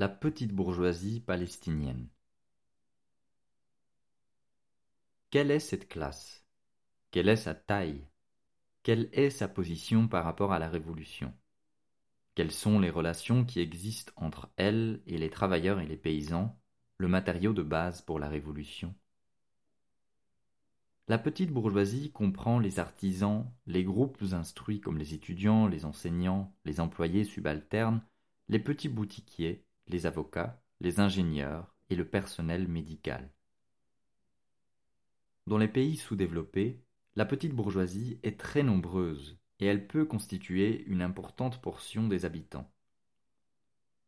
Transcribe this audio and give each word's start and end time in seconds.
La 0.00 0.08
petite 0.08 0.54
bourgeoisie 0.54 1.20
palestinienne. 1.20 2.08
Quelle 5.28 5.50
est 5.50 5.60
cette 5.60 5.90
classe? 5.90 6.46
Quelle 7.10 7.28
est 7.28 7.36
sa 7.36 7.54
taille? 7.54 8.08
Quelle 8.82 9.10
est 9.12 9.28
sa 9.28 9.46
position 9.46 10.08
par 10.08 10.24
rapport 10.24 10.54
à 10.54 10.58
la 10.58 10.70
Révolution? 10.70 11.34
Quelles 12.34 12.50
sont 12.50 12.80
les 12.80 12.88
relations 12.88 13.44
qui 13.44 13.60
existent 13.60 14.14
entre 14.16 14.50
elle 14.56 15.02
et 15.04 15.18
les 15.18 15.28
travailleurs 15.28 15.80
et 15.80 15.86
les 15.86 15.98
paysans, 15.98 16.58
le 16.96 17.08
matériau 17.08 17.52
de 17.52 17.62
base 17.62 18.00
pour 18.00 18.18
la 18.18 18.30
Révolution? 18.30 18.94
La 21.08 21.18
petite 21.18 21.52
bourgeoisie 21.52 22.10
comprend 22.10 22.58
les 22.58 22.78
artisans, 22.78 23.52
les 23.66 23.84
groupes 23.84 24.22
instruits 24.32 24.80
comme 24.80 24.96
les 24.96 25.12
étudiants, 25.12 25.66
les 25.66 25.84
enseignants, 25.84 26.56
les 26.64 26.80
employés 26.80 27.24
subalternes, 27.24 28.02
les 28.48 28.60
petits 28.60 28.88
boutiquiers, 28.88 29.66
les 29.90 30.06
avocats, 30.06 30.62
les 30.80 31.00
ingénieurs 31.00 31.74
et 31.90 31.96
le 31.96 32.08
personnel 32.08 32.68
médical. 32.68 33.30
Dans 35.46 35.58
les 35.58 35.68
pays 35.68 35.96
sous-développés, 35.96 36.80
la 37.16 37.26
petite 37.26 37.54
bourgeoisie 37.54 38.20
est 38.22 38.38
très 38.38 38.62
nombreuse 38.62 39.38
et 39.58 39.66
elle 39.66 39.86
peut 39.86 40.04
constituer 40.04 40.84
une 40.86 41.02
importante 41.02 41.60
portion 41.60 42.08
des 42.08 42.24
habitants. 42.24 42.70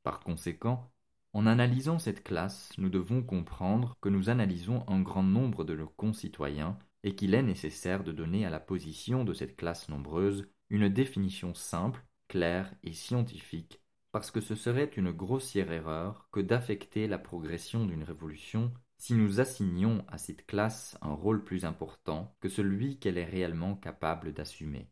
Par 0.03 0.21
conséquent, 0.21 0.91
en 1.33 1.47
analysant 1.47 1.99
cette 1.99 2.23
classe, 2.23 2.73
nous 2.79 2.89
devons 2.89 3.23
comprendre 3.23 3.97
que 4.01 4.09
nous 4.09 4.29
analysons 4.31 4.85
un 4.89 5.01
grand 5.01 5.23
nombre 5.23 5.65
de 5.65 5.75
nos 5.75 5.89
concitoyens 5.89 6.79
et 7.03 7.15
qu'il 7.15 7.35
est 7.35 7.43
nécessaire 7.43 8.05
de 8.05 8.13
donner 8.13 8.47
à 8.47 8.51
la 8.51 8.61
position 8.61 9.25
de 9.25 9.35
cette 9.35 9.57
classe 9.57 9.89
nombreuse 9.89 10.49
une 10.71 10.89
définition 10.89 11.55
simple, 11.55 12.05
claire 12.29 12.73
et 12.83 12.93
scientifique 12.93 13.82
parce 14.13 14.31
que 14.31 14.41
ce 14.41 14.55
serait 14.55 14.91
une 14.97 15.11
grossière 15.11 15.73
erreur 15.73 16.29
que 16.31 16.41
d'affecter 16.41 17.09
la 17.09 17.19
progression 17.19 17.87
d'une 17.87 18.05
révolution 18.05 18.73
si 18.99 19.15
nous 19.15 19.41
assignions 19.41 20.05
à 20.07 20.19
cette 20.19 20.47
classe 20.47 20.97
un 21.01 21.13
rôle 21.13 21.43
plus 21.43 21.65
important 21.65 22.37
que 22.41 22.49
celui 22.49 22.99
qu'elle 22.99 23.19
est 23.19 23.25
réellement 23.25 23.75
capable 23.75 24.33
d'assumer. 24.33 24.89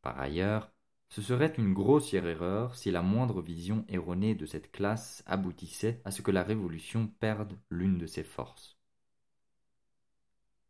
Par 0.00 0.18
ailleurs, 0.18 0.72
ce 1.08 1.20
serait 1.20 1.52
une 1.58 1.74
grossière 1.74 2.26
erreur 2.26 2.76
si 2.76 2.90
la 2.90 3.02
moindre 3.02 3.42
vision 3.42 3.84
erronée 3.88 4.34
de 4.34 4.46
cette 4.46 4.70
classe 4.70 5.22
aboutissait 5.26 6.00
à 6.04 6.12
ce 6.12 6.22
que 6.22 6.30
la 6.30 6.44
révolution 6.44 7.08
perde 7.20 7.58
l'une 7.70 7.98
de 7.98 8.06
ses 8.06 8.24
forces. 8.24 8.78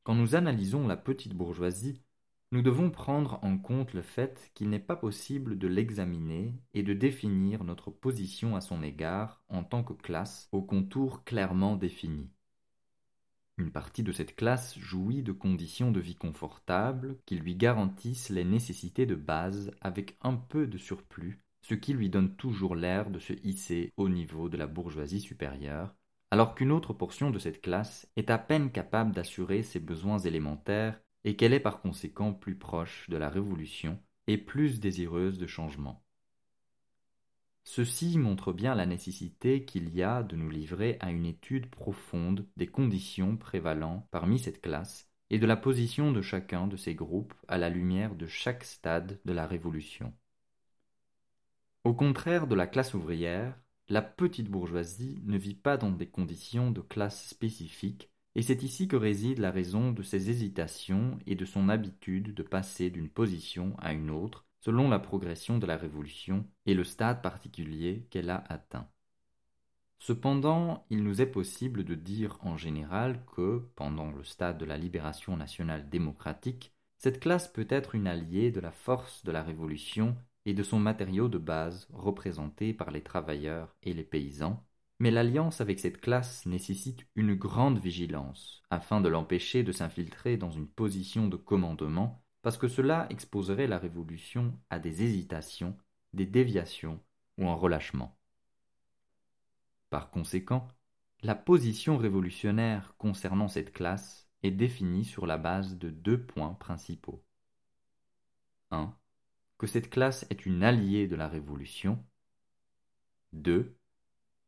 Quand 0.02 0.14
nous 0.14 0.34
analysons 0.34 0.86
la 0.86 0.96
petite 0.96 1.34
bourgeoisie, 1.34 2.02
nous 2.52 2.62
devons 2.62 2.90
prendre 2.90 3.40
en 3.42 3.58
compte 3.58 3.92
le 3.92 4.02
fait 4.02 4.50
qu'il 4.54 4.70
n'est 4.70 4.78
pas 4.78 4.96
possible 4.96 5.58
de 5.58 5.66
l'examiner 5.66 6.54
et 6.74 6.84
de 6.84 6.94
définir 6.94 7.64
notre 7.64 7.90
position 7.90 8.54
à 8.54 8.60
son 8.60 8.82
égard 8.82 9.42
en 9.48 9.64
tant 9.64 9.82
que 9.82 9.94
classe 9.94 10.48
aux 10.52 10.62
contours 10.62 11.24
clairement 11.24 11.76
définis. 11.76 12.30
Une 13.58 13.72
partie 13.72 14.02
de 14.02 14.12
cette 14.12 14.36
classe 14.36 14.78
jouit 14.78 15.22
de 15.22 15.32
conditions 15.32 15.90
de 15.90 15.98
vie 15.98 16.14
confortables 16.14 17.18
qui 17.24 17.36
lui 17.36 17.56
garantissent 17.56 18.28
les 18.28 18.44
nécessités 18.44 19.06
de 19.06 19.14
base 19.14 19.72
avec 19.80 20.16
un 20.20 20.34
peu 20.34 20.66
de 20.66 20.78
surplus, 20.78 21.40
ce 21.62 21.74
qui 21.74 21.94
lui 21.94 22.10
donne 22.10 22.36
toujours 22.36 22.76
l'air 22.76 23.10
de 23.10 23.18
se 23.18 23.32
hisser 23.44 23.92
au 23.96 24.08
niveau 24.08 24.48
de 24.48 24.56
la 24.56 24.66
bourgeoisie 24.66 25.20
supérieure, 25.20 25.96
alors 26.30 26.54
qu'une 26.54 26.70
autre 26.70 26.92
portion 26.92 27.30
de 27.30 27.38
cette 27.38 27.62
classe 27.62 28.08
est 28.16 28.30
à 28.30 28.38
peine 28.38 28.70
capable 28.70 29.12
d'assurer 29.12 29.62
ses 29.62 29.80
besoins 29.80 30.18
élémentaires 30.18 31.00
et 31.26 31.34
qu'elle 31.34 31.52
est 31.52 31.60
par 31.60 31.80
conséquent 31.80 32.32
plus 32.32 32.54
proche 32.54 33.10
de 33.10 33.16
la 33.16 33.28
révolution 33.28 34.00
et 34.28 34.38
plus 34.38 34.78
désireuse 34.78 35.38
de 35.38 35.46
changement. 35.48 36.04
Ceci 37.64 38.16
montre 38.16 38.52
bien 38.52 38.76
la 38.76 38.86
nécessité 38.86 39.64
qu'il 39.64 39.92
y 39.92 40.04
a 40.04 40.22
de 40.22 40.36
nous 40.36 40.48
livrer 40.48 40.98
à 41.00 41.10
une 41.10 41.26
étude 41.26 41.66
profonde 41.66 42.46
des 42.56 42.68
conditions 42.68 43.36
prévalant 43.36 44.06
parmi 44.12 44.38
cette 44.38 44.62
classe 44.62 45.10
et 45.30 45.40
de 45.40 45.46
la 45.46 45.56
position 45.56 46.12
de 46.12 46.22
chacun 46.22 46.68
de 46.68 46.76
ces 46.76 46.94
groupes 46.94 47.34
à 47.48 47.58
la 47.58 47.70
lumière 47.70 48.14
de 48.14 48.28
chaque 48.28 48.62
stade 48.62 49.20
de 49.24 49.32
la 49.32 49.48
révolution. 49.48 50.14
Au 51.82 51.92
contraire 51.92 52.46
de 52.46 52.54
la 52.54 52.68
classe 52.68 52.94
ouvrière, 52.94 53.58
la 53.88 54.02
petite 54.02 54.48
bourgeoisie 54.48 55.20
ne 55.24 55.36
vit 55.36 55.56
pas 55.56 55.76
dans 55.76 55.90
des 55.90 56.08
conditions 56.08 56.70
de 56.70 56.82
classe 56.82 57.26
spécifiques 57.26 58.12
et 58.36 58.42
c'est 58.42 58.62
ici 58.62 58.86
que 58.86 58.96
réside 58.96 59.38
la 59.38 59.50
raison 59.50 59.92
de 59.92 60.02
ses 60.02 60.28
hésitations 60.28 61.18
et 61.26 61.34
de 61.34 61.46
son 61.46 61.70
habitude 61.70 62.34
de 62.34 62.42
passer 62.42 62.90
d'une 62.90 63.08
position 63.08 63.74
à 63.78 63.94
une 63.94 64.10
autre 64.10 64.44
selon 64.60 64.90
la 64.90 64.98
progression 64.98 65.58
de 65.58 65.64
la 65.64 65.78
révolution 65.78 66.46
et 66.66 66.74
le 66.74 66.84
stade 66.84 67.22
particulier 67.22 68.06
qu'elle 68.10 68.28
a 68.28 68.44
atteint. 68.50 68.88
Cependant, 69.98 70.84
il 70.90 71.02
nous 71.02 71.22
est 71.22 71.32
possible 71.32 71.82
de 71.82 71.94
dire 71.94 72.36
en 72.42 72.58
général 72.58 73.24
que, 73.34 73.62
pendant 73.74 74.10
le 74.10 74.22
stade 74.22 74.58
de 74.58 74.66
la 74.66 74.76
libération 74.76 75.34
nationale 75.38 75.88
démocratique, 75.88 76.74
cette 76.98 77.20
classe 77.20 77.48
peut 77.48 77.66
être 77.70 77.94
une 77.94 78.06
alliée 78.06 78.50
de 78.50 78.60
la 78.60 78.72
force 78.72 79.24
de 79.24 79.32
la 79.32 79.42
révolution 79.42 80.14
et 80.44 80.52
de 80.52 80.62
son 80.62 80.78
matériau 80.78 81.28
de 81.28 81.38
base 81.38 81.88
représenté 81.90 82.74
par 82.74 82.90
les 82.90 83.02
travailleurs 83.02 83.74
et 83.82 83.94
les 83.94 84.04
paysans, 84.04 84.62
mais 84.98 85.10
l'alliance 85.10 85.60
avec 85.60 85.78
cette 85.78 86.00
classe 86.00 86.46
nécessite 86.46 87.06
une 87.14 87.34
grande 87.34 87.78
vigilance, 87.78 88.62
afin 88.70 89.00
de 89.00 89.08
l'empêcher 89.08 89.62
de 89.62 89.72
s'infiltrer 89.72 90.36
dans 90.36 90.50
une 90.50 90.68
position 90.68 91.28
de 91.28 91.36
commandement, 91.36 92.22
parce 92.42 92.56
que 92.56 92.68
cela 92.68 93.06
exposerait 93.10 93.66
la 93.66 93.78
révolution 93.78 94.58
à 94.70 94.78
des 94.78 95.02
hésitations, 95.02 95.76
des 96.12 96.26
déviations 96.26 97.00
ou 97.38 97.48
un 97.48 97.54
relâchement. 97.54 98.16
Par 99.90 100.10
conséquent, 100.10 100.68
la 101.22 101.34
position 101.34 101.96
révolutionnaire 101.96 102.94
concernant 102.98 103.48
cette 103.48 103.72
classe 103.72 104.28
est 104.42 104.50
définie 104.50 105.04
sur 105.04 105.26
la 105.26 105.38
base 105.38 105.76
de 105.76 105.90
deux 105.90 106.24
points 106.24 106.54
principaux. 106.54 107.22
1. 108.70 108.96
Que 109.58 109.66
cette 109.66 109.90
classe 109.90 110.26
est 110.30 110.46
une 110.46 110.62
alliée 110.62 111.08
de 111.08 111.16
la 111.16 111.28
révolution. 111.28 112.04
2 113.32 113.75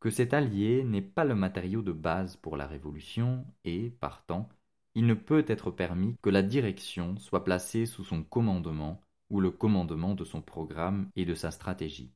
que 0.00 0.10
cet 0.10 0.34
allié 0.34 0.84
n'est 0.84 1.02
pas 1.02 1.24
le 1.24 1.34
matériau 1.34 1.82
de 1.82 1.92
base 1.92 2.36
pour 2.36 2.56
la 2.56 2.66
révolution 2.66 3.44
et, 3.64 3.90
partant, 3.90 4.48
il 4.94 5.06
ne 5.06 5.14
peut 5.14 5.44
être 5.48 5.70
permis 5.70 6.16
que 6.22 6.30
la 6.30 6.42
direction 6.42 7.16
soit 7.18 7.44
placée 7.44 7.86
sous 7.86 8.04
son 8.04 8.22
commandement 8.22 9.00
ou 9.30 9.40
le 9.40 9.50
commandement 9.50 10.14
de 10.14 10.24
son 10.24 10.40
programme 10.40 11.08
et 11.16 11.24
de 11.24 11.34
sa 11.34 11.50
stratégie. 11.50 12.12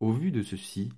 Au 0.00 0.12
vu 0.12 0.30
de 0.30 0.42
ceci, 0.42 0.92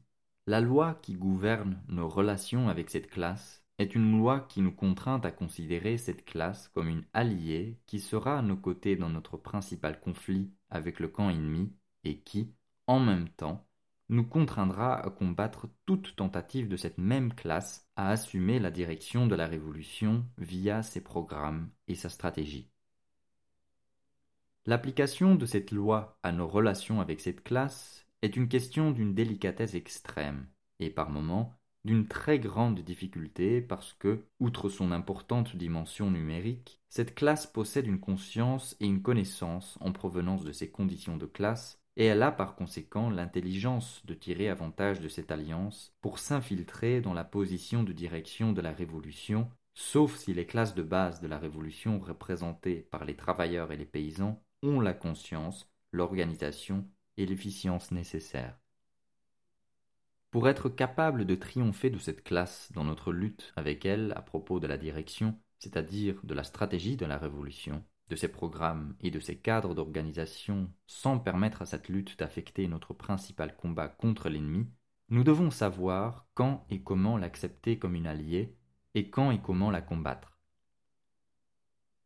la 0.46 0.60
loi 0.60 0.98
qui 1.02 1.14
gouverne 1.14 1.82
nos 1.88 2.08
relations 2.08 2.68
avec 2.68 2.90
cette 2.90 3.08
classe 3.08 3.64
est 3.78 3.94
une 3.94 4.18
loi 4.18 4.40
qui 4.40 4.60
nous 4.60 4.72
contraint 4.72 5.20
à 5.20 5.30
considérer 5.30 5.98
cette 5.98 6.24
classe 6.24 6.68
comme 6.68 6.88
une 6.88 7.04
alliée 7.12 7.78
qui 7.86 7.98
sera 7.98 8.38
à 8.38 8.42
nos 8.42 8.56
côtés 8.56 8.96
dans 8.96 9.10
notre 9.10 9.36
principal 9.36 9.98
conflit 10.00 10.50
avec 10.70 11.00
le 11.00 11.08
camp 11.08 11.30
ennemi 11.30 11.72
et 12.04 12.18
qui, 12.18 12.52
en 12.86 13.00
même 13.00 13.28
temps, 13.30 13.66
nous 14.08 14.24
contraindra 14.24 14.94
à 14.94 15.10
combattre 15.10 15.68
toute 15.86 16.16
tentative 16.16 16.68
de 16.68 16.76
cette 16.76 16.98
même 16.98 17.32
classe 17.32 17.88
à 17.96 18.10
assumer 18.10 18.58
la 18.58 18.70
direction 18.70 19.26
de 19.26 19.34
la 19.34 19.46
révolution 19.46 20.26
via 20.38 20.82
ses 20.82 21.02
programmes 21.02 21.70
et 21.88 21.94
sa 21.94 22.08
stratégie. 22.08 22.70
L'application 24.66 25.34
de 25.34 25.46
cette 25.46 25.70
loi 25.70 26.18
à 26.22 26.32
nos 26.32 26.48
relations 26.48 27.00
avec 27.00 27.20
cette 27.20 27.42
classe 27.42 28.06
est 28.22 28.36
une 28.36 28.48
question 28.48 28.90
d'une 28.90 29.14
délicatesse 29.14 29.74
extrême, 29.74 30.46
et 30.80 30.90
par 30.90 31.10
moments 31.10 31.54
d'une 31.84 32.08
très 32.08 32.38
grande 32.38 32.80
difficulté 32.80 33.60
parce 33.60 33.92
que, 33.92 34.24
outre 34.40 34.70
son 34.70 34.90
importante 34.90 35.54
dimension 35.54 36.10
numérique, 36.10 36.80
cette 36.88 37.14
classe 37.14 37.46
possède 37.46 37.86
une 37.86 38.00
conscience 38.00 38.74
et 38.80 38.86
une 38.86 39.02
connaissance 39.02 39.76
en 39.80 39.92
provenance 39.92 40.44
de 40.44 40.52
ses 40.52 40.70
conditions 40.70 41.18
de 41.18 41.26
classe 41.26 41.83
et 41.96 42.06
elle 42.06 42.22
a 42.22 42.32
par 42.32 42.56
conséquent 42.56 43.08
l'intelligence 43.08 44.04
de 44.04 44.14
tirer 44.14 44.48
avantage 44.48 45.00
de 45.00 45.08
cette 45.08 45.30
alliance 45.30 45.94
pour 46.00 46.18
s'infiltrer 46.18 47.00
dans 47.00 47.14
la 47.14 47.24
position 47.24 47.82
de 47.82 47.92
direction 47.92 48.52
de 48.52 48.60
la 48.60 48.72
Révolution, 48.72 49.48
sauf 49.74 50.16
si 50.16 50.34
les 50.34 50.46
classes 50.46 50.74
de 50.74 50.82
base 50.82 51.20
de 51.20 51.28
la 51.28 51.38
Révolution 51.38 51.98
représentées 52.00 52.80
par 52.90 53.04
les 53.04 53.16
travailleurs 53.16 53.70
et 53.72 53.76
les 53.76 53.84
paysans 53.84 54.42
ont 54.62 54.80
la 54.80 54.94
conscience, 54.94 55.70
l'organisation 55.92 56.88
et 57.16 57.26
l'efficience 57.26 57.92
nécessaires. 57.92 58.58
Pour 60.30 60.48
être 60.48 60.68
capable 60.68 61.26
de 61.26 61.36
triompher 61.36 61.90
de 61.90 61.98
cette 61.98 62.24
classe 62.24 62.72
dans 62.72 62.82
notre 62.82 63.12
lutte 63.12 63.52
avec 63.54 63.84
elle 63.84 64.12
à 64.16 64.22
propos 64.22 64.58
de 64.58 64.66
la 64.66 64.76
direction, 64.76 65.38
c'est-à-dire 65.60 66.18
de 66.24 66.34
la 66.34 66.42
stratégie 66.42 66.96
de 66.96 67.06
la 67.06 67.18
Révolution, 67.18 67.84
de 68.08 68.16
ses 68.16 68.28
programmes 68.28 68.94
et 69.00 69.10
de 69.10 69.20
ses 69.20 69.36
cadres 69.36 69.74
d'organisation 69.74 70.70
sans 70.86 71.18
permettre 71.18 71.62
à 71.62 71.66
cette 71.66 71.88
lutte 71.88 72.18
d'affecter 72.18 72.68
notre 72.68 72.94
principal 72.94 73.56
combat 73.56 73.88
contre 73.88 74.28
l'ennemi, 74.28 74.68
nous 75.08 75.24
devons 75.24 75.50
savoir 75.50 76.26
quand 76.34 76.66
et 76.70 76.82
comment 76.82 77.16
l'accepter 77.16 77.78
comme 77.78 77.94
une 77.94 78.06
alliée 78.06 78.56
et 78.94 79.10
quand 79.10 79.30
et 79.30 79.40
comment 79.40 79.70
la 79.70 79.80
combattre. 79.80 80.38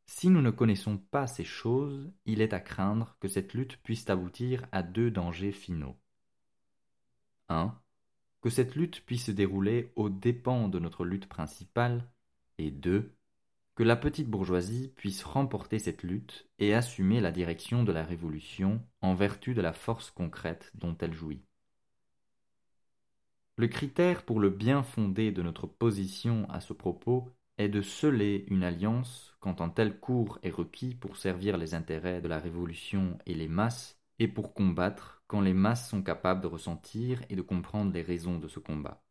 Si 0.07 0.31
nous 0.31 0.41
ne 0.41 0.51
connaissons 0.51 0.97
pas 0.97 1.27
ces 1.27 1.45
choses, 1.45 2.11
il 2.25 2.41
est 2.41 2.55
à 2.55 2.61
craindre 2.61 3.17
que 3.21 3.29
cette 3.29 3.53
lutte 3.55 3.77
puisse 3.83 4.09
aboutir 4.09 4.67
à 4.73 4.83
deux 4.83 5.11
dangers 5.11 5.53
finaux. 5.53 5.97
1. 7.49 7.79
Que 8.41 8.51
cette 8.51 8.75
lutte 8.75 9.05
puisse 9.05 9.27
se 9.27 9.33
dérouler 9.33 9.93
aux 9.97 10.09
dépens 10.09 10.69
de 10.69 10.79
notre 10.79 11.05
lutte 11.05 11.29
principale, 11.29 12.09
et 12.59 12.71
2. 12.71 13.15
Que 13.79 13.85
la 13.85 13.95
petite 13.95 14.29
bourgeoisie 14.29 14.93
puisse 14.97 15.23
remporter 15.23 15.79
cette 15.79 16.03
lutte 16.03 16.49
et 16.59 16.75
assumer 16.75 17.21
la 17.21 17.31
direction 17.31 17.85
de 17.85 17.93
la 17.93 18.03
révolution 18.03 18.83
en 19.03 19.15
vertu 19.15 19.55
de 19.55 19.61
la 19.61 19.73
force 19.73 20.11
concrète 20.11 20.73
dont 20.75 20.97
elle 20.99 21.15
jouit. 21.15 21.45
Le 23.57 23.69
critère 23.69 24.25
pour 24.25 24.41
le 24.41 24.51
bien 24.51 24.83
fondé 24.83 25.31
de 25.31 25.43
notre 25.43 25.69
position 25.69 26.51
à 26.51 26.59
ce 26.59 26.73
propos 26.73 27.31
est 27.57 27.69
de 27.69 27.81
sceller 27.81 28.47
une 28.49 28.65
alliance 28.65 29.37
quand 29.39 29.61
un 29.61 29.69
tel 29.69 30.01
cours 30.01 30.41
est 30.43 30.51
requis 30.51 30.97
pour 30.97 31.17
servir 31.17 31.57
les 31.57 31.75
intérêts 31.75 32.21
de 32.21 32.27
la 32.27 32.41
Révolution 32.41 33.17
et 33.27 33.35
les 33.35 33.47
masses, 33.47 33.97
et 34.19 34.27
pour 34.27 34.55
combattre 34.55 35.23
quand 35.29 35.41
les 35.41 35.55
masses 35.55 35.89
sont 35.89 36.03
capables 36.03 36.41
de 36.41 36.49
ressentir 36.49 37.23
et 37.31 37.37
de 37.37 37.43
comprendre 37.43 37.93
les 37.93 38.03
raisons 38.03 38.41
de 38.41 38.49
ce 38.49 38.59
combat. 38.59 39.05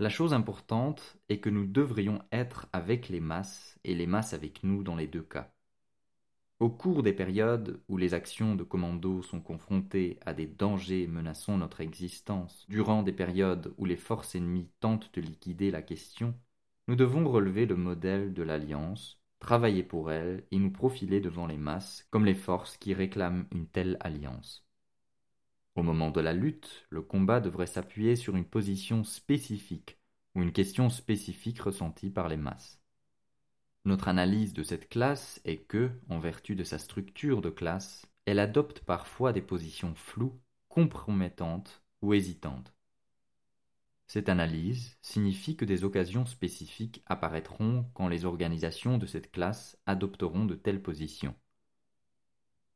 La 0.00 0.08
chose 0.08 0.34
importante 0.34 1.18
est 1.28 1.38
que 1.38 1.50
nous 1.50 1.66
devrions 1.66 2.20
être 2.32 2.66
avec 2.72 3.08
les 3.08 3.20
masses 3.20 3.78
et 3.84 3.94
les 3.94 4.08
masses 4.08 4.34
avec 4.34 4.64
nous 4.64 4.82
dans 4.82 4.96
les 4.96 5.06
deux 5.06 5.22
cas. 5.22 5.54
Au 6.58 6.68
cours 6.68 7.04
des 7.04 7.12
périodes 7.12 7.80
où 7.88 7.96
les 7.96 8.12
actions 8.12 8.56
de 8.56 8.64
commando 8.64 9.22
sont 9.22 9.40
confrontées 9.40 10.18
à 10.26 10.34
des 10.34 10.46
dangers 10.46 11.06
menaçant 11.06 11.58
notre 11.58 11.80
existence, 11.80 12.66
durant 12.68 13.04
des 13.04 13.12
périodes 13.12 13.72
où 13.78 13.84
les 13.84 13.96
forces 13.96 14.34
ennemies 14.34 14.68
tentent 14.80 15.14
de 15.14 15.20
liquider 15.20 15.70
la 15.70 15.82
question, 15.82 16.34
nous 16.88 16.96
devons 16.96 17.28
relever 17.28 17.64
le 17.64 17.76
modèle 17.76 18.34
de 18.34 18.42
l'alliance, 18.42 19.20
travailler 19.38 19.84
pour 19.84 20.10
elle 20.10 20.44
et 20.50 20.58
nous 20.58 20.72
profiler 20.72 21.20
devant 21.20 21.46
les 21.46 21.58
masses 21.58 22.04
comme 22.10 22.24
les 22.24 22.34
forces 22.34 22.76
qui 22.78 22.94
réclament 22.94 23.46
une 23.52 23.68
telle 23.68 23.96
alliance. 24.00 24.63
Au 25.74 25.82
moment 25.82 26.10
de 26.10 26.20
la 26.20 26.32
lutte, 26.32 26.86
le 26.90 27.02
combat 27.02 27.40
devrait 27.40 27.66
s'appuyer 27.66 28.14
sur 28.14 28.36
une 28.36 28.44
position 28.44 29.02
spécifique 29.02 29.98
ou 30.34 30.42
une 30.42 30.52
question 30.52 30.88
spécifique 30.88 31.60
ressentie 31.60 32.10
par 32.10 32.28
les 32.28 32.36
masses. 32.36 32.80
Notre 33.84 34.08
analyse 34.08 34.54
de 34.54 34.62
cette 34.62 34.88
classe 34.88 35.40
est 35.44 35.58
que, 35.58 35.90
en 36.08 36.18
vertu 36.18 36.54
de 36.54 36.64
sa 36.64 36.78
structure 36.78 37.42
de 37.42 37.50
classe, 37.50 38.06
elle 38.24 38.38
adopte 38.38 38.80
parfois 38.80 39.32
des 39.32 39.42
positions 39.42 39.94
floues, 39.94 40.40
compromettantes 40.68 41.82
ou 42.02 42.14
hésitantes. 42.14 42.72
Cette 44.06 44.28
analyse 44.28 44.96
signifie 45.02 45.56
que 45.56 45.64
des 45.64 45.82
occasions 45.82 46.24
spécifiques 46.24 47.02
apparaîtront 47.06 47.90
quand 47.94 48.08
les 48.08 48.24
organisations 48.24 48.96
de 48.96 49.06
cette 49.06 49.32
classe 49.32 49.76
adopteront 49.86 50.44
de 50.44 50.54
telles 50.54 50.82
positions. 50.82 51.34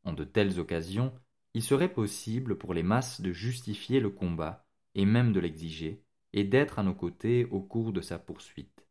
En 0.04 0.12
de 0.12 0.24
telles 0.24 0.58
occasions, 0.58 1.12
il 1.54 1.62
serait 1.62 1.92
possible 1.92 2.56
pour 2.58 2.74
les 2.74 2.82
masses 2.82 3.20
de 3.20 3.32
justifier 3.32 4.00
le 4.00 4.10
combat, 4.10 4.66
et 4.94 5.04
même 5.04 5.32
de 5.32 5.40
l'exiger, 5.40 6.02
et 6.32 6.44
d'être 6.44 6.78
à 6.78 6.82
nos 6.82 6.94
côtés 6.94 7.46
au 7.46 7.60
cours 7.60 7.92
de 7.92 8.00
sa 8.00 8.18
poursuite. 8.18 8.86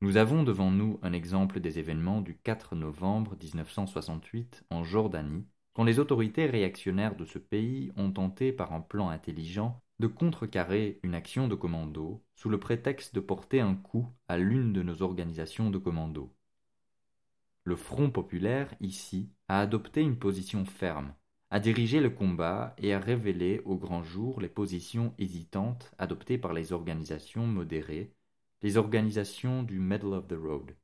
Nous 0.00 0.16
avons 0.16 0.42
devant 0.42 0.70
nous 0.70 0.98
un 1.02 1.12
exemple 1.12 1.60
des 1.60 1.78
événements 1.78 2.20
du 2.20 2.36
4 2.36 2.76
novembre 2.76 3.36
1968 3.42 4.64
en 4.70 4.84
Jordanie, 4.84 5.46
quand 5.72 5.84
les 5.84 5.98
autorités 5.98 6.46
réactionnaires 6.46 7.16
de 7.16 7.24
ce 7.24 7.38
pays 7.38 7.90
ont 7.96 8.12
tenté 8.12 8.52
par 8.52 8.72
un 8.72 8.80
plan 8.80 9.08
intelligent 9.08 9.82
de 9.98 10.06
contrecarrer 10.06 11.00
une 11.02 11.14
action 11.14 11.48
de 11.48 11.54
commando 11.54 12.22
sous 12.34 12.48
le 12.48 12.58
prétexte 12.58 13.14
de 13.14 13.20
porter 13.20 13.60
un 13.60 13.74
coup 13.74 14.06
à 14.28 14.38
l'une 14.38 14.72
de 14.72 14.82
nos 14.82 15.02
organisations 15.02 15.70
de 15.70 15.78
commando. 15.78 16.34
Le 17.64 17.76
Front 17.76 18.10
populaire, 18.10 18.74
ici, 18.80 19.30
a 19.48 19.60
adopté 19.60 20.02
une 20.02 20.18
position 20.18 20.64
ferme, 20.64 21.14
a 21.54 21.60
dirigé 21.60 22.00
le 22.00 22.10
combat 22.10 22.74
et 22.78 22.92
a 22.94 22.98
révélé 22.98 23.62
au 23.64 23.76
grand 23.76 24.02
jour 24.02 24.40
les 24.40 24.48
positions 24.48 25.14
hésitantes 25.18 25.94
adoptées 25.98 26.36
par 26.36 26.52
les 26.52 26.72
organisations 26.72 27.46
modérées, 27.46 28.12
les 28.62 28.76
organisations 28.76 29.62
du 29.62 29.78
Middle 29.78 30.14
of 30.14 30.26
the 30.26 30.32
Road. 30.36 30.74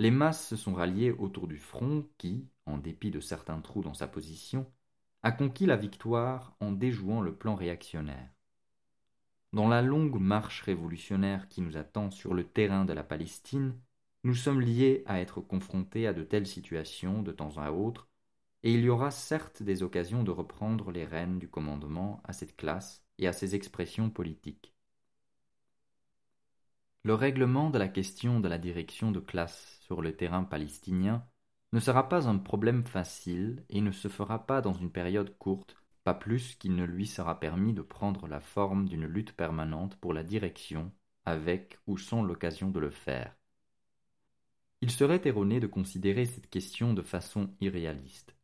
Les 0.00 0.10
masses 0.10 0.48
se 0.48 0.56
sont 0.56 0.74
ralliées 0.74 1.12
autour 1.12 1.46
du 1.46 1.58
front 1.58 2.08
qui, 2.18 2.48
en 2.66 2.76
dépit 2.76 3.12
de 3.12 3.20
certains 3.20 3.60
trous 3.60 3.82
dans 3.82 3.94
sa 3.94 4.08
position, 4.08 4.66
a 5.22 5.30
conquis 5.30 5.66
la 5.66 5.76
victoire 5.76 6.56
en 6.58 6.72
déjouant 6.72 7.20
le 7.20 7.36
plan 7.36 7.54
réactionnaire. 7.54 8.32
Dans 9.52 9.68
la 9.68 9.80
longue 9.80 10.18
marche 10.18 10.62
révolutionnaire 10.62 11.46
qui 11.46 11.62
nous 11.62 11.76
attend 11.76 12.10
sur 12.10 12.34
le 12.34 12.42
terrain 12.42 12.84
de 12.84 12.92
la 12.92 13.04
Palestine, 13.04 13.78
nous 14.24 14.34
sommes 14.34 14.60
liés 14.60 15.04
à 15.06 15.20
être 15.20 15.40
confrontés 15.40 16.08
à 16.08 16.12
de 16.12 16.24
telles 16.24 16.48
situations 16.48 17.22
de 17.22 17.30
temps 17.30 17.58
à 17.58 17.70
autre, 17.70 18.08
et 18.66 18.72
il 18.72 18.80
y 18.80 18.88
aura 18.88 19.12
certes 19.12 19.62
des 19.62 19.84
occasions 19.84 20.24
de 20.24 20.32
reprendre 20.32 20.90
les 20.90 21.04
rênes 21.04 21.38
du 21.38 21.48
commandement 21.48 22.20
à 22.24 22.32
cette 22.32 22.56
classe 22.56 23.06
et 23.16 23.28
à 23.28 23.32
ses 23.32 23.54
expressions 23.54 24.10
politiques. 24.10 24.74
Le 27.04 27.14
règlement 27.14 27.70
de 27.70 27.78
la 27.78 27.86
question 27.86 28.40
de 28.40 28.48
la 28.48 28.58
direction 28.58 29.12
de 29.12 29.20
classe 29.20 29.78
sur 29.82 30.02
le 30.02 30.16
terrain 30.16 30.42
palestinien 30.42 31.24
ne 31.72 31.78
sera 31.78 32.08
pas 32.08 32.26
un 32.26 32.38
problème 32.38 32.84
facile 32.84 33.64
et 33.68 33.80
ne 33.80 33.92
se 33.92 34.08
fera 34.08 34.48
pas 34.48 34.60
dans 34.62 34.72
une 34.72 34.90
période 34.90 35.38
courte, 35.38 35.76
pas 36.02 36.14
plus 36.14 36.56
qu'il 36.56 36.74
ne 36.74 36.84
lui 36.84 37.06
sera 37.06 37.38
permis 37.38 37.72
de 37.72 37.82
prendre 37.82 38.26
la 38.26 38.40
forme 38.40 38.88
d'une 38.88 39.06
lutte 39.06 39.36
permanente 39.36 39.94
pour 40.00 40.12
la 40.12 40.24
direction, 40.24 40.90
avec 41.24 41.78
ou 41.86 41.98
sans 41.98 42.20
l'occasion 42.24 42.70
de 42.70 42.80
le 42.80 42.90
faire. 42.90 43.36
Il 44.80 44.90
serait 44.90 45.22
erroné 45.24 45.60
de 45.60 45.68
considérer 45.68 46.26
cette 46.26 46.50
question 46.50 46.94
de 46.94 47.02
façon 47.02 47.54
irréaliste. 47.60 48.35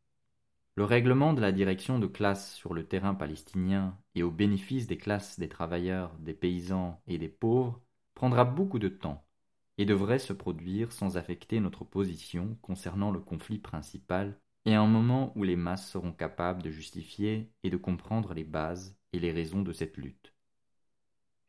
Le 0.75 0.85
règlement 0.85 1.33
de 1.33 1.41
la 1.41 1.51
direction 1.51 1.99
de 1.99 2.07
classe 2.07 2.55
sur 2.55 2.73
le 2.73 2.87
terrain 2.87 3.13
palestinien 3.13 3.95
et 4.15 4.23
au 4.23 4.31
bénéfice 4.31 4.87
des 4.87 4.97
classes 4.97 5.39
des 5.39 5.47
travailleurs, 5.47 6.15
des 6.17 6.33
paysans 6.33 6.99
et 7.05 7.19
des 7.19 7.29
pauvres 7.29 7.79
prendra 8.15 8.43
beaucoup 8.43 8.79
de 8.79 8.87
temps 8.87 9.23
et 9.77 9.85
devrait 9.85 10.17
se 10.17 10.33
produire 10.33 10.91
sans 10.91 11.15
affecter 11.15 11.59
notre 11.59 11.83
position 11.83 12.57
concernant 12.63 13.11
le 13.11 13.19
conflit 13.19 13.59
principal 13.59 14.39
et 14.65 14.73
à 14.73 14.81
un 14.81 14.87
moment 14.87 15.31
où 15.35 15.43
les 15.43 15.55
masses 15.55 15.91
seront 15.91 16.11
capables 16.11 16.63
de 16.63 16.71
justifier 16.71 17.51
et 17.61 17.69
de 17.69 17.77
comprendre 17.77 18.33
les 18.33 18.43
bases 18.43 18.97
et 19.11 19.19
les 19.19 19.31
raisons 19.31 19.61
de 19.61 19.73
cette 19.73 19.97
lutte. 19.97 20.32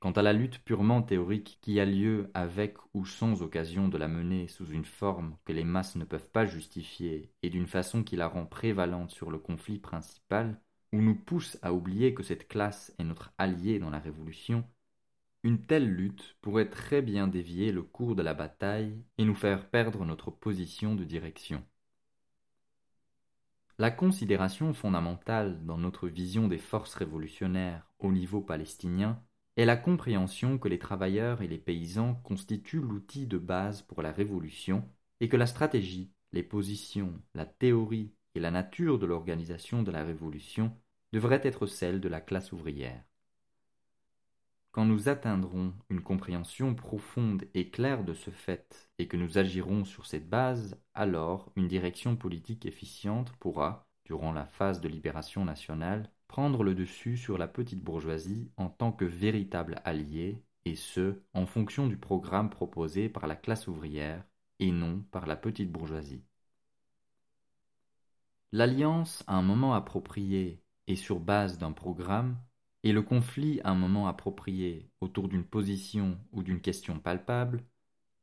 Quant 0.04 0.12
à 0.12 0.20
la 0.20 0.34
lutte 0.34 0.58
purement 0.58 1.00
théorique 1.00 1.58
qui 1.62 1.80
a 1.80 1.86
lieu 1.86 2.30
avec 2.34 2.76
ou 2.92 3.06
sans 3.06 3.40
occasion 3.40 3.88
de 3.88 3.96
la 3.96 4.06
mener 4.06 4.48
sous 4.48 4.66
une 4.66 4.84
forme 4.84 5.38
que 5.46 5.52
les 5.54 5.64
masses 5.64 5.96
ne 5.96 6.04
peuvent 6.04 6.28
pas 6.28 6.44
justifier 6.44 7.32
et 7.42 7.48
d'une 7.48 7.66
façon 7.66 8.02
qui 8.04 8.14
la 8.14 8.28
rend 8.28 8.44
prévalente 8.44 9.12
sur 9.12 9.30
le 9.30 9.38
conflit 9.38 9.78
principal, 9.78 10.60
ou 10.92 11.00
nous 11.00 11.14
pousse 11.14 11.56
à 11.62 11.72
oublier 11.72 12.12
que 12.12 12.22
cette 12.22 12.48
classe 12.48 12.94
est 12.98 13.04
notre 13.04 13.32
allié 13.38 13.78
dans 13.78 13.88
la 13.88 13.98
révolution, 13.98 14.68
une 15.42 15.64
telle 15.64 15.88
lutte 15.90 16.36
pourrait 16.42 16.68
très 16.68 17.00
bien 17.00 17.26
dévier 17.26 17.72
le 17.72 17.82
cours 17.82 18.14
de 18.14 18.20
la 18.20 18.34
bataille 18.34 19.02
et 19.16 19.24
nous 19.24 19.34
faire 19.34 19.70
perdre 19.70 20.04
notre 20.04 20.30
position 20.30 20.94
de 20.94 21.04
direction. 21.04 21.64
La 23.78 23.90
considération 23.90 24.74
fondamentale 24.74 25.64
dans 25.64 25.78
notre 25.78 26.08
vision 26.08 26.46
des 26.46 26.58
forces 26.58 26.94
révolutionnaires 26.94 27.90
au 27.98 28.12
niveau 28.12 28.42
palestinien 28.42 29.18
est 29.56 29.64
la 29.64 29.76
compréhension 29.76 30.58
que 30.58 30.68
les 30.68 30.78
travailleurs 30.78 31.42
et 31.42 31.48
les 31.48 31.58
paysans 31.58 32.14
constituent 32.24 32.80
l'outil 32.80 33.26
de 33.26 33.38
base 33.38 33.82
pour 33.82 34.02
la 34.02 34.12
révolution 34.12 34.88
et 35.20 35.28
que 35.28 35.36
la 35.36 35.46
stratégie, 35.46 36.12
les 36.32 36.42
positions, 36.42 37.22
la 37.34 37.46
théorie 37.46 38.12
et 38.34 38.40
la 38.40 38.50
nature 38.50 38.98
de 38.98 39.06
l'organisation 39.06 39.82
de 39.82 39.92
la 39.92 40.02
révolution 40.02 40.76
devraient 41.12 41.40
être 41.44 41.66
celles 41.66 42.00
de 42.00 42.08
la 42.08 42.20
classe 42.20 42.52
ouvrière. 42.52 43.04
Quand 44.72 44.84
nous 44.84 45.08
atteindrons 45.08 45.72
une 45.88 46.02
compréhension 46.02 46.74
profonde 46.74 47.44
et 47.54 47.70
claire 47.70 48.02
de 48.02 48.12
ce 48.12 48.30
fait, 48.30 48.90
et 48.98 49.06
que 49.06 49.16
nous 49.16 49.38
agirons 49.38 49.84
sur 49.84 50.04
cette 50.06 50.28
base, 50.28 50.76
alors 50.94 51.52
une 51.54 51.68
direction 51.68 52.16
politique 52.16 52.66
efficiente 52.66 53.30
pourra, 53.38 53.86
durant 54.04 54.32
la 54.32 54.46
phase 54.46 54.80
de 54.80 54.88
libération 54.88 55.44
nationale, 55.44 56.10
prendre 56.34 56.64
le 56.64 56.74
dessus 56.74 57.16
sur 57.16 57.38
la 57.38 57.46
petite 57.46 57.84
bourgeoisie 57.84 58.50
en 58.56 58.68
tant 58.68 58.90
que 58.90 59.04
véritable 59.04 59.80
allié, 59.84 60.42
et 60.64 60.74
ce, 60.74 61.20
en 61.32 61.46
fonction 61.46 61.86
du 61.86 61.96
programme 61.96 62.50
proposé 62.50 63.08
par 63.08 63.28
la 63.28 63.36
classe 63.36 63.68
ouvrière, 63.68 64.24
et 64.58 64.72
non 64.72 65.04
par 65.12 65.26
la 65.26 65.36
petite 65.36 65.70
bourgeoisie. 65.70 66.24
L'alliance 68.50 69.22
à 69.28 69.36
un 69.36 69.42
moment 69.42 69.74
approprié 69.74 70.60
et 70.88 70.96
sur 70.96 71.20
base 71.20 71.56
d'un 71.58 71.70
programme 71.70 72.36
et 72.82 72.90
le 72.90 73.02
conflit 73.02 73.60
à 73.62 73.70
un 73.70 73.76
moment 73.76 74.08
approprié 74.08 74.90
autour 75.00 75.28
d'une 75.28 75.44
position 75.44 76.18
ou 76.32 76.42
d'une 76.42 76.60
question 76.60 76.98
palpable, 76.98 77.62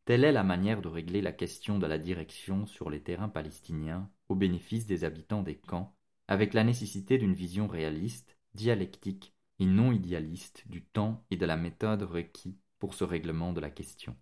telle 0.03 0.25
est 0.25 0.33
la 0.33 0.43
manière 0.43 0.81
de 0.81 0.89
régler 0.89 1.21
la 1.21 1.31
question 1.31 1.79
de 1.79 1.87
la 1.87 1.97
direction 1.97 2.65
sur 2.65 2.89
les 2.89 3.01
terrains 3.01 3.29
palestiniens 3.29 4.09
au 4.27 4.35
bénéfice 4.35 4.85
des 4.85 5.05
habitants 5.05 5.43
des 5.43 5.55
camps, 5.55 5.95
avec 6.31 6.53
la 6.53 6.63
nécessité 6.63 7.17
d'une 7.17 7.33
vision 7.33 7.67
réaliste, 7.67 8.37
dialectique 8.53 9.35
et 9.59 9.65
non 9.65 9.91
idéaliste 9.91 10.63
du 10.69 10.81
temps 10.81 11.25
et 11.29 11.35
de 11.35 11.45
la 11.45 11.57
méthode 11.57 12.03
requis 12.03 12.57
pour 12.79 12.93
ce 12.93 13.03
règlement 13.03 13.51
de 13.51 13.59
la 13.59 13.69
question. 13.69 14.15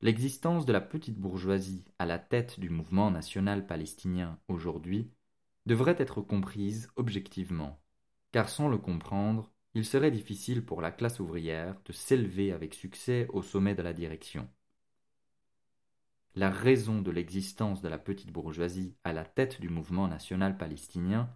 L'existence 0.00 0.64
de 0.64 0.72
la 0.72 0.80
petite 0.80 1.18
bourgeoisie 1.18 1.84
à 1.98 2.06
la 2.06 2.18
tête 2.18 2.58
du 2.58 2.70
mouvement 2.70 3.10
national 3.10 3.66
palestinien 3.66 4.40
aujourd'hui 4.48 5.10
devrait 5.66 5.96
être 5.98 6.22
comprise 6.22 6.88
objectivement, 6.96 7.78
car 8.32 8.48
sans 8.48 8.68
le 8.68 8.78
comprendre, 8.78 9.52
il 9.74 9.84
serait 9.84 10.10
difficile 10.10 10.64
pour 10.64 10.80
la 10.80 10.90
classe 10.90 11.20
ouvrière 11.20 11.78
de 11.84 11.92
s'élever 11.92 12.52
avec 12.52 12.72
succès 12.72 13.26
au 13.28 13.42
sommet 13.42 13.74
de 13.74 13.82
la 13.82 13.92
direction. 13.92 14.48
La 16.38 16.50
raison 16.50 17.00
de 17.00 17.10
l'existence 17.10 17.80
de 17.80 17.88
la 17.88 17.96
petite 17.96 18.30
bourgeoisie 18.30 18.94
à 19.04 19.14
la 19.14 19.24
tête 19.24 19.58
du 19.58 19.70
mouvement 19.70 20.06
national 20.06 20.58
palestinien 20.58 21.30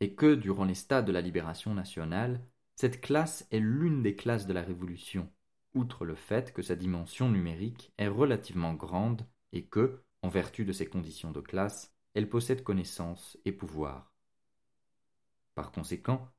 est 0.00 0.14
que, 0.14 0.34
durant 0.34 0.64
les 0.64 0.74
stades 0.74 1.04
de 1.04 1.12
la 1.12 1.20
libération 1.20 1.74
nationale, 1.74 2.40
cette 2.74 3.02
classe 3.02 3.46
est 3.50 3.60
l'une 3.60 4.02
des 4.02 4.16
classes 4.16 4.46
de 4.46 4.54
la 4.54 4.62
Révolution, 4.62 5.30
outre 5.74 6.06
le 6.06 6.14
fait 6.14 6.54
que 6.54 6.62
sa 6.62 6.74
dimension 6.74 7.28
numérique 7.28 7.92
est 7.98 8.08
relativement 8.08 8.72
grande 8.72 9.26
et 9.52 9.66
que, 9.66 10.02
en 10.22 10.30
vertu 10.30 10.64
de 10.64 10.72
ses 10.72 10.86
conditions 10.86 11.32
de 11.32 11.42
classe, 11.42 11.94
elle 12.14 12.30
possède 12.30 12.62
connaissance 12.62 13.36
et 13.44 13.52
pouvoir. 13.52 14.14
Par 15.54 15.70
conséquent, 15.70 16.30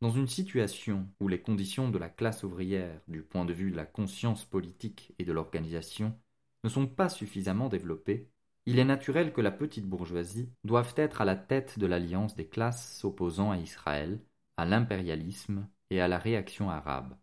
dans 0.00 0.10
une 0.10 0.28
situation 0.28 1.10
où 1.20 1.28
les 1.28 1.42
conditions 1.42 1.90
de 1.90 1.98
la 1.98 2.08
classe 2.08 2.42
ouvrière, 2.42 3.02
du 3.06 3.20
point 3.20 3.44
de 3.44 3.52
vue 3.52 3.70
de 3.70 3.76
la 3.76 3.84
conscience 3.84 4.46
politique 4.46 5.12
et 5.18 5.26
de 5.26 5.32
l'organisation, 5.34 6.18
ne 6.66 6.70
sont 6.70 6.88
pas 6.88 7.08
suffisamment 7.08 7.68
développées, 7.68 8.28
il 8.66 8.80
est 8.80 8.84
naturel 8.84 9.32
que 9.32 9.40
la 9.40 9.52
petite 9.52 9.86
bourgeoisie 9.86 10.50
doive 10.64 10.92
être 10.96 11.20
à 11.20 11.24
la 11.24 11.36
tête 11.36 11.78
de 11.78 11.86
l'alliance 11.86 12.34
des 12.34 12.48
classes 12.48 12.98
s'opposant 12.98 13.52
à 13.52 13.58
Israël, 13.58 14.18
à 14.56 14.64
l'impérialisme 14.64 15.68
et 15.90 16.00
à 16.00 16.08
la 16.08 16.18
réaction 16.18 16.68
arabe. 16.68 17.16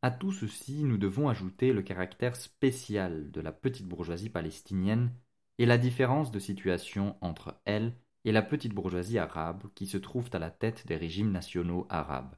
À 0.00 0.10
tout 0.10 0.32
ceci, 0.32 0.84
nous 0.84 0.96
devons 0.96 1.28
ajouter 1.28 1.74
le 1.74 1.82
caractère 1.82 2.34
spécial 2.34 3.30
de 3.30 3.42
la 3.42 3.52
petite 3.52 3.86
bourgeoisie 3.86 4.30
palestinienne 4.30 5.12
et 5.58 5.66
la 5.66 5.76
différence 5.76 6.30
de 6.30 6.38
situation 6.38 7.18
entre 7.20 7.60
elle 7.66 7.92
et 8.24 8.32
la 8.32 8.42
petite 8.42 8.72
bourgeoisie 8.72 9.18
arabe 9.18 9.64
qui 9.74 9.86
se 9.86 9.98
trouve 9.98 10.30
à 10.32 10.38
la 10.38 10.50
tête 10.50 10.86
des 10.86 10.96
régimes 10.96 11.30
nationaux 11.30 11.86
arabes. 11.90 12.36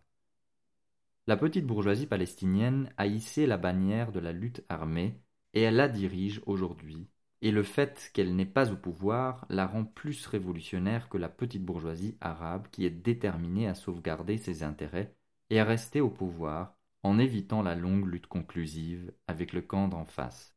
La 1.28 1.36
petite 1.36 1.66
bourgeoisie 1.66 2.06
palestinienne 2.06 2.90
a 2.96 3.06
hissé 3.06 3.44
la 3.44 3.58
bannière 3.58 4.12
de 4.12 4.18
la 4.18 4.32
lutte 4.32 4.64
armée 4.70 5.20
et 5.52 5.60
elle 5.60 5.76
la 5.76 5.86
dirige 5.86 6.40
aujourd'hui, 6.46 7.06
et 7.42 7.50
le 7.50 7.62
fait 7.62 8.10
qu'elle 8.14 8.34
n'est 8.34 8.46
pas 8.46 8.72
au 8.72 8.76
pouvoir 8.76 9.44
la 9.50 9.66
rend 9.66 9.84
plus 9.84 10.26
révolutionnaire 10.26 11.10
que 11.10 11.18
la 11.18 11.28
petite 11.28 11.66
bourgeoisie 11.66 12.16
arabe 12.22 12.68
qui 12.72 12.86
est 12.86 13.04
déterminée 13.04 13.68
à 13.68 13.74
sauvegarder 13.74 14.38
ses 14.38 14.62
intérêts 14.62 15.14
et 15.50 15.60
à 15.60 15.64
rester 15.64 16.00
au 16.00 16.08
pouvoir 16.08 16.74
en 17.02 17.18
évitant 17.18 17.60
la 17.60 17.74
longue 17.74 18.06
lutte 18.06 18.26
conclusive 18.26 19.12
avec 19.26 19.52
le 19.52 19.60
camp 19.60 19.88
d'en 19.88 20.06
face. 20.06 20.56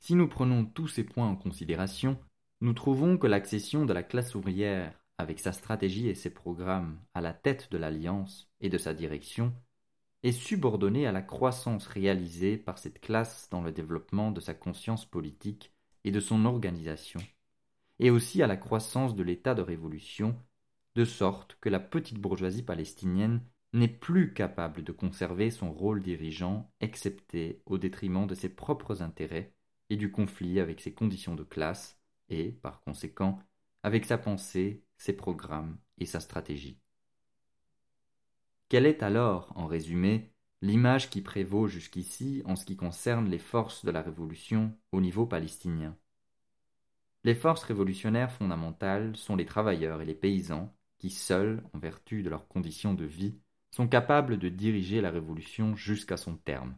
Si 0.00 0.16
nous 0.16 0.26
prenons 0.26 0.64
tous 0.64 0.88
ces 0.88 1.04
points 1.04 1.28
en 1.28 1.36
considération, 1.36 2.18
nous 2.60 2.72
trouvons 2.72 3.16
que 3.16 3.28
l'accession 3.28 3.86
de 3.86 3.92
la 3.92 4.02
classe 4.02 4.34
ouvrière, 4.34 5.05
avec 5.18 5.40
sa 5.40 5.52
stratégie 5.52 6.08
et 6.08 6.14
ses 6.14 6.30
programmes, 6.30 7.00
à 7.14 7.20
la 7.20 7.32
tête 7.32 7.70
de 7.70 7.78
l'Alliance 7.78 8.50
et 8.60 8.68
de 8.68 8.78
sa 8.78 8.94
direction, 8.94 9.54
est 10.22 10.32
subordonnée 10.32 11.06
à 11.06 11.12
la 11.12 11.22
croissance 11.22 11.86
réalisée 11.86 12.56
par 12.56 12.78
cette 12.78 13.00
classe 13.00 13.48
dans 13.50 13.62
le 13.62 13.72
développement 13.72 14.30
de 14.30 14.40
sa 14.40 14.54
conscience 14.54 15.06
politique 15.06 15.72
et 16.04 16.10
de 16.10 16.20
son 16.20 16.44
organisation, 16.44 17.20
et 17.98 18.10
aussi 18.10 18.42
à 18.42 18.46
la 18.46 18.56
croissance 18.56 19.14
de 19.14 19.22
l'état 19.22 19.54
de 19.54 19.62
révolution, 19.62 20.36
de 20.94 21.04
sorte 21.04 21.56
que 21.60 21.68
la 21.68 21.80
petite 21.80 22.18
bourgeoisie 22.18 22.62
palestinienne 22.62 23.40
n'est 23.72 23.88
plus 23.88 24.32
capable 24.32 24.82
de 24.82 24.92
conserver 24.92 25.50
son 25.50 25.72
rôle 25.72 26.02
dirigeant 26.02 26.70
excepté 26.80 27.62
au 27.66 27.78
détriment 27.78 28.26
de 28.26 28.34
ses 28.34 28.48
propres 28.48 29.02
intérêts 29.02 29.52
et 29.90 29.96
du 29.96 30.10
conflit 30.10 30.60
avec 30.60 30.80
ses 30.80 30.94
conditions 30.94 31.34
de 31.34 31.44
classe 31.44 31.98
et, 32.28 32.52
par 32.52 32.80
conséquent, 32.80 33.38
avec 33.86 34.04
sa 34.04 34.18
pensée, 34.18 34.82
ses 34.96 35.12
programmes 35.12 35.78
et 35.98 36.06
sa 36.06 36.18
stratégie. 36.18 36.80
Quelle 38.68 38.84
est 38.84 39.04
alors, 39.04 39.52
en 39.54 39.66
résumé, 39.66 40.32
l'image 40.60 41.08
qui 41.08 41.22
prévaut 41.22 41.68
jusqu'ici 41.68 42.42
en 42.46 42.56
ce 42.56 42.64
qui 42.64 42.76
concerne 42.76 43.30
les 43.30 43.38
forces 43.38 43.84
de 43.84 43.92
la 43.92 44.02
révolution 44.02 44.76
au 44.90 45.00
niveau 45.00 45.24
palestinien? 45.24 45.96
Les 47.22 47.36
forces 47.36 47.62
révolutionnaires 47.62 48.32
fondamentales 48.32 49.14
sont 49.14 49.36
les 49.36 49.46
travailleurs 49.46 50.02
et 50.02 50.04
les 50.04 50.16
paysans 50.16 50.76
qui 50.98 51.10
seuls, 51.10 51.62
en 51.72 51.78
vertu 51.78 52.24
de 52.24 52.28
leurs 52.28 52.48
conditions 52.48 52.92
de 52.92 53.04
vie, 53.04 53.38
sont 53.70 53.86
capables 53.86 54.36
de 54.36 54.48
diriger 54.48 55.00
la 55.00 55.12
révolution 55.12 55.76
jusqu'à 55.76 56.16
son 56.16 56.36
terme. 56.36 56.76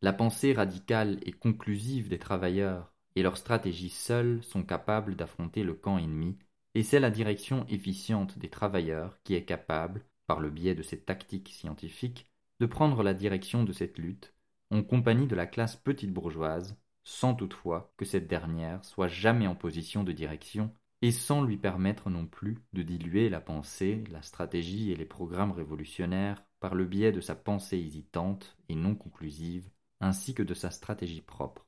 La 0.00 0.12
pensée 0.12 0.52
radicale 0.52 1.20
et 1.22 1.30
conclusive 1.30 2.08
des 2.08 2.18
travailleurs 2.18 2.91
et 3.16 3.22
leurs 3.22 3.36
stratégies 3.36 3.90
seules 3.90 4.42
sont 4.42 4.62
capables 4.62 5.16
d'affronter 5.16 5.62
le 5.64 5.74
camp 5.74 5.98
ennemi, 5.98 6.38
et 6.74 6.82
c'est 6.82 7.00
la 7.00 7.10
direction 7.10 7.66
efficiente 7.68 8.38
des 8.38 8.48
travailleurs 8.48 9.18
qui 9.24 9.34
est 9.34 9.44
capable, 9.44 10.04
par 10.26 10.40
le 10.40 10.50
biais 10.50 10.74
de 10.74 10.82
ces 10.82 10.98
tactiques 10.98 11.50
scientifiques, 11.50 12.26
de 12.60 12.66
prendre 12.66 13.02
la 13.02 13.14
direction 13.14 13.64
de 13.64 13.72
cette 13.72 13.98
lutte, 13.98 14.34
en 14.70 14.82
compagnie 14.82 15.26
de 15.26 15.34
la 15.34 15.46
classe 15.46 15.76
petite 15.76 16.12
bourgeoise, 16.12 16.76
sans 17.04 17.34
toutefois 17.34 17.92
que 17.96 18.04
cette 18.04 18.28
dernière 18.28 18.84
soit 18.84 19.08
jamais 19.08 19.46
en 19.46 19.54
position 19.54 20.04
de 20.04 20.12
direction 20.12 20.72
et 21.02 21.10
sans 21.10 21.42
lui 21.42 21.56
permettre 21.56 22.08
non 22.08 22.26
plus 22.26 22.58
de 22.72 22.82
diluer 22.82 23.28
la 23.28 23.40
pensée, 23.40 24.04
la 24.10 24.22
stratégie 24.22 24.92
et 24.92 24.96
les 24.96 25.04
programmes 25.04 25.50
révolutionnaires 25.50 26.44
par 26.60 26.76
le 26.76 26.84
biais 26.84 27.10
de 27.10 27.20
sa 27.20 27.34
pensée 27.34 27.78
hésitante 27.78 28.56
et 28.68 28.76
non 28.76 28.94
conclusive, 28.94 29.68
ainsi 30.00 30.32
que 30.32 30.44
de 30.44 30.54
sa 30.54 30.70
stratégie 30.70 31.20
propre. 31.20 31.66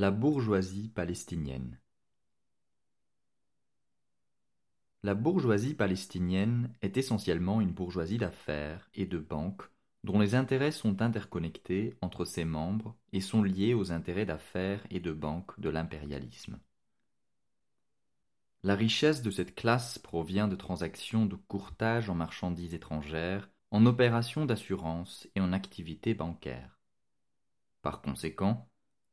La 0.00 0.12
bourgeoisie 0.12 0.90
palestinienne 0.90 1.76
La 5.02 5.16
bourgeoisie 5.16 5.74
palestinienne 5.74 6.72
est 6.82 6.96
essentiellement 6.96 7.60
une 7.60 7.72
bourgeoisie 7.72 8.16
d'affaires 8.16 8.88
et 8.94 9.06
de 9.06 9.18
banques 9.18 9.64
dont 10.04 10.20
les 10.20 10.36
intérêts 10.36 10.70
sont 10.70 11.02
interconnectés 11.02 11.96
entre 12.00 12.24
ses 12.24 12.44
membres 12.44 12.94
et 13.12 13.20
sont 13.20 13.42
liés 13.42 13.74
aux 13.74 13.90
intérêts 13.90 14.24
d'affaires 14.24 14.86
et 14.90 15.00
de 15.00 15.12
banque 15.12 15.58
de 15.58 15.68
l'impérialisme. 15.68 16.60
La 18.62 18.76
richesse 18.76 19.22
de 19.22 19.32
cette 19.32 19.56
classe 19.56 19.98
provient 19.98 20.46
de 20.46 20.54
transactions 20.54 21.26
de 21.26 21.34
courtage 21.34 22.08
en 22.08 22.14
marchandises 22.14 22.74
étrangères, 22.74 23.50
en 23.72 23.84
opérations 23.84 24.46
d'assurance 24.46 25.26
et 25.34 25.40
en 25.40 25.52
activités 25.52 26.14
bancaires. 26.14 26.78
Par 27.82 28.00
conséquent, 28.00 28.70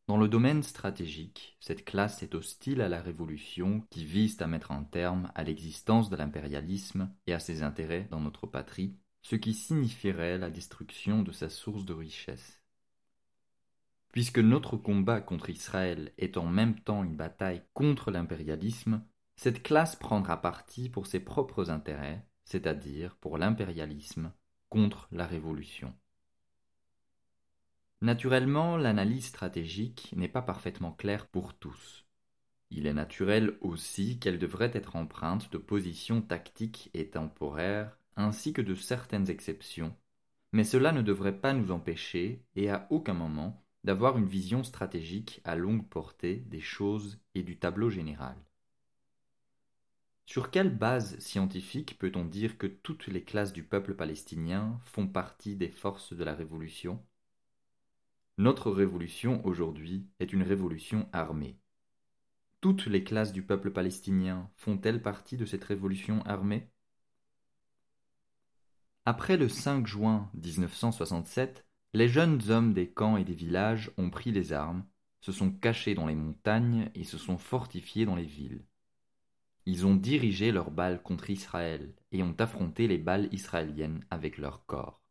dans 0.07 0.17
le 0.17 0.27
domaine 0.27 0.61
stratégique, 0.61 1.57
cette 1.59 1.83
classe 1.83 2.21
est 2.21 2.35
hostile 2.35 2.81
à 2.81 2.89
la 2.89 3.01
révolution 3.01 3.81
qui 3.89 4.05
vise 4.05 4.39
à 4.41 4.47
mettre 4.47 4.71
un 4.71 4.83
terme 4.83 5.31
à 5.33 5.43
l'existence 5.43 6.09
de 6.09 6.15
l'impérialisme 6.15 7.11
et 7.25 7.33
à 7.33 7.39
ses 7.39 7.63
intérêts 7.63 8.07
dans 8.11 8.21
notre 8.21 8.45
patrie 8.45 8.95
ce 9.25 9.35
qui 9.35 9.55
signifierait 9.55 10.37
la 10.37 10.51
destruction 10.51 11.23
de 11.23 11.31
sa 11.31 11.49
source 11.49 11.83
de 11.83 11.93
richesse. 11.93 12.61
Puisque 14.13 14.37
notre 14.37 14.77
combat 14.77 15.19
contre 15.19 15.49
Israël 15.49 16.13
est 16.19 16.37
en 16.37 16.45
même 16.45 16.79
temps 16.79 17.03
une 17.03 17.17
bataille 17.17 17.63
contre 17.73 18.11
l'impérialisme, 18.11 19.03
cette 19.35 19.63
classe 19.63 19.95
prendra 19.95 20.39
parti 20.39 20.89
pour 20.89 21.07
ses 21.07 21.19
propres 21.19 21.71
intérêts, 21.71 22.23
c'est-à-dire 22.43 23.15
pour 23.15 23.39
l'impérialisme, 23.39 24.31
contre 24.69 25.07
la 25.11 25.25
révolution. 25.25 25.91
Naturellement, 28.01 28.77
l'analyse 28.77 29.27
stratégique 29.27 30.13
n'est 30.15 30.27
pas 30.27 30.41
parfaitement 30.41 30.91
claire 30.91 31.27
pour 31.27 31.53
tous. 31.53 32.05
Il 32.69 32.87
est 32.87 32.93
naturel 32.93 33.57
aussi 33.61 34.19
qu'elle 34.19 34.39
devrait 34.39 34.71
être 34.73 34.95
empreinte 34.95 35.51
de 35.51 35.57
positions 35.57 36.21
tactiques 36.21 36.89
et 36.93 37.09
temporaires 37.09 37.97
ainsi 38.15 38.53
que 38.53 38.61
de 38.61 38.75
certaines 38.75 39.29
exceptions, 39.29 39.95
mais 40.51 40.63
cela 40.63 40.91
ne 40.91 41.01
devrait 41.01 41.39
pas 41.39 41.53
nous 41.53 41.71
empêcher, 41.71 42.43
et 42.55 42.69
à 42.69 42.87
aucun 42.89 43.13
moment, 43.13 43.65
d'avoir 43.83 44.17
une 44.17 44.27
vision 44.27 44.63
stratégique 44.63 45.41
à 45.43 45.55
longue 45.55 45.87
portée 45.87 46.37
des 46.37 46.61
choses 46.61 47.19
et 47.35 47.43
du 47.43 47.57
tableau 47.59 47.89
général. 47.89 48.35
Sur 50.25 50.49
quelle 50.49 50.75
base 50.75 51.19
scientifique 51.19 51.99
peut-on 51.99 52.25
dire 52.25 52.57
que 52.57 52.67
toutes 52.67 53.07
les 53.07 53.23
classes 53.23 53.53
du 53.53 53.63
peuple 53.63 53.93
palestinien 53.93 54.79
font 54.85 55.07
partie 55.07 55.55
des 55.55 55.69
forces 55.69 56.13
de 56.13 56.23
la 56.23 56.33
révolution? 56.33 57.05
Notre 58.37 58.69
révolution 58.69 59.45
aujourd'hui 59.45 60.09
est 60.19 60.33
une 60.33 60.43
révolution 60.43 61.07
armée. 61.13 61.57
Toutes 62.59 62.85
les 62.85 63.01
classes 63.01 63.31
du 63.31 63.43
peuple 63.43 63.71
palestinien 63.71 64.51
font-elles 64.57 65.01
partie 65.01 65.37
de 65.37 65.45
cette 65.45 65.63
révolution 65.63 66.21
armée? 66.23 66.69
Après 69.05 69.37
le 69.37 69.47
5 69.47 69.87
juin 69.87 70.29
1967, 70.33 71.65
les 71.93 72.09
jeunes 72.09 72.41
hommes 72.49 72.73
des 72.73 72.89
camps 72.89 73.15
et 73.15 73.23
des 73.23 73.33
villages 73.33 73.91
ont 73.97 74.09
pris 74.09 74.33
les 74.33 74.51
armes, 74.51 74.85
se 75.21 75.31
sont 75.31 75.51
cachés 75.51 75.95
dans 75.95 76.07
les 76.07 76.15
montagnes 76.15 76.91
et 76.93 77.05
se 77.05 77.17
sont 77.17 77.37
fortifiés 77.37 78.05
dans 78.05 78.17
les 78.17 78.25
villes. 78.25 78.65
Ils 79.65 79.85
ont 79.85 79.95
dirigé 79.95 80.51
leurs 80.51 80.71
balles 80.71 81.01
contre 81.01 81.29
Israël 81.29 81.95
et 82.11 82.21
ont 82.21 82.35
affronté 82.37 82.89
les 82.89 82.97
balles 82.97 83.29
israéliennes 83.31 84.03
avec 84.09 84.37
leur 84.37 84.65
corps. 84.65 85.01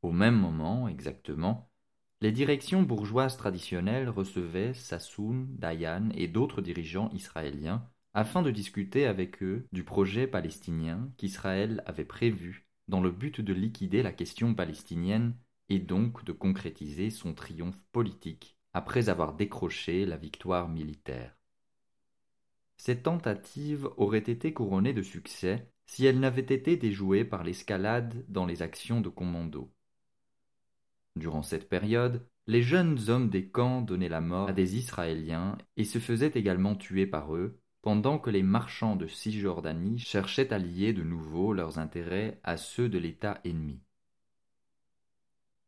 Au 0.00 0.12
même 0.12 0.38
moment, 0.38 0.88
exactement, 0.88 1.65
les 2.20 2.32
directions 2.32 2.82
bourgeoises 2.82 3.36
traditionnelles 3.36 4.08
recevaient 4.08 4.72
Sassoon, 4.74 5.46
Dayan 5.50 6.08
et 6.14 6.28
d'autres 6.28 6.62
dirigeants 6.62 7.10
israéliens 7.12 7.86
afin 8.14 8.40
de 8.40 8.50
discuter 8.50 9.06
avec 9.06 9.42
eux 9.42 9.66
du 9.72 9.84
projet 9.84 10.26
palestinien 10.26 11.10
qu'Israël 11.18 11.82
avait 11.84 12.06
prévu 12.06 12.66
dans 12.88 13.00
le 13.02 13.10
but 13.10 13.42
de 13.42 13.52
liquider 13.52 14.02
la 14.02 14.12
question 14.12 14.54
palestinienne 14.54 15.36
et 15.68 15.78
donc 15.78 16.24
de 16.24 16.32
concrétiser 16.32 17.10
son 17.10 17.34
triomphe 17.34 17.82
politique 17.92 18.56
après 18.72 19.10
avoir 19.10 19.34
décroché 19.34 20.06
la 20.06 20.16
victoire 20.16 20.68
militaire. 20.68 21.36
Cette 22.78 23.02
tentative 23.02 23.88
aurait 23.96 24.18
été 24.18 24.52
couronnée 24.52 24.92
de 24.92 25.02
succès 25.02 25.70
si 25.86 26.06
elle 26.06 26.20
n'avait 26.20 26.40
été 26.40 26.76
déjouée 26.76 27.24
par 27.24 27.44
l'escalade 27.44 28.24
dans 28.28 28.46
les 28.46 28.62
actions 28.62 29.00
de 29.00 29.08
commando. 29.08 29.72
Durant 31.16 31.42
cette 31.42 31.68
période, 31.68 32.26
les 32.46 32.62
jeunes 32.62 33.08
hommes 33.08 33.30
des 33.30 33.48
camps 33.48 33.80
donnaient 33.80 34.10
la 34.10 34.20
mort 34.20 34.50
à 34.50 34.52
des 34.52 34.76
Israéliens 34.76 35.56
et 35.76 35.84
se 35.84 35.98
faisaient 35.98 36.32
également 36.34 36.76
tuer 36.76 37.06
par 37.06 37.34
eux, 37.34 37.58
pendant 37.80 38.18
que 38.18 38.30
les 38.30 38.42
marchands 38.42 38.96
de 38.96 39.06
Cisjordanie 39.06 39.98
cherchaient 39.98 40.52
à 40.52 40.58
lier 40.58 40.92
de 40.92 41.02
nouveau 41.02 41.52
leurs 41.52 41.78
intérêts 41.78 42.38
à 42.42 42.56
ceux 42.56 42.88
de 42.88 42.98
l'État 42.98 43.40
ennemi. 43.44 43.80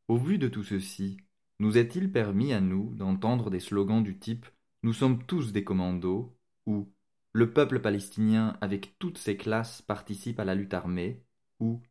Au 0.09 0.19
vu 0.19 0.37
de 0.37 0.49
tout 0.49 0.65
ceci, 0.65 1.17
nous 1.61 1.79
est-il 1.79 2.13
permis 2.13 2.53
à 2.53 2.61
nous 2.61 2.95
d'entendre 2.95 3.51
des 3.51 3.61
slogans 3.61 4.03
du 4.03 4.19
type 4.19 4.47
Nous 4.83 4.93
sommes 4.93 5.25
tous 5.25 5.53
des 5.53 5.65
commandos 5.65 6.37
ou 6.67 6.93
Le 7.33 7.53
peuple 7.53 7.81
palestinien 7.81 8.57
avec 8.61 8.99
toutes 8.99 9.19
ses 9.19 9.37
classes 9.37 9.81
participe 9.81 10.41
à 10.41 10.45
la 10.45 10.55
lutte 10.55 10.75
armée 10.75 11.23
ou 11.59 11.83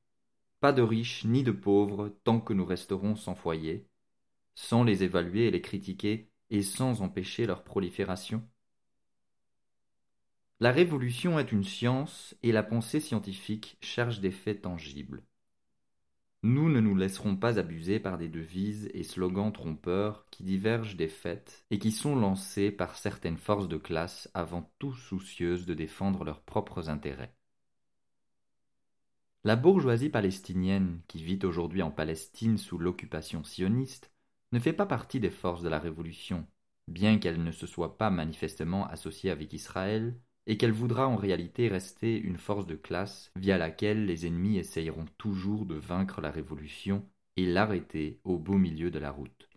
pas 0.59 0.73
de 0.73 0.81
riches 0.81 1.25
ni 1.25 1.43
de 1.43 1.51
pauvres 1.51 2.09
tant 2.23 2.39
que 2.39 2.53
nous 2.53 2.65
resterons 2.65 3.15
sans 3.15 3.35
foyer, 3.35 3.87
sans 4.55 4.83
les 4.83 5.03
évaluer 5.03 5.47
et 5.47 5.51
les 5.51 5.61
critiquer, 5.61 6.31
et 6.49 6.63
sans 6.63 7.01
empêcher 7.01 7.45
leur 7.45 7.63
prolifération 7.63 8.47
La 10.59 10.71
révolution 10.71 11.37
est 11.37 11.51
une 11.51 11.63
science, 11.63 12.35
et 12.41 12.51
la 12.51 12.63
pensée 12.63 12.99
scientifique 12.99 13.77
cherche 13.81 14.19
des 14.19 14.31
faits 14.31 14.63
tangibles. 14.63 15.23
Nous 16.43 16.69
ne 16.69 16.79
nous 16.79 16.95
laisserons 16.95 17.35
pas 17.35 17.59
abuser 17.59 17.99
par 17.99 18.17
des 18.17 18.29
devises 18.29 18.89
et 18.93 19.03
slogans 19.03 19.51
trompeurs 19.51 20.25
qui 20.31 20.43
divergent 20.43 20.95
des 20.95 21.07
faits 21.07 21.65
et 21.71 21.79
qui 21.79 21.91
sont 21.91 22.15
lancés 22.15 22.71
par 22.71 22.95
certaines 22.95 23.37
forces 23.37 23.67
de 23.67 23.77
classe 23.77 24.29
avant 24.33 24.71
tout 24.79 24.93
soucieuses 24.93 25.65
de 25.65 25.73
défendre 25.73 26.23
leurs 26.23 26.41
propres 26.41 26.89
intérêts. 26.89 27.37
La 29.48 29.56
bourgeoisie 29.56 30.10
palestinienne, 30.10 31.00
qui 31.08 31.24
vit 31.24 31.39
aujourd'hui 31.46 31.82
en 31.82 31.89
Palestine 31.89 32.58
sous 32.58 32.77
l'occupation 32.77 33.46
sioniste, 33.46 34.12
ne 34.51 34.60
fait 34.60 34.74
pas 34.74 34.86
partie 34.86 35.22
des 35.22 35.30
forces 35.30 35.63
de 35.63 35.70
la 35.70 35.80
Révolution, 35.80 36.46
bien 36.89 37.18
qu'elle 37.18 37.42
ne 37.42 37.54
se 37.54 37.66
soit 37.66 37.98
pas 37.98 38.10
manifestement 38.10 38.86
associée 38.88 39.32
avec 39.32 39.54
Israël, 39.54 40.20
et 40.48 40.58
qu'elle 40.58 40.74
voudra 40.74 41.08
en 41.08 41.16
réalité 41.16 41.70
rester 41.70 42.20
une 42.20 42.36
force 42.36 42.68
de 42.68 42.75
classe 42.75 43.32
via 43.38 43.58
laquelle 43.58 44.06
les 44.06 44.27
ennemis 44.27 44.58
essayeront 44.58 45.06
toujours 45.18 45.66
de 45.66 45.75
vaincre 45.75 46.20
la 46.20 46.30
Révolution 46.30 47.08
et 47.38 47.46
l'arrêter 47.46 48.20
au 48.25 48.38
beau 48.38 48.58
milieu 48.58 48.92
de 48.92 49.00
la 49.00 49.12
route. 49.12 49.48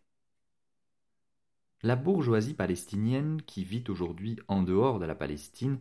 La 1.82 1.96
bourgeoisie 1.96 2.54
palestinienne, 2.54 3.42
qui 3.42 3.64
vit 3.64 3.82
aujourd'hui 3.88 4.38
en 4.46 4.62
dehors 4.62 5.00
de 5.00 5.06
la 5.06 5.16
Palestine, 5.16 5.80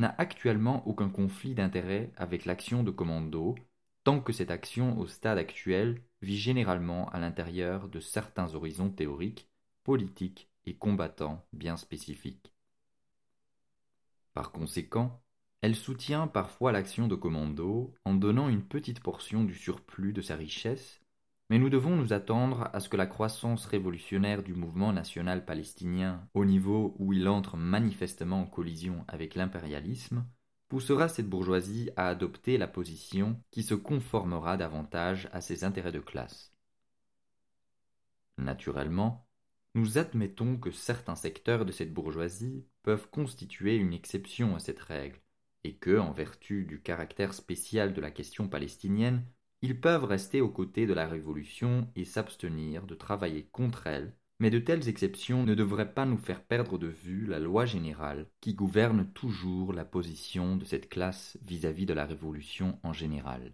n'a 0.00 0.14
actuellement 0.18 0.86
aucun 0.88 1.08
conflit 1.08 1.54
d'intérêt 1.54 2.10
avec 2.16 2.44
l'action 2.44 2.82
de 2.82 2.90
commando, 2.90 3.54
tant 4.02 4.20
que 4.20 4.32
cette 4.32 4.50
action 4.50 4.98
au 4.98 5.06
stade 5.06 5.38
actuel 5.38 6.02
vit 6.22 6.38
généralement 6.38 7.08
à 7.10 7.20
l'intérieur 7.20 7.88
de 7.88 8.00
certains 8.00 8.54
horizons 8.54 8.90
théoriques, 8.90 9.48
politiques 9.84 10.48
et 10.66 10.74
combattants 10.74 11.44
bien 11.52 11.76
spécifiques. 11.76 12.52
Par 14.32 14.52
conséquent, 14.52 15.22
elle 15.62 15.76
soutient 15.76 16.26
parfois 16.26 16.72
l'action 16.72 17.06
de 17.06 17.14
commando 17.14 17.92
en 18.04 18.14
donnant 18.14 18.48
une 18.48 18.64
petite 18.64 19.00
portion 19.00 19.44
du 19.44 19.54
surplus 19.54 20.12
de 20.12 20.22
sa 20.22 20.36
richesse 20.36 20.99
mais 21.50 21.58
nous 21.58 21.68
devons 21.68 21.96
nous 21.96 22.12
attendre 22.12 22.70
à 22.72 22.78
ce 22.78 22.88
que 22.88 22.96
la 22.96 23.06
croissance 23.06 23.66
révolutionnaire 23.66 24.44
du 24.44 24.54
mouvement 24.54 24.92
national 24.92 25.44
palestinien, 25.44 26.24
au 26.32 26.44
niveau 26.44 26.94
où 27.00 27.12
il 27.12 27.26
entre 27.26 27.56
manifestement 27.56 28.42
en 28.42 28.46
collision 28.46 29.04
avec 29.08 29.34
l'impérialisme, 29.34 30.24
poussera 30.68 31.08
cette 31.08 31.28
bourgeoisie 31.28 31.90
à 31.96 32.06
adopter 32.06 32.56
la 32.56 32.68
position 32.68 33.42
qui 33.50 33.64
se 33.64 33.74
conformera 33.74 34.56
davantage 34.56 35.28
à 35.32 35.40
ses 35.40 35.64
intérêts 35.64 35.90
de 35.90 35.98
classe. 35.98 36.54
Naturellement, 38.38 39.26
nous 39.74 39.98
admettons 39.98 40.56
que 40.56 40.70
certains 40.70 41.16
secteurs 41.16 41.64
de 41.64 41.72
cette 41.72 41.92
bourgeoisie 41.92 42.64
peuvent 42.84 43.10
constituer 43.10 43.74
une 43.74 43.92
exception 43.92 44.54
à 44.54 44.60
cette 44.60 44.78
règle, 44.78 45.20
et 45.64 45.74
que, 45.74 45.98
en 45.98 46.12
vertu 46.12 46.64
du 46.64 46.80
caractère 46.80 47.34
spécial 47.34 47.92
de 47.92 48.00
la 48.00 48.12
question 48.12 48.48
palestinienne, 48.48 49.24
ils 49.62 49.78
peuvent 49.78 50.04
rester 50.04 50.40
aux 50.40 50.48
côtés 50.48 50.86
de 50.86 50.94
la 50.94 51.06
Révolution 51.06 51.88
et 51.94 52.04
s'abstenir 52.04 52.86
de 52.86 52.94
travailler 52.94 53.44
contre 53.52 53.86
elle, 53.86 54.14
mais 54.38 54.50
de 54.50 54.58
telles 54.58 54.88
exceptions 54.88 55.44
ne 55.44 55.54
devraient 55.54 55.92
pas 55.92 56.06
nous 56.06 56.16
faire 56.16 56.42
perdre 56.42 56.78
de 56.78 56.86
vue 56.86 57.26
la 57.26 57.38
loi 57.38 57.66
générale 57.66 58.26
qui 58.40 58.54
gouverne 58.54 59.10
toujours 59.12 59.74
la 59.74 59.84
position 59.84 60.56
de 60.56 60.64
cette 60.64 60.88
classe 60.88 61.36
vis-à-vis 61.42 61.84
de 61.84 61.92
la 61.92 62.06
Révolution 62.06 62.78
en 62.82 62.94
général. 62.94 63.52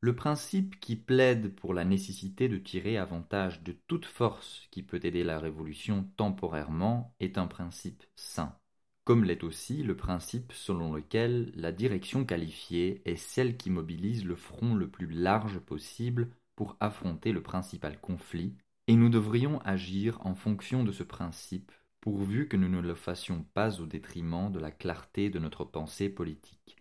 Le 0.00 0.14
principe 0.14 0.78
qui 0.80 0.96
plaide 0.96 1.54
pour 1.54 1.72
la 1.72 1.84
nécessité 1.84 2.48
de 2.48 2.58
tirer 2.58 2.98
avantage 2.98 3.62
de 3.62 3.72
toute 3.86 4.04
force 4.04 4.66
qui 4.70 4.82
peut 4.82 5.00
aider 5.04 5.24
la 5.24 5.38
Révolution 5.38 6.10
temporairement 6.16 7.14
est 7.20 7.38
un 7.38 7.46
principe 7.46 8.02
sain 8.14 8.58
comme 9.04 9.24
l'est 9.24 9.42
aussi 9.42 9.82
le 9.82 9.96
principe 9.96 10.52
selon 10.52 10.92
lequel 10.92 11.52
la 11.54 11.72
direction 11.72 12.24
qualifiée 12.24 13.02
est 13.04 13.16
celle 13.16 13.56
qui 13.56 13.70
mobilise 13.70 14.24
le 14.24 14.36
front 14.36 14.74
le 14.74 14.88
plus 14.88 15.10
large 15.10 15.58
possible 15.58 16.30
pour 16.54 16.76
affronter 16.80 17.32
le 17.32 17.42
principal 17.42 18.00
conflit, 18.00 18.54
et 18.86 18.94
nous 18.94 19.08
devrions 19.08 19.60
agir 19.60 20.24
en 20.26 20.34
fonction 20.34 20.84
de 20.84 20.92
ce 20.92 21.02
principe, 21.02 21.72
pourvu 22.00 22.48
que 22.48 22.56
nous 22.56 22.68
ne 22.68 22.80
le 22.80 22.94
fassions 22.94 23.44
pas 23.54 23.80
au 23.80 23.86
détriment 23.86 24.50
de 24.50 24.58
la 24.58 24.70
clarté 24.70 25.30
de 25.30 25.38
notre 25.38 25.64
pensée 25.64 26.08
politique. 26.08 26.76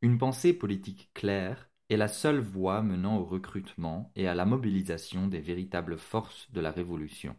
Une 0.00 0.18
pensée 0.18 0.52
politique 0.52 1.10
claire 1.14 1.70
est 1.88 1.96
la 1.96 2.08
seule 2.08 2.40
voie 2.40 2.82
menant 2.82 3.18
au 3.18 3.24
recrutement 3.24 4.10
et 4.16 4.26
à 4.26 4.34
la 4.34 4.44
mobilisation 4.44 5.28
des 5.28 5.40
véritables 5.40 5.98
forces 5.98 6.50
de 6.52 6.60
la 6.60 6.70
Révolution. 6.70 7.36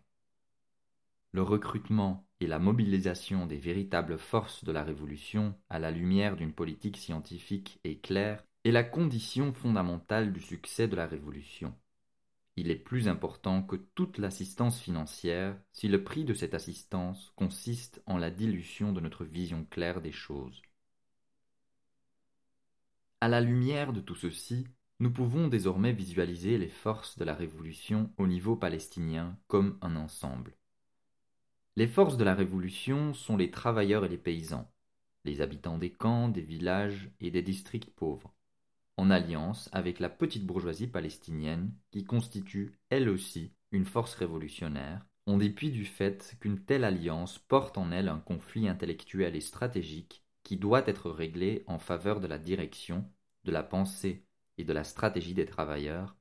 Le 1.32 1.42
recrutement 1.42 2.28
et 2.44 2.48
la 2.48 2.60
mobilisation 2.60 3.46
des 3.46 3.56
véritables 3.56 4.18
forces 4.18 4.66
de 4.66 4.74
la 4.74 4.84
Révolution 4.84 5.56
à 5.70 5.80
la 5.80 5.92
lumière 5.92 6.36
d'une 6.36 6.52
politique 6.52 6.98
scientifique 6.98 7.80
et 7.86 8.00
claire 8.00 8.44
est 8.66 8.72
la 8.72 8.84
condition 8.84 9.54
fondamentale 9.54 10.34
du 10.34 10.42
succès 10.42 10.90
de 10.90 10.98
la 10.98 11.08
Révolution. 11.08 11.74
Il 12.58 12.70
est 12.70 12.76
plus 12.76 13.08
important 13.08 13.64
que 13.64 13.78
toute 13.78 14.18
l'assistance 14.18 14.82
financière 14.82 15.58
si 15.72 15.88
le 15.88 16.04
prix 16.04 16.26
de 16.26 16.34
cette 16.34 16.54
assistance 16.54 17.32
consiste 17.38 18.04
en 18.08 18.18
la 18.18 18.30
dilution 18.30 18.92
de 18.92 19.00
notre 19.00 19.24
vision 19.24 19.66
claire 19.70 20.02
des 20.02 20.12
choses. 20.12 20.62
À 23.22 23.30
la 23.30 23.40
lumière 23.40 23.94
de 23.94 24.02
tout 24.02 24.16
ceci, 24.16 24.68
nous 25.00 25.12
pouvons 25.12 25.48
désormais 25.48 25.94
visualiser 25.94 26.58
les 26.58 26.68
forces 26.68 27.18
de 27.18 27.24
la 27.24 27.36
Révolution 27.36 28.12
au 28.18 28.28
niveau 28.28 28.58
palestinien 28.58 29.38
comme 29.48 29.78
un 29.82 29.96
ensemble. 29.96 30.58
Les 31.76 31.88
forces 31.88 32.18
de 32.18 32.24
la 32.24 32.36
Révolution 32.36 33.16
sont 33.16 33.36
les 33.36 33.50
travailleurs 33.50 34.06
et 34.06 34.10
les 34.10 34.18
paysans, 34.20 34.72
les 35.26 35.42
habitants 35.42 35.80
des 35.80 35.92
camps, 35.92 36.30
des 36.30 36.42
villages 36.42 37.10
et 37.20 37.32
des 37.32 37.42
districts 37.42 37.90
pauvres, 37.90 38.36
en 38.98 39.10
alliance 39.10 39.70
avec 39.72 40.00
la 40.00 40.10
petite 40.10 40.46
bourgeoisie 40.46 40.86
palestinienne 40.86 41.74
qui 41.90 42.04
constitue 42.04 42.78
elle 42.90 43.10
aussi 43.10 43.54
une 43.72 43.86
force 43.86 44.14
révolutionnaire, 44.14 45.04
en 45.26 45.38
dépit 45.38 45.72
du 45.72 45.86
fait 45.86 46.38
qu'une 46.40 46.64
telle 46.64 46.84
alliance 46.84 47.40
porte 47.40 47.80
en 47.80 47.92
elle 47.92 48.10
un 48.10 48.20
conflit 48.20 48.68
intellectuel 48.68 49.36
et 49.36 49.42
stratégique 49.42 50.24
qui 50.44 50.58
doit 50.58 50.88
être 50.88 51.10
réglé 51.10 51.64
en 51.66 51.80
faveur 51.80 52.20
de 52.20 52.28
la 52.28 52.38
direction, 52.38 53.04
de 53.46 53.52
la 53.52 53.64
pensée 53.64 54.28
et 54.60 54.64
de 54.64 54.74
la 54.74 54.84
stratégie 54.84 55.34
des 55.34 55.48
travailleurs, 55.48 56.16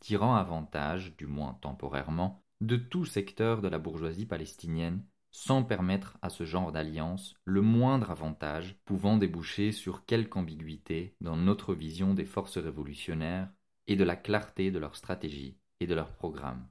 tirant 0.00 0.34
avantage, 0.34 1.16
du 1.16 1.26
moins 1.26 1.54
temporairement, 1.62 2.44
de 2.60 2.76
tout 2.76 3.04
secteur 3.04 3.60
de 3.60 3.68
la 3.68 3.78
bourgeoisie 3.78 4.26
palestinienne 4.26 5.04
sans 5.30 5.62
permettre 5.62 6.18
à 6.22 6.30
ce 6.30 6.44
genre 6.44 6.72
d'alliance 6.72 7.34
le 7.44 7.60
moindre 7.60 8.10
avantage 8.10 8.76
pouvant 8.84 9.16
déboucher 9.16 9.72
sur 9.72 10.04
quelque 10.04 10.36
ambiguïté 10.36 11.14
dans 11.20 11.36
notre 11.36 11.74
vision 11.74 12.14
des 12.14 12.24
forces 12.24 12.58
révolutionnaires 12.58 13.50
et 13.86 13.96
de 13.96 14.04
la 14.04 14.16
clarté 14.16 14.70
de 14.70 14.78
leur 14.78 14.96
stratégie 14.96 15.58
et 15.80 15.86
de 15.86 15.94
leur 15.94 16.12
programme. 16.12 16.66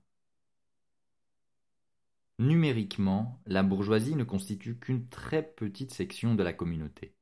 Numériquement, 2.40 3.42
la 3.46 3.64
bourgeoisie 3.64 4.16
ne 4.16 4.24
constitue 4.24 4.78
qu'une 4.78 5.08
très 5.08 5.44
petite 5.44 5.92
section 5.92 6.36
de 6.36 6.44
la 6.44 6.54
communauté. 6.54 7.16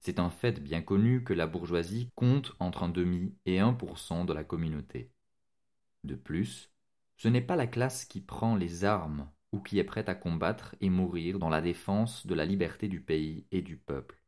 C'est 0.00 0.18
un 0.18 0.30
fait 0.30 0.62
bien 0.62 0.80
connu 0.80 1.22
que 1.22 1.34
la 1.34 1.46
bourgeoisie 1.46 2.10
compte 2.14 2.54
entre 2.58 2.82
un 2.82 2.88
demi 2.88 3.34
et 3.44 3.60
un 3.60 3.72
pour 3.72 3.98
cent 3.98 4.24
de 4.24 4.32
la 4.32 4.42
communauté. 4.42 5.12
De 6.02 6.14
plus, 6.14 6.71
ce 7.22 7.28
n'est 7.28 7.40
pas 7.40 7.54
la 7.54 7.68
classe 7.68 8.04
qui 8.04 8.20
prend 8.20 8.56
les 8.56 8.84
armes 8.84 9.30
ou 9.52 9.60
qui 9.60 9.78
est 9.78 9.84
prête 9.84 10.08
à 10.08 10.14
combattre 10.16 10.74
et 10.80 10.90
mourir 10.90 11.38
dans 11.38 11.50
la 11.50 11.60
défense 11.60 12.26
de 12.26 12.34
la 12.34 12.44
liberté 12.44 12.88
du 12.88 13.00
pays 13.00 13.46
et 13.52 13.62
du 13.62 13.76
peuple. 13.76 14.20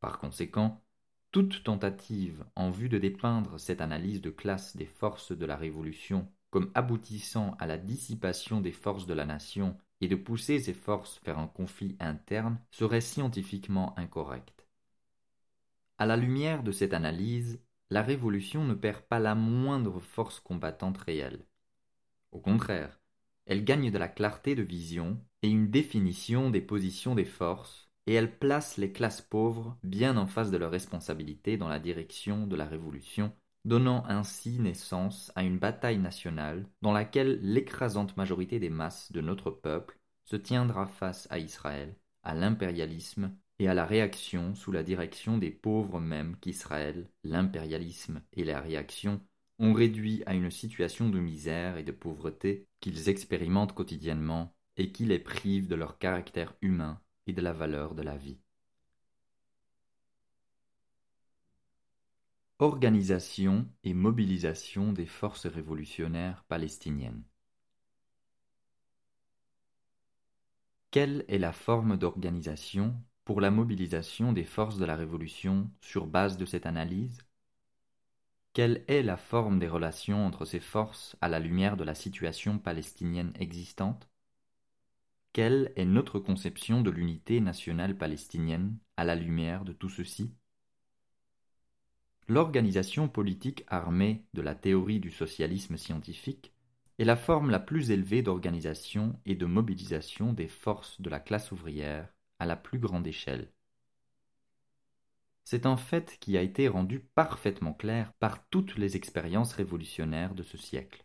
Par 0.00 0.18
conséquent, 0.18 0.82
toute 1.30 1.62
tentative 1.62 2.42
en 2.56 2.70
vue 2.70 2.88
de 2.88 2.96
dépeindre 2.96 3.60
cette 3.60 3.82
analyse 3.82 4.22
de 4.22 4.30
classe 4.30 4.78
des 4.78 4.86
forces 4.86 5.32
de 5.32 5.44
la 5.44 5.56
Révolution 5.58 6.26
comme 6.48 6.70
aboutissant 6.72 7.54
à 7.58 7.66
la 7.66 7.76
dissipation 7.76 8.62
des 8.62 8.72
forces 8.72 9.04
de 9.04 9.12
la 9.12 9.26
nation 9.26 9.76
et 10.00 10.08
de 10.08 10.16
pousser 10.16 10.58
ces 10.58 10.72
forces 10.72 11.20
vers 11.22 11.38
un 11.38 11.48
conflit 11.48 11.98
interne 12.00 12.58
serait 12.70 13.02
scientifiquement 13.02 13.94
incorrecte. 13.98 14.66
À 15.98 16.06
la 16.06 16.16
lumière 16.16 16.62
de 16.62 16.72
cette 16.72 16.94
analyse, 16.94 17.60
la 17.90 18.00
Révolution 18.00 18.64
ne 18.64 18.72
perd 18.72 19.02
pas 19.02 19.18
la 19.18 19.34
moindre 19.34 20.00
force 20.00 20.40
combattante 20.40 20.96
réelle. 20.96 21.44
Au 22.32 22.38
contraire, 22.38 23.00
elle 23.46 23.64
gagne 23.64 23.90
de 23.90 23.98
la 23.98 24.08
clarté 24.08 24.54
de 24.54 24.62
vision 24.62 25.20
et 25.42 25.48
une 25.48 25.70
définition 25.70 26.50
des 26.50 26.60
positions 26.60 27.14
des 27.14 27.24
forces, 27.24 27.90
et 28.06 28.14
elle 28.14 28.38
place 28.38 28.76
les 28.76 28.92
classes 28.92 29.22
pauvres 29.22 29.76
bien 29.82 30.16
en 30.16 30.26
face 30.26 30.50
de 30.50 30.56
leurs 30.56 30.70
responsabilités 30.70 31.56
dans 31.56 31.68
la 31.68 31.78
direction 31.78 32.46
de 32.46 32.56
la 32.56 32.66
Révolution, 32.66 33.32
donnant 33.64 34.04
ainsi 34.06 34.58
naissance 34.58 35.32
à 35.34 35.42
une 35.42 35.58
bataille 35.58 35.98
nationale 35.98 36.66
dans 36.82 36.92
laquelle 36.92 37.40
l'écrasante 37.42 38.16
majorité 38.16 38.58
des 38.58 38.70
masses 38.70 39.12
de 39.12 39.20
notre 39.20 39.50
peuple 39.50 39.98
se 40.24 40.36
tiendra 40.36 40.86
face 40.86 41.26
à 41.30 41.38
Israël, 41.38 41.94
à 42.22 42.34
l'impérialisme 42.34 43.34
et 43.58 43.68
à 43.68 43.74
la 43.74 43.84
réaction 43.84 44.54
sous 44.54 44.72
la 44.72 44.82
direction 44.82 45.36
des 45.36 45.50
pauvres 45.50 46.00
mêmes 46.00 46.36
qu'Israël, 46.40 47.10
l'impérialisme 47.24 48.22
et 48.32 48.44
la 48.44 48.60
réaction 48.60 49.20
ont 49.60 49.72
réduit 49.74 50.24
à 50.26 50.34
une 50.34 50.50
situation 50.50 51.08
de 51.08 51.20
misère 51.20 51.76
et 51.76 51.84
de 51.84 51.92
pauvreté 51.92 52.66
qu'ils 52.80 53.08
expérimentent 53.08 53.74
quotidiennement 53.74 54.56
et 54.76 54.90
qui 54.90 55.04
les 55.04 55.20
prive 55.20 55.68
de 55.68 55.76
leur 55.76 55.98
caractère 55.98 56.54
humain 56.62 57.00
et 57.28 57.32
de 57.32 57.40
la 57.42 57.52
valeur 57.52 57.94
de 57.94 58.02
la 58.02 58.16
vie. 58.16 58.40
Organisation 62.60 63.68
et 63.82 63.92
mobilisation 63.92 64.92
des 64.92 65.06
forces 65.06 65.46
révolutionnaires 65.46 66.44
palestiniennes. 66.48 67.24
Quelle 70.92 71.24
est 71.26 71.38
la 71.38 71.52
forme 71.52 71.96
d'organisation 71.96 72.94
pour 73.24 73.40
la 73.40 73.50
mobilisation 73.50 74.32
des 74.32 74.44
forces 74.44 74.78
de 74.78 74.84
la 74.84 74.94
Révolution 74.94 75.68
sur 75.80 76.06
base 76.06 76.36
de 76.36 76.44
cette 76.46 76.66
analyse? 76.66 77.18
Quelle 78.52 78.84
est 78.88 79.02
la 79.02 79.16
forme 79.16 79.58
des 79.58 79.68
relations 79.68 80.26
entre 80.26 80.44
ces 80.44 80.60
forces 80.60 81.16
à 81.20 81.28
la 81.28 81.38
lumière 81.38 81.76
de 81.76 81.84
la 81.84 81.94
situation 81.94 82.58
palestinienne 82.58 83.32
existante? 83.38 84.08
Quelle 85.32 85.72
est 85.76 85.84
notre 85.84 86.18
conception 86.18 86.80
de 86.80 86.90
l'unité 86.90 87.40
nationale 87.40 87.96
palestinienne 87.96 88.76
à 88.96 89.04
la 89.04 89.14
lumière 89.14 89.64
de 89.64 89.72
tout 89.72 89.88
ceci? 89.88 90.34
L'organisation 92.26 93.08
politique 93.08 93.64
armée 93.68 94.24
de 94.34 94.42
la 94.42 94.56
théorie 94.56 95.00
du 95.00 95.10
socialisme 95.10 95.76
scientifique 95.76 96.52
est 96.98 97.04
la 97.04 97.16
forme 97.16 97.50
la 97.50 97.60
plus 97.60 97.92
élevée 97.92 98.22
d'organisation 98.22 99.18
et 99.26 99.36
de 99.36 99.46
mobilisation 99.46 100.32
des 100.32 100.48
forces 100.48 101.00
de 101.00 101.08
la 101.08 101.20
classe 101.20 101.52
ouvrière 101.52 102.12
à 102.40 102.46
la 102.46 102.56
plus 102.56 102.80
grande 102.80 103.06
échelle. 103.06 103.52
C'est 105.44 105.66
un 105.66 105.76
fait 105.76 106.16
qui 106.20 106.36
a 106.36 106.42
été 106.42 106.68
rendu 106.68 107.00
parfaitement 107.00 107.72
clair 107.72 108.12
par 108.20 108.46
toutes 108.48 108.76
les 108.76 108.96
expériences 108.96 109.52
révolutionnaires 109.52 110.34
de 110.34 110.42
ce 110.42 110.56
siècle. 110.56 111.04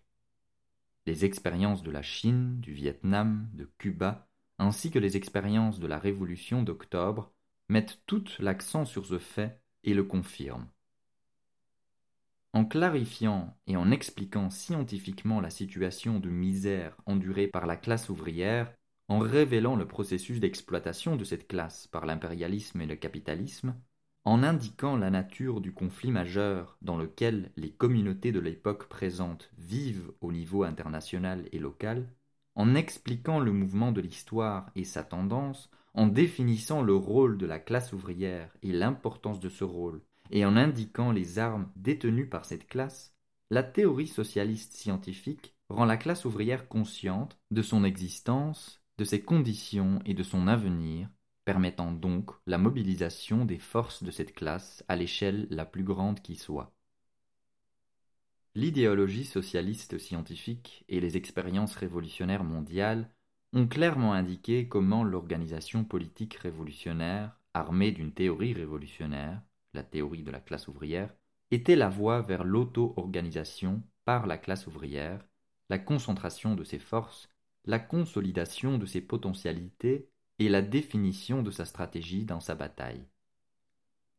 Les 1.06 1.26
expériences 1.26 1.84
de 1.84 1.92
la 1.92 2.02
Chine, 2.02 2.60
du 2.60 2.74
Vietnam, 2.74 3.50
de 3.54 3.70
Cuba, 3.78 4.28
ainsi 4.58 4.92
que 4.92 5.00
les 5.00 5.18
expériences 5.18 5.80
de 5.80 5.88
la 5.88 6.00
Révolution 6.00 6.64
d'octobre 6.64 7.32
mettent 7.70 8.02
tout 8.06 8.26
l'accent 8.40 8.86
sur 8.86 9.06
ce 9.06 9.20
fait 9.20 9.60
et 9.84 9.94
le 9.94 10.04
confirment. 10.04 10.68
En 12.54 12.64
clarifiant 12.64 13.58
et 13.68 13.76
en 13.76 13.92
expliquant 13.92 14.50
scientifiquement 14.50 15.42
la 15.42 15.50
situation 15.50 16.20
de 16.20 16.30
misère 16.30 16.96
endurée 17.06 17.48
par 17.48 17.66
la 17.66 17.76
classe 17.76 18.10
ouvrière, 18.10 18.74
en 19.08 19.20
révélant 19.20 19.76
le 19.76 19.88
processus 19.88 20.40
d'exploitation 20.40 21.16
de 21.16 21.24
cette 21.24 21.48
classe 21.48 21.88
par 21.88 22.06
l'impérialisme 22.06 22.82
et 22.82 22.86
le 22.86 22.96
capitalisme, 22.96 23.76
en 24.26 24.42
indiquant 24.42 24.98
la 24.98 25.12
nature 25.12 25.62
du 25.62 25.72
conflit 25.72 26.12
majeur 26.12 26.78
dans 26.82 26.98
lequel 26.98 27.52
les 27.56 27.70
communautés 27.70 28.32
de 28.32 28.40
l'époque 28.40 28.88
présente 28.90 29.52
vivent 29.60 30.12
au 30.20 30.32
niveau 30.32 30.64
international 30.64 31.48
et 31.52 31.60
local, 31.60 32.10
en 32.56 32.74
expliquant 32.74 33.40
le 33.40 33.52
mouvement 33.52 33.92
de 33.92 34.02
l'histoire 34.02 34.72
et 34.76 34.84
sa 34.84 35.04
tendance, 35.04 35.70
en 35.94 36.08
définissant 36.08 36.82
le 36.82 36.96
rôle 36.96 37.38
de 37.38 37.46
la 37.46 37.60
classe 37.60 37.94
ouvrière 37.94 38.50
et 38.64 38.72
l'importance 38.72 39.40
de 39.40 39.50
ce 39.50 39.64
rôle, 39.64 40.02
et 40.32 40.44
en 40.44 40.58
indiquant 40.58 41.12
les 41.12 41.38
armes 41.38 41.70
détenues 41.76 42.28
par 42.28 42.46
cette 42.46 42.68
classe, 42.68 43.14
la 43.52 43.62
théorie 43.62 44.08
socialiste 44.08 44.74
scientifique 44.74 45.54
rend 45.70 45.86
la 45.86 45.98
classe 45.98 46.26
ouvrière 46.26 46.68
consciente 46.68 47.38
de 47.52 47.62
son 47.62 47.84
existence, 47.84 48.82
de 48.98 49.04
ses 49.04 49.22
conditions 49.22 50.00
et 50.06 50.16
de 50.16 50.24
son 50.24 50.48
avenir, 50.48 51.10
permettant 51.46 51.92
donc 51.92 52.32
la 52.48 52.58
mobilisation 52.58 53.46
des 53.46 53.60
forces 53.60 54.04
de 54.04 54.12
cette 54.12 54.34
classe 54.34 54.84
à 54.88 54.96
l'échelle 54.96 55.48
la 55.52 55.66
plus 55.66 55.84
grande 55.84 56.22
qui 56.22 56.36
soit. 56.36 56.74
L'idéologie 58.56 59.26
socialiste 59.26 59.98
scientifique 59.98 60.86
et 60.90 61.00
les 61.00 61.18
expériences 61.18 61.76
révolutionnaires 61.76 62.44
mondiales 62.44 63.10
ont 63.54 63.68
clairement 63.68 64.14
indiqué 64.14 64.68
comment 64.68 65.04
l'organisation 65.04 65.84
politique 65.84 66.36
révolutionnaire, 66.36 67.40
armée 67.54 67.92
d'une 67.92 68.14
théorie 68.14 68.54
révolutionnaire, 68.54 69.42
la 69.74 69.84
théorie 69.84 70.24
de 70.24 70.32
la 70.32 70.40
classe 70.40 70.68
ouvrière, 70.68 71.14
était 71.52 71.76
la 71.76 71.90
voie 71.90 72.22
vers 72.22 72.44
l'auto-organisation 72.44 73.84
par 74.04 74.26
la 74.26 74.38
classe 74.38 74.68
ouvrière, 74.68 75.26
la 75.70 75.78
concentration 75.78 76.56
de 76.56 76.64
ses 76.64 76.80
forces, 76.80 77.30
la 77.66 77.80
consolidation 77.80 78.78
de 78.78 78.86
ses 78.86 79.02
potentialités 79.02 80.10
et 80.40 80.50
la 80.50 80.62
définition 80.62 81.44
de 81.44 81.52
sa 81.52 81.66
stratégie 81.66 82.26
dans 82.26 82.40
sa 82.40 82.56
bataille. 82.56 83.06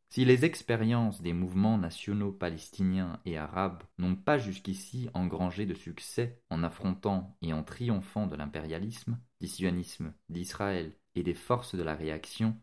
Si 0.08 0.24
les 0.24 0.44
expériences 0.44 1.20
des 1.20 1.32
mouvements 1.32 1.78
nationaux 1.78 2.32
palestiniens 2.32 3.20
et 3.24 3.36
arabes 3.36 3.82
n'ont 3.98 4.14
pas 4.14 4.38
jusqu'ici 4.38 5.08
engrangé 5.14 5.66
de 5.66 5.74
succès 5.74 6.40
en 6.48 6.62
affrontant 6.62 7.36
et 7.42 7.52
en 7.52 7.64
triomphant 7.64 8.26
de 8.26 8.36
l'impérialisme, 8.36 9.18
du 9.40 9.48
sionisme, 9.48 10.14
d'Israël 10.28 10.96
et 11.16 11.22
des 11.22 11.34
forces 11.34 11.74
de 11.74 11.82
la 11.82 11.94
réaction, 11.94 12.56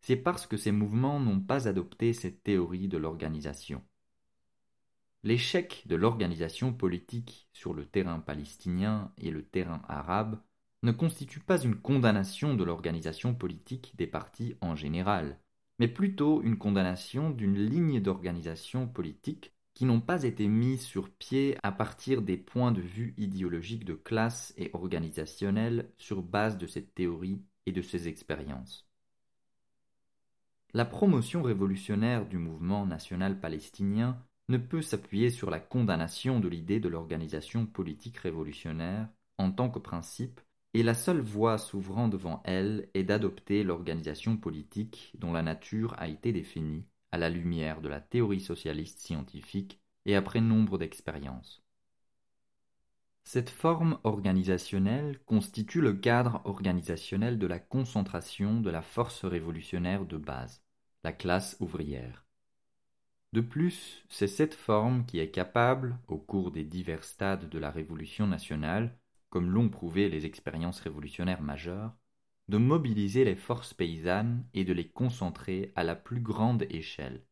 c'est 0.00 0.16
parce 0.16 0.46
que 0.46 0.56
ces 0.56 0.72
mouvements 0.72 1.18
n'ont 1.18 1.40
pas 1.40 1.66
adopté 1.68 2.12
cette 2.12 2.42
théorie 2.42 2.88
de 2.88 2.98
l'organisation. 2.98 3.82
L'échec 5.24 5.84
de 5.86 5.94
l'organisation 5.94 6.72
politique 6.72 7.48
sur 7.52 7.74
le 7.74 7.86
terrain 7.86 8.18
palestinien 8.18 9.12
et 9.18 9.30
le 9.30 9.44
terrain 9.44 9.82
arabe 9.88 10.40
ne 10.82 10.92
constitue 10.92 11.40
pas 11.40 11.60
une 11.60 11.76
condamnation 11.76 12.54
de 12.54 12.64
l'organisation 12.64 13.34
politique 13.34 13.94
des 13.96 14.06
partis 14.06 14.56
en 14.60 14.74
général, 14.74 15.38
mais 15.78 15.88
plutôt 15.88 16.42
une 16.42 16.58
condamnation 16.58 17.30
d'une 17.30 17.58
ligne 17.58 18.00
d'organisation 18.00 18.88
politique 18.88 19.52
qui 19.74 19.84
n'ont 19.84 20.00
pas 20.00 20.24
été 20.24 20.48
mises 20.48 20.82
sur 20.82 21.10
pied 21.10 21.56
à 21.62 21.72
partir 21.72 22.22
des 22.22 22.36
points 22.36 22.72
de 22.72 22.80
vue 22.80 23.14
idéologiques 23.16 23.84
de 23.84 23.94
classe 23.94 24.52
et 24.56 24.70
organisationnels 24.74 25.90
sur 25.96 26.22
base 26.22 26.58
de 26.58 26.66
cette 26.66 26.94
théorie 26.94 27.42
et 27.66 27.72
de 27.72 27.80
ces 27.80 28.08
expériences. 28.08 28.86
La 30.74 30.84
promotion 30.84 31.42
révolutionnaire 31.42 32.26
du 32.26 32.38
mouvement 32.38 32.86
national 32.86 33.40
palestinien 33.40 34.18
ne 34.48 34.58
peut 34.58 34.82
s'appuyer 34.82 35.30
sur 35.30 35.50
la 35.50 35.60
condamnation 35.60 36.40
de 36.40 36.48
l'idée 36.48 36.80
de 36.80 36.88
l'organisation 36.88 37.66
politique 37.66 38.18
révolutionnaire 38.18 39.08
en 39.38 39.52
tant 39.52 39.70
que 39.70 39.78
principe 39.78 40.40
et 40.74 40.82
la 40.82 40.94
seule 40.94 41.20
voie 41.20 41.58
s'ouvrant 41.58 42.08
devant 42.08 42.42
elle 42.44 42.88
est 42.94 43.04
d'adopter 43.04 43.62
l'organisation 43.62 44.36
politique 44.36 45.12
dont 45.18 45.32
la 45.32 45.42
nature 45.42 45.94
a 45.98 46.08
été 46.08 46.32
définie 46.32 46.86
à 47.10 47.18
la 47.18 47.28
lumière 47.28 47.80
de 47.82 47.88
la 47.88 48.00
théorie 48.00 48.40
socialiste 48.40 49.00
scientifique 49.00 49.80
et 50.06 50.16
après 50.16 50.40
nombre 50.40 50.78
d'expériences. 50.78 51.62
Cette 53.24 53.50
forme 53.50 53.98
organisationnelle 54.02 55.20
constitue 55.26 55.80
le 55.80 55.92
cadre 55.92 56.40
organisationnel 56.44 57.38
de 57.38 57.46
la 57.46 57.58
concentration 57.58 58.60
de 58.60 58.70
la 58.70 58.82
force 58.82 59.24
révolutionnaire 59.24 60.04
de 60.06 60.16
base, 60.16 60.62
la 61.04 61.12
classe 61.12 61.56
ouvrière. 61.60 62.26
De 63.32 63.40
plus, 63.40 64.04
c'est 64.08 64.26
cette 64.26 64.54
forme 64.54 65.06
qui 65.06 65.18
est 65.18 65.30
capable, 65.30 65.98
au 66.08 66.18
cours 66.18 66.50
des 66.50 66.64
divers 66.64 67.04
stades 67.04 67.48
de 67.48 67.58
la 67.58 67.70
Révolution 67.70 68.26
nationale, 68.26 68.98
comme 69.32 69.50
l'ont 69.50 69.70
prouvé 69.70 70.10
les 70.10 70.26
expériences 70.26 70.80
révolutionnaires 70.80 71.40
majeures, 71.40 71.96
de 72.48 72.58
mobiliser 72.58 73.24
les 73.24 73.34
forces 73.34 73.72
paysannes 73.72 74.46
et 74.52 74.66
de 74.66 74.74
les 74.74 74.90
concentrer 74.90 75.72
à 75.74 75.84
la 75.84 75.96
plus 75.96 76.20
grande 76.20 76.64
échelle. 76.68 77.24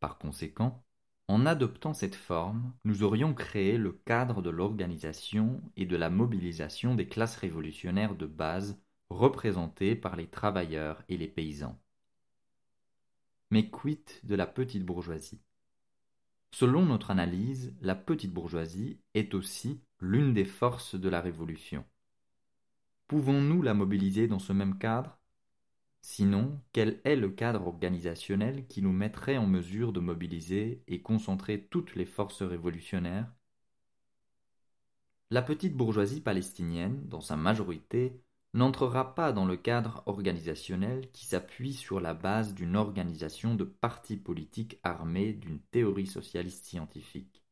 Par 0.00 0.16
conséquent, 0.16 0.82
En 1.28 1.44
adoptant 1.44 1.92
cette 1.92 2.14
forme, 2.14 2.72
nous 2.84 3.02
aurions 3.02 3.34
créé 3.34 3.76
le 3.76 3.92
cadre 3.92 4.40
de 4.40 4.48
l'organisation 4.50 5.60
et 5.76 5.84
de 5.84 5.96
la 5.96 6.08
mobilisation 6.08 6.94
des 6.94 7.06
classes 7.06 7.36
révolutionnaires 7.36 8.16
de 8.16 8.26
base 8.26 8.80
représentées 9.10 9.94
par 9.96 10.16
les 10.16 10.28
travailleurs 10.28 11.04
et 11.10 11.18
les 11.18 11.28
paysans. 11.28 11.78
Mais 13.50 13.68
quid 13.70 14.00
de 14.24 14.34
la 14.34 14.46
petite 14.46 14.84
bourgeoisie? 14.84 15.40
Selon 16.52 16.84
notre 16.84 17.10
analyse, 17.10 17.74
la 17.80 17.94
petite 17.94 18.32
bourgeoisie 18.32 18.98
est 19.14 19.34
aussi 19.34 19.80
l'une 20.00 20.34
des 20.34 20.44
forces 20.44 20.94
de 20.94 21.08
la 21.08 21.20
Révolution. 21.20 21.84
Pouvons-nous 23.08 23.62
la 23.62 23.74
mobiliser 23.74 24.28
dans 24.28 24.38
ce 24.38 24.52
même 24.52 24.78
cadre? 24.78 25.18
Sinon, 26.02 26.60
quel 26.72 27.00
est 27.04 27.16
le 27.16 27.30
cadre 27.30 27.66
organisationnel 27.66 28.66
qui 28.66 28.82
nous 28.82 28.92
mettrait 28.92 29.36
en 29.36 29.46
mesure 29.46 29.92
de 29.92 30.00
mobiliser 30.00 30.82
et 30.88 31.02
concentrer 31.02 31.66
toutes 31.70 31.94
les 31.94 32.06
forces 32.06 32.42
révolutionnaires? 32.42 33.32
La 35.30 35.42
petite 35.42 35.76
bourgeoisie 35.76 36.20
palestinienne, 36.20 37.06
dans 37.08 37.20
sa 37.20 37.36
majorité, 37.36 38.20
n'entrera 38.52 39.14
pas 39.14 39.32
dans 39.32 39.44
le 39.44 39.56
cadre 39.56 40.02
organisationnel 40.06 41.10
qui 41.12 41.26
s'appuie 41.26 41.74
sur 41.74 42.00
la 42.00 42.14
base 42.14 42.54
d'une 42.54 42.76
organisation 42.76 43.54
de 43.54 43.64
partis 43.64 44.16
politiques 44.16 44.80
armés 44.82 45.32
d'une 45.32 45.60
théorie 45.60 46.06
socialiste 46.06 46.64
scientifique. 46.64 47.44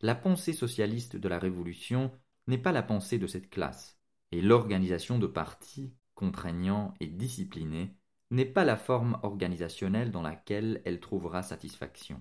La 0.00 0.14
pensée 0.14 0.52
socialiste 0.52 1.16
de 1.16 1.28
la 1.28 1.38
Révolution 1.38 2.10
n'est 2.46 2.58
pas 2.58 2.72
la 2.72 2.82
pensée 2.82 3.18
de 3.18 3.26
cette 3.26 3.50
classe, 3.50 3.98
et 4.32 4.42
l'organisation 4.42 5.18
de 5.18 5.26
partis, 5.26 5.94
contraignants 6.14 6.92
et 7.00 7.06
disciplinés, 7.06 7.96
n'est 8.30 8.44
pas 8.44 8.64
la 8.64 8.76
forme 8.76 9.18
organisationnelle 9.22 10.10
dans 10.10 10.22
laquelle 10.22 10.82
elle 10.84 11.00
trouvera 11.00 11.42
satisfaction. 11.42 12.20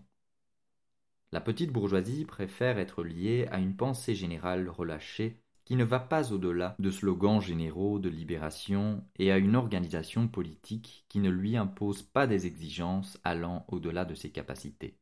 La 1.31 1.41
petite 1.41 1.71
bourgeoisie 1.71 2.25
préfère 2.25 2.77
être 2.77 3.03
liée 3.03 3.47
à 3.51 3.57
une 3.57 3.75
pensée 3.75 4.13
générale 4.13 4.69
relâchée 4.69 5.42
qui 5.65 5.75
ne 5.75 5.83
va 5.83 5.99
pas 5.99 6.31
au-delà 6.31 6.75
de 6.79 6.91
slogans 6.91 7.41
généraux 7.41 7.99
de 7.99 8.09
libération 8.09 9.03
et 9.17 9.31
à 9.31 9.37
une 9.37 9.55
organisation 9.55 10.27
politique 10.27 11.05
qui 11.07 11.19
ne 11.19 11.29
lui 11.29 11.55
impose 11.55 12.01
pas 12.01 12.27
des 12.27 12.45
exigences 12.45 13.19
allant 13.23 13.65
au-delà 13.69 14.05
de 14.05 14.15
ses 14.15 14.31
capacités. 14.31 14.97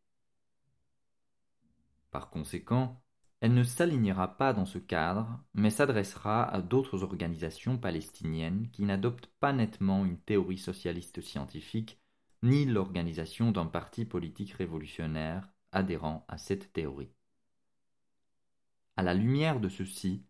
Par 2.12 2.30
conséquent, 2.30 3.02
elle 3.39 3.56
ne 3.56 3.63
s'alignera 3.63 4.38
pas 4.38 4.54
dans 4.54 4.67
ce 4.67 4.78
cadre, 4.78 5.39
mais 5.56 5.71
s'adressera 5.71 6.43
à 6.43 6.62
d'autres 6.62 7.02
organisations 7.02 7.78
palestiniennes 7.78 8.69
qui 8.71 8.84
n'adoptent 8.84 9.32
pas 9.39 9.52
nettement 9.52 10.06
une 10.06 10.19
théorie 10.19 10.60
socialiste 10.60 11.21
scientifique, 11.21 12.00
ni 12.43 12.65
l'organisation 12.65 13.52
d'un 13.52 13.65
parti 13.65 14.06
politique 14.06 14.52
révolutionnaire 14.52 15.50
adhérent 15.71 16.24
à 16.28 16.38
cette 16.38 16.71
théorie. 16.71 17.12
À 18.95 19.02
la 19.02 19.15
lumière 19.15 19.60
de 19.60 19.69
ceci, 19.69 20.24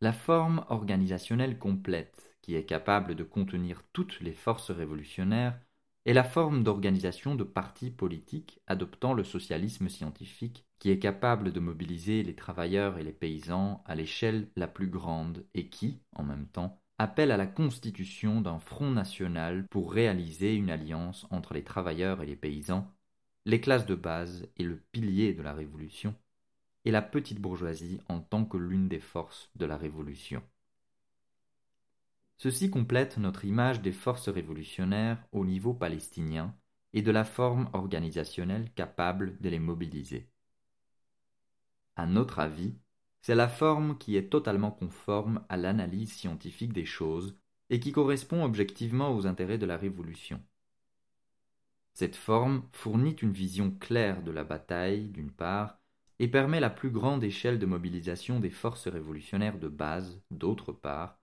la 0.00 0.12
forme 0.12 0.64
organisationnelle 0.68 1.58
complète, 1.58 2.36
qui 2.40 2.54
est 2.54 2.64
capable 2.64 3.14
de 3.14 3.24
contenir 3.24 3.82
toutes 3.92 4.20
les 4.20 4.32
forces 4.32 4.70
révolutionnaires, 4.70 5.58
est 6.06 6.12
la 6.12 6.24
forme 6.24 6.62
d'organisation 6.62 7.34
de 7.34 7.44
partis 7.44 7.90
politiques 7.90 8.60
adoptant 8.66 9.12
le 9.12 9.24
socialisme 9.24 9.88
scientifique, 9.88 10.64
qui 10.78 10.90
est 10.90 10.98
capable 10.98 11.52
de 11.52 11.60
mobiliser 11.60 12.22
les 12.22 12.34
travailleurs 12.34 12.98
et 12.98 13.02
les 13.02 13.12
paysans 13.12 13.82
à 13.84 13.94
l'échelle 13.94 14.48
la 14.56 14.68
plus 14.68 14.88
grande 14.88 15.44
et 15.54 15.68
qui, 15.68 16.00
en 16.14 16.22
même 16.22 16.46
temps, 16.46 16.80
appelle 16.98 17.30
à 17.30 17.36
la 17.36 17.46
constitution 17.46 18.40
d'un 18.40 18.58
front 18.58 18.90
national 18.90 19.66
pour 19.68 19.92
réaliser 19.92 20.54
une 20.54 20.70
alliance 20.70 21.26
entre 21.30 21.54
les 21.54 21.64
travailleurs 21.64 22.22
et 22.22 22.26
les 22.26 22.36
paysans, 22.36 22.90
les 23.44 23.60
classes 23.60 23.86
de 23.86 23.94
base 23.94 24.48
et 24.56 24.64
le 24.64 24.76
pilier 24.92 25.34
de 25.34 25.42
la 25.42 25.52
révolution, 25.52 26.14
et 26.84 26.90
la 26.90 27.02
petite 27.02 27.40
bourgeoisie 27.40 28.00
en 28.08 28.20
tant 28.20 28.44
que 28.44 28.56
l'une 28.56 28.88
des 28.88 29.00
forces 29.00 29.50
de 29.56 29.66
la 29.66 29.76
Révolution. 29.76 30.42
Ceci 32.36 32.70
complète 32.70 33.18
notre 33.18 33.44
image 33.44 33.82
des 33.82 33.92
forces 33.92 34.28
révolutionnaires 34.28 35.22
au 35.32 35.44
niveau 35.44 35.74
palestinien 35.74 36.54
et 36.92 37.02
de 37.02 37.10
la 37.10 37.24
forme 37.24 37.68
organisationnelle 37.72 38.72
capable 38.74 39.38
de 39.40 39.48
les 39.48 39.58
mobiliser. 39.58 40.30
À 41.96 42.06
notre 42.06 42.38
avis, 42.38 42.76
c'est 43.22 43.34
la 43.34 43.48
forme 43.48 43.98
qui 43.98 44.16
est 44.16 44.30
totalement 44.30 44.70
conforme 44.70 45.44
à 45.48 45.56
l'analyse 45.56 46.12
scientifique 46.12 46.72
des 46.72 46.84
choses 46.86 47.36
et 47.70 47.80
qui 47.80 47.92
correspond 47.92 48.44
objectivement 48.44 49.14
aux 49.14 49.26
intérêts 49.26 49.58
de 49.58 49.66
la 49.66 49.76
Révolution. 49.76 50.40
Cette 51.92 52.16
forme 52.16 52.62
fournit 52.72 53.16
une 53.16 53.32
vision 53.32 53.72
claire 53.72 54.22
de 54.22 54.30
la 54.30 54.44
bataille, 54.44 55.08
d'une 55.08 55.32
part, 55.32 55.77
et 56.18 56.28
permet 56.28 56.60
la 56.60 56.70
plus 56.70 56.90
grande 56.90 57.22
échelle 57.22 57.58
de 57.58 57.66
mobilisation 57.66 58.40
des 58.40 58.50
forces 58.50 58.88
révolutionnaires 58.88 59.58
de 59.58 59.68
base, 59.68 60.20
d'autre 60.30 60.72
part, 60.72 61.18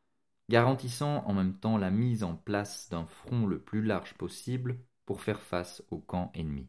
garantissant 0.49 1.23
en 1.25 1.33
même 1.33 1.57
temps 1.57 1.77
la 1.77 1.91
mise 1.91 2.23
en 2.23 2.35
place 2.35 2.89
d'un 2.89 3.05
front 3.05 3.45
le 3.45 3.59
plus 3.59 3.81
large 3.81 4.13
possible 4.13 4.77
pour 5.05 5.21
faire 5.21 5.41
face 5.41 5.83
au 5.91 5.99
camp 5.99 6.31
ennemi. 6.33 6.67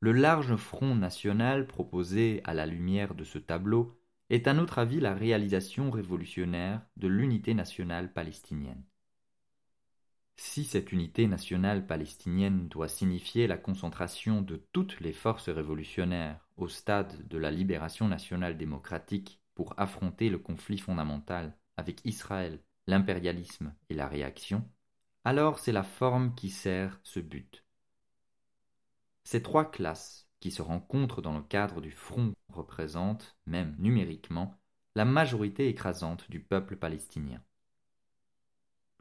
Le 0.00 0.12
large 0.12 0.56
front 0.56 0.94
national 0.94 1.66
proposé 1.66 2.42
à 2.44 2.52
la 2.52 2.66
lumière 2.66 3.14
de 3.14 3.24
ce 3.24 3.38
tableau 3.38 3.98
est 4.28 4.46
à 4.46 4.54
notre 4.54 4.78
avis 4.78 5.00
la 5.00 5.14
réalisation 5.14 5.90
révolutionnaire 5.90 6.82
de 6.96 7.08
l'unité 7.08 7.54
nationale 7.54 8.12
palestinienne. 8.12 8.82
Si 10.36 10.64
cette 10.64 10.92
unité 10.92 11.26
nationale 11.26 11.86
palestinienne 11.86 12.68
doit 12.68 12.88
signifier 12.88 13.46
la 13.46 13.56
concentration 13.56 14.42
de 14.42 14.56
toutes 14.72 15.00
les 15.00 15.12
forces 15.12 15.48
révolutionnaires 15.48 16.48
au 16.56 16.68
stade 16.68 17.26
de 17.28 17.38
la 17.38 17.50
libération 17.50 18.08
nationale 18.08 18.56
démocratique 18.56 19.40
pour 19.54 19.74
affronter 19.78 20.30
le 20.30 20.38
conflit 20.38 20.78
fondamental 20.78 21.56
avec 21.76 22.00
Israël, 22.04 22.62
l'impérialisme 22.86 23.74
et 23.88 23.94
la 23.94 24.08
réaction, 24.08 24.68
alors 25.24 25.58
c'est 25.58 25.72
la 25.72 25.82
forme 25.82 26.34
qui 26.34 26.50
sert 26.50 27.00
ce 27.02 27.20
but. 27.20 27.64
Ces 29.24 29.42
trois 29.42 29.70
classes 29.70 30.28
qui 30.40 30.50
se 30.50 30.62
rencontrent 30.62 31.22
dans 31.22 31.36
le 31.36 31.42
cadre 31.42 31.80
du 31.80 31.90
front 31.90 32.34
représentent, 32.48 33.36
même 33.46 33.74
numériquement, 33.78 34.60
la 34.94 35.04
majorité 35.04 35.68
écrasante 35.68 36.30
du 36.30 36.40
peuple 36.40 36.76
palestinien. 36.76 37.42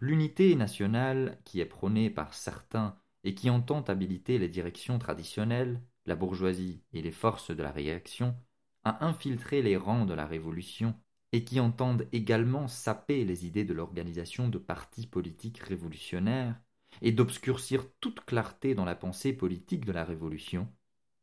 L'unité 0.03 0.53
nationale 0.55 1.39
qui 1.45 1.61
est 1.61 1.65
prônée 1.65 2.09
par 2.09 2.33
certains 2.33 2.97
et 3.23 3.35
qui 3.35 3.49
entend 3.49 3.79
habiliter 3.83 4.37
les 4.37 4.49
directions 4.49 4.99
traditionnelles, 4.99 5.81
la 6.05 6.17
bourgeoisie 6.17 6.81
et 6.91 7.01
les 7.01 7.09
forces 7.09 7.55
de 7.55 7.63
la 7.63 7.71
réaction, 7.71 8.35
à 8.83 9.05
infiltrer 9.05 9.61
les 9.61 9.77
rangs 9.77 10.05
de 10.05 10.13
la 10.13 10.25
Révolution 10.25 10.93
et 11.31 11.45
qui 11.45 11.61
entendent 11.61 12.05
également 12.11 12.67
saper 12.67 13.23
les 13.23 13.45
idées 13.45 13.63
de 13.63 13.73
l'organisation 13.73 14.49
de 14.49 14.57
partis 14.57 15.07
politiques 15.07 15.59
révolutionnaires 15.59 16.59
et 17.01 17.13
d'obscurcir 17.13 17.85
toute 18.01 18.25
clarté 18.25 18.75
dans 18.75 18.83
la 18.83 18.95
pensée 18.95 19.31
politique 19.31 19.85
de 19.85 19.93
la 19.93 20.03
Révolution, 20.03 20.67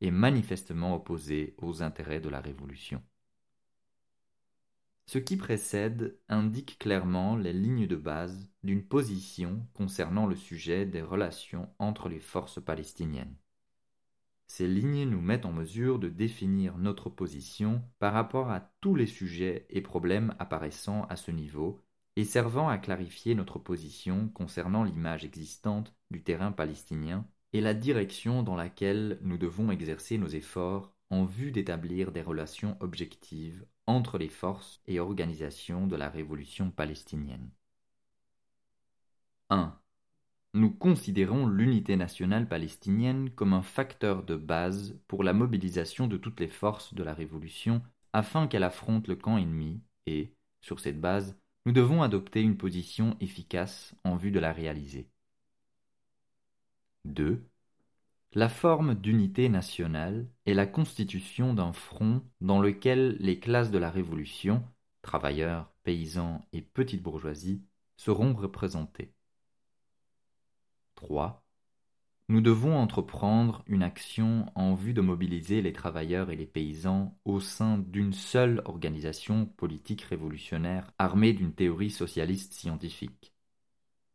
est 0.00 0.10
manifestement 0.10 0.94
opposée 0.94 1.54
aux 1.58 1.82
intérêts 1.82 2.20
de 2.20 2.30
la 2.30 2.40
Révolution. 2.40 3.02
Ce 5.10 5.18
qui 5.18 5.36
précède 5.36 6.16
indique 6.28 6.78
clairement 6.78 7.34
les 7.34 7.52
lignes 7.52 7.88
de 7.88 7.96
base 7.96 8.48
d'une 8.62 8.84
position 8.84 9.66
concernant 9.74 10.24
le 10.24 10.36
sujet 10.36 10.86
des 10.86 11.02
relations 11.02 11.68
entre 11.80 12.08
les 12.08 12.20
forces 12.20 12.62
palestiniennes. 12.64 13.34
Ces 14.46 14.68
lignes 14.68 15.10
nous 15.10 15.20
mettent 15.20 15.46
en 15.46 15.52
mesure 15.52 15.98
de 15.98 16.08
définir 16.08 16.78
notre 16.78 17.10
position 17.10 17.82
par 17.98 18.12
rapport 18.12 18.52
à 18.52 18.60
tous 18.80 18.94
les 18.94 19.08
sujets 19.08 19.66
et 19.68 19.80
problèmes 19.80 20.32
apparaissant 20.38 21.06
à 21.06 21.16
ce 21.16 21.32
niveau 21.32 21.80
et 22.14 22.24
servant 22.24 22.68
à 22.68 22.78
clarifier 22.78 23.34
notre 23.34 23.58
position 23.58 24.28
concernant 24.28 24.84
l'image 24.84 25.24
existante 25.24 25.92
du 26.12 26.22
terrain 26.22 26.52
palestinien 26.52 27.26
et 27.52 27.60
la 27.60 27.74
direction 27.74 28.44
dans 28.44 28.54
laquelle 28.54 29.18
nous 29.22 29.38
devons 29.38 29.72
exercer 29.72 30.18
nos 30.18 30.28
efforts 30.28 30.94
en 31.10 31.24
vue 31.24 31.50
d'établir 31.50 32.12
des 32.12 32.22
relations 32.22 32.76
objectives 32.78 33.66
entre 33.90 34.18
les 34.18 34.28
forces 34.28 34.80
et 34.86 35.00
organisations 35.00 35.86
de 35.86 35.96
la 35.96 36.08
révolution 36.08 36.70
palestinienne. 36.70 37.50
1. 39.50 39.76
Nous 40.54 40.70
considérons 40.70 41.46
l'unité 41.46 41.96
nationale 41.96 42.48
palestinienne 42.48 43.30
comme 43.30 43.52
un 43.52 43.62
facteur 43.62 44.22
de 44.24 44.36
base 44.36 44.98
pour 45.08 45.24
la 45.24 45.32
mobilisation 45.32 46.06
de 46.06 46.16
toutes 46.16 46.40
les 46.40 46.48
forces 46.48 46.94
de 46.94 47.02
la 47.02 47.14
révolution 47.14 47.82
afin 48.12 48.48
qu'elle 48.48 48.64
affronte 48.64 49.08
le 49.08 49.16
camp 49.16 49.38
ennemi 49.38 49.80
et, 50.06 50.32
sur 50.60 50.80
cette 50.80 51.00
base, 51.00 51.36
nous 51.66 51.72
devons 51.72 52.02
adopter 52.02 52.42
une 52.42 52.56
position 52.56 53.16
efficace 53.20 53.94
en 54.04 54.16
vue 54.16 54.30
de 54.32 54.40
la 54.40 54.52
réaliser. 54.52 55.08
2. 57.04 57.49
La 58.34 58.48
forme 58.48 58.94
d'unité 58.94 59.48
nationale 59.48 60.28
est 60.46 60.54
la 60.54 60.66
constitution 60.66 61.52
d'un 61.52 61.72
front 61.72 62.22
dans 62.40 62.60
lequel 62.60 63.16
les 63.18 63.40
classes 63.40 63.72
de 63.72 63.78
la 63.78 63.90
Révolution, 63.90 64.62
travailleurs, 65.02 65.72
paysans 65.82 66.46
et 66.52 66.62
petite 66.62 67.02
bourgeoisie, 67.02 67.64
seront 67.96 68.32
représentées. 68.32 69.12
3. 70.94 71.44
nous 72.28 72.40
devons 72.40 72.76
entreprendre 72.76 73.64
une 73.66 73.82
action 73.82 74.46
en 74.54 74.74
vue 74.74 74.94
de 74.94 75.00
mobiliser 75.00 75.60
les 75.60 75.72
travailleurs 75.72 76.30
et 76.30 76.36
les 76.36 76.46
paysans 76.46 77.18
au 77.24 77.40
sein 77.40 77.78
d'une 77.78 78.12
seule 78.12 78.62
organisation 78.64 79.44
politique 79.44 80.02
révolutionnaire 80.02 80.92
armée 80.98 81.32
d'une 81.32 81.52
théorie 81.52 81.90
socialiste 81.90 82.52
scientifique. 82.52 83.34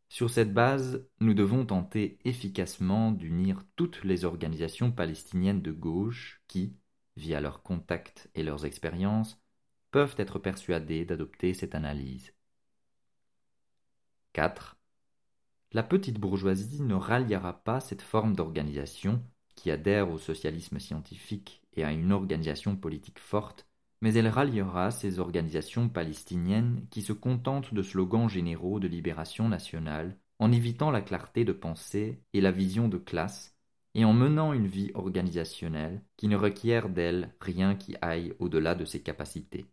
Sur 0.08 0.30
cette 0.30 0.54
base, 0.54 1.06
nous 1.20 1.34
devons 1.34 1.66
tenter 1.66 2.20
efficacement 2.24 3.12
d'unir 3.12 3.64
toutes 3.76 4.04
les 4.04 4.24
organisations 4.24 4.92
palestiniennes 4.92 5.62
de 5.62 5.72
gauche 5.72 6.42
qui, 6.48 6.78
via 7.18 7.42
leurs 7.42 7.64
contacts 7.64 8.30
et 8.36 8.44
leurs 8.44 8.66
expériences, 8.66 9.42
peuvent 9.92 10.16
être 10.18 10.40
persuadées 10.40 11.06
d'adopter 11.06 11.54
cette 11.54 11.76
analyse. 11.76 12.34
4. 14.34 14.78
La 15.72 15.84
petite 15.84 16.20
bourgeoisie 16.20 16.82
ne 16.82 16.96
ralliera 16.96 17.64
pas 17.64 17.80
cette 17.80 18.02
forme 18.02 18.36
d'organisation 18.36 19.24
qui 19.56 19.72
adhère 19.72 20.10
au 20.10 20.18
socialisme 20.18 20.80
scientifique 20.80 21.62
et 21.74 21.84
à 21.84 21.92
une 21.92 22.12
organisation 22.12 22.76
politique 22.76 23.20
forte, 23.20 23.68
mais 24.02 24.14
elle 24.14 24.28
ralliera 24.28 24.92
ces 24.92 25.20
organisations 25.20 25.90
palestiniennes 25.90 26.86
qui 26.92 27.02
se 27.02 27.14
contentent 27.14 27.74
de 27.74 27.82
slogans 27.82 28.30
généraux 28.30 28.80
de 28.80 28.88
libération 28.88 29.50
nationale 29.50 30.18
en 30.40 30.52
évitant 30.52 30.92
la 30.92 31.02
clarté 31.02 31.46
de 31.46 31.54
pensée 31.54 32.22
et 32.34 32.42
la 32.42 32.52
vision 32.52 32.88
de 32.88 32.98
classe, 32.98 33.56
et 33.94 34.04
en 34.04 34.14
menant 34.14 34.52
une 34.52 34.68
vie 34.68 34.92
organisationnelle 34.94 36.04
qui 36.18 36.28
ne 36.28 36.36
requiert 36.36 36.90
d'elle 36.90 37.34
rien 37.40 37.76
qui 37.76 37.96
aille 38.02 38.34
au-delà 38.40 38.76
de 38.76 38.84
ses 38.84 39.02
capacités. 39.02 39.66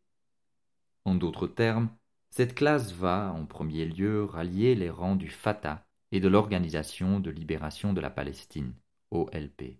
En 1.05 1.17
d'autres 1.17 1.49
termes, 1.49 1.91
cette 2.31 2.55
classe 2.55 2.93
va, 2.93 3.33
en 3.35 3.45
premier 3.45 3.85
lieu, 3.85 4.25
rallier 4.25 4.75
les 4.75 4.91
rangs 4.91 5.17
du 5.17 5.29
Fatah 5.29 5.85
et 6.13 6.21
de 6.21 6.29
l'Organisation 6.29 7.19
de 7.19 7.31
libération 7.31 7.93
de 7.93 8.01
la 8.01 8.11
Palestine, 8.11 8.75
OLP. 9.11 9.79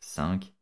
5. 0.00 0.54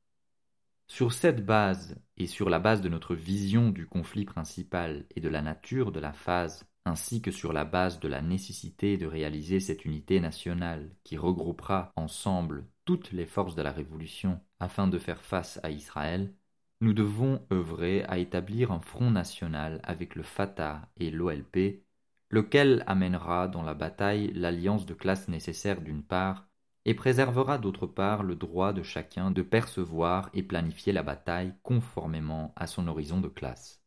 Sur 0.88 1.12
cette 1.12 1.44
base 1.44 1.96
et 2.16 2.26
sur 2.26 2.48
la 2.48 2.58
base 2.58 2.80
de 2.80 2.88
notre 2.88 3.14
vision 3.14 3.70
du 3.70 3.86
conflit 3.86 4.24
principal 4.24 5.04
et 5.14 5.20
de 5.20 5.28
la 5.28 5.42
nature 5.42 5.90
de 5.92 6.00
la 6.00 6.12
phase, 6.12 6.64
ainsi 6.84 7.20
que 7.20 7.32
sur 7.32 7.52
la 7.52 7.64
base 7.64 7.98
de 7.98 8.08
la 8.08 8.22
nécessité 8.22 8.96
de 8.96 9.06
réaliser 9.06 9.58
cette 9.58 9.84
unité 9.84 10.20
nationale 10.20 10.94
qui 11.02 11.16
regroupera 11.16 11.92
ensemble 11.96 12.66
toutes 12.84 13.12
les 13.12 13.26
forces 13.26 13.56
de 13.56 13.62
la 13.62 13.72
Révolution 13.72 14.40
afin 14.60 14.86
de 14.86 14.98
faire 14.98 15.20
face 15.20 15.58
à 15.64 15.70
Israël, 15.70 16.32
nous 16.80 16.92
devons 16.92 17.44
œuvrer 17.52 18.04
à 18.04 18.18
établir 18.18 18.70
un 18.70 18.80
front 18.80 19.10
national 19.10 19.80
avec 19.82 20.14
le 20.14 20.22
Fatah 20.22 20.88
et 20.96 21.10
l'OLP, 21.10 21.82
lequel 22.30 22.84
amènera 22.86 23.48
dans 23.48 23.62
la 23.62 23.74
bataille 23.74 24.32
l'alliance 24.34 24.86
de 24.86 24.94
classe 24.94 25.28
nécessaire 25.28 25.80
d'une 25.80 26.04
part, 26.04 26.48
et 26.86 26.94
préservera 26.94 27.58
d'autre 27.58 27.88
part 27.88 28.22
le 28.22 28.36
droit 28.36 28.72
de 28.72 28.84
chacun 28.84 29.32
de 29.32 29.42
percevoir 29.42 30.30
et 30.34 30.44
planifier 30.44 30.92
la 30.92 31.02
bataille 31.02 31.52
conformément 31.64 32.54
à 32.54 32.68
son 32.68 32.86
horizon 32.86 33.20
de 33.20 33.26
classe. 33.26 33.82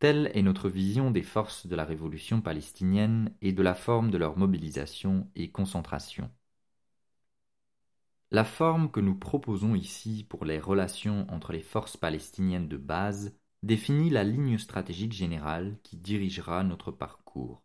Telle 0.00 0.32
est 0.34 0.42
notre 0.42 0.68
vision 0.68 1.12
des 1.12 1.22
forces 1.22 1.68
de 1.68 1.76
la 1.76 1.84
révolution 1.84 2.40
palestinienne 2.40 3.32
et 3.40 3.52
de 3.52 3.62
la 3.62 3.76
forme 3.76 4.10
de 4.10 4.18
leur 4.18 4.36
mobilisation 4.36 5.30
et 5.36 5.52
concentration. 5.52 6.28
La 8.32 8.44
forme 8.44 8.90
que 8.90 9.00
nous 9.00 9.14
proposons 9.14 9.76
ici 9.76 10.26
pour 10.28 10.44
les 10.44 10.58
relations 10.58 11.24
entre 11.30 11.52
les 11.52 11.62
forces 11.62 11.96
palestiniennes 11.96 12.68
de 12.68 12.76
base 12.76 13.32
définit 13.62 14.10
la 14.10 14.24
ligne 14.24 14.58
stratégique 14.58 15.12
générale 15.12 15.78
qui 15.84 15.96
dirigera 15.96 16.64
notre 16.64 16.90
parcours. 16.90 17.62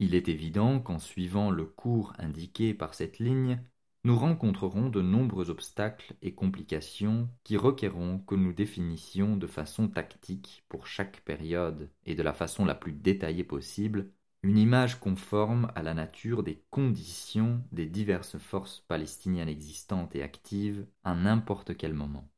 Il 0.00 0.14
est 0.14 0.28
évident 0.28 0.80
qu'en 0.80 0.98
suivant 0.98 1.50
le 1.50 1.64
cours 1.64 2.12
indiqué 2.18 2.74
par 2.74 2.94
cette 2.94 3.18
ligne, 3.18 3.62
nous 4.04 4.18
rencontrerons 4.18 4.90
de 4.90 5.00
nombreux 5.00 5.48
obstacles 5.48 6.14
et 6.20 6.34
complications 6.34 7.30
qui 7.42 7.56
requerront 7.56 8.18
que 8.18 8.34
nous 8.34 8.52
définissions 8.52 9.36
de 9.36 9.46
façon 9.46 9.88
tactique 9.88 10.64
pour 10.68 10.86
chaque 10.86 11.22
période 11.22 11.90
et 12.04 12.14
de 12.14 12.22
la 12.22 12.34
façon 12.34 12.64
la 12.64 12.74
plus 12.74 12.92
détaillée 12.92 13.44
possible 13.44 14.10
une 14.42 14.58
image 14.58 15.00
conforme 15.00 15.72
à 15.74 15.82
la 15.82 15.94
nature 15.94 16.42
des 16.42 16.62
conditions 16.68 17.62
des 17.72 17.86
diverses 17.86 18.36
forces 18.36 18.80
palestiniennes 18.88 19.48
existantes 19.48 20.14
et 20.14 20.22
actives 20.22 20.86
à 21.02 21.14
n'importe 21.14 21.74
quel 21.78 21.94
moment. 21.94 22.28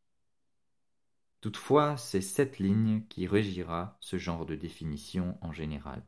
Toutefois, 1.40 1.97
c'est 1.97 2.21
cette 2.21 2.61
ligne 2.61 3.03
qui 3.09 3.27
régira 3.27 3.97
ce 4.01 4.19
genre 4.19 4.47
de 4.47 4.55
définition 4.55 5.37
en 5.40 5.53
général. 5.53 6.05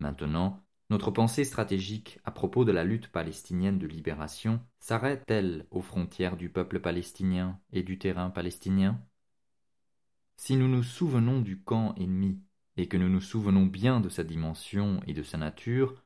Maintenant, 0.00 0.62
notre 0.88 1.10
pensée 1.10 1.44
stratégique 1.44 2.18
à 2.24 2.32
propos 2.32 2.64
de 2.64 2.72
la 2.72 2.84
lutte 2.84 3.08
palestinienne 3.08 3.78
de 3.78 3.86
libération 3.86 4.60
s'arrête-t-elle 4.80 5.66
aux 5.70 5.82
frontières 5.82 6.36
du 6.36 6.48
peuple 6.48 6.80
palestinien 6.80 7.60
et 7.72 7.82
du 7.82 7.98
terrain 7.98 8.30
palestinien? 8.30 9.00
Si 10.36 10.56
nous 10.56 10.68
nous 10.68 10.82
souvenons 10.82 11.40
du 11.40 11.60
camp 11.60 11.94
ennemi 11.96 12.40
et 12.76 12.88
que 12.88 12.96
nous 12.96 13.10
nous 13.10 13.20
souvenons 13.20 13.66
bien 13.66 14.00
de 14.00 14.08
sa 14.08 14.24
dimension 14.24 15.00
et 15.06 15.12
de 15.12 15.22
sa 15.22 15.38
nature, 15.38 16.02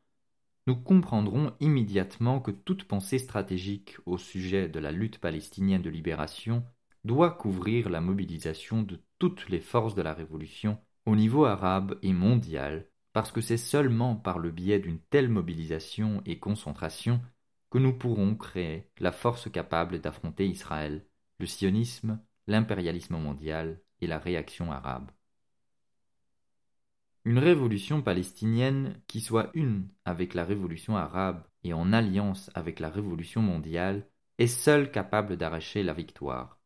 nous 0.67 0.77
comprendrons 0.77 1.55
immédiatement 1.61 2.41
que 2.41 2.51
toute 2.51 2.85
pensée 2.85 3.19
stratégique 3.19 3.97
au 4.07 4.19
sujet 4.19 4.69
de 4.69 4.81
la 4.81 4.93
lutte 4.93 5.19
palestinienne 5.19 5.83
de 5.83 5.91
libération 5.91 6.65
doit 7.05 7.31
couvrir 7.31 7.91
la 7.91 8.01
mobilisation 8.01 8.83
de 8.83 9.01
toutes 9.19 9.49
les 9.49 9.61
forces 9.61 9.95
de 9.95 10.03
la 10.03 10.15
révolution 10.15 10.79
au 11.07 11.17
niveau 11.17 11.45
arabe 11.45 11.99
et 12.03 12.13
mondial 12.13 12.89
parce 13.15 13.31
que 13.31 13.41
c'est 13.41 13.57
seulement 13.57 14.17
par 14.17 14.41
le 14.41 14.51
biais 14.51 14.81
d'une 14.81 14.99
telle 14.99 15.29
mobilisation 15.29 16.21
et 16.27 16.41
concentration 16.41 17.23
que 17.71 17.79
nous 17.79 17.97
pourrons 17.97 18.35
créer 18.35 18.91
la 18.99 19.13
force 19.13 19.49
capable 19.51 20.01
d'affronter 20.01 20.49
Israël, 20.49 21.07
le 21.39 21.47
sionisme, 21.47 22.21
l'impérialisme 22.49 23.17
mondial 23.17 23.81
et 24.01 24.09
la 24.09 24.19
réaction 24.19 24.73
arabe. 24.73 25.13
Une 27.25 27.39
révolution 27.39 28.03
palestinienne 28.03 29.01
qui 29.07 29.21
soit 29.21 29.51
une 29.55 29.89
avec 30.05 30.35
la 30.35 30.45
révolution 30.45 30.97
arabe 30.97 31.45
et 31.63 31.73
en 31.73 31.93
alliance 31.93 32.51
avec 32.55 32.81
la 32.81 32.91
révolution 32.91 33.43
mondiale 33.43 34.09
est 34.39 34.49
seule 34.49 34.91
capable 34.91 35.37
d'arracher 35.37 35.85
la 35.85 35.95
victoire. 35.95 36.59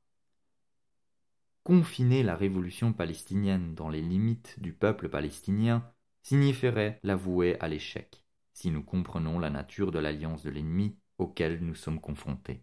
Confiner 1.62 2.22
la 2.22 2.36
révolution 2.36 2.94
palestinienne 2.94 3.74
dans 3.74 3.90
les 3.90 4.00
limites 4.00 4.58
du 4.58 4.72
peuple 4.72 5.10
palestinien 5.10 5.84
signifierait 6.28 7.00
l'avouer 7.04 7.58
à 7.58 7.68
l'échec, 7.68 8.22
si 8.52 8.70
nous 8.70 8.82
comprenons 8.82 9.38
la 9.38 9.48
nature 9.48 9.90
de 9.90 9.98
l'alliance 9.98 10.42
de 10.42 10.50
l'ennemi 10.50 10.94
auquel 11.16 11.64
nous 11.64 11.74
sommes 11.74 12.02
confrontés. 12.02 12.62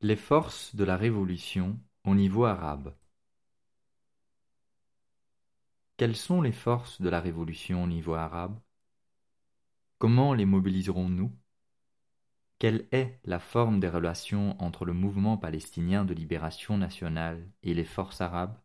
Les 0.00 0.16
forces 0.16 0.74
de 0.74 0.82
la 0.82 0.96
révolution 0.96 1.78
au 2.02 2.16
niveau 2.16 2.46
arabe. 2.46 2.96
Quelles 5.96 6.16
sont 6.16 6.42
les 6.42 6.50
forces 6.50 7.00
de 7.00 7.08
la 7.08 7.20
révolution 7.20 7.84
au 7.84 7.86
niveau 7.86 8.14
arabe? 8.14 8.58
Comment 9.98 10.34
les 10.34 10.46
mobiliserons-nous? 10.46 11.30
Quelle 12.58 12.88
est 12.90 13.20
la 13.22 13.38
forme 13.38 13.78
des 13.78 13.88
relations 13.88 14.60
entre 14.60 14.84
le 14.84 14.94
mouvement 14.94 15.36
palestinien 15.36 16.04
de 16.04 16.12
libération 16.12 16.76
nationale 16.76 17.48
et 17.62 17.72
les 17.72 17.84
forces 17.84 18.20
arabes? 18.20 18.58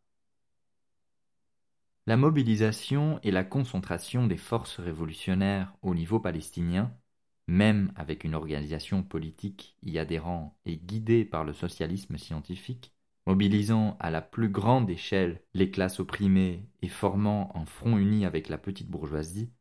La 2.07 2.17
mobilisation 2.17 3.19
et 3.23 3.31
la 3.31 3.43
concentration 3.43 4.27
des 4.27 4.37
forces 4.37 4.79
révolutionnaires 4.79 5.73
au 5.81 5.95
niveau 5.95 6.19
palestinien, 6.19 6.93
même 7.47 7.91
avec 7.95 8.23
une 8.23 8.35
organisation 8.35 9.01
politique 9.01 9.75
y 9.81 9.97
adhérant 9.97 10.55
et 10.65 10.77
guidée 10.77 11.25
par 11.25 11.43
le 11.43 11.53
socialisme 11.53 12.17
scientifique, 12.17 12.93
mobilisant 13.25 13.97
à 13.99 14.11
la 14.11 14.21
plus 14.21 14.49
grande 14.49 14.89
échelle 14.89 15.41
les 15.55 15.71
classes 15.71 15.99
opprimées 15.99 16.69
et 16.84 16.89
formant 16.89 17.51
un 17.55 17.65
front 17.65 17.97
uni 17.97 18.23
avec 18.23 18.49
la 18.49 18.59
petite 18.59 18.89
bourgeoisie, 18.89 19.51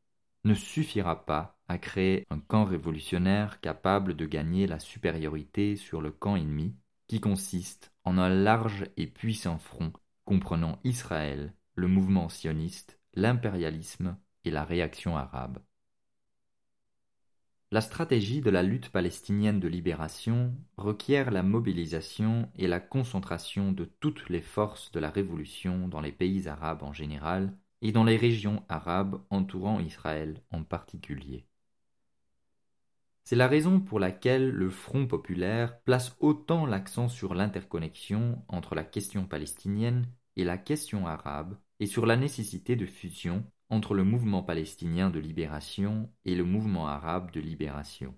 ne 0.44 0.52
suffira 0.54 1.24
pas 1.24 1.58
à 1.68 1.78
créer 1.78 2.26
un 2.28 2.38
camp 2.38 2.66
révolutionnaire 2.66 3.60
capable 3.62 4.14
de 4.14 4.26
gagner 4.26 4.66
la 4.66 4.78
supériorité 4.78 5.76
sur 5.76 6.02
le 6.02 6.10
camp 6.10 6.36
ennemi, 6.36 6.74
qui 7.08 7.20
consiste 7.20 7.90
en 8.04 8.18
un 8.18 8.28
large 8.28 8.84
et 8.98 9.06
puissant 9.06 9.56
front 9.56 9.92
comprenant 10.26 10.78
Israël, 10.84 11.54
le 11.74 11.88
mouvement 11.88 12.28
sioniste, 12.28 12.98
l'impérialisme 13.14 14.16
et 14.44 14.50
la 14.50 14.64
réaction 14.64 15.16
arabe. 15.16 15.58
La 17.70 17.80
stratégie 17.80 18.40
de 18.40 18.50
la 18.50 18.62
lutte 18.62 18.90
palestinienne 18.90 19.58
de 19.58 19.66
libération 19.66 20.54
requiert 20.76 21.32
la 21.32 21.42
mobilisation 21.42 22.48
et 22.54 22.68
la 22.68 22.78
concentration 22.78 23.72
de 23.72 23.84
toutes 23.84 24.28
les 24.28 24.42
forces 24.42 24.92
de 24.92 25.00
la 25.00 25.10
révolution 25.10 25.88
dans 25.88 26.00
les 26.00 26.12
pays 26.12 26.46
arabes 26.46 26.84
en 26.84 26.92
général 26.92 27.52
et 27.82 27.90
dans 27.90 28.04
les 28.04 28.16
régions 28.16 28.62
arabes 28.68 29.20
entourant 29.30 29.80
Israël 29.80 30.40
en 30.52 30.62
particulier. 30.62 31.46
C'est 33.24 33.36
la 33.36 33.48
raison 33.48 33.80
pour 33.80 33.98
laquelle 33.98 34.50
le 34.50 34.70
Front 34.70 35.06
populaire 35.06 35.80
place 35.80 36.14
autant 36.20 36.66
l'accent 36.66 37.08
sur 37.08 37.34
l'interconnexion 37.34 38.44
entre 38.48 38.74
la 38.74 38.84
question 38.84 39.26
palestinienne 39.26 40.06
et 40.36 40.44
la 40.44 40.58
question 40.58 41.06
arabe 41.06 41.56
et 41.80 41.86
sur 41.86 42.06
la 42.06 42.16
nécessité 42.16 42.76
de 42.76 42.86
fusion 42.86 43.44
entre 43.70 43.94
le 43.94 44.04
mouvement 44.04 44.42
palestinien 44.42 45.10
de 45.10 45.18
libération 45.18 46.10
et 46.24 46.34
le 46.34 46.44
mouvement 46.44 46.86
arabe 46.86 47.30
de 47.32 47.40
libération. 47.40 48.14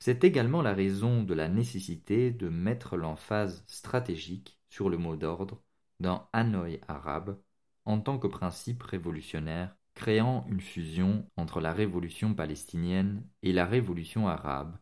C'est 0.00 0.24
également 0.24 0.62
la 0.62 0.74
raison 0.74 1.22
de 1.22 1.34
la 1.34 1.48
nécessité 1.48 2.30
de 2.30 2.48
mettre 2.48 2.96
l'emphase 2.96 3.64
stratégique 3.66 4.58
sur 4.68 4.88
le 4.88 4.96
mot 4.96 5.16
d'ordre 5.16 5.62
d'un 6.00 6.26
Hanoï 6.32 6.80
arabe 6.86 7.40
en 7.84 8.00
tant 8.00 8.18
que 8.18 8.28
principe 8.28 8.82
révolutionnaire 8.82 9.74
créant 9.94 10.46
une 10.48 10.60
fusion 10.60 11.26
entre 11.36 11.60
la 11.60 11.72
révolution 11.72 12.32
palestinienne 12.32 13.26
et 13.42 13.52
la 13.52 13.66
révolution 13.66 14.28
arabe 14.28 14.78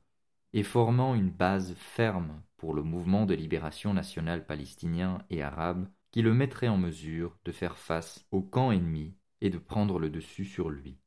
et 0.53 0.63
formant 0.63 1.15
une 1.15 1.31
base 1.31 1.75
ferme 1.77 2.43
pour 2.57 2.75
le 2.75 2.83
mouvement 2.83 3.27
de 3.27 3.35
libération 3.35 3.95
nationale 3.95 4.47
palestinien 4.47 5.19
et 5.31 5.43
arabe 5.43 5.89
qui 6.11 6.23
le 6.23 6.35
mettrait 6.35 6.69
en 6.69 6.79
mesure 6.79 7.39
de 7.45 7.53
faire 7.53 7.77
face 7.77 8.27
au 8.31 8.41
camp 8.43 8.73
ennemi 8.73 9.15
et 9.41 9.51
de 9.51 9.59
prendre 9.59 9.99
le 9.99 10.11
dessus 10.11 10.45
sur 10.45 10.71
lui. 10.71 10.99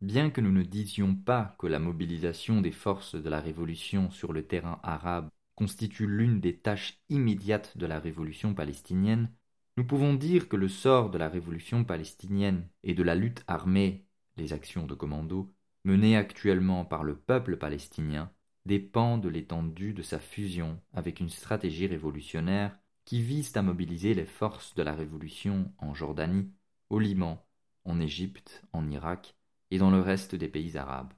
Bien 0.00 0.30
que 0.30 0.40
nous 0.40 0.52
ne 0.52 0.62
disions 0.62 1.14
pas 1.14 1.56
que 1.58 1.66
la 1.66 1.78
mobilisation 1.78 2.60
des 2.60 2.70
forces 2.70 3.16
de 3.16 3.28
la 3.28 3.40
révolution 3.40 4.10
sur 4.10 4.32
le 4.32 4.46
terrain 4.46 4.78
arabe 4.82 5.28
constitue 5.56 6.06
l'une 6.06 6.40
des 6.40 6.56
tâches 6.56 7.02
immédiates 7.08 7.76
de 7.76 7.86
la 7.86 7.98
révolution 7.98 8.54
palestinienne, 8.54 9.32
nous 9.76 9.84
pouvons 9.84 10.14
dire 10.14 10.48
que 10.48 10.56
le 10.56 10.68
sort 10.68 11.10
de 11.10 11.18
la 11.18 11.28
révolution 11.28 11.84
palestinienne 11.84 12.68
et 12.84 12.94
de 12.94 13.02
la 13.02 13.16
lutte 13.16 13.42
armée, 13.48 14.06
les 14.36 14.52
actions 14.52 14.86
de 14.86 14.94
commando, 14.94 15.52
menées 15.84 16.16
actuellement 16.16 16.84
par 16.84 17.02
le 17.02 17.16
peuple 17.16 17.56
palestinien, 17.56 18.30
dépend 18.68 19.18
de 19.18 19.28
l'étendue 19.28 19.94
de 19.94 20.02
sa 20.02 20.20
fusion 20.20 20.80
avec 20.92 21.18
une 21.18 21.30
stratégie 21.30 21.88
révolutionnaire 21.88 22.78
qui 23.04 23.22
vise 23.22 23.56
à 23.56 23.62
mobiliser 23.62 24.12
les 24.14 24.26
forces 24.26 24.74
de 24.74 24.82
la 24.82 24.94
révolution 24.94 25.72
en 25.78 25.94
Jordanie, 25.94 26.52
au 26.90 26.98
Liban, 27.00 27.44
en 27.84 27.98
Égypte, 27.98 28.62
en 28.72 28.88
Irak 28.90 29.34
et 29.70 29.78
dans 29.78 29.90
le 29.90 30.00
reste 30.00 30.34
des 30.34 30.48
pays 30.48 30.76
arabes. 30.76 31.14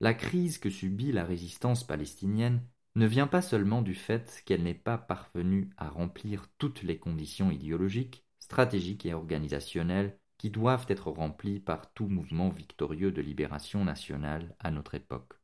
La 0.00 0.12
crise 0.12 0.58
que 0.58 0.70
subit 0.70 1.12
la 1.12 1.24
résistance 1.24 1.84
palestinienne 1.84 2.62
ne 2.96 3.06
vient 3.06 3.28
pas 3.28 3.42
seulement 3.42 3.82
du 3.82 3.94
fait 3.94 4.42
qu'elle 4.44 4.64
n'est 4.64 4.74
pas 4.74 4.98
parvenue 4.98 5.70
à 5.76 5.88
remplir 5.88 6.48
toutes 6.58 6.82
les 6.82 6.98
conditions 6.98 7.52
idéologiques, 7.52 8.24
stratégiques 8.40 9.06
et 9.06 9.14
organisationnelles 9.14 10.18
qui 10.36 10.50
doivent 10.50 10.86
être 10.88 11.10
remplies 11.10 11.60
par 11.60 11.92
tout 11.92 12.08
mouvement 12.08 12.48
victorieux 12.48 13.12
de 13.12 13.22
libération 13.22 13.84
nationale 13.84 14.56
à 14.58 14.72
notre 14.72 14.94
époque. 14.94 15.39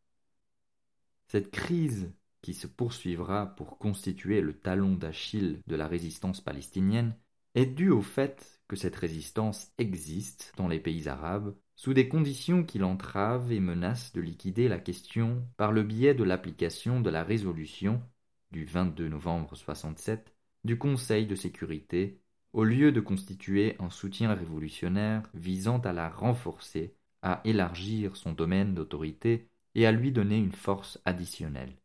Cette 1.29 1.51
crise 1.51 2.13
qui 2.41 2.55
se 2.55 2.67
poursuivra 2.67 3.47
pour 3.57 3.79
constituer 3.79 4.41
le 4.41 4.53
talon 4.53 4.95
d'Achille 4.95 5.61
de 5.67 5.75
la 5.75 5.89
résistance 5.89 6.41
palestinienne 6.41 7.17
est 7.55 7.67
due 7.67 7.91
au 7.91 8.03
fait 8.03 8.61
que 8.69 8.77
cette 8.77 8.97
résistance 8.97 9.73
existe 9.79 10.53
dans 10.57 10.69
les 10.69 10.79
pays 10.79 11.09
arabes 11.09 11.57
sous 11.75 11.95
des 11.95 12.09
conditions 12.09 12.65
qui 12.65 12.79
l'entravent 12.79 13.51
et 13.51 13.61
menacent 13.61 14.13
de 14.13 14.21
liquider 14.21 14.69
la 14.69 14.79
question 14.79 15.47
par 15.57 15.73
le 15.73 15.83
biais 15.83 16.15
de 16.15 16.25
l'application 16.25 17.01
de 17.01 17.11
la 17.11 17.25
résolution 17.25 18.01
du 18.51 18.65
22 18.65 19.09
novembre 19.09 19.57
67 19.57 20.35
du 20.65 20.79
Conseil 20.79 21.27
de 21.27 21.35
sécurité 21.35 22.21
au 22.53 22.65
lieu 22.65 22.93
de 22.93 23.01
constituer 23.01 23.77
un 23.81 23.91
soutien 23.91 24.33
révolutionnaire 24.33 25.29
visant 25.35 25.79
à 25.81 25.93
la 25.93 26.09
renforcer, 26.09 26.95
à 27.23 27.41
élargir 27.45 28.17
son 28.17 28.33
domaine 28.33 28.75
d'autorité 28.75 29.51
et 29.77 29.87
à 29.87 29.93
lui 29.93 30.11
donner 30.11 30.39
une 30.39 30.53
force 30.53 30.99
additionnelle. 31.05 31.77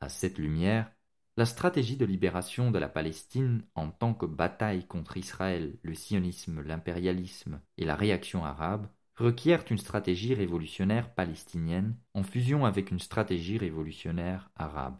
À 0.00 0.08
cette 0.08 0.38
lumière, 0.38 0.90
la 1.36 1.46
stratégie 1.46 1.96
de 1.96 2.04
libération 2.04 2.72
de 2.72 2.78
la 2.80 2.88
Palestine 2.88 3.62
en 3.76 3.90
tant 3.90 4.12
que 4.12 4.26
bataille 4.26 4.86
contre 4.86 5.16
Israël, 5.16 5.78
le 5.82 5.94
sionisme, 5.94 6.62
l'impérialisme 6.62 7.60
et 7.78 7.84
la 7.84 7.94
réaction 7.94 8.44
arabe 8.44 8.88
requiert 9.14 9.64
une 9.70 9.78
stratégie 9.78 10.34
révolutionnaire 10.34 11.14
palestinienne 11.14 11.96
en 12.12 12.24
fusion 12.24 12.66
avec 12.66 12.90
une 12.90 12.98
stratégie 12.98 13.56
révolutionnaire 13.56 14.50
arabe. 14.56 14.98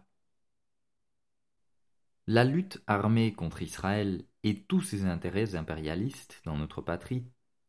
La 2.29 2.45
lutte 2.45 2.83
armée 2.87 3.33
contre 3.33 3.63
Israël 3.63 4.25
et 4.45 4.63
tous 4.63 4.81
ses 4.81 5.07
intérêts 5.07 5.57
impérialistes 5.57 6.41
dans 6.45 6.57
notre 6.57 6.83
patrie, 6.83 7.27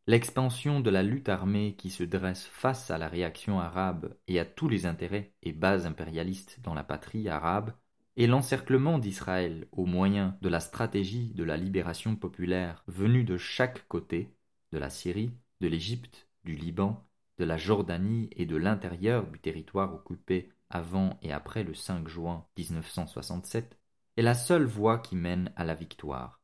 l'expansion 0.07 0.79
de 0.79 0.89
la 0.89 1.03
lutte 1.03 1.27
armée 1.27 1.75
qui 1.77 1.89
se 1.89 2.03
dresse 2.03 2.45
face 2.45 2.89
à 2.91 2.97
la 2.97 3.09
réaction 3.09 3.59
arabe 3.59 4.15
et 4.27 4.39
à 4.39 4.45
tous 4.45 4.69
les 4.69 4.85
intérêts 4.85 5.33
et 5.43 5.51
bases 5.51 5.85
impérialistes 5.85 6.59
dans 6.63 6.73
la 6.73 6.85
patrie 6.85 7.27
arabe, 7.27 7.73
et 8.15 8.25
l'encerclement 8.25 8.99
d'Israël 8.99 9.67
au 9.73 9.85
moyen 9.85 10.37
de 10.41 10.49
la 10.49 10.61
stratégie 10.61 11.33
de 11.33 11.43
la 11.43 11.57
libération 11.57 12.15
populaire 12.15 12.83
venue 12.87 13.25
de 13.25 13.37
chaque 13.37 13.85
côté, 13.89 14.33
de 14.71 14.77
la 14.77 14.89
Syrie, 14.89 15.31
de 15.59 15.67
l'Égypte, 15.67 16.27
du 16.45 16.55
Liban, 16.55 17.05
de 17.37 17.43
la 17.43 17.57
Jordanie 17.57 18.29
et 18.31 18.45
de 18.45 18.55
l'intérieur 18.55 19.27
du 19.27 19.39
territoire 19.39 19.93
occupé 19.93 20.49
avant 20.69 21.19
et 21.21 21.33
après 21.33 21.63
le 21.63 21.73
5 21.73 22.07
juin 22.07 22.45
1967, 22.57 23.77
est 24.15 24.21
la 24.21 24.33
seule 24.33 24.65
voie 24.65 24.99
qui 24.99 25.15
mène 25.15 25.51
à 25.55 25.65
la 25.65 25.75
victoire. 25.75 26.36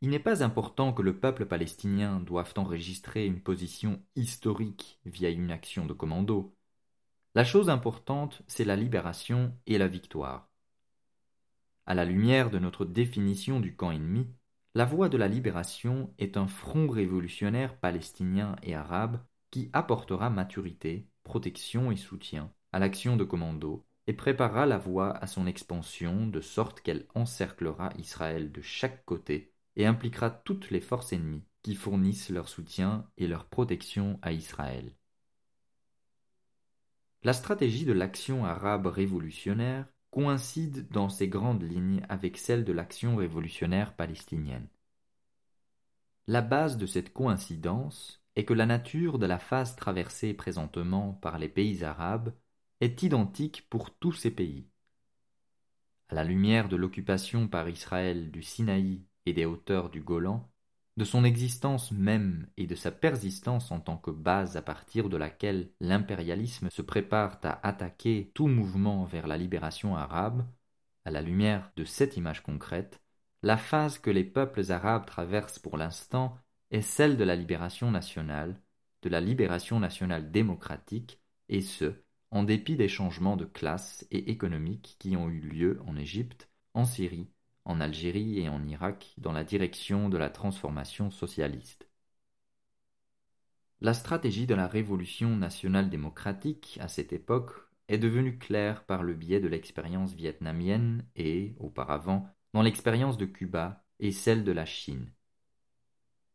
Il 0.00 0.10
n'est 0.10 0.18
pas 0.18 0.42
important 0.42 0.92
que 0.92 1.02
le 1.02 1.18
peuple 1.18 1.46
palestinien 1.46 2.20
doive 2.20 2.52
enregistrer 2.56 3.26
une 3.26 3.40
position 3.40 4.02
historique 4.16 4.98
via 5.04 5.30
une 5.30 5.50
action 5.50 5.86
de 5.86 5.92
commando, 5.92 6.54
la 7.36 7.44
chose 7.44 7.70
importante, 7.70 8.42
c'est 8.48 8.64
la 8.64 8.74
libération 8.74 9.56
et 9.68 9.78
la 9.78 9.86
victoire. 9.86 10.50
À 11.86 11.94
la 11.94 12.04
lumière 12.04 12.50
de 12.50 12.58
notre 12.58 12.84
définition 12.84 13.60
du 13.60 13.76
camp 13.76 13.92
ennemi, 13.92 14.26
la 14.74 14.84
voie 14.84 15.08
de 15.08 15.16
la 15.16 15.28
libération 15.28 16.12
est 16.18 16.36
un 16.36 16.48
front 16.48 16.88
révolutionnaire 16.88 17.76
palestinien 17.78 18.56
et 18.64 18.74
arabe 18.74 19.20
qui 19.52 19.70
apportera 19.72 20.28
maturité, 20.28 21.06
protection 21.22 21.92
et 21.92 21.96
soutien 21.96 22.52
à 22.72 22.80
l'action 22.80 23.16
de 23.16 23.22
commando 23.22 23.86
et 24.08 24.12
préparera 24.12 24.66
la 24.66 24.78
voie 24.78 25.16
à 25.18 25.28
son 25.28 25.46
expansion 25.46 26.26
de 26.26 26.40
sorte 26.40 26.80
qu'elle 26.80 27.06
encerclera 27.14 27.90
Israël 27.96 28.50
de 28.50 28.60
chaque 28.60 29.04
côté 29.04 29.49
et 29.76 29.86
impliquera 29.86 30.30
toutes 30.30 30.70
les 30.70 30.80
forces 30.80 31.12
ennemies 31.12 31.44
qui 31.62 31.74
fournissent 31.74 32.30
leur 32.30 32.48
soutien 32.48 33.08
et 33.16 33.26
leur 33.26 33.46
protection 33.46 34.18
à 34.22 34.32
Israël. 34.32 34.94
La 37.22 37.32
stratégie 37.32 37.84
de 37.84 37.92
l'action 37.92 38.44
arabe 38.46 38.86
révolutionnaire 38.86 39.86
coïncide 40.10 40.88
dans 40.88 41.08
ses 41.08 41.28
grandes 41.28 41.62
lignes 41.62 42.04
avec 42.08 42.36
celle 42.36 42.64
de 42.64 42.72
l'action 42.72 43.16
révolutionnaire 43.16 43.94
palestinienne. 43.94 44.68
La 46.26 46.42
base 46.42 46.76
de 46.76 46.86
cette 46.86 47.12
coïncidence 47.12 48.24
est 48.36 48.44
que 48.44 48.54
la 48.54 48.66
nature 48.66 49.18
de 49.18 49.26
la 49.26 49.38
phase 49.38 49.76
traversée 49.76 50.32
présentement 50.32 51.14
par 51.14 51.38
les 51.38 51.48
pays 51.48 51.84
arabes 51.84 52.34
est 52.80 53.02
identique 53.02 53.68
pour 53.68 53.94
tous 53.94 54.12
ces 54.12 54.30
pays. 54.30 54.66
À 56.08 56.14
la 56.14 56.24
lumière 56.24 56.68
de 56.68 56.76
l'occupation 56.76 57.48
par 57.48 57.68
Israël 57.68 58.30
du 58.30 58.42
Sinaï 58.42 59.02
et 59.26 59.32
des 59.32 59.44
hauteurs 59.44 59.90
du 59.90 60.00
Golan, 60.00 60.48
de 60.96 61.04
son 61.04 61.24
existence 61.24 61.92
même 61.92 62.46
et 62.56 62.66
de 62.66 62.74
sa 62.74 62.90
persistance 62.90 63.70
en 63.70 63.80
tant 63.80 63.96
que 63.96 64.10
base 64.10 64.56
à 64.56 64.62
partir 64.62 65.08
de 65.08 65.16
laquelle 65.16 65.70
l'impérialisme 65.80 66.68
se 66.70 66.82
prépare 66.82 67.38
à 67.42 67.66
attaquer 67.66 68.30
tout 68.34 68.48
mouvement 68.48 69.04
vers 69.04 69.26
la 69.26 69.38
libération 69.38 69.96
arabe, 69.96 70.44
à 71.04 71.10
la 71.10 71.22
lumière 71.22 71.70
de 71.76 71.84
cette 71.84 72.16
image 72.16 72.42
concrète, 72.42 73.00
la 73.42 73.56
phase 73.56 73.98
que 73.98 74.10
les 74.10 74.24
peuples 74.24 74.70
arabes 74.70 75.06
traversent 75.06 75.58
pour 75.58 75.78
l'instant 75.78 76.36
est 76.70 76.82
celle 76.82 77.16
de 77.16 77.24
la 77.24 77.36
libération 77.36 77.90
nationale, 77.90 78.60
de 79.02 79.08
la 79.08 79.20
libération 79.20 79.80
nationale 79.80 80.30
démocratique, 80.30 81.18
et 81.48 81.62
ce, 81.62 81.94
en 82.30 82.42
dépit 82.44 82.76
des 82.76 82.88
changements 82.88 83.36
de 83.36 83.46
classe 83.46 84.06
et 84.10 84.30
économiques 84.30 84.96
qui 84.98 85.16
ont 85.16 85.28
eu 85.28 85.40
lieu 85.40 85.80
en 85.86 85.96
Égypte, 85.96 86.50
en 86.74 86.84
Syrie, 86.84 87.30
en 87.70 87.80
Algérie 87.80 88.40
et 88.40 88.48
en 88.48 88.66
Irak 88.66 89.14
dans 89.18 89.32
la 89.32 89.44
direction 89.44 90.08
de 90.08 90.18
la 90.18 90.28
transformation 90.28 91.10
socialiste. 91.10 91.88
La 93.80 93.94
stratégie 93.94 94.46
de 94.46 94.54
la 94.54 94.66
révolution 94.66 95.36
nationale 95.36 95.88
démocratique 95.88 96.78
à 96.82 96.88
cette 96.88 97.12
époque 97.12 97.52
est 97.88 97.98
devenue 97.98 98.38
claire 98.38 98.84
par 98.84 99.02
le 99.02 99.14
biais 99.14 99.40
de 99.40 99.48
l'expérience 99.48 100.12
vietnamienne 100.14 101.06
et, 101.14 101.54
auparavant, 101.58 102.28
dans 102.52 102.62
l'expérience 102.62 103.16
de 103.16 103.24
Cuba 103.24 103.84
et 104.00 104.12
celle 104.12 104.44
de 104.44 104.52
la 104.52 104.66
Chine. 104.66 105.10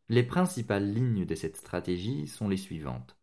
Les 0.07 0.23
principales 0.23 0.93
lignes 0.93 1.25
de 1.25 1.35
cette 1.35 1.57
stratégie 1.57 2.27
sont 2.27 2.47
les 2.47 2.57
suivantes. 2.57 3.17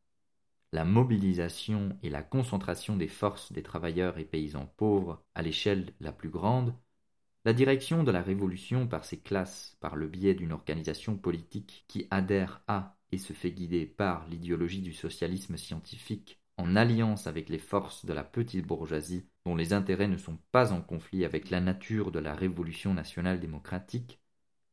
La 0.73 0.85
mobilisation 0.85 1.99
et 2.03 2.11
la 2.11 2.23
concentration 2.23 2.97
des 2.97 3.09
forces 3.09 3.53
des 3.53 3.63
travailleurs 3.63 4.19
et 4.19 4.25
paysans 4.25 4.67
pauvres 4.77 5.23
à 5.35 5.43
l'échelle 5.43 5.93
la 6.01 6.13
plus 6.13 6.31
grande 6.31 6.75
la 7.45 7.53
direction 7.53 8.05
de 8.05 8.13
la 8.13 8.23
Révolution 8.23 8.87
par 8.87 9.05
ses 9.05 9.19
classes, 9.19 9.77
par 9.81 9.97
le 9.97 10.07
biais 10.07 10.35
d'une 10.35 10.53
organisation 10.53 11.17
politique 11.17 11.85
qui 11.89 12.07
adhère 12.11 12.63
à 12.69 12.97
et 13.11 13.19
se 13.19 13.33
fait 13.33 13.51
guider 13.51 13.85
par 13.85 14.27
l'idéologie 14.29 14.81
du 14.81 14.93
socialisme 14.93 15.57
scientifique 15.57 16.41
en 16.57 16.77
alliance 16.77 17.27
avec 17.27 17.49
les 17.49 17.59
forces 17.59 18.05
de 18.05 18.13
la 18.13 18.23
petite 18.23 18.67
bourgeoisie 18.67 19.27
dont 19.45 19.57
les 19.57 19.73
intérêts 19.73 20.09
ne 20.09 20.17
sont 20.17 20.39
pas 20.53 20.73
en 20.73 20.81
conflit 20.81 21.25
avec 21.25 21.51
la 21.51 21.61
nature 21.61 22.13
de 22.13 22.21
la 22.21 22.35
révolution 22.35 22.95
nationale 22.95 23.41
démocratique, 23.41 24.21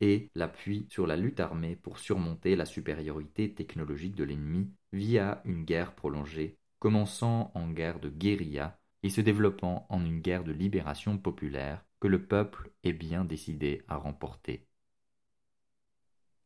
et 0.02 0.30
l'appui 0.36 0.86
sur 0.90 1.08
la 1.08 1.18
lutte 1.18 1.40
armée 1.40 1.76
pour 1.76 1.98
surmonter 1.98 2.56
la 2.56 2.66
supériorité 2.66 3.54
technologique 3.54 4.16
de 4.16 4.24
l'ennemi 4.24 4.70
via 4.94 5.42
une 5.44 5.66
guerre 5.66 5.96
prolongée, 5.96 6.58
commençant 6.78 7.52
en 7.56 7.70
guerre 7.70 8.00
de 8.00 8.10
guérilla 8.10 8.80
et 9.04 9.10
se 9.10 9.22
développant 9.22 9.88
en 9.90 10.06
une 10.06 10.22
guerre 10.22 10.44
de 10.44 10.52
libération 10.52 11.18
populaire 11.18 11.84
que 12.00 12.08
le 12.08 12.26
peuple 12.26 12.72
est 12.84 12.94
bien 12.94 13.26
décidé 13.26 13.84
à 13.88 13.98
remporter. 13.98 14.68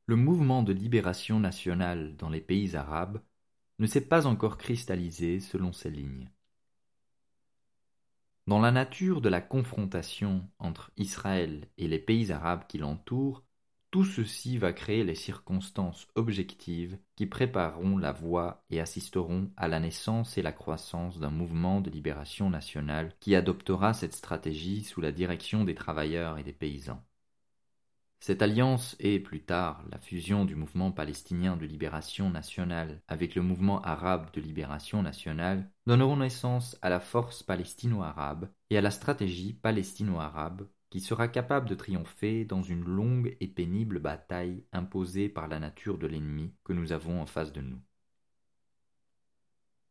Le 0.06 0.16
mouvement 0.16 0.64
de 0.64 0.74
libération 0.74 1.40
nationale 1.40 2.16
dans 2.18 2.30
les 2.30 2.42
pays 2.42 2.76
arabes 2.76 3.22
ne 3.80 3.88
s'est 3.88 4.08
pas 4.08 4.28
encore 4.28 4.58
cristallisé 4.58 5.40
selon 5.40 5.72
ces 5.72 5.90
lignes. 5.90 6.30
Dans 8.46 8.60
la 8.60 8.72
nature 8.72 9.22
de 9.22 9.30
la 9.30 9.40
confrontation 9.40 10.50
entre 10.60 10.92
Israël 10.98 11.70
et 11.78 11.88
les 11.88 12.00
pays 12.00 12.32
arabes 12.34 12.68
qui 12.68 12.78
l'entourent, 12.78 13.46
tout 13.94 14.06
ceci 14.06 14.58
va 14.58 14.74
créer 14.74 15.04
les 15.04 15.14
circonstances 15.14 16.08
objectives 16.16 16.98
qui 17.16 17.28
prépareront 17.28 17.96
la 17.96 18.12
voie 18.12 18.66
et 18.72 18.80
assisteront 18.80 19.52
à 19.56 19.68
la 19.68 19.80
naissance 19.80 20.36
et 20.36 20.42
la 20.42 20.52
croissance 20.52 21.20
d'un 21.20 21.30
mouvement 21.30 21.80
de 21.80 21.92
libération 21.92 22.50
nationale 22.50 23.14
qui 23.20 23.36
adoptera 23.36 23.94
cette 23.94 24.16
stratégie 24.16 24.84
sous 24.84 25.00
la 25.00 25.12
direction 25.12 25.64
des 25.64 25.76
travailleurs 25.76 26.40
et 26.40 26.44
des 26.44 26.54
paysans. 26.54 27.04
Cette 28.20 28.42
alliance 28.42 28.96
et, 29.00 29.20
plus 29.20 29.44
tard, 29.44 29.84
la 29.92 30.00
fusion 30.00 30.44
du 30.46 30.56
mouvement 30.56 30.92
palestinien 30.92 31.56
de 31.56 31.68
libération 31.68 32.32
nationale 32.32 33.00
avec 33.08 33.36
le 33.36 33.44
mouvement 33.44 33.80
arabe 33.84 34.34
de 34.34 34.42
libération 34.42 35.04
nationale 35.04 35.70
donneront 35.86 36.18
naissance 36.18 36.80
à 36.82 36.90
la 36.90 37.00
force 37.00 37.44
palestino-arabe 37.44 38.50
et 38.72 38.78
à 38.80 38.82
la 38.82 38.90
stratégie 38.90 39.54
palestino-arabe 39.54 40.68
qui 40.94 41.00
sera 41.00 41.28
capable 41.28 41.68
de 41.68 41.74
triompher 41.74 42.46
dans 42.46 42.62
une 42.62 42.84
longue 42.84 43.36
et 43.40 43.48
pénible 43.48 43.98
bataille 43.98 44.64
imposée 44.74 45.28
par 45.28 45.48
la 45.48 45.60
nature 45.60 45.98
de 45.98 46.06
l'ennemi 46.06 46.54
que 46.64 46.72
nous 46.72 46.92
avons 46.92 47.20
en 47.20 47.26
face 47.26 47.52
de 47.52 47.62
nous. 47.62 47.82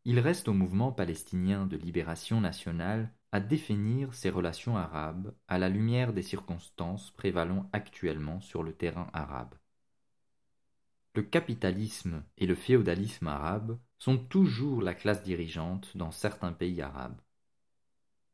Il 0.05 0.21
reste 0.21 0.47
au 0.47 0.53
mouvement 0.53 0.93
palestinien 0.93 1.67
de 1.67 1.77
libération 1.77 2.41
nationale 2.41 3.13
à 3.33 3.41
définir 3.41 4.15
ses 4.15 4.31
relations 4.31 4.77
arabes 4.77 5.35
à 5.49 5.59
la 5.59 5.69
lumière 5.69 6.13
des 6.13 6.23
circonstances 6.23 7.11
prévalant 7.11 7.69
actuellement 7.73 8.41
sur 8.41 8.63
le 8.63 8.73
terrain 8.73 9.11
arabe. 9.13 9.57
Le 11.17 11.23
capitalisme 11.23 12.23
et 12.39 12.47
le 12.47 12.55
féodalisme 12.55 13.27
arabe 13.27 13.77
sont 13.99 14.19
toujours 14.19 14.83
la 14.83 14.95
classe 14.95 15.25
dirigeante 15.25 15.97
dans 15.97 16.13
certains 16.13 16.53
pays 16.53 16.81
arabes. 16.81 17.21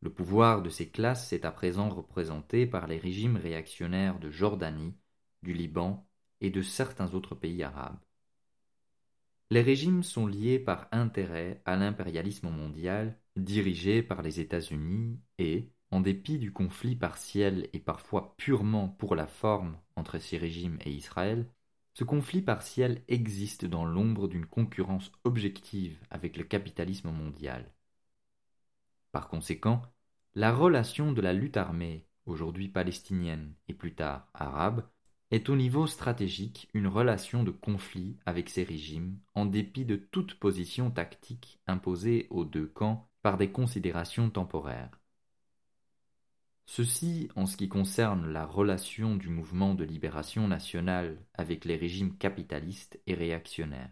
Le 0.00 0.10
pouvoir 0.10 0.62
de 0.62 0.70
ces 0.70 0.88
classes 0.88 1.32
est 1.32 1.44
à 1.44 1.50
présent 1.50 1.88
représenté 1.88 2.66
par 2.66 2.86
les 2.86 2.98
régimes 2.98 3.36
réactionnaires 3.36 4.20
de 4.20 4.30
Jordanie, 4.30 4.94
du 5.42 5.52
Liban 5.52 6.08
et 6.40 6.50
de 6.50 6.62
certains 6.62 7.14
autres 7.14 7.34
pays 7.34 7.62
arabes. 7.62 7.98
Les 9.50 9.62
régimes 9.62 10.02
sont 10.02 10.26
liés 10.26 10.58
par 10.58 10.88
intérêt 10.92 11.62
à 11.64 11.76
l'impérialisme 11.76 12.50
mondial 12.50 13.18
dirigé 13.36 14.02
par 14.02 14.22
les 14.22 14.40
États-Unis 14.40 15.18
et, 15.38 15.72
en 15.90 16.00
dépit 16.00 16.38
du 16.38 16.52
conflit 16.52 16.96
partiel 16.96 17.68
et 17.72 17.78
parfois 17.78 18.34
purement 18.36 18.88
pour 18.88 19.16
la 19.16 19.26
forme 19.26 19.78
entre 19.96 20.18
ces 20.18 20.36
régimes 20.36 20.78
et 20.84 20.90
Israël, 20.90 21.48
ce 21.94 22.04
conflit 22.04 22.42
partiel 22.42 23.02
existe 23.08 23.64
dans 23.64 23.84
l'ombre 23.84 24.28
d'une 24.28 24.46
concurrence 24.46 25.10
objective 25.24 25.98
avec 26.10 26.36
le 26.36 26.44
capitalisme 26.44 27.10
mondial. 27.10 27.72
Par 29.12 29.28
conséquent, 29.28 29.82
la 30.34 30.52
relation 30.52 31.12
de 31.12 31.20
la 31.20 31.32
lutte 31.32 31.56
armée, 31.56 32.06
aujourd'hui 32.26 32.68
palestinienne 32.68 33.54
et 33.66 33.74
plus 33.74 33.94
tard 33.94 34.28
arabe, 34.34 34.88
est 35.30 35.48
au 35.48 35.56
niveau 35.56 35.86
stratégique 35.86 36.68
une 36.72 36.86
relation 36.86 37.44
de 37.44 37.50
conflit 37.50 38.16
avec 38.24 38.48
ces 38.48 38.64
régimes, 38.64 39.18
en 39.34 39.46
dépit 39.46 39.84
de 39.84 39.96
toute 39.96 40.34
position 40.38 40.90
tactique 40.90 41.60
imposée 41.66 42.26
aux 42.30 42.44
deux 42.44 42.66
camps 42.66 43.10
par 43.22 43.36
des 43.36 43.50
considérations 43.50 44.30
temporaires. 44.30 44.98
Ceci 46.66 47.30
en 47.34 47.46
ce 47.46 47.56
qui 47.56 47.68
concerne 47.68 48.30
la 48.30 48.44
relation 48.44 49.16
du 49.16 49.28
mouvement 49.28 49.74
de 49.74 49.84
libération 49.84 50.46
nationale 50.48 51.18
avec 51.34 51.64
les 51.64 51.76
régimes 51.76 52.16
capitalistes 52.16 53.00
et 53.06 53.14
réactionnaires. 53.14 53.90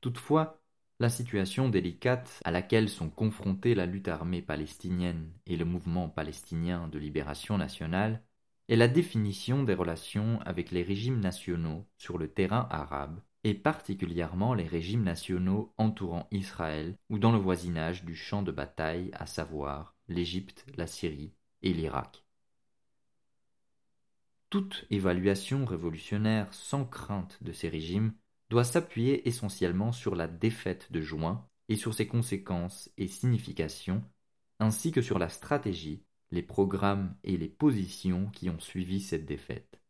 Toutefois, 0.00 0.62
la 0.98 1.10
situation 1.10 1.68
délicate 1.68 2.40
à 2.44 2.50
laquelle 2.50 2.88
sont 2.88 3.10
confrontés 3.10 3.74
la 3.74 3.84
lutte 3.84 4.08
armée 4.08 4.40
palestinienne 4.40 5.30
et 5.46 5.56
le 5.56 5.66
mouvement 5.66 6.08
palestinien 6.08 6.88
de 6.88 6.98
libération 6.98 7.58
nationale 7.58 8.22
est 8.68 8.76
la 8.76 8.88
définition 8.88 9.62
des 9.62 9.74
relations 9.74 10.40
avec 10.46 10.70
les 10.70 10.82
régimes 10.82 11.20
nationaux 11.20 11.86
sur 11.98 12.16
le 12.16 12.28
terrain 12.28 12.66
arabe 12.70 13.20
et 13.44 13.54
particulièrement 13.54 14.54
les 14.54 14.66
régimes 14.66 15.04
nationaux 15.04 15.72
entourant 15.76 16.26
Israël 16.32 16.96
ou 17.10 17.18
dans 17.18 17.30
le 17.30 17.38
voisinage 17.38 18.04
du 18.04 18.16
champ 18.16 18.42
de 18.42 18.50
bataille, 18.50 19.10
à 19.12 19.26
savoir 19.26 19.94
l'Égypte, 20.08 20.64
la 20.76 20.86
Syrie 20.86 21.32
et 21.62 21.72
l'Irak. 21.72 22.24
Toute 24.50 24.86
évaluation 24.90 25.64
révolutionnaire 25.64 26.52
sans 26.52 26.84
crainte 26.84 27.38
de 27.42 27.52
ces 27.52 27.68
régimes 27.68 28.14
doit 28.48 28.64
s'appuyer 28.64 29.28
essentiellement 29.28 29.92
sur 29.92 30.14
la 30.14 30.28
défaite 30.28 30.90
de 30.92 31.00
juin 31.00 31.46
et 31.68 31.76
sur 31.76 31.94
ses 31.94 32.06
conséquences 32.06 32.90
et 32.96 33.08
significations, 33.08 34.04
ainsi 34.60 34.92
que 34.92 35.02
sur 35.02 35.18
la 35.18 35.28
stratégie 35.28 36.02
les 36.30 36.42
programmes 36.42 37.14
et 37.24 37.36
les 37.36 37.48
positions 37.48 38.30
qui 38.30 38.50
ont 38.50 38.60
suivi 38.60 39.00
cette 39.00 39.26
défaite. 39.26 39.80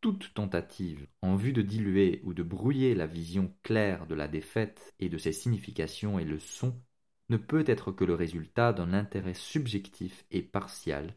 Toute 0.00 0.32
tentative 0.32 1.08
en 1.22 1.34
vue 1.34 1.52
de 1.52 1.62
diluer 1.62 2.20
ou 2.24 2.34
de 2.34 2.44
brouiller 2.44 2.94
la 2.94 3.06
vision 3.06 3.52
claire 3.64 4.06
de 4.06 4.14
la 4.14 4.28
défaite 4.28 4.92
et 5.00 5.08
de 5.08 5.18
ses 5.18 5.32
significations 5.32 6.20
et 6.20 6.24
leçons 6.24 6.80
ne 7.30 7.36
peut 7.36 7.64
être 7.66 7.90
que 7.90 8.04
le 8.04 8.14
résultat 8.14 8.72
d'un 8.72 8.92
intérêt 8.92 9.34
subjectif 9.34 10.24
et 10.30 10.42
partial, 10.42 11.16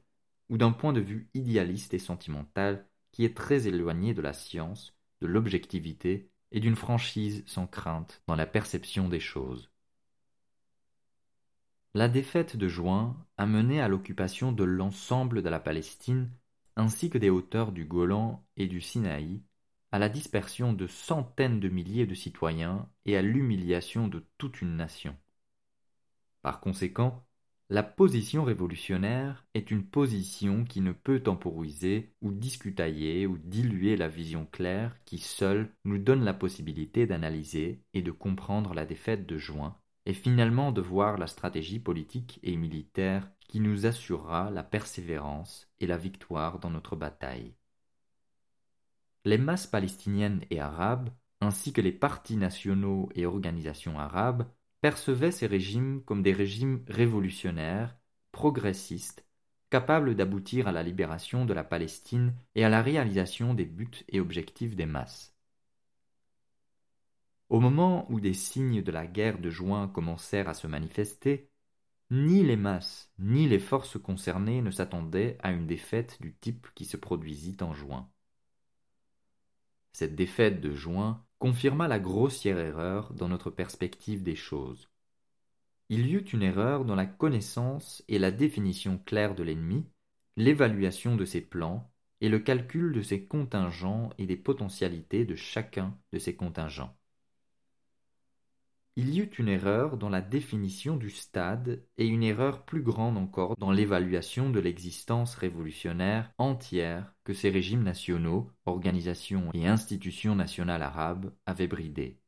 ou 0.50 0.58
d'un 0.58 0.72
point 0.72 0.94
de 0.94 1.00
vue 1.00 1.30
idéaliste 1.34 1.94
et 1.94 2.00
sentimental 2.00 2.88
qui 3.12 3.24
est 3.24 3.38
très 3.38 3.68
éloigné 3.68 4.14
de 4.14 4.22
la 4.22 4.34
science, 4.34 4.98
de 5.22 5.28
l'objectivité 5.28 6.30
et 6.52 6.60
d'une 6.60 6.76
franchise 6.76 7.44
sans 7.48 7.68
crainte 7.68 8.22
dans 8.28 8.36
la 8.36 8.46
perception 8.46 9.08
des 9.08 9.20
choses. 9.20 9.72
La 11.94 12.08
défaite 12.08 12.56
de 12.56 12.68
juin 12.68 13.18
a 13.38 13.46
mené 13.46 13.82
à 13.82 13.88
l'occupation 13.88 14.52
de 14.52 14.64
l'ensemble 14.64 15.42
de 15.42 15.50
la 15.50 15.60
Palestine 15.60 16.32
ainsi 16.76 17.10
que 17.10 17.18
des 17.18 17.30
hauteurs 17.30 17.72
du 17.72 17.86
Golan 17.86 18.46
et 18.56 18.68
du 18.68 18.82
Sinaï, 18.82 19.42
à 19.92 20.00
la 20.00 20.10
dispersion 20.10 20.72
de 20.74 20.88
centaines 20.88 21.60
de 21.60 21.68
milliers 21.68 22.06
de 22.06 22.16
citoyens 22.16 22.90
et 23.06 23.18
à 23.18 23.22
l'humiliation 23.22 24.08
de 24.08 24.26
toute 24.38 24.62
une 24.62 24.78
nation. 24.78 25.18
Par 26.42 26.62
conséquent, 26.62 27.26
la 27.72 27.84
position 27.84 28.44
révolutionnaire 28.44 29.46
est 29.54 29.72
une 29.72 29.86
position 29.86 30.66
qui 30.66 30.82
ne 30.82 30.92
peut 30.92 31.22
temporiser 31.22 32.14
ou 32.22 32.34
discutailler 32.34 33.26
ou 33.26 33.38
diluer 33.38 33.96
la 33.96 34.10
vision 34.10 34.46
claire 34.46 34.94
qui 35.06 35.18
seule 35.18 35.74
nous 35.86 35.98
donne 35.98 36.26
la 36.26 36.34
possibilité 36.34 37.08
d'analyser 37.08 37.82
et 37.94 38.02
de 38.02 38.12
comprendre 38.12 38.74
la 38.74 38.86
défaite 38.86 39.26
de 39.26 39.38
juin 39.38 39.78
et 40.06 40.14
finalement 40.14 40.74
de 40.74 40.82
voir 40.82 41.18
la 41.18 41.28
stratégie 41.28 41.80
politique 41.80 42.42
et 42.44 42.58
militaire 42.58 43.32
qui 43.48 43.62
nous 43.62 43.86
assurera 43.86 44.52
la 44.52 44.64
persévérance 44.64 45.72
et 45.80 45.88
la 45.88 45.98
victoire 45.98 46.60
dans 46.60 46.72
notre 46.72 46.98
bataille. 46.98 47.54
Les 49.24 49.38
masses 49.38 49.68
palestiniennes 49.68 50.44
et 50.50 50.60
arabes, 50.60 51.10
ainsi 51.40 51.72
que 51.72 51.80
les 51.80 51.94
partis 51.94 52.36
nationaux 52.36 53.08
et 53.16 53.26
organisations 53.26 53.98
arabes, 53.98 54.46
percevaient 54.82 55.32
ces 55.32 55.48
régimes 55.48 56.04
comme 56.04 56.24
des 56.24 56.34
régimes 56.34 56.84
révolutionnaires, 56.88 57.96
progressistes, 58.32 59.26
capables 59.70 60.16
d'aboutir 60.16 60.68
à 60.68 60.72
la 60.72 60.84
libération 60.84 61.46
de 61.46 61.54
la 61.54 61.64
Palestine 61.64 62.36
et 62.56 62.66
à 62.66 62.70
la 62.70 62.82
réalisation 62.82 63.54
des 63.54 63.66
buts 63.66 64.04
et 64.10 64.20
objectifs 64.20 64.76
des 64.76 64.86
masses. 64.86 65.34
Au 67.50 67.60
moment 67.60 68.10
où 68.12 68.20
des 68.20 68.34
signes 68.34 68.82
de 68.82 68.92
la 68.92 69.08
guerre 69.08 69.40
de 69.40 69.50
juin 69.50 69.88
commencèrent 69.88 70.50
à 70.50 70.54
se 70.54 70.68
manifester, 70.68 71.50
ni 72.10 72.44
les 72.44 72.58
masses 72.58 73.12
ni 73.20 73.48
les 73.48 73.60
forces 73.60 73.98
concernées 73.98 74.62
ne 74.62 74.72
s'attendaient 74.72 75.38
à 75.42 75.52
une 75.52 75.68
défaite 75.68 76.22
du 76.22 76.34
type 76.34 76.68
qui 76.76 76.86
se 76.86 76.98
produisit 76.98 77.62
en 77.62 77.74
juin. 77.74 78.10
Cette 79.94 80.16
défaite 80.16 80.60
de 80.60 80.74
juin 80.74 81.26
confirma 81.42 81.88
la 81.88 81.98
grossière 81.98 82.60
erreur 82.60 83.16
dans 83.16 83.28
notre 83.28 83.50
perspective 83.50 84.22
des 84.22 84.36
choses. 84.36 84.92
Il 85.90 86.06
y 86.06 86.14
eut 86.14 86.20
une 86.34 86.44
erreur 86.44 86.86
dans 86.86 86.94
la 86.94 87.08
connaissance 87.08 88.04
et 88.08 88.20
la 88.20 88.30
définition 88.30 89.00
claire 89.00 89.34
de 89.34 89.42
l'ennemi, 89.42 89.88
l'évaluation 90.38 91.16
de 91.16 91.26
ses 91.26 91.42
plans 91.42 91.92
et 92.22 92.30
le 92.30 92.38
calcul 92.38 92.94
de 92.94 93.02
ses 93.02 93.26
contingents 93.26 94.12
et 94.20 94.28
des 94.28 94.38
potentialités 94.38 95.26
de 95.26 95.34
chacun 95.34 95.98
de 96.14 96.20
ses 96.20 96.36
contingents. 96.36 96.96
Il 98.98 99.14
y 99.14 99.20
eut 99.20 99.32
une 99.40 99.48
erreur 99.48 99.98
dans 99.98 100.10
la 100.10 100.22
définition 100.22 100.98
du 100.98 101.10
stade 101.10 101.84
et 101.98 102.08
une 102.08 102.24
erreur 102.24 102.66
plus 102.66 102.82
grande 102.82 103.18
encore 103.18 103.56
dans 103.58 103.72
l'évaluation 103.72 104.50
de 104.50 104.60
l'existence 104.60 105.36
révolutionnaire 105.36 106.32
entière 106.38 107.14
que 107.24 107.34
ces 107.34 107.50
régimes 107.50 107.84
nationaux, 107.84 108.52
organisations 108.66 109.50
et 109.54 109.68
institutions 109.68 110.36
nationales 110.36 110.84
arabes 110.84 111.34
avaient 111.46 111.68
bridée. 111.68 112.20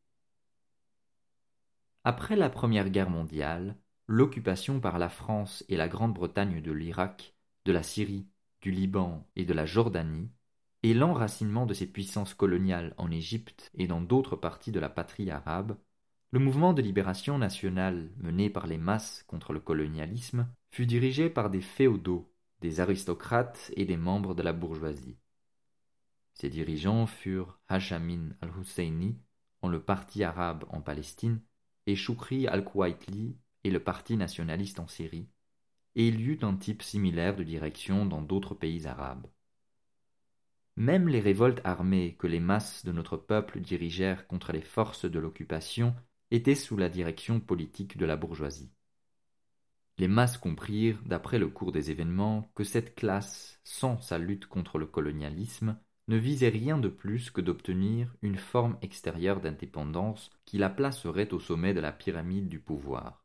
Après 2.06 2.36
la 2.38 2.50
Première 2.50 2.90
Guerre 2.90 3.10
mondiale, 3.10 3.78
l'occupation 4.08 4.80
par 4.80 5.00
la 5.00 5.10
France 5.10 5.66
et 5.68 5.76
la 5.76 5.90
Grande-Bretagne 5.90 6.62
de 6.62 6.72
l'Irak, 6.72 7.36
de 7.66 7.74
la 7.74 7.84
Syrie, 7.84 8.28
du 8.62 8.72
Liban 8.72 9.28
et 9.36 9.46
de 9.46 9.54
la 9.54 9.66
Jordanie, 9.66 10.32
et 10.82 10.94
l'enracinement 10.94 11.66
de 11.66 11.74
ces 11.74 11.88
puissances 11.88 12.34
coloniales 12.34 12.94
en 12.98 13.12
Égypte 13.12 13.72
et 13.74 13.88
dans 13.88 14.02
d'autres 14.02 14.36
parties 14.36 14.72
de 14.72 14.82
la 14.82 14.90
patrie 14.90 15.30
arabe, 15.30 15.78
le 16.34 16.40
mouvement 16.40 16.74
de 16.74 16.82
libération 16.82 17.38
nationale 17.38 18.10
mené 18.18 18.50
par 18.50 18.66
les 18.66 18.80
masses 18.80 19.24
contre 19.28 19.54
le 19.54 19.60
colonialisme 19.60 20.48
fut 20.72 20.88
dirigé 20.88 21.30
par 21.30 21.52
des 21.52 21.62
féodaux, 21.62 22.28
des 22.60 22.80
aristocrates 22.80 23.72
et 23.76 23.86
des 23.86 23.98
membres 23.98 24.34
de 24.34 24.42
la 24.42 24.52
bourgeoisie. 24.52 25.20
Ces 26.34 26.50
dirigeants 26.50 27.06
furent 27.06 27.60
Hashamin 27.68 28.30
al-Husseini, 28.42 29.16
en 29.62 29.68
le 29.68 29.80
Parti 29.80 30.24
arabe 30.24 30.66
en 30.70 30.82
Palestine, 30.82 31.40
et 31.86 31.96
Shukri 31.96 32.48
al-Kuwaitli 32.48 33.38
et 33.64 33.70
le 33.70 33.80
Parti 33.80 34.18
nationaliste 34.18 34.80
en 34.80 34.88
Syrie, 34.88 35.30
et 35.94 36.08
il 36.08 36.20
y 36.20 36.30
eut 36.30 36.40
un 36.42 36.56
type 36.56 36.82
similaire 36.82 37.36
de 37.36 37.44
direction 37.44 38.08
dans 38.08 38.24
d'autres 38.24 38.56
pays 38.56 38.88
arabes. 38.88 39.28
Même 40.78 41.10
les 41.10 41.20
révoltes 41.20 41.62
armées 41.64 42.16
que 42.18 42.26
les 42.26 42.40
masses 42.40 42.84
de 42.86 42.92
notre 42.92 43.18
peuple 43.18 43.60
dirigèrent 43.60 44.26
contre 44.26 44.52
les 44.52 44.64
forces 44.64 45.06
de 45.06 45.20
l'occupation 45.20 45.94
étaient 46.34 46.56
sous 46.56 46.76
la 46.76 46.90
direction 46.90 47.40
politique 47.40 47.96
de 47.96 48.06
la 48.06 48.16
bourgeoisie. 48.16 48.72
Les 50.00 50.08
masses 50.08 50.40
comprirent, 50.40 51.00
d'après 51.06 51.38
le 51.38 51.48
cours 51.48 51.72
des 51.72 51.92
événements, 51.92 52.52
que 52.56 52.64
cette 52.64 52.96
classe, 52.96 53.62
sans 53.64 54.02
sa 54.02 54.18
lutte 54.18 54.48
contre 54.48 54.80
le 54.80 54.88
colonialisme, 54.88 55.78
ne 56.08 56.18
visait 56.18 56.50
rien 56.50 56.80
de 56.80 56.90
plus 56.90 57.30
que 57.30 57.40
d'obtenir 57.40 58.16
une 58.24 58.38
forme 58.38 58.80
extérieure 58.82 59.42
d'indépendance 59.42 60.32
qui 60.44 60.58
la 60.58 60.72
placerait 60.72 61.32
au 61.34 61.40
sommet 61.40 61.76
de 61.76 61.80
la 61.80 61.92
pyramide 61.92 62.50
du 62.50 62.60
pouvoir. 62.60 63.24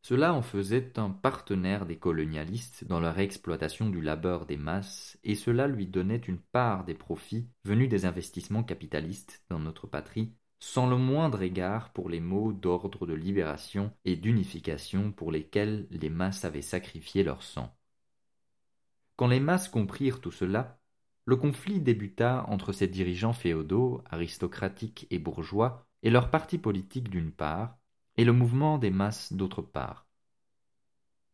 Cela 0.00 0.32
en 0.32 0.40
faisait 0.40 0.98
un 0.98 1.10
partenaire 1.10 1.84
des 1.84 1.98
colonialistes 1.98 2.86
dans 2.86 3.00
leur 3.00 3.18
exploitation 3.18 3.90
du 3.90 4.00
labeur 4.00 4.46
des 4.46 4.56
masses, 4.56 5.18
et 5.24 5.34
cela 5.34 5.68
lui 5.68 5.86
donnait 5.86 6.16
une 6.16 6.38
part 6.38 6.86
des 6.86 6.94
profits 6.94 7.50
venus 7.64 7.90
des 7.90 8.06
investissements 8.06 8.64
capitalistes 8.64 9.44
dans 9.50 9.58
notre 9.58 9.86
patrie, 9.86 10.32
sans 10.60 10.88
le 10.88 10.96
moindre 10.96 11.42
égard 11.42 11.92
pour 11.92 12.08
les 12.08 12.20
mots 12.20 12.52
d'ordre 12.52 13.06
de 13.06 13.14
libération 13.14 13.92
et 14.04 14.16
d'unification 14.16 15.12
pour 15.12 15.30
lesquels 15.30 15.86
les 15.90 16.10
masses 16.10 16.44
avaient 16.44 16.62
sacrifié 16.62 17.22
leur 17.22 17.42
sang. 17.42 17.76
Quand 19.16 19.28
les 19.28 19.40
masses 19.40 19.68
comprirent 19.68 20.20
tout 20.20 20.30
cela, 20.30 20.80
le 21.24 21.36
conflit 21.36 21.80
débuta 21.80 22.44
entre 22.48 22.72
ces 22.72 22.88
dirigeants 22.88 23.32
féodaux, 23.32 24.02
aristocratiques 24.06 25.06
et 25.10 25.18
bourgeois, 25.18 25.86
et 26.02 26.10
leurs 26.10 26.30
partis 26.30 26.58
politiques 26.58 27.10
d'une 27.10 27.32
part, 27.32 27.76
et 28.16 28.24
le 28.24 28.32
mouvement 28.32 28.78
des 28.78 28.90
masses 28.90 29.32
d'autre 29.32 29.62
part. 29.62 30.06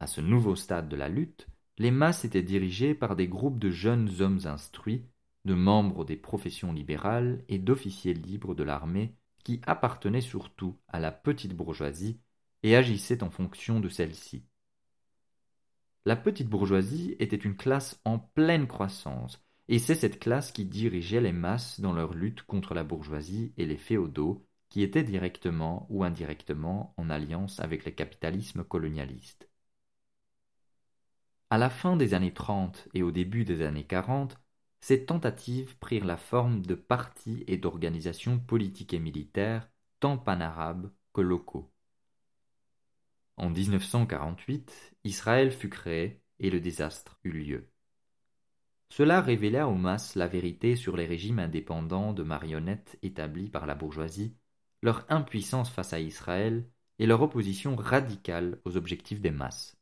À 0.01 0.07
ce 0.07 0.21
nouveau 0.21 0.57
stade 0.57 0.89
de 0.89 0.97
la 0.97 1.09
lutte, 1.09 1.47
les 1.79 1.91
masses 1.91 2.25
étaient 2.25 2.43
dirigées 2.43 2.95
par 2.95 3.17
des 3.17 3.29
groupes 3.29 3.59
de 3.59 3.71
jeunes 3.71 4.11
hommes 4.21 4.41
instruits, 4.45 5.07
de 5.45 5.55
membres 5.55 6.05
des 6.05 6.17
professions 6.17 6.73
libérales 6.73 7.45
et 7.49 7.59
d'officiers 7.59 8.15
libres 8.15 8.55
de 8.55 8.63
l'armée 8.63 9.15
qui 9.45 9.61
appartenaient 9.67 10.21
surtout 10.21 10.79
à 10.89 10.99
la 10.99 11.13
petite 11.13 11.55
bourgeoisie 11.55 12.19
et 12.63 12.77
agissaient 12.77 13.23
en 13.23 13.31
fonction 13.31 13.79
de 13.79 13.89
celle-ci. 13.89 14.47
La 16.07 16.17
petite 16.17 16.49
bourgeoisie 16.49 17.15
était 17.19 17.37
une 17.37 17.57
classe 17.57 18.01
en 18.05 18.19
pleine 18.19 18.67
croissance, 18.67 19.43
et 19.69 19.79
c'est 19.79 19.95
cette 19.95 20.19
classe 20.19 20.53
qui 20.53 20.65
dirigeait 20.65 21.21
les 21.21 21.33
masses 21.33 21.81
dans 21.81 21.93
leur 21.93 22.15
lutte 22.15 22.43
contre 22.43 22.75
la 22.75 22.85
bourgeoisie 22.85 23.53
et 23.57 23.65
les 23.65 23.79
féodaux 23.79 24.47
qui 24.69 24.83
étaient 24.83 25.05
directement 25.05 25.87
ou 25.89 26.05
indirectement 26.05 26.95
en 26.97 27.09
alliance 27.09 27.61
avec 27.61 27.85
le 27.85 27.93
capitalisme 27.93 28.65
colonialiste. 28.65 29.49
À 31.51 31.59
la 31.59 31.71
fin 31.71 31.97
des 31.97 32.15
années 32.15 32.35
30 32.35 32.89
et 32.95 33.03
au 33.03 33.13
début 33.13 33.45
des 33.45 33.63
années 33.63 33.87
40, 33.87 34.37
ces 34.85 35.07
tentatives 35.07 35.79
prirent 35.79 36.05
la 36.05 36.19
forme 36.19 36.61
de 36.61 36.75
partis 36.75 37.43
et 37.47 37.57
d'organisations 37.57 38.39
politiques 38.39 38.93
et 38.93 38.99
militaires, 38.99 39.71
tant 39.99 40.19
panarabes 40.19 40.93
que 41.15 41.23
locaux. 41.23 41.73
En 43.39 43.49
1948, 43.49 44.95
Israël 45.05 45.53
fut 45.53 45.71
créé 45.71 46.21
et 46.39 46.51
le 46.51 46.61
désastre 46.61 47.19
eut 47.25 47.33
lieu. 47.33 47.71
Cela 48.91 49.23
révéla 49.23 49.69
aux 49.69 49.75
masses 49.75 50.17
la 50.17 50.27
vérité 50.27 50.77
sur 50.77 50.99
les 50.99 51.07
régimes 51.07 51.39
indépendants 51.39 52.13
de 52.13 52.23
marionnettes 52.23 52.99
établis 53.01 53.49
par 53.49 53.65
la 53.65 53.75
bourgeoisie 53.75 54.37
leur 54.83 55.07
impuissance 55.09 55.71
face 55.71 55.95
à 55.95 56.01
Israël 56.01 56.69
et 56.99 57.07
leur 57.07 57.23
opposition 57.23 57.75
radicale 57.75 58.61
aux 58.67 58.77
objectifs 58.77 59.23
des 59.23 59.31
masses. 59.31 59.79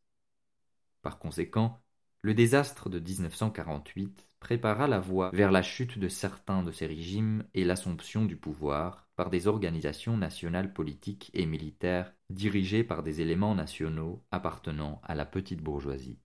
Par 1.03 1.19
conséquent, 1.19 1.83
le 2.21 2.35
désastre 2.35 2.89
de 2.89 3.01
1948 3.01 4.29
prépara 4.43 4.89
la 4.89 4.99
voie 4.99 5.31
vers 5.33 5.53
la 5.53 5.63
chute 5.63 6.01
de 6.01 6.09
certains 6.09 6.65
de 6.65 6.73
ces 6.73 6.87
régimes 6.87 7.45
et 7.55 7.65
l'assomption 7.65 8.25
du 8.25 8.37
pouvoir 8.37 9.07
par 9.15 9.31
des 9.31 9.47
organisations 9.47 10.17
nationales 10.17 10.73
politiques 10.73 11.31
et 11.33 11.47
militaires 11.47 12.13
dirigées 12.29 12.83
par 12.83 13.05
des 13.05 13.21
éléments 13.21 13.55
nationaux 13.55 14.25
appartenant 14.33 15.01
à 15.05 15.15
la 15.15 15.27
petite 15.27 15.63
bourgeoisie. 15.63 16.19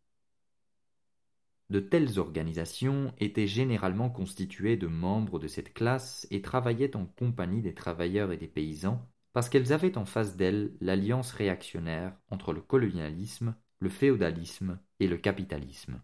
De 1.69 1.79
telles 1.79 2.17
organisations 2.17 3.13
étaient 3.19 3.45
généralement 3.45 4.09
constituées 4.09 4.77
de 4.77 4.87
membres 4.87 5.37
de 5.37 5.47
cette 5.47 5.75
classe 5.75 6.25
et 6.31 6.41
travaillaient 6.41 6.95
en 6.95 7.05
compagnie 7.05 7.61
des 7.61 7.75
travailleurs 7.75 8.31
et 8.31 8.37
des 8.37 8.47
paysans 8.47 9.07
parce 9.31 9.47
qu'elles 9.47 9.73
avaient 9.73 9.95
en 9.95 10.05
face 10.05 10.35
d'elles 10.35 10.73
l'alliance 10.81 11.33
réactionnaire 11.33 12.17
entre 12.31 12.51
le 12.51 12.61
colonialisme, 12.61 13.53
le 13.79 13.89
féodalisme 13.89 14.79
et 14.99 15.07
le 15.07 15.17
capitalisme. 15.17 16.01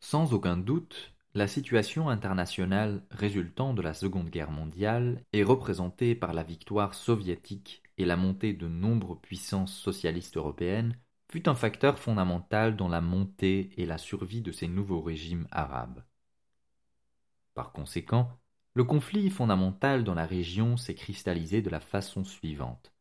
Sans 0.00 0.32
aucun 0.32 0.56
doute, 0.56 1.14
la 1.34 1.48
situation 1.48 2.08
internationale 2.08 3.02
résultant 3.10 3.74
de 3.74 3.82
la 3.82 3.92
Seconde 3.92 4.30
Guerre 4.30 4.52
mondiale 4.52 5.24
est 5.32 5.42
représentée 5.42 6.14
par 6.14 6.32
la 6.32 6.44
victoire 6.44 6.94
soviétique 6.94 7.82
et 7.98 8.04
la 8.04 8.16
montée 8.16 8.52
de 8.52 8.68
nombreuses 8.68 9.20
puissances 9.20 9.76
socialistes 9.76 10.36
européennes 10.36 10.96
fut 11.32 11.48
un 11.48 11.56
facteur 11.56 11.98
fondamental 11.98 12.76
dans 12.76 12.88
la 12.88 13.00
montée 13.00 13.70
et 13.76 13.86
la 13.86 13.98
survie 13.98 14.42
de 14.42 14.52
ces 14.52 14.68
nouveaux 14.68 15.02
régimes 15.02 15.48
arabes. 15.50 16.04
Par 17.54 17.72
conséquent, 17.72 18.30
le 18.74 18.84
conflit 18.84 19.30
fondamental 19.30 20.04
dans 20.04 20.14
la 20.14 20.26
région 20.26 20.76
s'est 20.76 20.94
cristallisé 20.94 21.62
de 21.62 21.70
la 21.70 21.80
façon 21.80 22.24
suivante. 22.24 22.92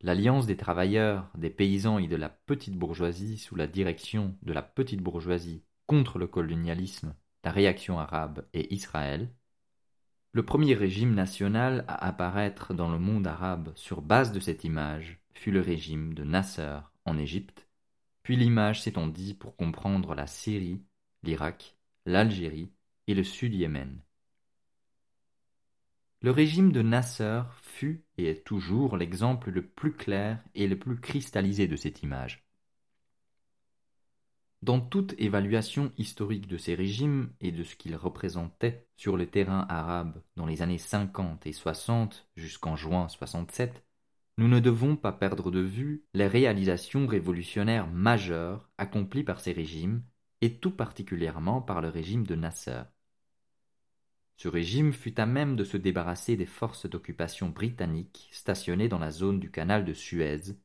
L'alliance 0.00 0.46
des 0.46 0.56
travailleurs, 0.56 1.30
des 1.36 1.50
paysans 1.50 1.98
et 1.98 2.06
de 2.06 2.16
la 2.16 2.28
petite 2.28 2.76
bourgeoisie 2.76 3.38
sous 3.38 3.56
la 3.56 3.66
direction 3.66 4.36
de 4.42 4.52
la 4.52 4.62
petite 4.62 5.00
bourgeoisie 5.00 5.64
contre 5.86 6.18
le 6.18 6.26
colonialisme, 6.26 7.14
la 7.44 7.50
réaction 7.50 7.98
arabe 7.98 8.46
et 8.52 8.74
Israël, 8.74 9.30
le 10.32 10.44
premier 10.44 10.74
régime 10.74 11.14
national 11.14 11.84
à 11.88 12.06
apparaître 12.06 12.74
dans 12.74 12.90
le 12.90 12.98
monde 12.98 13.26
arabe 13.26 13.72
sur 13.74 14.02
base 14.02 14.32
de 14.32 14.40
cette 14.40 14.64
image 14.64 15.18
fut 15.32 15.50
le 15.50 15.60
régime 15.60 16.12
de 16.12 16.24
Nasser 16.24 16.78
en 17.06 17.16
Égypte, 17.16 17.68
puis 18.22 18.36
l'image 18.36 18.82
s'étendit 18.82 19.34
pour 19.34 19.56
comprendre 19.56 20.14
la 20.14 20.26
Syrie, 20.26 20.82
l'Irak, 21.22 21.78
l'Algérie 22.04 22.72
et 23.06 23.14
le 23.14 23.24
Sud-Yémen. 23.24 24.00
Le 26.22 26.30
régime 26.30 26.72
de 26.72 26.82
Nasser 26.82 27.42
fut 27.62 28.04
et 28.18 28.26
est 28.26 28.44
toujours 28.44 28.96
l'exemple 28.96 29.50
le 29.50 29.64
plus 29.64 29.92
clair 29.92 30.42
et 30.54 30.66
le 30.66 30.78
plus 30.78 31.00
cristallisé 31.00 31.68
de 31.68 31.76
cette 31.76 32.02
image. 32.02 32.45
Dans 34.62 34.80
toute 34.80 35.14
évaluation 35.18 35.92
historique 35.98 36.46
de 36.48 36.56
ces 36.56 36.74
régimes 36.74 37.30
et 37.40 37.52
de 37.52 37.62
ce 37.62 37.76
qu'ils 37.76 37.94
représentaient 37.94 38.88
sur 38.96 39.16
le 39.16 39.26
terrain 39.26 39.66
arabe 39.68 40.22
dans 40.36 40.46
les 40.46 40.62
années 40.62 40.78
50 40.78 41.46
et 41.46 41.52
60 41.52 42.28
jusqu'en 42.36 42.74
juin 42.74 43.08
67, 43.08 43.84
nous 44.38 44.48
ne 44.48 44.60
devons 44.60 44.96
pas 44.96 45.12
perdre 45.12 45.50
de 45.50 45.60
vue 45.60 46.04
les 46.14 46.26
réalisations 46.26 47.06
révolutionnaires 47.06 47.86
majeures 47.86 48.68
accomplies 48.76 49.24
par 49.24 49.40
ces 49.40 49.52
régimes, 49.52 50.02
et 50.40 50.58
tout 50.58 50.70
particulièrement 50.70 51.62
par 51.62 51.80
le 51.80 51.88
régime 51.88 52.26
de 52.26 52.34
Nasser. 52.34 52.82
Ce 54.36 54.48
régime 54.48 54.92
fut 54.92 55.18
à 55.18 55.24
même 55.24 55.56
de 55.56 55.64
se 55.64 55.78
débarrasser 55.78 56.36
des 56.36 56.46
forces 56.46 56.86
d'occupation 56.86 57.48
britanniques 57.48 58.28
stationnées 58.32 58.88
dans 58.88 58.98
la 58.98 59.10
zone 59.10 59.40
du 59.40 59.50
canal 59.50 59.86
de 59.86 59.94
Suez, 59.94 60.56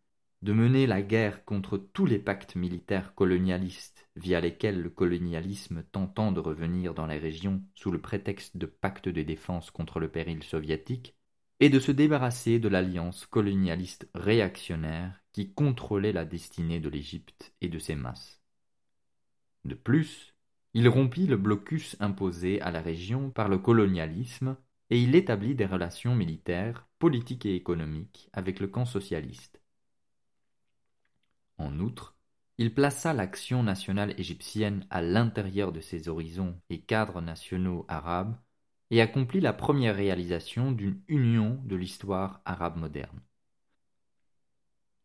de 0.42 0.54
mener 0.54 0.88
la 0.88 1.02
guerre 1.02 1.46
contre 1.46 1.78
tous 1.78 2.06
les 2.06 2.18
pactes 2.18 2.56
militaires 2.56 3.14
colonialistes 3.14 4.10
via 4.16 4.42
lesquels 4.42 4.82
le 4.82 4.89
colonialisme 4.89 5.84
tentant 5.92 6.32
de 6.32 6.39
revenir 6.39 6.96
dans 6.96 7.06
les 7.06 7.20
régions 7.20 7.62
sous 7.76 7.92
le 7.92 8.02
prétexte 8.02 8.58
de 8.58 8.66
pacte 8.66 9.08
de 9.08 9.22
défense 9.22 9.70
contre 9.70 10.00
le 10.00 10.10
péril 10.10 10.42
soviétique 10.44 11.16
et 11.60 11.70
de 11.70 11.80
se 11.80 11.92
débarrasser 11.92 12.58
de 12.58 12.68
l'alliance 12.68 13.28
colonialiste 13.28 14.10
réactionnaire 14.16 15.22
qui 15.32 15.54
contrôlait 15.54 16.12
la 16.12 16.26
destinée 16.26 16.80
de 16.80 16.89
l'Égypte 16.89 17.54
et 17.62 17.70
de 17.70 17.78
ses 17.78 17.96
masses. 17.96 18.42
De 19.64 19.76
plus, 19.76 20.34
il 20.74 20.89
rompit 20.89 21.28
le 21.28 21.38
blocus 21.38 21.96
imposé 22.00 22.60
à 22.62 22.72
la 22.72 22.82
région 22.82 23.30
par 23.30 23.48
le 23.48 23.60
colonialisme 23.60 24.58
et 24.89 25.00
il 25.00 25.14
établit 25.14 25.54
des 25.54 25.68
relations 25.68 26.16
militaires, 26.16 26.88
politiques 26.98 27.46
et 27.46 27.56
économiques 27.56 28.30
avec 28.34 28.60
le 28.60 28.68
camp 28.68 28.86
socialiste. 28.86 29.61
En 31.62 31.80
outre, 31.80 32.16
il 32.57 32.74
plaça 32.74 33.14
l'action 33.14 33.62
nationale 33.62 34.20
égyptienne 34.20 34.88
à 34.89 35.03
l'intérieur 35.03 35.72
de 35.72 35.80
ses 35.80 36.09
horizons 36.09 36.59
et 36.72 36.82
cadres 36.82 37.22
nationaux 37.22 37.86
arabes 37.88 38.36
et 38.89 38.99
accomplit 38.99 39.41
la 39.41 39.53
première 39.53 39.95
réalisation 39.95 40.72
d'une 40.72 40.99
union 41.07 41.62
de 41.66 41.76
l'histoire 41.76 42.41
arabe 42.45 42.78
moderne. 42.78 43.22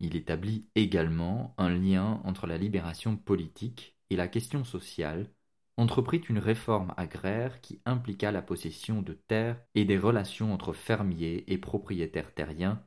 Il 0.00 0.16
établit 0.16 0.66
également 0.74 1.54
un 1.58 1.68
lien 1.68 2.22
entre 2.24 2.46
la 2.46 2.56
libération 2.56 3.18
politique 3.18 3.94
et 4.08 4.16
la 4.16 4.26
question 4.26 4.64
sociale, 4.64 5.30
entreprit 5.76 6.22
une 6.30 6.38
réforme 6.38 6.94
agraire 6.96 7.60
qui 7.60 7.82
impliqua 7.84 8.32
la 8.32 8.40
possession 8.40 9.02
de 9.02 9.12
terres 9.12 9.60
et 9.74 9.84
des 9.84 9.98
relations 9.98 10.54
entre 10.54 10.72
fermiers 10.72 11.44
et 11.48 11.58
propriétaires 11.58 12.32
terriens, 12.32 12.82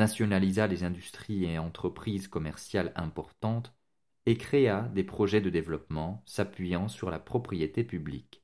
nationalisa 0.00 0.66
les 0.66 0.82
industries 0.82 1.44
et 1.44 1.58
entreprises 1.58 2.26
commerciales 2.26 2.92
importantes 2.96 3.74
et 4.24 4.38
créa 4.38 4.88
des 4.94 5.04
projets 5.04 5.42
de 5.42 5.50
développement 5.50 6.22
s'appuyant 6.24 6.88
sur 6.88 7.10
la 7.10 7.18
propriété 7.18 7.84
publique. 7.84 8.42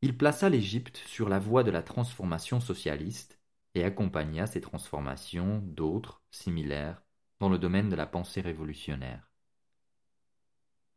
Il 0.00 0.16
plaça 0.16 0.48
l'Égypte 0.48 0.98
sur 1.06 1.28
la 1.28 1.40
voie 1.40 1.64
de 1.64 1.72
la 1.72 1.82
transformation 1.82 2.60
socialiste 2.60 3.40
et 3.74 3.82
accompagna 3.82 4.46
ces 4.46 4.60
transformations 4.60 5.58
d'autres, 5.64 6.22
similaires, 6.30 7.02
dans 7.40 7.48
le 7.48 7.58
domaine 7.58 7.88
de 7.88 7.96
la 7.96 8.06
pensée 8.06 8.40
révolutionnaire. 8.40 9.28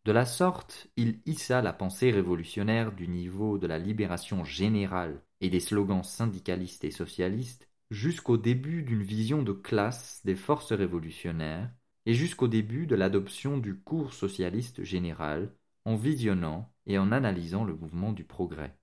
De 0.05 0.11
la 0.11 0.25
sorte, 0.25 0.87
il 0.97 1.19
hissa 1.25 1.63
la 1.63 1.73
pensée 1.73 2.11
révolutionnaire 2.11 2.91
du 2.91 3.07
niveau 3.07 3.57
de 3.57 3.65
la 3.65 3.79
libération 3.79 4.43
générale 4.43 5.23
et 5.41 5.49
des 5.49 5.59
slogans 5.59 6.03
syndicalistes 6.03 6.83
et 6.83 6.91
socialistes 6.91 7.70
jusqu'au 7.91 8.37
début 8.37 8.83
d'une 8.83 9.03
vision 9.03 9.43
de 9.43 9.51
classe 9.51 10.21
des 10.23 10.35
forces 10.35 10.71
révolutionnaires 10.71 11.69
et 12.05 12.13
jusqu'au 12.13 12.47
début 12.47 12.87
de 12.87 12.95
l'adoption 12.95 13.57
du 13.57 13.77
cours 13.77 14.13
socialiste 14.13 14.81
général 14.83 15.53
en 15.83 15.97
visionnant 15.97 16.73
et 16.87 16.97
en 16.97 17.11
analysant 17.11 17.65
le 17.65 17.75
mouvement 17.75 18.13
du 18.13 18.23
progrès. 18.23 18.77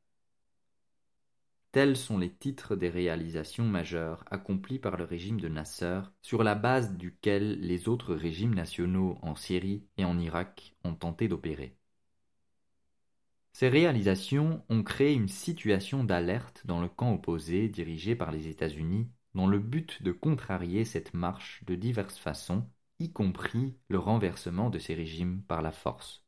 Tels 1.73 1.97
sont 1.97 2.19
les 2.19 2.33
titres 2.33 2.77
des 2.77 2.91
réalisations 2.91 3.65
majeures 3.65 4.25
accomplies 4.31 4.79
par 4.79 4.99
le 4.99 5.05
régime 5.05 5.41
de 5.41 5.49
Nasser, 5.49 6.01
sur 6.21 6.43
la 6.43 6.55
base 6.55 6.97
duquel 6.97 7.61
les 7.61 7.89
autres 7.89 8.15
régimes 8.15 8.55
nationaux 8.55 9.19
en 9.23 9.35
Syrie 9.35 9.87
et 9.97 10.05
en 10.05 10.19
Irak 10.19 10.77
ont 10.85 10.95
tenté 10.95 11.29
d'opérer. 11.29 11.78
Ces 13.53 13.69
réalisations 13.69 14.65
ont 14.69 14.83
créé 14.83 15.15
une 15.15 15.29
situation 15.29 16.05
d'alerte 16.05 16.63
dans 16.65 16.81
le 16.81 16.89
camp 16.89 17.13
opposé 17.13 17.69
dirigé 17.69 18.15
par 18.15 18.31
les 18.31 18.49
États-Unis 18.49 19.09
dans 19.35 19.47
le 19.47 19.59
but 19.59 20.03
de 20.03 20.13
contrarier 20.13 20.85
cette 20.85 21.15
marche 21.15 21.63
de 21.67 21.75
diverses 21.75 22.19
façons, 22.19 22.69
y 22.99 23.13
compris 23.13 23.77
le 23.89 23.99
renversement 23.99 24.71
de 24.71 24.79
ces 24.79 24.95
régimes 24.95 25.43
par 25.43 25.63
la 25.63 25.73
force. 25.73 26.25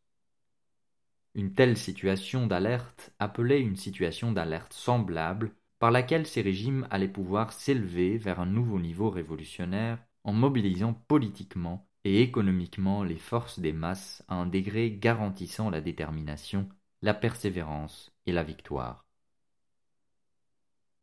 Une 1.34 1.52
telle 1.52 1.76
situation 1.76 2.46
d'alerte 2.46 3.12
appelait 3.18 3.60
une 3.60 3.76
situation 3.76 4.32
d'alerte 4.32 4.72
semblable 4.72 5.54
par 5.78 5.90
laquelle 5.90 6.26
ces 6.26 6.42
régimes 6.42 6.86
allaient 6.90 7.08
pouvoir 7.08 7.52
s'élever 7.52 8.18
vers 8.18 8.40
un 8.40 8.46
nouveau 8.46 8.78
niveau 8.78 9.10
révolutionnaire 9.10 9.98
en 10.24 10.32
mobilisant 10.32 10.92
politiquement 10.92 11.88
et 12.04 12.22
économiquement 12.22 13.04
les 13.04 13.16
forces 13.16 13.60
des 13.60 13.72
masses 13.72 14.24
à 14.28 14.34
un 14.34 14.46
degré 14.46 14.90
garantissant 14.90 15.70
la 15.70 15.80
détermination, 15.80 16.68
la 17.02 17.14
persévérance 17.14 18.12
et 18.26 18.32
la 18.32 18.42
victoire. 18.42 19.06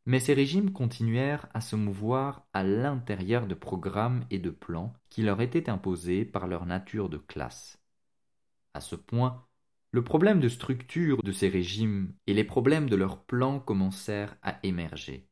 Mais 0.05 0.19
ces 0.19 0.33
régimes 0.33 0.71
continuèrent 0.71 1.47
à 1.53 1.61
se 1.61 1.75
mouvoir 1.75 2.47
à 2.53 2.63
l'intérieur 2.63 3.45
de 3.45 3.55
programmes 3.55 4.23
et 4.29 4.39
de 4.39 4.49
plans 4.49 4.93
qui 5.09 5.21
leur 5.21 5.41
étaient 5.41 5.69
imposés 5.69 6.23
par 6.23 6.47
leur 6.47 6.65
nature 6.65 7.09
de 7.09 7.17
classe. 7.17 7.77
À 8.73 8.79
ce 8.79 8.95
point 8.95 9.47
le 9.91 10.03
problème 10.03 10.39
de 10.39 10.49
structure 10.49 11.23
de 11.23 11.31
ces 11.31 11.47
régimes 11.47 12.13
et 12.27 12.33
les 12.33 12.43
problèmes 12.43 12.89
de 12.89 12.95
leurs 12.95 13.23
plans 13.23 13.59
commencèrent 13.59 14.35
à 14.43 14.59
émerger. 14.63 15.27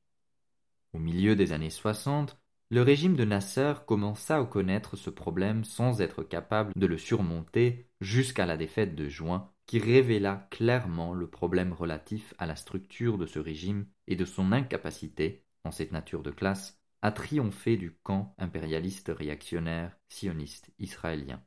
Au 0.94 1.00
milieu 1.00 1.36
des 1.36 1.52
années 1.52 1.70
60, 1.70 2.40
le 2.72 2.82
régime 2.82 3.16
de 3.16 3.26
Nasser 3.26 3.74
commença 3.86 4.38
à 4.38 4.46
connaître 4.46 4.96
ce 4.96 5.10
problème 5.10 5.66
sans 5.66 6.02
être 6.02 6.24
capable 6.24 6.72
de 6.76 6.88
le 6.88 6.98
surmonter 6.98 7.90
jusqu'à 8.02 8.46
la 8.46 8.58
défaite 8.58 8.96
de 8.96 9.08
juin 9.08 9.52
qui 9.66 9.80
révéla 9.80 10.48
clairement 10.52 11.14
le 11.14 11.28
problème 11.28 11.74
relatif 11.74 12.34
à 12.38 12.46
la 12.46 12.56
structure 12.56 13.18
de 13.18 13.26
ce 13.26 13.40
régime 13.40 13.88
et 14.08 14.16
de 14.16 14.26
son 14.26 14.52
incapacité, 14.52 15.44
en 15.64 15.72
cette 15.72 15.92
nature 15.92 16.24
de 16.24 16.32
classe, 16.32 16.80
à 17.02 17.12
triompher 17.12 17.78
du 17.78 17.92
camp 17.92 18.36
impérialiste 18.38 19.12
réactionnaire 19.16 19.98
sioniste 20.08 20.72
israélien. 20.80 21.44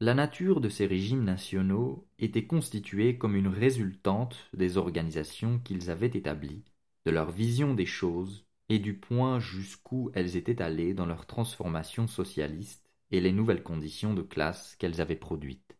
La 0.00 0.14
nature 0.14 0.60
de 0.60 0.68
ces 0.68 0.86
régimes 0.86 1.24
nationaux 1.24 2.08
était 2.20 2.46
constituée 2.46 3.18
comme 3.18 3.34
une 3.34 3.48
résultante 3.48 4.48
des 4.52 4.76
organisations 4.76 5.58
qu'ils 5.58 5.90
avaient 5.90 6.06
établies, 6.06 6.62
de 7.04 7.10
leur 7.10 7.32
vision 7.32 7.74
des 7.74 7.86
choses 7.86 8.46
et 8.68 8.78
du 8.78 8.94
point 8.94 9.40
jusqu'où 9.40 10.10
elles 10.14 10.36
étaient 10.36 10.62
allées 10.62 10.94
dans 10.94 11.06
leur 11.06 11.26
transformation 11.26 12.06
socialiste 12.06 12.88
et 13.10 13.20
les 13.20 13.32
nouvelles 13.32 13.62
conditions 13.62 14.14
de 14.14 14.22
classe 14.22 14.76
qu'elles 14.76 15.00
avaient 15.00 15.16
produites. 15.16 15.77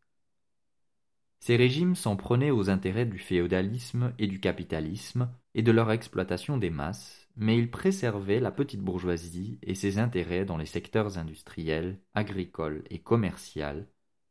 Ces 1.40 1.56
régimes 1.56 1.94
s'en 1.94 2.16
prenaient 2.16 2.50
aux 2.50 2.68
intérêts 2.68 3.06
du 3.06 3.18
féodalisme 3.18 4.12
et 4.18 4.26
du 4.26 4.40
capitalisme 4.40 5.30
et 5.54 5.62
de 5.62 5.72
leur 5.72 5.90
exploitation 5.90 6.58
des 6.58 6.70
masses, 6.70 7.28
mais 7.36 7.56
ils 7.56 7.70
préservaient 7.70 8.40
la 8.40 8.50
petite 8.50 8.80
bourgeoisie 8.80 9.58
et 9.62 9.74
ses 9.74 9.98
intérêts 9.98 10.44
dans 10.44 10.56
les 10.56 10.66
secteurs 10.66 11.18
industriels, 11.18 11.98
agricoles 12.14 12.84
et 12.90 12.98
commerciaux 12.98 13.86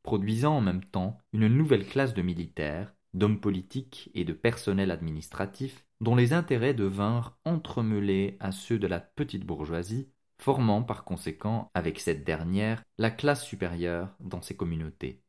produisant 0.07 0.55
en 0.55 0.61
même 0.61 0.85
temps 0.85 1.17
une 1.33 1.49
nouvelle 1.49 1.85
classe 1.85 2.13
de 2.13 2.21
militaires, 2.21 2.95
d'hommes 3.13 3.41
politiques 3.41 4.09
et 4.13 4.23
de 4.23 4.31
personnel 4.31 4.89
administratif 4.89 5.85
dont 5.99 6.15
les 6.15 6.31
intérêts 6.31 6.73
devinrent 6.73 7.37
entremêlés 7.43 8.37
à 8.39 8.53
ceux 8.53 8.79
de 8.79 8.87
la 8.87 9.01
petite 9.01 9.45
bourgeoisie, 9.45 10.09
formant 10.39 10.81
par 10.81 11.03
conséquent 11.03 11.69
avec 11.73 11.99
cette 11.99 12.23
dernière 12.23 12.83
la 12.97 13.11
classe 13.11 13.43
supérieure 13.43 14.15
dans 14.21 14.41
ces 14.41 14.55
communautés. 14.55 15.23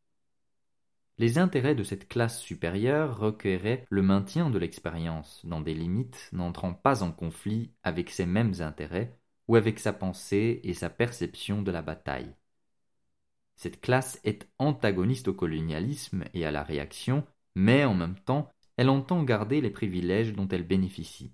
Les 1.21 1.39
intérêts 1.39 1.75
de 1.75 1.83
cette 1.83 2.07
classe 2.07 2.41
supérieure 2.41 3.19
requéraient 3.19 3.85
le 3.91 4.03
maintien 4.03 4.51
de 4.51 4.59
l'expérience 4.59 5.45
dans 5.45 5.61
des 5.61 5.75
limites 5.75 6.29
n'entrant 6.33 6.73
pas 6.73 7.03
en 7.03 7.11
conflit 7.11 7.73
avec 7.83 8.11
ces 8.11 8.25
mêmes 8.25 8.55
intérêts 8.61 9.19
ou 9.49 9.57
avec 9.57 9.81
sa 9.81 9.93
pensée 9.93 10.61
et 10.63 10.75
sa 10.75 10.91
perception 10.91 11.63
de 11.63 11.73
la 11.73 11.83
bataille. 11.83 12.37
Cette 13.57 13.81
classe 13.81 14.21
est 14.23 14.49
antagoniste 14.59 15.27
au 15.27 15.35
colonialisme 15.35 16.23
et 16.35 16.47
à 16.47 16.53
la 16.53 16.63
réaction, 16.63 17.27
mais 17.57 17.85
en 17.85 17.95
même 17.95 18.21
temps, 18.21 18.53
elle 18.77 18.89
entend 18.89 19.25
garder 19.25 19.61
les 19.61 19.71
privilèges 19.71 20.33
dont 20.33 20.47
elle 20.47 20.67
bénéficie. 20.67 21.33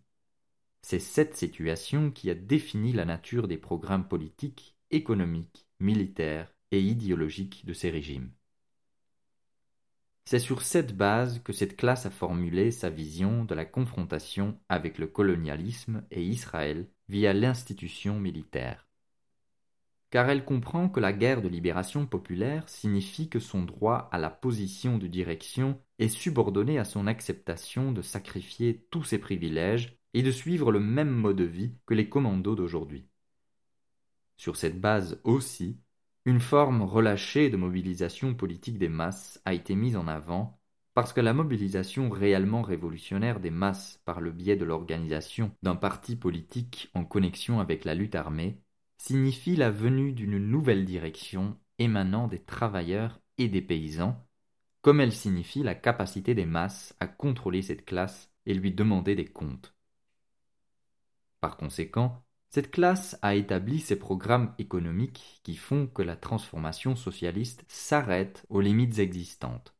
C'est 0.80 0.98
cette 0.98 1.36
situation 1.36 2.10
qui 2.10 2.30
a 2.30 2.34
défini 2.34 2.94
la 2.94 3.04
nature 3.04 3.48
des 3.48 3.58
programmes 3.58 4.08
politiques, 4.08 4.78
économiques, 4.90 5.66
militaires 5.78 6.54
et 6.70 6.80
idéologiques 6.80 7.66
de 7.66 7.74
ces 7.74 7.90
régimes. 7.90 8.30
C'est 10.24 10.38
sur 10.38 10.62
cette 10.62 10.96
base 10.96 11.40
que 11.42 11.52
cette 11.52 11.76
classe 11.76 12.06
a 12.06 12.10
formulé 12.10 12.70
sa 12.70 12.90
vision 12.90 13.44
de 13.44 13.54
la 13.54 13.64
confrontation 13.64 14.58
avec 14.68 14.98
le 14.98 15.06
colonialisme 15.06 16.04
et 16.10 16.22
Israël 16.22 16.88
via 17.08 17.32
l'institution 17.32 18.18
militaire 18.18 18.88
car 20.14 20.30
elle 20.30 20.44
comprend 20.44 20.88
que 20.88 21.00
la 21.00 21.12
guerre 21.12 21.42
de 21.42 21.48
libération 21.48 22.06
populaire 22.06 22.68
signifie 22.68 23.28
que 23.28 23.40
son 23.40 23.64
droit 23.64 24.08
à 24.12 24.18
la 24.18 24.30
position 24.30 24.96
de 24.96 25.08
direction 25.08 25.82
est 25.98 26.06
subordonné 26.06 26.78
à 26.78 26.84
son 26.84 27.08
acceptation 27.08 27.90
de 27.90 28.00
sacrifier 28.00 28.86
tous 28.92 29.02
ses 29.02 29.18
privilèges 29.18 29.98
et 30.12 30.22
de 30.22 30.30
suivre 30.30 30.70
le 30.70 30.78
même 30.78 31.10
mode 31.10 31.38
de 31.38 31.42
vie 31.42 31.74
que 31.84 31.94
les 31.94 32.08
commandos 32.08 32.54
d'aujourd'hui. 32.54 33.08
Sur 34.36 34.54
cette 34.54 34.80
base 34.80 35.20
aussi, 35.24 35.80
une 36.26 36.40
forme 36.40 36.82
relâchée 36.82 37.50
de 37.50 37.56
mobilisation 37.56 38.34
politique 38.34 38.78
des 38.78 38.88
masses 38.88 39.40
a 39.44 39.52
été 39.52 39.74
mise 39.74 39.96
en 39.96 40.08
avant 40.08 40.58
parce 40.94 41.12
que 41.12 41.20
la 41.20 41.34
mobilisation 41.34 42.08
réellement 42.08 42.62
révolutionnaire 42.62 43.40
des 43.40 43.50
masses 43.50 44.00
par 44.04 44.20
le 44.20 44.30
biais 44.30 44.56
de 44.56 44.64
l'organisation 44.64 45.50
d'un 45.62 45.76
parti 45.76 46.16
politique 46.16 46.90
en 46.94 47.04
connexion 47.04 47.60
avec 47.60 47.84
la 47.84 47.94
lutte 47.94 48.14
armée 48.14 48.58
signifie 48.96 49.56
la 49.56 49.70
venue 49.70 50.12
d'une 50.12 50.38
nouvelle 50.38 50.84
direction 50.84 51.58
émanant 51.78 52.28
des 52.28 52.38
travailleurs 52.38 53.20
et 53.36 53.48
des 53.48 53.60
paysans, 53.60 54.24
comme 54.80 55.00
elle 55.00 55.12
signifie 55.12 55.62
la 55.62 55.74
capacité 55.74 56.34
des 56.34 56.46
masses 56.46 56.94
à 57.00 57.06
contrôler 57.06 57.60
cette 57.60 57.84
classe 57.84 58.30
et 58.46 58.54
lui 58.54 58.72
demander 58.72 59.16
des 59.16 59.26
comptes. 59.26 59.74
Par 61.40 61.56
conséquent, 61.56 62.23
cette 62.54 62.70
classe 62.70 63.18
a 63.20 63.34
établi 63.34 63.80
ses 63.80 63.96
programmes 63.96 64.54
économiques 64.60 65.40
qui 65.42 65.56
font 65.56 65.88
que 65.88 66.02
la 66.02 66.14
transformation 66.14 66.94
socialiste 66.94 67.64
s'arrête 67.66 68.46
aux 68.48 68.60
limites 68.60 69.00
existantes. 69.00 69.74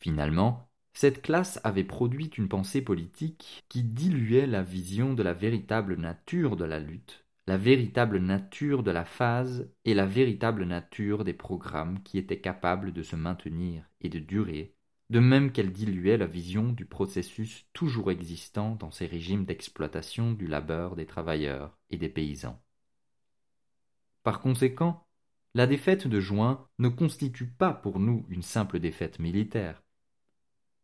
Finalement, 0.00 0.68
cette 0.92 1.22
classe 1.22 1.60
avait 1.62 1.84
produit 1.84 2.26
une 2.26 2.48
pensée 2.48 2.82
politique 2.82 3.62
qui 3.68 3.84
diluait 3.84 4.48
la 4.48 4.64
vision 4.64 5.14
de 5.14 5.22
la 5.22 5.32
véritable 5.32 5.94
nature 5.94 6.56
de 6.56 6.64
la 6.64 6.80
lutte, 6.80 7.24
la 7.46 7.56
véritable 7.56 8.18
nature 8.18 8.82
de 8.82 8.90
la 8.90 9.04
phase 9.04 9.70
et 9.84 9.94
la 9.94 10.06
véritable 10.06 10.64
nature 10.64 11.22
des 11.22 11.34
programmes 11.34 12.02
qui 12.02 12.18
étaient 12.18 12.40
capables 12.40 12.92
de 12.92 13.04
se 13.04 13.14
maintenir 13.14 13.88
et 14.00 14.08
de 14.08 14.18
durer 14.18 14.74
de 15.14 15.20
même 15.20 15.52
qu'elle 15.52 15.70
diluait 15.70 16.16
la 16.16 16.26
vision 16.26 16.72
du 16.72 16.86
processus 16.86 17.68
toujours 17.72 18.10
existant 18.10 18.74
dans 18.74 18.90
ces 18.90 19.06
régimes 19.06 19.44
d'exploitation 19.44 20.32
du 20.32 20.48
labeur 20.48 20.96
des 20.96 21.06
travailleurs 21.06 21.78
et 21.88 21.96
des 21.96 22.08
paysans. 22.08 22.60
Par 24.24 24.40
conséquent, 24.40 25.06
la 25.54 25.68
défaite 25.68 26.08
de 26.08 26.18
juin 26.18 26.66
ne 26.80 26.88
constitue 26.88 27.46
pas 27.46 27.72
pour 27.72 28.00
nous 28.00 28.26
une 28.28 28.42
simple 28.42 28.80
défaite 28.80 29.20
militaire. 29.20 29.84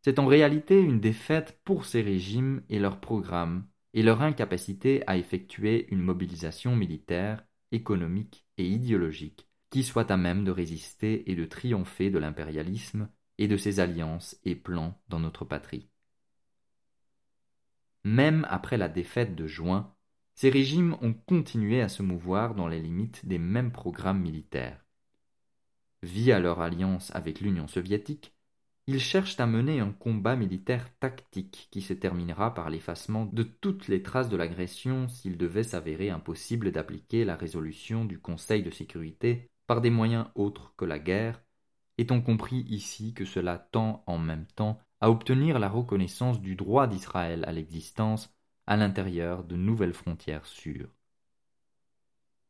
C'est 0.01 0.17
en 0.17 0.27
réalité 0.27 0.79
une 0.79 1.01
défaite 1.01 1.59
pour 1.65 1.83
ces 1.85 2.01
régimes 2.01 2.63
et 2.69 2.79
leurs 2.79 3.01
programmes 3.01 3.67
et 3.93 4.01
leur 4.01 4.21
incapacité 4.21 5.03
à 5.07 5.17
effectuer 5.17 5.87
une 5.91 6.01
mobilisation 6.01 6.73
militaire, 6.77 7.45
économique 7.73 8.45
et 8.57 8.65
idéologique 8.65 9.49
qui 9.71 9.83
soit 9.83 10.09
à 10.09 10.15
même 10.15 10.45
de 10.45 10.51
résister 10.51 11.29
et 11.29 11.35
de 11.35 11.43
triompher 11.43 12.09
de 12.09 12.17
l'impérialisme 12.17 13.09
et 13.41 13.47
de 13.47 13.57
ses 13.57 13.79
alliances 13.79 14.39
et 14.45 14.53
plans 14.53 15.01
dans 15.09 15.19
notre 15.19 15.45
patrie. 15.45 15.89
Même 18.03 18.45
après 18.51 18.77
la 18.77 18.87
défaite 18.87 19.35
de 19.35 19.47
juin, 19.47 19.95
ces 20.35 20.51
régimes 20.51 20.95
ont 21.01 21.13
continué 21.13 21.81
à 21.81 21.89
se 21.89 22.03
mouvoir 22.03 22.53
dans 22.53 22.67
les 22.67 22.79
limites 22.79 23.25
des 23.25 23.39
mêmes 23.39 23.71
programmes 23.71 24.21
militaires. 24.21 24.85
Via 26.03 26.39
leur 26.39 26.61
alliance 26.61 27.09
avec 27.15 27.41
l'Union 27.41 27.67
soviétique, 27.67 28.35
ils 28.85 28.99
cherchent 28.99 29.39
à 29.39 29.47
mener 29.47 29.79
un 29.79 29.91
combat 29.91 30.35
militaire 30.35 30.95
tactique 30.99 31.67
qui 31.71 31.81
se 31.81 31.93
terminera 31.93 32.53
par 32.53 32.69
l'effacement 32.69 33.25
de 33.25 33.41
toutes 33.41 33.87
les 33.87 34.03
traces 34.03 34.29
de 34.29 34.37
l'agression 34.37 35.07
s'il 35.07 35.37
devait 35.37 35.63
s'avérer 35.63 36.11
impossible 36.11 36.71
d'appliquer 36.71 37.25
la 37.25 37.35
résolution 37.35 38.05
du 38.05 38.19
Conseil 38.19 38.61
de 38.61 38.69
sécurité 38.69 39.49
par 39.65 39.81
des 39.81 39.89
moyens 39.89 40.27
autres 40.35 40.75
que 40.77 40.85
la 40.85 40.99
guerre 40.99 41.41
est-on 41.97 42.21
compris 42.21 42.61
ici 42.69 43.13
que 43.13 43.25
cela 43.25 43.57
tend 43.57 44.03
en 44.07 44.17
même 44.17 44.45
temps 44.55 44.79
à 44.99 45.09
obtenir 45.09 45.59
la 45.59 45.69
reconnaissance 45.69 46.41
du 46.41 46.55
droit 46.55 46.87
d'Israël 46.87 47.43
à 47.47 47.51
l'existence 47.51 48.33
à 48.67 48.77
l'intérieur 48.77 49.43
de 49.43 49.55
nouvelles 49.55 49.93
frontières 49.93 50.45
sûres. 50.45 50.89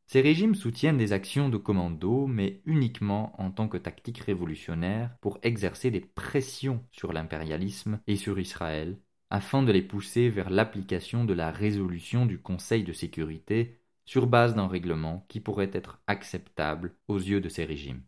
Ces 0.07 0.19
régimes 0.19 0.55
soutiennent 0.55 0.97
des 0.97 1.13
actions 1.13 1.47
de 1.47 1.55
commando, 1.55 2.27
mais 2.27 2.61
uniquement 2.65 3.33
en 3.41 3.49
tant 3.49 3.69
que 3.69 3.77
tactique 3.77 4.19
révolutionnaire 4.19 5.15
pour 5.21 5.39
exercer 5.41 5.89
des 5.89 6.01
pressions 6.01 6.85
sur 6.91 7.13
l'impérialisme 7.13 8.01
et 8.07 8.17
sur 8.17 8.37
Israël, 8.37 8.99
afin 9.29 9.63
de 9.63 9.71
les 9.71 9.81
pousser 9.81 10.29
vers 10.29 10.49
l'application 10.49 11.23
de 11.23 11.33
la 11.33 11.49
résolution 11.49 12.25
du 12.25 12.41
Conseil 12.41 12.83
de 12.83 12.91
sécurité 12.91 13.79
sur 14.03 14.27
base 14.27 14.53
d'un 14.53 14.67
règlement 14.67 15.25
qui 15.29 15.39
pourrait 15.39 15.71
être 15.71 16.01
acceptable 16.07 16.93
aux 17.07 17.17
yeux 17.17 17.39
de 17.39 17.47
ces 17.47 17.63
régimes. 17.63 18.03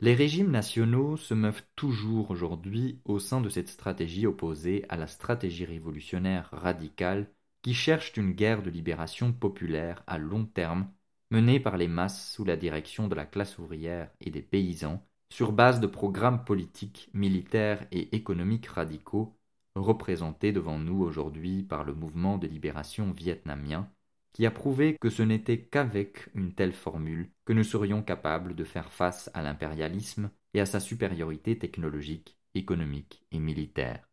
Les 0.00 0.14
régimes 0.14 0.52
nationaux 0.52 1.16
se 1.16 1.34
meuvent 1.34 1.64
toujours 1.74 2.30
aujourd'hui 2.30 3.00
au 3.04 3.18
sein 3.18 3.40
de 3.40 3.48
cette 3.48 3.68
stratégie 3.68 4.28
opposée 4.28 4.84
à 4.88 4.96
la 4.96 5.08
stratégie 5.08 5.64
révolutionnaire 5.64 6.48
radicale 6.52 7.28
qui 7.62 7.74
cherche 7.74 8.16
une 8.16 8.30
guerre 8.30 8.62
de 8.62 8.70
libération 8.70 9.32
populaire 9.32 10.04
à 10.06 10.18
long 10.18 10.44
terme 10.44 10.88
menée 11.32 11.58
par 11.58 11.76
les 11.76 11.88
masses 11.88 12.32
sous 12.32 12.44
la 12.44 12.56
direction 12.56 13.08
de 13.08 13.16
la 13.16 13.26
classe 13.26 13.58
ouvrière 13.58 14.08
et 14.20 14.30
des 14.30 14.40
paysans 14.40 15.04
sur 15.30 15.50
base 15.50 15.80
de 15.80 15.88
programmes 15.88 16.44
politiques, 16.44 17.10
militaires 17.12 17.84
et 17.90 18.14
économiques 18.14 18.68
radicaux 18.68 19.36
représentés 19.74 20.52
devant 20.52 20.78
nous 20.78 21.02
aujourd'hui 21.02 21.64
par 21.64 21.82
le 21.82 21.94
mouvement 21.94 22.38
de 22.38 22.46
libération 22.46 23.10
vietnamien 23.10 23.90
qui 24.32 24.46
a 24.46 24.52
prouvé 24.52 24.96
que 25.00 25.10
ce 25.10 25.22
n'était 25.22 25.60
qu'avec 25.60 26.28
une 26.34 26.54
telle 26.54 26.72
formule 26.72 27.30
que 27.48 27.54
nous 27.54 27.64
serions 27.64 28.02
capables 28.02 28.54
de 28.54 28.62
faire 28.62 28.92
face 28.92 29.30
à 29.32 29.40
l'impérialisme 29.40 30.30
et 30.52 30.60
à 30.60 30.66
sa 30.66 30.80
supériorité 30.80 31.58
technologique, 31.58 32.36
économique 32.54 33.24
et 33.32 33.38
militaire. 33.38 34.06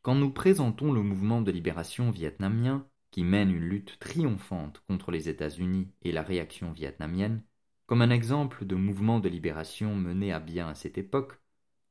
Quand 0.00 0.16
nous 0.16 0.32
présentons 0.32 0.92
le 0.92 1.00
mouvement 1.00 1.40
de 1.40 1.52
libération 1.52 2.10
vietnamien, 2.10 2.88
qui 3.12 3.22
mène 3.22 3.52
une 3.52 3.62
lutte 3.62 4.00
triomphante 4.00 4.82
contre 4.88 5.12
les 5.12 5.28
États-Unis 5.28 5.92
et 6.02 6.10
la 6.10 6.22
réaction 6.22 6.72
vietnamienne, 6.72 7.44
comme 7.86 8.02
un 8.02 8.10
exemple 8.10 8.64
de 8.64 8.74
mouvement 8.74 9.20
de 9.20 9.28
libération 9.28 9.94
mené 9.94 10.32
à 10.32 10.40
bien 10.40 10.70
à 10.70 10.74
cette 10.74 10.98
époque, 10.98 11.40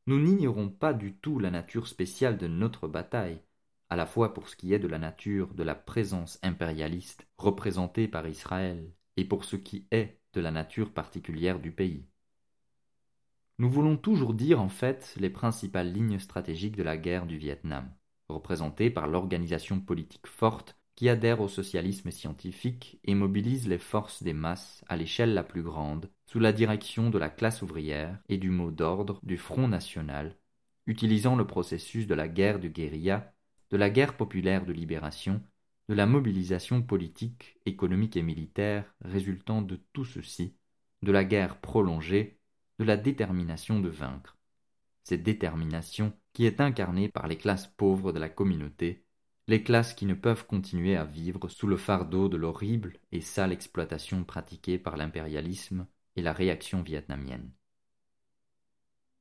nous 0.08 0.20
n'ignorons 0.20 0.68
pas 0.68 0.94
du 0.94 1.16
tout 1.16 1.40
la 1.40 1.52
nature 1.52 1.88
spéciale 1.88 2.38
de 2.38 2.48
notre 2.48 2.90
bataille, 2.90 3.42
à 3.90 3.96
la 3.96 4.06
fois 4.06 4.34
pour 4.34 4.50
ce 4.50 4.58
qui 4.58 4.74
est 4.74 4.80
de 4.80 4.90
la 4.90 5.00
nature 5.00 5.54
de 5.54 5.64
la 5.64 5.76
présence 5.76 6.38
impérialiste 6.44 7.26
représentée 7.38 8.10
par 8.10 8.28
Israël 8.28 8.92
et 9.18 9.26
pour 9.26 9.44
ce 9.44 9.56
qui 9.56 9.88
est 9.92 10.20
de 10.34 10.42
la 10.42 10.52
nature 10.52 10.94
particulière 10.94 11.60
du 11.60 11.72
pays. 11.72 12.06
Nous 13.60 13.70
voulons 13.70 13.98
toujours 13.98 14.34
dire 14.34 14.62
en 14.62 14.70
fait 14.70 15.16
les 15.20 15.30
principales 15.30 15.92
lignes 15.92 16.20
stratégiques 16.20 16.76
de 16.76 16.84
la 16.84 16.98
guerre 16.98 17.26
du 17.26 17.38
Vietnam, 17.38 17.94
représentées 18.30 18.90
par 18.90 19.08
l'organisation 19.08 19.80
politique 19.80 20.28
forte 20.28 20.78
qui 20.96 21.10
adhère 21.10 21.42
au 21.42 21.48
socialisme 21.48 22.12
scientifique 22.12 23.00
et 23.04 23.16
mobilise 23.16 23.68
les 23.68 23.78
forces 23.78 24.24
des 24.24 24.34
masses 24.34 24.84
à 24.88 24.98
l'échelle 24.98 25.34
la 25.34 25.44
plus 25.44 25.64
grande, 25.64 26.10
sous 26.26 26.40
la 26.40 26.54
direction 26.54 27.10
de 27.10 27.18
la 27.18 27.30
classe 27.30 27.62
ouvrière 27.62 28.20
et 28.30 28.38
du 28.38 28.50
mot 28.50 28.72
d'ordre 28.72 29.20
du 29.24 29.38
Front 29.38 29.68
national, 29.68 30.38
utilisant 30.88 31.36
le 31.36 31.48
processus 31.48 32.08
de 32.08 32.16
la 32.16 32.28
guerre 32.28 32.60
de 32.60 32.68
guérilla 32.68 33.34
de 33.72 33.78
la 33.78 33.90
guerre 33.90 34.18
populaire 34.18 34.66
de 34.66 34.74
libération, 34.74 35.42
de 35.92 35.96
la 35.98 36.06
mobilisation 36.06 36.82
politique, 36.82 37.60
économique 37.66 38.16
et 38.16 38.22
militaire 38.22 38.96
résultant 39.02 39.62
de 39.62 39.76
tout 39.92 40.06
ceci, 40.06 40.56
de 41.02 41.12
la 41.12 41.26
guerre 41.26 41.60
prolongée, 41.60 42.40
de 42.80 42.86
la 42.86 42.96
détermination 42.96 43.82
de 43.82 43.90
vaincre. 43.90 44.38
Cette 45.04 45.24
détermination 45.24 46.14
qui 46.32 46.46
est 46.46 46.62
incarnée 46.62 47.10
par 47.10 47.28
les 47.28 47.36
classes 47.36 47.68
pauvres 47.68 48.14
de 48.14 48.20
la 48.20 48.30
communauté, 48.30 49.04
les 49.50 49.64
classes 49.64 49.94
qui 49.94 50.06
ne 50.06 50.14
peuvent 50.14 50.48
continuer 50.48 50.96
à 50.96 51.04
vivre 51.04 51.50
sous 51.50 51.68
le 51.68 51.76
fardeau 51.76 52.30
de 52.30 52.38
l'horrible 52.38 52.98
et 53.12 53.20
sale 53.20 53.52
exploitation 53.52 54.24
pratiquée 54.24 54.80
par 54.80 54.96
l'impérialisme 54.96 55.88
et 56.16 56.22
la 56.22 56.32
réaction 56.32 56.84
vietnamienne. 56.84 57.52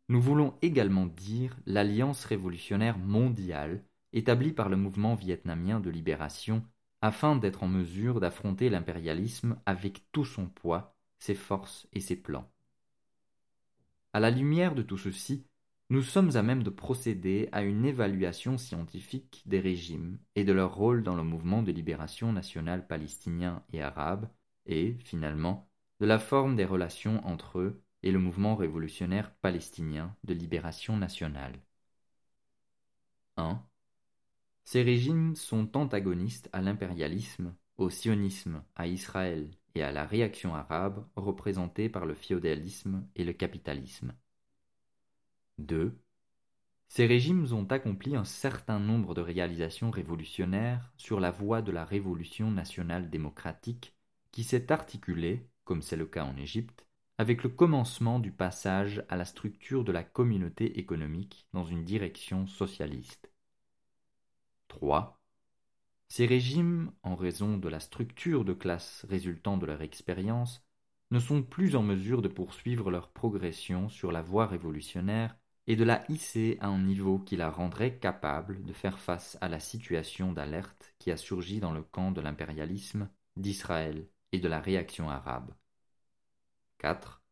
Nous 0.08 0.20
voulons 0.20 0.54
également 0.62 1.06
dire 1.06 1.56
l'Alliance 1.66 2.24
révolutionnaire 2.26 2.96
mondiale 2.96 3.82
établi 4.12 4.52
par 4.52 4.68
le 4.68 4.76
mouvement 4.76 5.14
vietnamien 5.14 5.80
de 5.80 5.90
libération 5.90 6.64
afin 7.02 7.36
d'être 7.36 7.62
en 7.62 7.68
mesure 7.68 8.20
d'affronter 8.20 8.68
l'impérialisme 8.68 9.60
avec 9.66 10.04
tout 10.12 10.24
son 10.24 10.46
poids, 10.46 10.94
ses 11.18 11.34
forces 11.34 11.88
et 11.92 12.00
ses 12.00 12.16
plans. 12.16 12.50
À 14.12 14.20
la 14.20 14.30
lumière 14.30 14.74
de 14.74 14.82
tout 14.82 14.98
ceci, 14.98 15.46
nous 15.88 16.02
sommes 16.02 16.36
à 16.36 16.42
même 16.42 16.62
de 16.62 16.70
procéder 16.70 17.48
à 17.52 17.62
une 17.62 17.84
évaluation 17.84 18.58
scientifique 18.58 19.42
des 19.46 19.60
régimes 19.60 20.18
et 20.36 20.44
de 20.44 20.52
leur 20.52 20.74
rôle 20.74 21.02
dans 21.02 21.16
le 21.16 21.24
mouvement 21.24 21.62
de 21.62 21.72
libération 21.72 22.32
nationale 22.32 22.86
palestinien 22.86 23.64
et 23.72 23.82
arabe, 23.82 24.28
et, 24.66 24.96
finalement, 25.00 25.68
de 26.00 26.06
la 26.06 26.18
forme 26.18 26.54
des 26.56 26.64
relations 26.64 27.26
entre 27.26 27.58
eux 27.58 27.82
et 28.02 28.12
le 28.12 28.18
mouvement 28.18 28.56
révolutionnaire 28.56 29.34
palestinien 29.36 30.14
de 30.24 30.34
libération 30.34 30.96
nationale. 30.96 31.60
1. 33.36 33.69
Ces 34.64 34.82
régimes 34.82 35.34
sont 35.36 35.76
antagonistes 35.76 36.48
à 36.52 36.60
l'impérialisme, 36.60 37.54
au 37.76 37.90
sionisme, 37.90 38.62
à 38.76 38.86
Israël 38.86 39.50
et 39.74 39.82
à 39.82 39.92
la 39.92 40.04
réaction 40.04 40.54
arabe 40.54 41.06
représentée 41.16 41.88
par 41.88 42.06
le 42.06 42.14
féodalisme 42.14 43.06
et 43.16 43.24
le 43.24 43.32
capitalisme. 43.32 44.14
2. 45.58 45.98
Ces 46.88 47.06
régimes 47.06 47.46
ont 47.52 47.66
accompli 47.66 48.16
un 48.16 48.24
certain 48.24 48.80
nombre 48.80 49.14
de 49.14 49.20
réalisations 49.20 49.90
révolutionnaires 49.90 50.92
sur 50.96 51.20
la 51.20 51.30
voie 51.30 51.62
de 51.62 51.70
la 51.70 51.84
révolution 51.84 52.50
nationale 52.50 53.10
démocratique 53.10 53.94
qui 54.32 54.42
s'est 54.42 54.72
articulée, 54.72 55.48
comme 55.64 55.82
c'est 55.82 55.96
le 55.96 56.06
cas 56.06 56.24
en 56.24 56.36
Égypte, 56.36 56.86
avec 57.18 57.42
le 57.42 57.48
commencement 57.48 58.18
du 58.18 58.32
passage 58.32 59.04
à 59.08 59.16
la 59.16 59.24
structure 59.24 59.84
de 59.84 59.92
la 59.92 60.02
communauté 60.02 60.78
économique 60.78 61.46
dans 61.52 61.64
une 61.64 61.84
direction 61.84 62.46
socialiste. 62.46 63.30
3. 64.70 65.20
Ces 66.08 66.26
régimes, 66.26 66.92
en 67.02 67.16
raison 67.16 67.58
de 67.58 67.68
la 67.68 67.80
structure 67.80 68.44
de 68.44 68.54
classe 68.54 69.04
résultant 69.08 69.58
de 69.58 69.66
leur 69.66 69.82
expérience, 69.82 70.64
ne 71.10 71.18
sont 71.18 71.42
plus 71.42 71.76
en 71.76 71.82
mesure 71.82 72.22
de 72.22 72.28
poursuivre 72.28 72.90
leur 72.90 73.10
progression 73.10 73.88
sur 73.88 74.12
la 74.12 74.22
voie 74.22 74.46
révolutionnaire 74.46 75.36
et 75.66 75.76
de 75.76 75.84
la 75.84 76.04
hisser 76.08 76.56
à 76.60 76.68
un 76.68 76.80
niveau 76.80 77.18
qui 77.18 77.36
la 77.36 77.50
rendrait 77.50 77.98
capable 77.98 78.64
de 78.64 78.72
faire 78.72 78.98
face 78.98 79.36
à 79.40 79.48
la 79.48 79.60
situation 79.60 80.32
d'alerte 80.32 80.94
qui 80.98 81.10
a 81.10 81.16
surgi 81.16 81.60
dans 81.60 81.72
le 81.72 81.82
camp 81.82 82.12
de 82.12 82.20
l'impérialisme 82.20 83.10
d'Israël 83.36 84.08
et 84.32 84.38
de 84.38 84.48
la 84.48 84.60
réaction 84.60 85.10
arabe. 85.10 85.52
4. 86.78 87.22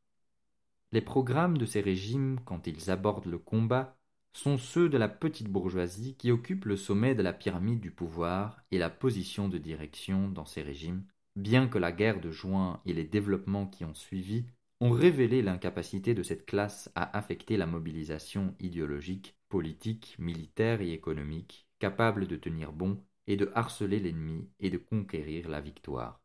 Les 0.92 1.02
programmes 1.02 1.58
de 1.58 1.66
ces 1.66 1.80
régimes, 1.80 2.40
quand 2.44 2.66
ils 2.66 2.90
abordent 2.90 3.26
le 3.26 3.38
combat, 3.38 3.97
sont 4.32 4.58
ceux 4.58 4.88
de 4.88 4.98
la 4.98 5.08
petite 5.08 5.48
bourgeoisie 5.48 6.14
qui 6.16 6.30
occupe 6.30 6.64
le 6.64 6.76
sommet 6.76 7.14
de 7.14 7.22
la 7.22 7.32
pyramide 7.32 7.80
du 7.80 7.90
pouvoir 7.90 8.62
et 8.70 8.78
la 8.78 8.90
position 8.90 9.48
de 9.48 9.58
direction 9.58 10.28
dans 10.28 10.44
ces 10.44 10.62
régimes, 10.62 11.04
bien 11.36 11.68
que 11.68 11.78
la 11.78 11.92
guerre 11.92 12.20
de 12.20 12.30
juin 12.30 12.80
et 12.86 12.92
les 12.92 13.04
développements 13.04 13.66
qui 13.66 13.84
ont 13.84 13.94
suivi 13.94 14.44
ont 14.80 14.90
révélé 14.90 15.42
l'incapacité 15.42 16.14
de 16.14 16.22
cette 16.22 16.46
classe 16.46 16.90
à 16.94 17.16
affecter 17.16 17.56
la 17.56 17.66
mobilisation 17.66 18.54
idéologique, 18.60 19.36
politique, 19.48 20.14
militaire 20.18 20.80
et 20.80 20.92
économique, 20.92 21.66
capable 21.78 22.26
de 22.26 22.36
tenir 22.36 22.72
bon 22.72 23.02
et 23.26 23.36
de 23.36 23.50
harceler 23.54 23.98
l'ennemi 23.98 24.48
et 24.60 24.70
de 24.70 24.78
conquérir 24.78 25.48
la 25.48 25.60
victoire. 25.60 26.22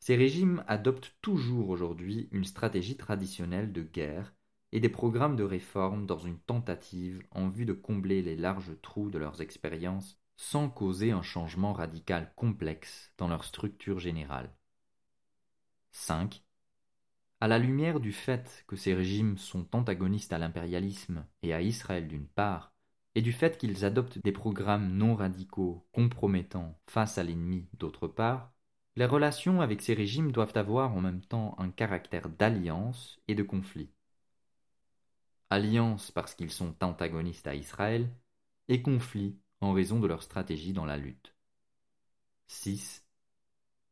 Ces 0.00 0.16
régimes 0.16 0.64
adoptent 0.66 1.14
toujours 1.22 1.68
aujourd'hui 1.68 2.28
une 2.32 2.44
stratégie 2.44 2.96
traditionnelle 2.96 3.72
de 3.72 3.82
guerre 3.82 4.34
et 4.72 4.80
des 4.80 4.88
programmes 4.88 5.36
de 5.36 5.44
réforme 5.44 6.06
dans 6.06 6.18
une 6.18 6.38
tentative 6.38 7.22
en 7.30 7.48
vue 7.48 7.66
de 7.66 7.74
combler 7.74 8.22
les 8.22 8.36
larges 8.36 8.72
trous 8.80 9.10
de 9.10 9.18
leurs 9.18 9.40
expériences 9.42 10.18
sans 10.36 10.68
causer 10.68 11.12
un 11.12 11.22
changement 11.22 11.72
radical 11.72 12.32
complexe 12.34 13.12
dans 13.18 13.28
leur 13.28 13.44
structure 13.44 13.98
générale. 13.98 14.50
5. 15.92 16.42
À 17.40 17.48
la 17.48 17.58
lumière 17.58 18.00
du 18.00 18.12
fait 18.12 18.64
que 18.66 18.76
ces 18.76 18.94
régimes 18.94 19.36
sont 19.36 19.66
antagonistes 19.76 20.32
à 20.32 20.38
l'impérialisme 20.38 21.26
et 21.42 21.52
à 21.52 21.60
Israël 21.60 22.08
d'une 22.08 22.26
part, 22.26 22.72
et 23.14 23.20
du 23.20 23.32
fait 23.32 23.58
qu'ils 23.58 23.84
adoptent 23.84 24.18
des 24.18 24.32
programmes 24.32 24.96
non 24.96 25.14
radicaux 25.14 25.86
compromettants 25.92 26.78
face 26.86 27.18
à 27.18 27.22
l'ennemi 27.22 27.68
d'autre 27.78 28.08
part, 28.08 28.52
les 28.96 29.06
relations 29.06 29.60
avec 29.60 29.82
ces 29.82 29.94
régimes 29.94 30.32
doivent 30.32 30.56
avoir 30.56 30.94
en 30.94 31.00
même 31.00 31.20
temps 31.20 31.54
un 31.58 31.70
caractère 31.70 32.28
d'alliance 32.28 33.20
et 33.28 33.34
de 33.34 33.42
conflit. 33.42 33.90
Alliance 35.52 36.10
parce 36.10 36.34
qu'ils 36.34 36.50
sont 36.50 36.82
antagonistes 36.82 37.46
à 37.46 37.54
Israël, 37.54 38.08
et 38.68 38.80
conflit 38.80 39.36
en 39.60 39.74
raison 39.74 40.00
de 40.00 40.06
leur 40.06 40.22
stratégie 40.22 40.72
dans 40.72 40.86
la 40.86 40.96
lutte. 40.96 41.36
6. 42.46 43.04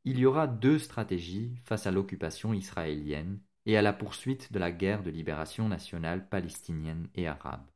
Il 0.06 0.18
y 0.18 0.24
aura 0.24 0.46
deux 0.46 0.78
stratégies 0.78 1.54
face 1.64 1.86
à 1.86 1.90
l'occupation 1.90 2.54
israélienne 2.54 3.42
et 3.66 3.76
à 3.76 3.82
la 3.82 3.92
poursuite 3.92 4.50
de 4.54 4.58
la 4.58 4.72
guerre 4.72 5.02
de 5.02 5.10
libération 5.10 5.68
nationale 5.68 6.26
palestinienne 6.30 7.10
et 7.14 7.28
arabe. 7.28 7.66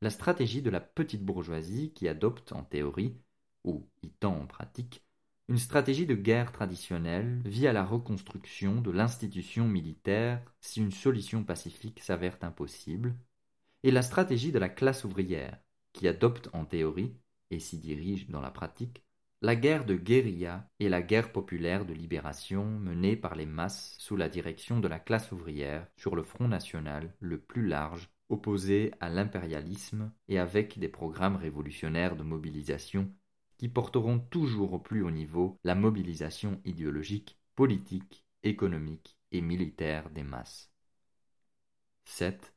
La 0.00 0.10
stratégie 0.10 0.60
de 0.60 0.70
la 0.70 0.80
petite 0.80 1.24
bourgeoisie 1.24 1.92
qui 1.92 2.08
adopte 2.08 2.50
en 2.50 2.64
théorie, 2.64 3.16
ou 3.62 3.88
y 4.02 4.10
tend 4.10 4.36
en 4.36 4.46
pratique, 4.48 5.03
une 5.48 5.58
stratégie 5.58 6.06
de 6.06 6.14
guerre 6.14 6.52
traditionnelle 6.52 7.42
via 7.44 7.72
la 7.72 7.84
reconstruction 7.84 8.80
de 8.80 8.90
l'institution 8.90 9.68
militaire 9.68 10.42
si 10.60 10.80
une 10.80 10.90
solution 10.90 11.44
pacifique 11.44 12.00
s'avère 12.00 12.38
impossible, 12.40 13.14
et 13.82 13.90
la 13.90 14.02
stratégie 14.02 14.52
de 14.52 14.58
la 14.58 14.70
classe 14.70 15.04
ouvrière, 15.04 15.58
qui 15.92 16.08
adopte 16.08 16.48
en 16.54 16.64
théorie, 16.64 17.14
et 17.50 17.58
s'y 17.58 17.78
dirige 17.78 18.28
dans 18.30 18.40
la 18.40 18.50
pratique, 18.50 19.04
la 19.42 19.54
guerre 19.54 19.84
de 19.84 19.94
guérilla 19.94 20.70
et 20.80 20.88
la 20.88 21.02
guerre 21.02 21.30
populaire 21.30 21.84
de 21.84 21.92
libération 21.92 22.64
menée 22.64 23.14
par 23.14 23.34
les 23.34 23.44
masses 23.44 23.94
sous 23.98 24.16
la 24.16 24.30
direction 24.30 24.80
de 24.80 24.88
la 24.88 24.98
classe 24.98 25.32
ouvrière 25.32 25.86
sur 25.98 26.16
le 26.16 26.22
front 26.22 26.48
national 26.48 27.14
le 27.20 27.38
plus 27.38 27.66
large 27.66 28.08
opposé 28.30 28.92
à 29.00 29.10
l'impérialisme 29.10 30.10
et 30.28 30.38
avec 30.38 30.78
des 30.78 30.88
programmes 30.88 31.36
révolutionnaires 31.36 32.16
de 32.16 32.22
mobilisation 32.22 33.12
porteront 33.72 34.18
toujours 34.18 34.74
au 34.74 34.78
plus 34.78 35.02
haut 35.02 35.10
niveau 35.10 35.58
la 35.64 35.74
mobilisation 35.74 36.60
idéologique, 36.64 37.38
politique, 37.54 38.24
économique 38.42 39.18
et 39.32 39.40
militaire 39.40 40.10
des 40.10 40.22
masses. 40.22 40.70
7. 42.04 42.54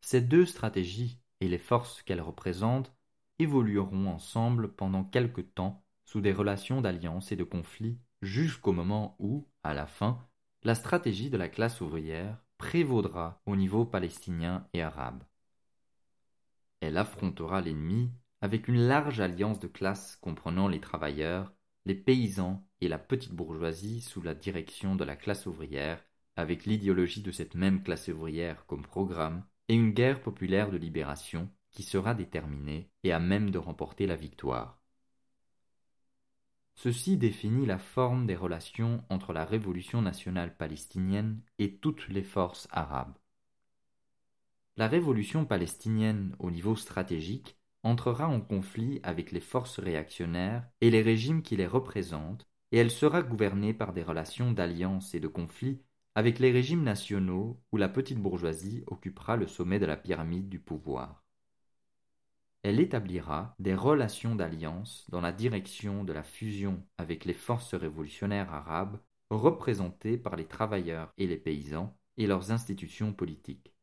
Ces 0.00 0.20
deux 0.20 0.46
stratégies 0.46 1.20
et 1.40 1.48
les 1.48 1.58
forces 1.58 2.02
qu'elles 2.02 2.20
représentent 2.20 2.94
évolueront 3.38 4.08
ensemble 4.08 4.74
pendant 4.74 5.04
quelque 5.04 5.40
temps 5.40 5.84
sous 6.04 6.20
des 6.20 6.32
relations 6.32 6.80
d'alliance 6.80 7.32
et 7.32 7.36
de 7.36 7.44
conflit 7.44 7.98
jusqu'au 8.22 8.72
moment 8.72 9.16
où, 9.18 9.48
à 9.62 9.74
la 9.74 9.86
fin, 9.86 10.26
la 10.62 10.74
stratégie 10.74 11.30
de 11.30 11.36
la 11.36 11.48
classe 11.48 11.80
ouvrière 11.80 12.44
prévaudra 12.58 13.42
au 13.46 13.56
niveau 13.56 13.84
palestinien 13.84 14.66
et 14.72 14.82
arabe. 14.82 15.24
Elle 16.80 16.96
affrontera 16.96 17.60
l'ennemi 17.60 18.12
avec 18.44 18.68
une 18.68 18.86
large 18.88 19.20
alliance 19.20 19.58
de 19.58 19.68
classes 19.68 20.16
comprenant 20.20 20.68
les 20.68 20.78
travailleurs, 20.78 21.54
les 21.86 21.94
paysans 21.94 22.62
et 22.82 22.88
la 22.88 22.98
petite 22.98 23.32
bourgeoisie 23.32 24.02
sous 24.02 24.20
la 24.20 24.34
direction 24.34 24.96
de 24.96 25.02
la 25.02 25.16
classe 25.16 25.46
ouvrière, 25.46 26.04
avec 26.36 26.66
l'idéologie 26.66 27.22
de 27.22 27.30
cette 27.30 27.54
même 27.54 27.82
classe 27.82 28.08
ouvrière 28.08 28.66
comme 28.66 28.82
programme, 28.82 29.46
et 29.68 29.74
une 29.74 29.92
guerre 29.92 30.20
populaire 30.20 30.70
de 30.70 30.76
libération 30.76 31.48
qui 31.70 31.82
sera 31.82 32.12
déterminée 32.12 32.90
et 33.02 33.12
à 33.12 33.18
même 33.18 33.50
de 33.50 33.56
remporter 33.56 34.06
la 34.06 34.14
victoire. 34.14 34.78
Ceci 36.74 37.16
définit 37.16 37.64
la 37.64 37.78
forme 37.78 38.26
des 38.26 38.36
relations 38.36 39.02
entre 39.08 39.32
la 39.32 39.46
révolution 39.46 40.02
nationale 40.02 40.54
palestinienne 40.54 41.40
et 41.58 41.78
toutes 41.78 42.08
les 42.08 42.22
forces 42.22 42.68
arabes. 42.72 43.16
La 44.76 44.86
révolution 44.86 45.46
palestinienne 45.46 46.36
au 46.38 46.50
niveau 46.50 46.76
stratégique 46.76 47.56
entrera 47.84 48.26
en 48.28 48.40
conflit 48.40 49.00
avec 49.02 49.30
les 49.30 49.40
forces 49.40 49.78
réactionnaires 49.78 50.66
et 50.80 50.90
les 50.90 51.02
régimes 51.02 51.42
qui 51.42 51.56
les 51.56 51.66
représentent, 51.66 52.48
et 52.72 52.78
elle 52.78 52.90
sera 52.90 53.22
gouvernée 53.22 53.74
par 53.74 53.92
des 53.92 54.02
relations 54.02 54.50
d'alliance 54.50 55.14
et 55.14 55.20
de 55.20 55.28
conflit 55.28 55.80
avec 56.16 56.38
les 56.38 56.50
régimes 56.50 56.82
nationaux 56.82 57.60
où 57.72 57.76
la 57.76 57.88
petite 57.88 58.18
bourgeoisie 58.18 58.84
occupera 58.86 59.36
le 59.36 59.46
sommet 59.46 59.78
de 59.78 59.86
la 59.86 59.96
pyramide 59.96 60.48
du 60.48 60.58
pouvoir. 60.58 61.24
Elle 62.62 62.80
établira 62.80 63.54
des 63.58 63.74
relations 63.74 64.34
d'alliance 64.34 65.04
dans 65.10 65.20
la 65.20 65.32
direction 65.32 66.02
de 66.02 66.12
la 66.12 66.22
fusion 66.22 66.82
avec 66.96 67.26
les 67.26 67.34
forces 67.34 67.74
révolutionnaires 67.74 68.54
arabes 68.54 68.98
représentées 69.30 70.16
par 70.16 70.36
les 70.36 70.46
travailleurs 70.46 71.12
et 71.18 71.26
les 71.26 71.36
paysans 71.36 71.94
et 72.16 72.26
leurs 72.26 72.52
institutions 72.52 73.12
politiques. 73.12 73.73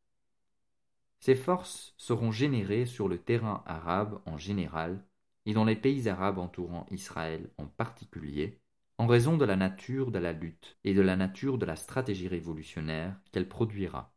Ces 1.22 1.36
forces 1.36 1.93
seront 1.97 2.32
générées 2.32 2.88
sur 2.88 3.07
le 3.07 3.19
terrain 3.19 3.63
arabe 3.67 4.19
en 4.26 4.38
général 4.38 5.05
et 5.45 5.53
dans 5.53 5.65
les 5.65 5.76
pays 5.76 6.09
arabes 6.09 6.39
entourant 6.39 6.88
Israël 6.89 7.51
en 7.59 7.67
particulier, 7.67 8.59
en 8.97 9.05
raison 9.05 9.38
de 9.38 9.45
la 9.45 9.55
nature 9.55 10.11
de 10.11 10.17
la 10.17 10.34
lutte 10.34 10.78
et 10.84 10.95
de 10.95 11.01
la 11.01 11.15
nature 11.15 11.59
de 11.59 11.65
la 11.65 11.76
stratégie 11.76 12.28
révolutionnaire 12.28 13.15
qu'elle 13.32 13.47
produira. 13.47 14.15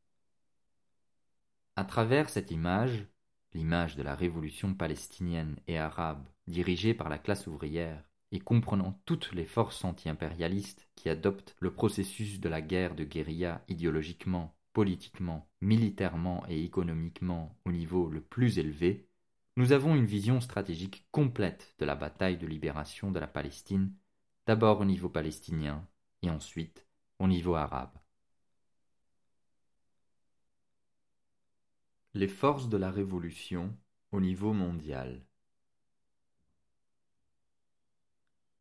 À 1.77 1.85
travers 1.85 2.31
cette 2.31 2.51
image, 2.51 3.07
l'image 3.53 3.97
de 3.97 4.03
la 4.03 4.15
révolution 4.15 4.73
palestinienne 4.75 5.59
et 5.67 5.79
arabe 5.79 6.27
dirigée 6.47 6.95
par 6.95 7.11
la 7.11 7.19
classe 7.19 7.47
ouvrière 7.47 8.03
et 8.33 8.41
comprenant 8.41 8.99
toutes 9.05 9.31
les 9.33 9.45
forces 9.45 9.85
anti-impérialistes 9.85 10.89
qui 10.95 11.11
adoptent 11.11 11.55
le 11.61 11.73
processus 11.73 12.41
de 12.41 12.49
la 12.49 12.63
guerre 12.63 12.95
de 12.95 13.05
guérilla 13.05 13.63
idéologiquement 13.69 14.57
politiquement, 14.75 15.49
militairement 15.63 16.45
et 16.49 16.63
économiquement 16.63 17.57
au 17.65 17.73
niveau 17.73 18.11
le 18.11 18.21
plus 18.21 18.59
élevé, 18.59 19.09
nous 19.57 19.73
avons 19.73 19.95
une 19.95 20.05
vision 20.05 20.41
stratégique 20.41 21.07
complète 21.13 21.75
de 21.79 21.87
la 21.87 21.95
bataille 21.95 22.37
de 22.37 22.47
libération 22.47 23.13
de 23.13 23.21
la 23.21 23.29
Palestine, 23.29 23.95
d'abord 24.47 24.81
au 24.81 24.85
niveau 24.85 25.09
palestinien 25.09 25.89
et 26.23 26.29
ensuite 26.29 26.87
au 27.21 27.29
niveau 27.29 27.55
arabe. 27.55 27.97
Les 32.15 32.29
forces 32.29 32.69
de 32.69 32.77
la 32.77 32.91
Révolution 32.91 33.77
au 34.11 34.21
niveau 34.21 34.53
mondial. 34.53 35.25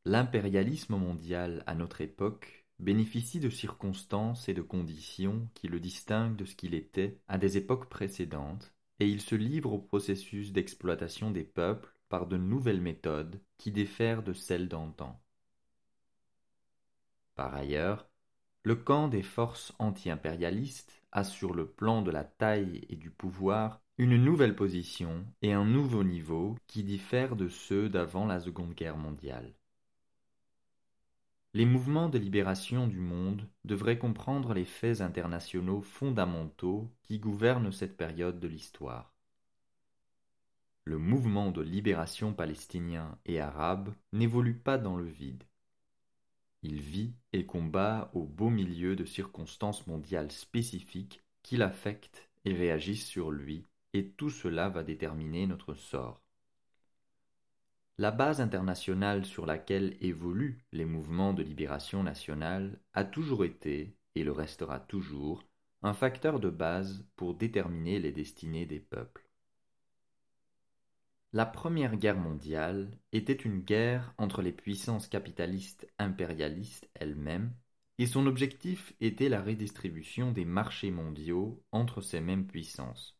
L'impérialisme 0.05 0.95
mondial 0.95 1.63
à 1.65 1.73
notre 1.73 2.01
époque 2.01 2.62
bénéficie 2.79 3.39
de 3.39 3.49
circonstances 3.49 4.49
et 4.49 4.53
de 4.53 4.61
conditions 4.61 5.49
qui 5.53 5.67
le 5.67 5.79
distinguent 5.79 6.35
de 6.35 6.45
ce 6.45 6.55
qu'il 6.55 6.73
était 6.73 7.19
à 7.27 7.37
des 7.37 7.57
époques 7.57 7.89
précédentes, 7.89 8.73
et 8.99 9.07
il 9.07 9.21
se 9.21 9.35
livre 9.35 9.73
au 9.73 9.79
processus 9.79 10.51
d'exploitation 10.51 11.31
des 11.31 11.43
peuples 11.43 11.93
par 12.09 12.27
de 12.27 12.37
nouvelles 12.37 12.81
méthodes 12.81 13.41
qui 13.57 13.71
diffèrent 13.71 14.23
de 14.23 14.33
celles 14.33 14.67
d'antan. 14.67 15.19
Par 17.35 17.55
ailleurs, 17.55 18.07
le 18.63 18.75
camp 18.75 19.07
des 19.07 19.23
forces 19.23 19.73
anti-impérialistes 19.79 21.01
a 21.11 21.23
sur 21.23 21.53
le 21.53 21.67
plan 21.67 22.01
de 22.01 22.11
la 22.11 22.23
taille 22.23 22.85
et 22.89 22.95
du 22.95 23.09
pouvoir 23.09 23.81
une 23.97 24.17
nouvelle 24.17 24.55
position 24.55 25.25
et 25.41 25.53
un 25.53 25.65
nouveau 25.65 26.03
niveau 26.03 26.55
qui 26.67 26.83
diffèrent 26.83 27.35
de 27.35 27.47
ceux 27.49 27.89
d'avant 27.89 28.25
la 28.25 28.39
Seconde 28.39 28.73
Guerre 28.73 28.97
mondiale. 28.97 29.53
Les 31.55 31.65
mouvements 31.65 32.09
de 32.09 32.17
libération 32.17 32.87
du 32.87 32.99
monde 32.99 33.47
devraient 33.63 33.99
comprendre 33.99 34.55
les 34.55 34.65
faits 34.65 35.01
internationaux 35.01 35.81
fondamentaux 35.81 36.89
qui 37.03 37.19
gouvernent 37.19 37.71
cette 37.71 37.95
période 37.95 38.39
de 38.39 38.47
l'histoire. 38.47 39.13
Le 40.85 40.97
mouvement 40.97 41.51
de 41.51 41.61
libération 41.61 42.33
palestinien 42.33 43.19
et 43.25 43.39
arabe 43.39 43.93
n'évolue 44.13 44.57
pas 44.57 44.79
dans 44.79 44.97
le 44.97 45.05
vide. 45.05 45.43
Il 46.63 46.81
vit 46.81 47.13
et 47.33 47.45
combat 47.45 48.09
au 48.13 48.23
beau 48.23 48.49
milieu 48.49 48.95
de 48.95 49.05
circonstances 49.05 49.85
mondiales 49.85 50.31
spécifiques 50.31 51.21
qui 51.43 51.57
l'affectent 51.57 52.29
et 52.45 52.53
réagissent 52.53 53.05
sur 53.05 53.29
lui, 53.29 53.63
et 53.93 54.09
tout 54.09 54.31
cela 54.31 54.69
va 54.69 54.83
déterminer 54.83 55.45
notre 55.45 55.75
sort. 55.75 56.22
La 57.99 58.09
base 58.09 58.41
internationale 58.41 59.23
sur 59.23 59.45
laquelle 59.45 59.97
évoluent 60.01 60.65
les 60.71 60.85
mouvements 60.85 61.33
de 61.33 61.43
libération 61.43 62.01
nationale 62.01 62.79
a 62.93 63.03
toujours 63.03 63.45
été, 63.45 63.95
et 64.15 64.23
le 64.23 64.31
restera 64.31 64.79
toujours, 64.79 65.43
un 65.83 65.93
facteur 65.93 66.39
de 66.39 66.49
base 66.49 67.05
pour 67.15 67.35
déterminer 67.35 67.99
les 67.99 68.11
destinées 68.11 68.65
des 68.65 68.79
peuples. 68.79 69.29
La 71.33 71.45
Première 71.45 71.95
Guerre 71.95 72.17
mondiale 72.17 72.97
était 73.11 73.33
une 73.33 73.59
guerre 73.59 74.13
entre 74.17 74.41
les 74.41 74.51
puissances 74.51 75.07
capitalistes 75.07 75.87
impérialistes 75.99 76.89
elles-mêmes, 76.95 77.53
et 77.99 78.07
son 78.07 78.25
objectif 78.25 78.93
était 79.01 79.29
la 79.29 79.43
redistribution 79.43 80.31
des 80.31 80.45
marchés 80.45 80.91
mondiaux 80.91 81.63
entre 81.71 82.01
ces 82.01 82.21
mêmes 82.21 82.47
puissances. 82.47 83.19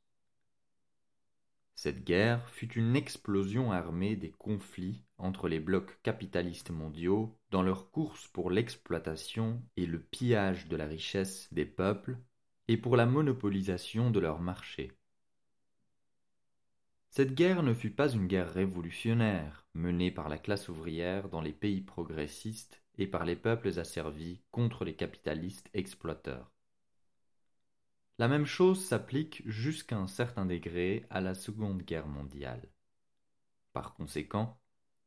Cette 1.76 2.04
guerre 2.04 2.48
fut 2.50 2.72
une 2.74 2.96
explosion 2.96 3.72
armée 3.72 4.16
des 4.16 4.32
conflits 4.32 5.04
entre 5.18 5.48
les 5.48 5.60
blocs 5.60 6.02
capitalistes 6.04 6.70
mondiaux 6.70 7.38
dans 7.50 7.64
leur 7.64 7.90
course 7.92 8.28
pour 8.28 8.52
l'exploitation 8.52 9.62
et 9.76 9.86
le 9.86 10.00
pillage 10.00 10.68
de 10.68 10.76
la 10.76 10.86
richesse 10.86 11.52
des 11.52 11.66
peuples 11.66 12.18
et 12.68 12.78
pour 12.78 12.96
la 12.96 13.06
monopolisation 13.06 14.12
de 14.12 14.20
leurs 14.20 14.40
marchés. 14.40 14.92
Cette 17.10 17.36
guerre 17.36 17.64
ne 17.64 17.74
fut 17.74 17.92
pas 17.92 18.10
une 18.10 18.28
guerre 18.28 18.54
révolutionnaire 18.54 19.68
menée 19.74 20.12
par 20.12 20.30
la 20.30 20.38
classe 20.38 20.70
ouvrière 20.70 21.30
dans 21.30 21.42
les 21.42 21.54
pays 21.54 21.82
progressistes 21.82 22.82
et 22.98 23.08
par 23.08 23.26
les 23.26 23.36
peuples 23.36 23.78
asservis 23.80 24.42
contre 24.52 24.86
les 24.86 24.96
capitalistes 24.96 25.70
exploiteurs. 25.74 26.53
La 28.24 28.30
même 28.30 28.46
chose 28.46 28.82
s'applique 28.82 29.44
jusqu'à 29.46 29.98
un 29.98 30.08
certain 30.08 30.46
degré 30.46 31.06
à 31.10 31.20
la 31.20 31.34
Seconde 31.34 31.82
Guerre 31.82 32.08
mondiale. 32.08 32.70
Par 33.74 33.94
conséquent, 33.96 34.62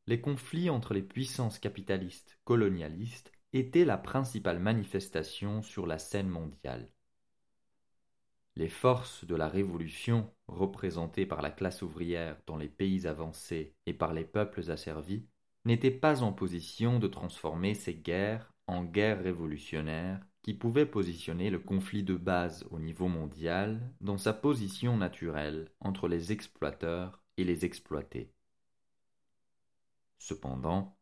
les 0.06 0.20
conflits 0.20 0.68
entre 0.68 0.92
les 0.92 1.00
puissances 1.00 1.58
capitalistes 1.58 2.38
colonialistes 2.44 3.32
étaient 3.54 3.86
la 3.86 3.96
principale 3.96 4.58
manifestation 4.58 5.62
sur 5.62 5.86
la 5.86 5.98
scène 5.98 6.28
mondiale. 6.28 6.90
Les 8.54 8.68
forces 8.68 9.24
de 9.24 9.34
la 9.34 9.48
Révolution, 9.48 10.30
représentées 10.46 11.24
par 11.24 11.40
la 11.40 11.50
classe 11.50 11.80
ouvrière 11.80 12.36
dans 12.44 12.58
les 12.58 12.68
pays 12.68 13.06
avancés 13.06 13.74
et 13.86 13.94
par 13.94 14.12
les 14.12 14.26
peuples 14.26 14.70
asservis, 14.70 15.24
n'étaient 15.64 15.90
pas 15.90 16.22
en 16.22 16.34
position 16.34 16.98
de 16.98 17.08
transformer 17.08 17.72
ces 17.72 17.94
guerres 17.94 18.52
en 18.66 18.84
guerres 18.84 19.22
révolutionnaires 19.22 20.20
qui 20.46 20.54
pouvait 20.54 20.86
positionner 20.86 21.50
le 21.50 21.58
conflit 21.58 22.04
de 22.04 22.14
base 22.14 22.64
au 22.70 22.78
niveau 22.78 23.08
mondial 23.08 23.80
dans 24.00 24.16
sa 24.16 24.32
position 24.32 24.96
naturelle 24.96 25.72
entre 25.80 26.06
les 26.06 26.30
exploiteurs 26.30 27.20
et 27.36 27.42
les 27.42 27.64
exploités. 27.64 28.32
Cependant, 30.18 30.96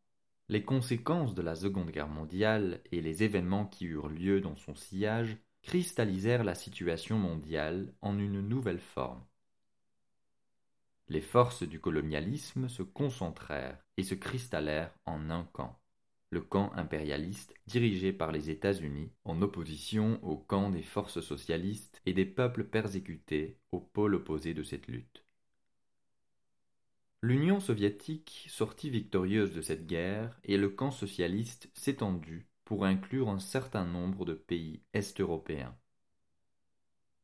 les 0.49 0.63
conséquences 0.63 1.35
de 1.35 1.43
la 1.43 1.53
Seconde 1.53 1.91
Guerre 1.91 2.07
mondiale 2.07 2.81
et 2.91 3.01
les 3.01 3.21
événements 3.21 3.67
qui 3.67 3.85
eurent 3.85 4.09
lieu 4.09 4.41
dans 4.41 4.55
son 4.55 4.73
sillage 4.73 5.37
cristallisèrent 5.61 6.43
la 6.43 6.55
situation 6.55 7.19
mondiale 7.19 7.93
en 8.01 8.17
une 8.17 8.41
nouvelle 8.41 8.81
forme. 8.81 9.23
Les 11.07 11.21
forces 11.21 11.61
du 11.61 11.79
colonialisme 11.79 12.67
se 12.67 12.81
concentrèrent 12.81 13.77
et 13.97 14.03
se 14.03 14.15
cristallèrent 14.15 14.97
en 15.05 15.29
un 15.29 15.43
camp 15.43 15.79
le 16.35 16.41
camp 16.41 16.73
impérialiste 16.73 17.53
dirigé 17.65 18.11
par 18.11 18.33
les 18.33 18.49
États-Unis, 18.49 19.09
en 19.23 19.41
opposition 19.41 20.19
au 20.21 20.35
camp 20.35 20.69
des 20.69 20.83
forces 20.83 21.21
socialistes 21.21 22.01
et 22.05 22.11
des 22.11 22.25
peuples 22.25 22.65
persécutés 22.65 23.57
au 23.71 23.79
pôle 23.79 24.15
opposé 24.15 24.53
de 24.53 24.61
cette 24.61 24.87
lutte. 24.87 25.23
L'Union 27.21 27.61
soviétique 27.61 28.47
sortit 28.49 28.89
victorieuse 28.89 29.53
de 29.53 29.61
cette 29.61 29.87
guerre 29.87 30.37
et 30.43 30.57
le 30.57 30.67
camp 30.67 30.91
socialiste 30.91 31.69
s'étendut 31.73 32.49
pour 32.65 32.83
inclure 32.83 33.29
un 33.29 33.39
certain 33.39 33.85
nombre 33.85 34.25
de 34.25 34.33
pays 34.33 34.81
est-européens. 34.93 35.73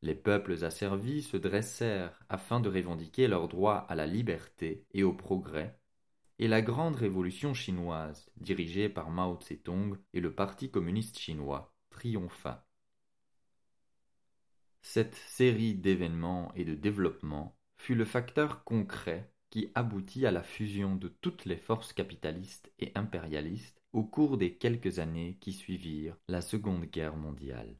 Les 0.00 0.14
peuples 0.14 0.64
asservis 0.64 1.22
se 1.22 1.36
dressèrent 1.36 2.18
afin 2.30 2.60
de 2.60 2.70
revendiquer 2.70 3.28
leur 3.28 3.46
droit 3.48 3.84
à 3.90 3.94
la 3.94 4.06
liberté 4.06 4.86
et 4.94 5.02
au 5.02 5.12
progrès 5.12 5.78
et 6.42 6.48
la 6.48 6.60
grande 6.60 6.96
révolution 6.96 7.54
chinoise, 7.54 8.28
dirigée 8.36 8.88
par 8.88 9.10
Mao 9.10 9.36
Tse-tung 9.36 9.96
et 10.12 10.18
le 10.18 10.34
Parti 10.34 10.72
communiste 10.72 11.16
chinois, 11.16 11.72
triompha. 11.88 12.66
Cette 14.80 15.14
série 15.14 15.74
d'événements 15.74 16.50
et 16.56 16.64
de 16.64 16.74
développements 16.74 17.56
fut 17.76 17.94
le 17.94 18.04
facteur 18.04 18.64
concret 18.64 19.32
qui 19.50 19.70
aboutit 19.76 20.26
à 20.26 20.32
la 20.32 20.42
fusion 20.42 20.96
de 20.96 21.06
toutes 21.06 21.44
les 21.44 21.56
forces 21.56 21.92
capitalistes 21.92 22.72
et 22.80 22.90
impérialistes 22.96 23.80
au 23.92 24.02
cours 24.02 24.36
des 24.36 24.56
quelques 24.56 24.98
années 24.98 25.38
qui 25.40 25.52
suivirent 25.52 26.16
la 26.26 26.40
Seconde 26.40 26.86
Guerre 26.86 27.16
mondiale. 27.16 27.78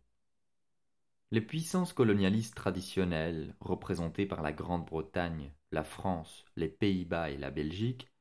Les 1.32 1.40
puissances 1.40 1.92
colonialistes 1.92 2.54
traditionnelles, 2.54 3.56
représentées 3.58 4.26
par 4.26 4.40
la 4.40 4.52
Grande-Bretagne, 4.52 5.50
la 5.72 5.82
France, 5.82 6.44
les 6.54 6.68
Pays-Bas 6.68 7.32
et 7.32 7.38
la 7.38 7.50
Belgique, 7.50 8.11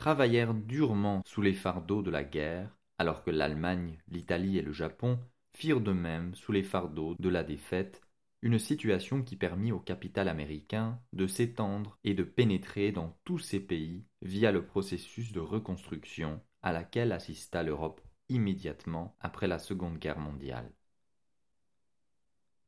travaillèrent 0.00 0.54
durement 0.54 1.20
sous 1.26 1.42
les 1.42 1.52
fardeaux 1.52 2.00
de 2.00 2.10
la 2.10 2.24
guerre, 2.24 2.74
alors 2.96 3.22
que 3.22 3.30
l'Allemagne, 3.30 3.98
l'Italie 4.08 4.56
et 4.56 4.62
le 4.62 4.72
Japon 4.72 5.18
firent 5.54 5.82
de 5.82 5.92
même 5.92 6.34
sous 6.34 6.52
les 6.52 6.62
fardeaux 6.62 7.16
de 7.18 7.28
la 7.28 7.44
défaite, 7.44 8.00
une 8.40 8.58
situation 8.58 9.22
qui 9.22 9.36
permit 9.36 9.72
au 9.72 9.78
capital 9.78 10.28
américain 10.28 10.98
de 11.12 11.26
s'étendre 11.26 11.98
et 12.02 12.14
de 12.14 12.22
pénétrer 12.22 12.92
dans 12.92 13.14
tous 13.24 13.40
ces 13.40 13.60
pays 13.60 14.06
via 14.22 14.52
le 14.52 14.64
processus 14.64 15.32
de 15.32 15.40
reconstruction 15.40 16.40
à 16.62 16.72
laquelle 16.72 17.12
assista 17.12 17.62
l'Europe 17.62 18.00
immédiatement 18.30 19.18
après 19.20 19.48
la 19.48 19.58
Seconde 19.58 19.98
Guerre 19.98 20.18
mondiale. 20.18 20.72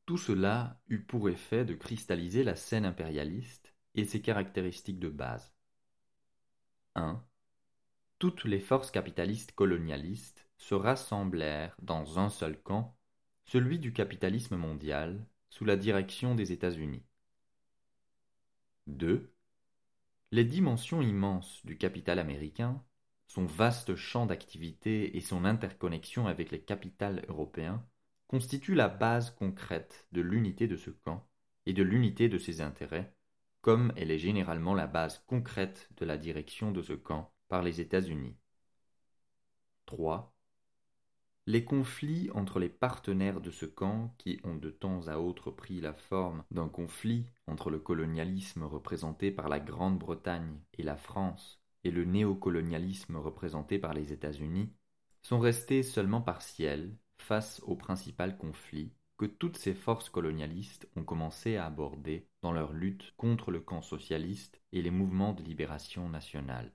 Tout 0.04 0.18
cela 0.18 0.82
eut 0.86 1.00
pour 1.00 1.30
effet 1.30 1.64
de 1.64 1.72
cristalliser 1.72 2.44
la 2.44 2.56
scène 2.56 2.84
impérialiste 2.84 3.74
et 3.94 4.04
ses 4.04 4.20
caractéristiques 4.20 5.00
de 5.00 5.08
base. 5.08 5.54
1. 6.94 7.24
Toutes 8.18 8.44
les 8.44 8.60
forces 8.60 8.90
capitalistes 8.90 9.52
colonialistes 9.52 10.48
se 10.58 10.74
rassemblèrent 10.74 11.76
dans 11.82 12.18
un 12.18 12.28
seul 12.28 12.60
camp, 12.60 12.96
celui 13.44 13.78
du 13.78 13.92
capitalisme 13.92 14.56
mondial, 14.56 15.26
sous 15.50 15.64
la 15.64 15.76
direction 15.76 16.34
des 16.34 16.52
États-Unis. 16.52 17.04
2. 18.86 19.34
Les 20.30 20.44
dimensions 20.44 21.02
immenses 21.02 21.64
du 21.64 21.76
capital 21.76 22.18
américain, 22.18 22.82
son 23.26 23.44
vaste 23.44 23.96
champ 23.96 24.26
d'activité 24.26 25.16
et 25.16 25.20
son 25.20 25.44
interconnexion 25.44 26.26
avec 26.26 26.50
les 26.50 26.60
capitales 26.60 27.24
européens 27.28 27.84
constituent 28.28 28.74
la 28.74 28.88
base 28.88 29.30
concrète 29.30 30.06
de 30.12 30.20
l'unité 30.20 30.68
de 30.68 30.76
ce 30.76 30.90
camp 30.90 31.28
et 31.66 31.72
de 31.72 31.82
l'unité 31.82 32.28
de 32.28 32.38
ses 32.38 32.60
intérêts, 32.60 33.14
comme 33.62 33.92
elle 33.96 34.10
est 34.10 34.18
généralement 34.18 34.74
la 34.74 34.86
base 34.86 35.22
concrète 35.26 35.88
de 35.96 36.04
la 36.04 36.18
direction 36.18 36.72
de 36.72 36.82
ce 36.82 36.92
camp 36.92 37.32
par 37.48 37.62
les 37.62 37.80
États-Unis. 37.80 38.36
3. 39.86 40.34
Les 41.46 41.64
conflits 41.64 42.30
entre 42.34 42.58
les 42.58 42.68
partenaires 42.68 43.40
de 43.40 43.50
ce 43.50 43.66
camp, 43.66 44.14
qui 44.18 44.40
ont 44.44 44.56
de 44.56 44.70
temps 44.70 45.08
à 45.08 45.16
autre 45.18 45.50
pris 45.50 45.80
la 45.80 45.92
forme 45.92 46.44
d'un 46.50 46.68
conflit 46.68 47.26
entre 47.46 47.70
le 47.70 47.78
colonialisme 47.78 48.64
représenté 48.64 49.30
par 49.30 49.48
la 49.48 49.60
Grande-Bretagne 49.60 50.60
et 50.74 50.82
la 50.82 50.96
France 50.96 51.60
et 51.84 51.90
le 51.90 52.04
néocolonialisme 52.04 53.16
représenté 53.16 53.78
par 53.78 53.94
les 53.94 54.12
États-Unis, 54.12 54.72
sont 55.22 55.40
restés 55.40 55.82
seulement 55.82 56.20
partiels 56.20 56.96
face 57.18 57.60
au 57.64 57.76
principal 57.76 58.36
conflit 58.36 58.92
que 59.22 59.26
toutes 59.26 59.56
ces 59.56 59.74
forces 59.74 60.10
colonialistes 60.10 60.88
ont 60.96 61.04
commencé 61.04 61.54
à 61.54 61.66
aborder 61.66 62.26
dans 62.40 62.50
leur 62.50 62.72
lutte 62.72 63.14
contre 63.16 63.52
le 63.52 63.60
camp 63.60 63.80
socialiste 63.80 64.60
et 64.72 64.82
les 64.82 64.90
mouvements 64.90 65.32
de 65.32 65.44
libération 65.44 66.08
nationale. 66.08 66.72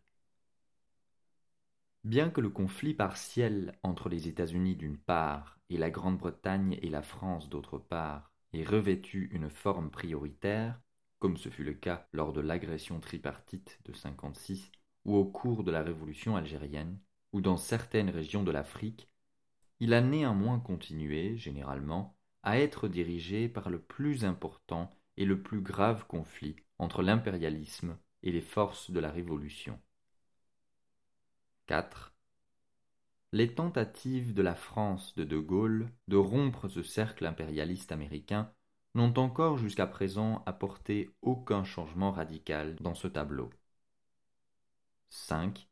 Bien 2.05 2.29
que 2.29 2.39
le 2.39 2.49
conflit 2.49 2.93
partiel 2.93 3.77
entre 3.83 4.07
les 4.07 4.29
États-Unis 4.29 4.77
d'une 4.77 4.97
part 4.97 5.59
et 5.69 5.77
la 5.77 5.89
Grande-Bretagne 5.89 6.79
et 6.81 6.89
la 6.89 7.01
France 7.01 7.49
d'autre 7.49 7.79
part 7.79 8.31
ait 8.53 8.63
revêtu 8.63 9.29
une 9.33 9.49
forme 9.49 9.91
prioritaire, 9.91 10.79
comme 11.19 11.35
ce 11.35 11.49
fut 11.49 11.65
le 11.65 11.73
cas 11.73 12.07
lors 12.13 12.31
de 12.31 12.39
l'agression 12.39 13.01
tripartite 13.01 13.77
de 13.83 13.91
56 13.91 14.71
ou 15.03 15.17
au 15.17 15.25
cours 15.25 15.65
de 15.65 15.71
la 15.71 15.83
révolution 15.83 16.37
algérienne, 16.37 16.97
ou 17.33 17.41
dans 17.41 17.57
certaines 17.57 18.09
régions 18.09 18.45
de 18.45 18.51
l'Afrique, 18.51 19.09
il 19.81 19.93
a 19.93 19.99
néanmoins 19.99 20.61
continué, 20.61 21.35
généralement, 21.35 22.16
à 22.43 22.59
être 22.59 22.87
dirigé 22.87 23.49
par 23.49 23.69
le 23.69 23.79
plus 23.79 24.25
important 24.25 24.89
et 25.17 25.25
le 25.25 25.41
plus 25.41 25.61
grave 25.61 26.05
conflit 26.07 26.55
entre 26.79 27.01
l'impérialisme 27.01 27.97
et 28.23 28.31
les 28.31 28.41
forces 28.41 28.91
de 28.91 28.99
la 28.99 29.11
Révolution. 29.11 29.79
4. 31.67 32.13
Les 33.33 33.53
tentatives 33.53 34.33
de 34.33 34.41
la 34.41 34.55
France 34.55 35.13
de 35.15 35.23
De 35.23 35.37
Gaulle 35.37 35.91
de 36.07 36.15
rompre 36.15 36.69
ce 36.69 36.81
cercle 36.81 37.25
impérialiste 37.25 37.91
américain 37.91 38.53
n'ont 38.95 39.17
encore 39.17 39.57
jusqu'à 39.57 39.85
présent 39.85 40.43
apporté 40.45 41.11
aucun 41.21 41.63
changement 41.63 42.11
radical 42.11 42.75
dans 42.79 42.95
ce 42.95 43.07
tableau. 43.07 43.49
5. 45.09 45.67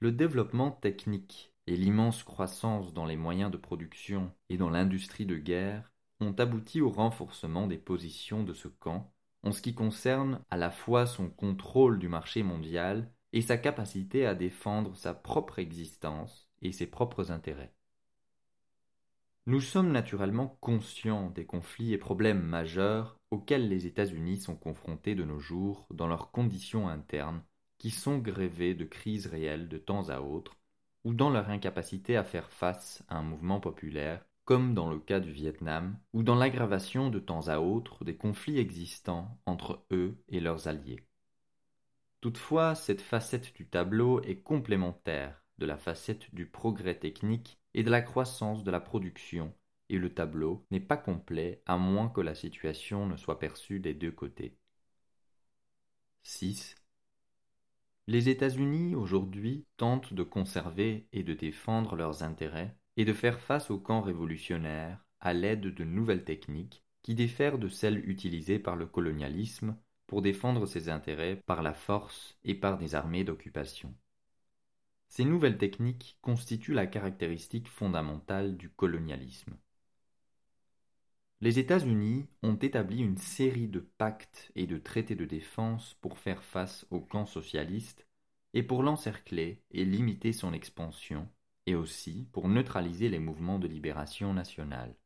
Le 0.00 0.12
développement 0.12 0.72
technique 0.72 1.54
et 1.66 1.76
l'immense 1.76 2.22
croissance 2.22 2.92
dans 2.92 3.04
les 3.04 3.16
moyens 3.16 3.50
de 3.50 3.56
production 3.56 4.32
et 4.48 4.56
dans 4.56 4.70
l'industrie 4.70 5.26
de 5.26 5.36
guerre 5.36 5.92
ont 6.20 6.32
abouti 6.32 6.80
au 6.80 6.90
renforcement 6.90 7.66
des 7.66 7.78
positions 7.78 8.42
de 8.42 8.54
ce 8.54 8.68
camp 8.68 9.12
en 9.42 9.52
ce 9.52 9.62
qui 9.62 9.74
concerne 9.74 10.40
à 10.50 10.56
la 10.56 10.70
fois 10.70 11.06
son 11.06 11.28
contrôle 11.28 11.98
du 11.98 12.08
marché 12.08 12.42
mondial 12.42 13.12
et 13.32 13.42
sa 13.42 13.58
capacité 13.58 14.26
à 14.26 14.34
défendre 14.34 14.96
sa 14.96 15.14
propre 15.14 15.58
existence 15.58 16.48
et 16.62 16.72
ses 16.72 16.86
propres 16.86 17.30
intérêts. 17.30 17.72
Nous 19.46 19.60
sommes 19.60 19.92
naturellement 19.92 20.58
conscients 20.60 21.30
des 21.30 21.46
conflits 21.46 21.92
et 21.92 21.98
problèmes 21.98 22.42
majeurs 22.42 23.20
auxquels 23.30 23.68
les 23.68 23.86
États-Unis 23.86 24.38
sont 24.38 24.56
confrontés 24.56 25.14
de 25.14 25.22
nos 25.22 25.38
jours 25.38 25.86
dans 25.90 26.08
leurs 26.08 26.32
conditions 26.32 26.88
internes 26.88 27.44
qui 27.78 27.90
sont 27.90 28.18
grévées 28.18 28.74
de 28.74 28.84
crises 28.84 29.26
réelles 29.26 29.68
de 29.68 29.78
temps 29.78 30.08
à 30.08 30.20
autre 30.20 30.56
ou 31.06 31.14
dans 31.14 31.30
leur 31.30 31.50
incapacité 31.50 32.16
à 32.16 32.24
faire 32.24 32.50
face 32.50 33.04
à 33.06 33.16
un 33.16 33.22
mouvement 33.22 33.60
populaire 33.60 34.26
comme 34.44 34.74
dans 34.74 34.90
le 34.90 34.98
cas 34.98 35.20
du 35.20 35.30
Vietnam, 35.30 35.96
ou 36.12 36.24
dans 36.24 36.34
l'aggravation 36.34 37.10
de 37.10 37.20
temps 37.20 37.46
à 37.46 37.60
autre 37.60 38.04
des 38.04 38.16
conflits 38.16 38.58
existants 38.58 39.40
entre 39.46 39.86
eux 39.92 40.20
et 40.28 40.40
leurs 40.40 40.66
alliés. 40.66 41.06
Toutefois, 42.20 42.74
cette 42.74 43.00
facette 43.00 43.54
du 43.54 43.68
tableau 43.68 44.20
est 44.22 44.42
complémentaire 44.42 45.44
de 45.58 45.66
la 45.66 45.76
facette 45.76 46.34
du 46.34 46.44
progrès 46.44 46.98
technique 46.98 47.60
et 47.74 47.84
de 47.84 47.90
la 47.90 48.02
croissance 48.02 48.64
de 48.64 48.72
la 48.72 48.80
production, 48.80 49.54
et 49.88 49.98
le 49.98 50.12
tableau 50.12 50.66
n'est 50.72 50.80
pas 50.80 50.96
complet 50.96 51.62
à 51.66 51.76
moins 51.76 52.08
que 52.08 52.20
la 52.20 52.34
situation 52.34 53.06
ne 53.06 53.16
soit 53.16 53.38
perçue 53.38 53.78
des 53.78 53.94
deux 53.94 54.10
côtés. 54.10 54.58
6. 56.24 56.74
Les 58.08 58.28
États-Unis 58.28 58.94
aujourd'hui 58.94 59.66
tentent 59.76 60.14
de 60.14 60.22
conserver 60.22 61.08
et 61.12 61.24
de 61.24 61.34
défendre 61.34 61.96
leurs 61.96 62.22
intérêts 62.22 62.76
et 62.96 63.04
de 63.04 63.12
faire 63.12 63.40
face 63.40 63.68
au 63.68 63.80
camp 63.80 64.00
révolutionnaire 64.00 65.04
à 65.18 65.32
l'aide 65.32 65.74
de 65.74 65.84
nouvelles 65.84 66.22
techniques 66.22 66.84
qui 67.02 67.16
diffèrent 67.16 67.58
de 67.58 67.66
celles 67.66 68.08
utilisées 68.08 68.60
par 68.60 68.76
le 68.76 68.86
colonialisme 68.86 69.76
pour 70.06 70.22
défendre 70.22 70.66
ses 70.66 70.88
intérêts 70.88 71.42
par 71.46 71.62
la 71.62 71.74
force 71.74 72.38
et 72.44 72.54
par 72.54 72.78
des 72.78 72.94
armées 72.94 73.24
d'occupation. 73.24 73.92
Ces 75.08 75.24
nouvelles 75.24 75.58
techniques 75.58 76.16
constituent 76.22 76.74
la 76.74 76.86
caractéristique 76.86 77.68
fondamentale 77.68 78.56
du 78.56 78.70
colonialisme. 78.70 79.56
Les 81.42 81.58
États-Unis 81.58 82.26
ont 82.42 82.56
établi 82.56 83.02
une 83.02 83.18
série 83.18 83.68
de 83.68 83.80
pactes 83.80 84.50
et 84.54 84.66
de 84.66 84.78
traités 84.78 85.14
de 85.14 85.26
défense 85.26 85.94
pour 86.00 86.18
faire 86.18 86.42
face 86.42 86.86
au 86.90 87.00
camp 87.00 87.26
socialiste 87.26 88.06
et 88.54 88.62
pour 88.62 88.82
l'encercler 88.82 89.62
et 89.70 89.84
limiter 89.84 90.32
son 90.32 90.54
expansion 90.54 91.28
et 91.66 91.74
aussi 91.74 92.26
pour 92.32 92.48
neutraliser 92.48 93.10
les 93.10 93.18
mouvements 93.18 93.58
de 93.58 93.68
libération 93.68 94.32
nationale. 94.32 94.96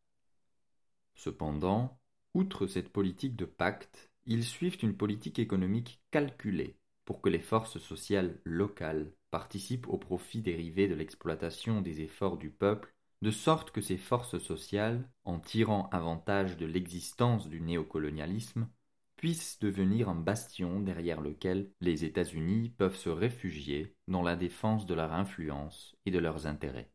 Cependant, 1.14 1.98
outre 2.34 2.68
cette 2.68 2.92
politique 2.92 3.34
de 3.34 3.44
pacte, 3.44 4.10
ils 4.24 4.44
suivent 4.44 4.78
une 4.82 4.96
politique 4.96 5.40
économique 5.40 6.00
calculée 6.12 6.76
pour 7.04 7.20
que 7.20 7.28
les 7.28 7.40
forces 7.40 7.78
sociales 7.78 8.38
locales 8.44 9.12
participent 9.32 9.88
au 9.88 9.98
profit 9.98 10.42
dérivé 10.42 10.86
de 10.86 10.94
l'exploitation 10.94 11.80
des 11.80 12.02
efforts 12.02 12.36
du 12.36 12.50
peuple, 12.50 12.94
de 13.22 13.30
sorte 13.30 13.70
que 13.70 13.80
ces 13.80 13.98
forces 13.98 14.38
sociales, 14.38 15.08
en 15.24 15.38
tirant 15.38 15.88
avantage 15.90 16.56
de 16.56 16.66
l'existence 16.66 17.48
du 17.48 17.60
néocolonialisme, 17.60 18.68
puisse 19.16 19.58
devenir 19.58 20.08
un 20.08 20.14
bastion 20.14 20.80
derrière 20.80 21.20
lequel 21.20 21.70
les 21.80 22.04
États-Unis 22.04 22.70
peuvent 22.78 22.96
se 22.96 23.10
réfugier 23.10 23.94
dans 24.08 24.22
la 24.22 24.36
défense 24.36 24.86
de 24.86 24.94
leur 24.94 25.12
influence 25.12 25.94
et 26.06 26.10
de 26.10 26.18
leurs 26.18 26.46
intérêts. 26.46 26.90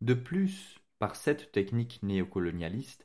De 0.00 0.14
plus, 0.14 0.78
par 0.98 1.16
cette 1.16 1.52
technique 1.52 2.02
néocolonialiste, 2.02 3.04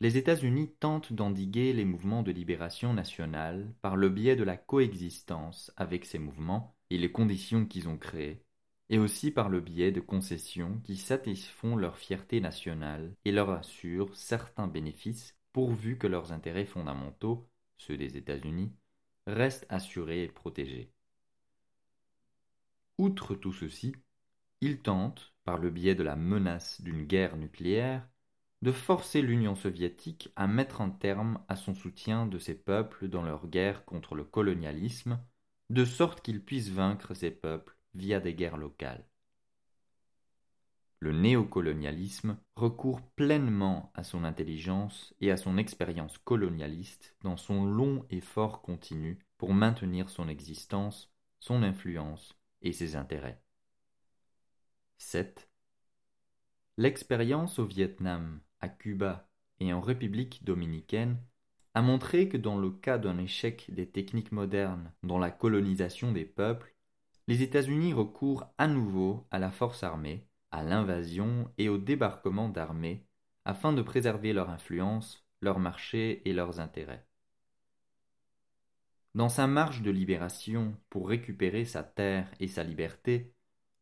les 0.00 0.18
États-Unis 0.18 0.74
tentent 0.78 1.14
d'endiguer 1.14 1.72
les 1.72 1.86
mouvements 1.86 2.22
de 2.22 2.32
libération 2.32 2.92
nationale 2.92 3.72
par 3.80 3.96
le 3.96 4.10
biais 4.10 4.36
de 4.36 4.44
la 4.44 4.58
coexistence 4.58 5.72
avec 5.76 6.04
ces 6.04 6.18
mouvements 6.18 6.76
et 6.90 6.98
les 6.98 7.10
conditions 7.10 7.64
qu'ils 7.64 7.88
ont 7.88 7.96
créées, 7.96 8.44
et 8.90 8.98
aussi 8.98 9.30
par 9.30 9.48
le 9.48 9.60
biais 9.60 9.92
de 9.92 10.00
concessions 10.00 10.80
qui 10.84 10.96
satisfont 10.96 11.76
leur 11.76 11.96
fierté 11.96 12.40
nationale 12.40 13.14
et 13.24 13.32
leur 13.32 13.50
assurent 13.50 14.14
certains 14.16 14.66
bénéfices 14.66 15.36
pourvu 15.52 15.98
que 15.98 16.06
leurs 16.06 16.32
intérêts 16.32 16.66
fondamentaux, 16.66 17.48
ceux 17.78 17.96
des 17.96 18.16
États-Unis, 18.16 18.72
restent 19.26 19.66
assurés 19.68 20.24
et 20.24 20.28
protégés. 20.28 20.90
Outre 22.98 23.34
tout 23.34 23.52
ceci, 23.52 23.94
ils 24.60 24.80
tentent, 24.80 25.32
par 25.44 25.58
le 25.58 25.70
biais 25.70 25.94
de 25.94 26.02
la 26.02 26.16
menace 26.16 26.80
d'une 26.80 27.04
guerre 27.04 27.36
nucléaire, 27.36 28.08
de 28.62 28.72
forcer 28.72 29.20
l'Union 29.20 29.54
soviétique 29.56 30.32
à 30.36 30.46
mettre 30.46 30.80
un 30.80 30.90
terme 30.90 31.44
à 31.48 31.56
son 31.56 31.74
soutien 31.74 32.26
de 32.26 32.38
ces 32.38 32.54
peuples 32.54 33.08
dans 33.08 33.22
leur 33.22 33.46
guerre 33.46 33.84
contre 33.84 34.14
le 34.14 34.24
colonialisme, 34.24 35.20
de 35.70 35.84
sorte 35.84 36.22
qu'ils 36.22 36.42
puissent 36.42 36.70
vaincre 36.70 37.14
ces 37.14 37.30
peuples 37.30 37.73
via 37.94 38.20
des 38.20 38.34
guerres 38.34 38.56
locales 38.56 39.04
le 41.04 41.12
néocolonialisme 41.12 42.38
recourt 42.56 43.02
pleinement 43.02 43.92
à 43.94 44.04
son 44.04 44.24
intelligence 44.24 45.14
et 45.20 45.30
à 45.30 45.36
son 45.36 45.58
expérience 45.58 46.16
colonialiste 46.16 47.14
dans 47.20 47.36
son 47.36 47.66
long 47.66 48.06
effort 48.08 48.62
continu 48.62 49.18
pour 49.36 49.52
maintenir 49.52 50.08
son 50.08 50.30
existence, 50.30 51.12
son 51.40 51.62
influence 51.62 52.38
et 52.62 52.72
ses 52.72 52.96
intérêts. 52.96 53.42
7. 54.96 55.50
L'expérience 56.78 57.58
au 57.58 57.66
Vietnam, 57.66 58.40
à 58.60 58.70
Cuba 58.70 59.28
et 59.60 59.74
en 59.74 59.82
République 59.82 60.42
dominicaine 60.42 61.18
a 61.74 61.82
montré 61.82 62.30
que 62.30 62.38
dans 62.38 62.56
le 62.56 62.70
cas 62.70 62.96
d'un 62.96 63.18
échec 63.18 63.66
des 63.68 63.90
techniques 63.90 64.32
modernes 64.32 64.90
dans 65.02 65.18
la 65.18 65.30
colonisation 65.30 66.12
des 66.12 66.24
peuples, 66.24 66.73
les 67.26 67.42
États-Unis 67.42 67.92
recourent 67.92 68.46
à 68.58 68.66
nouveau 68.66 69.26
à 69.30 69.38
la 69.38 69.50
force 69.50 69.82
armée 69.82 70.26
à 70.54 70.62
l'invasion 70.62 71.50
et 71.58 71.68
au 71.68 71.78
débarquement 71.78 72.48
d'armées 72.48 73.04
afin 73.44 73.72
de 73.72 73.82
préserver 73.82 74.32
leur 74.32 74.50
influence, 74.50 75.26
leur 75.40 75.58
marché 75.58 76.22
et 76.28 76.32
leurs 76.32 76.60
intérêts. 76.60 77.04
Dans 79.14 79.28
sa 79.28 79.48
marche 79.48 79.82
de 79.82 79.90
libération 79.90 80.76
pour 80.90 81.08
récupérer 81.08 81.64
sa 81.64 81.82
terre 81.82 82.30
et 82.38 82.46
sa 82.46 82.62
liberté, 82.62 83.34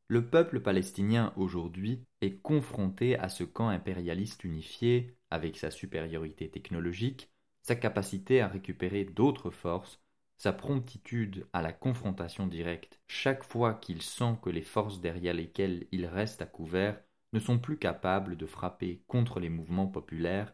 le 0.08 0.28
peuple 0.28 0.60
palestinien 0.60 1.32
aujourd'hui 1.36 2.04
est 2.22 2.40
confronté 2.40 3.18
à 3.18 3.28
ce 3.28 3.44
camp 3.44 3.68
impérialiste 3.68 4.44
unifié 4.44 5.16
avec 5.30 5.56
sa 5.56 5.70
supériorité 5.70 6.50
technologique, 6.50 7.30
sa 7.62 7.76
capacité 7.76 8.40
à 8.40 8.48
récupérer 8.48 9.04
d'autres 9.04 9.50
forces 9.50 10.01
sa 10.42 10.52
promptitude 10.52 11.46
à 11.52 11.62
la 11.62 11.72
confrontation 11.72 12.48
directe 12.48 13.00
chaque 13.06 13.44
fois 13.44 13.74
qu'il 13.74 14.02
sent 14.02 14.38
que 14.42 14.50
les 14.50 14.62
forces 14.62 15.00
derrière 15.00 15.34
lesquelles 15.34 15.86
il 15.92 16.04
reste 16.04 16.42
à 16.42 16.46
couvert 16.46 17.00
ne 17.32 17.38
sont 17.38 17.60
plus 17.60 17.78
capables 17.78 18.36
de 18.36 18.46
frapper 18.46 19.04
contre 19.06 19.38
les 19.38 19.48
mouvements 19.48 19.86
populaires, 19.86 20.52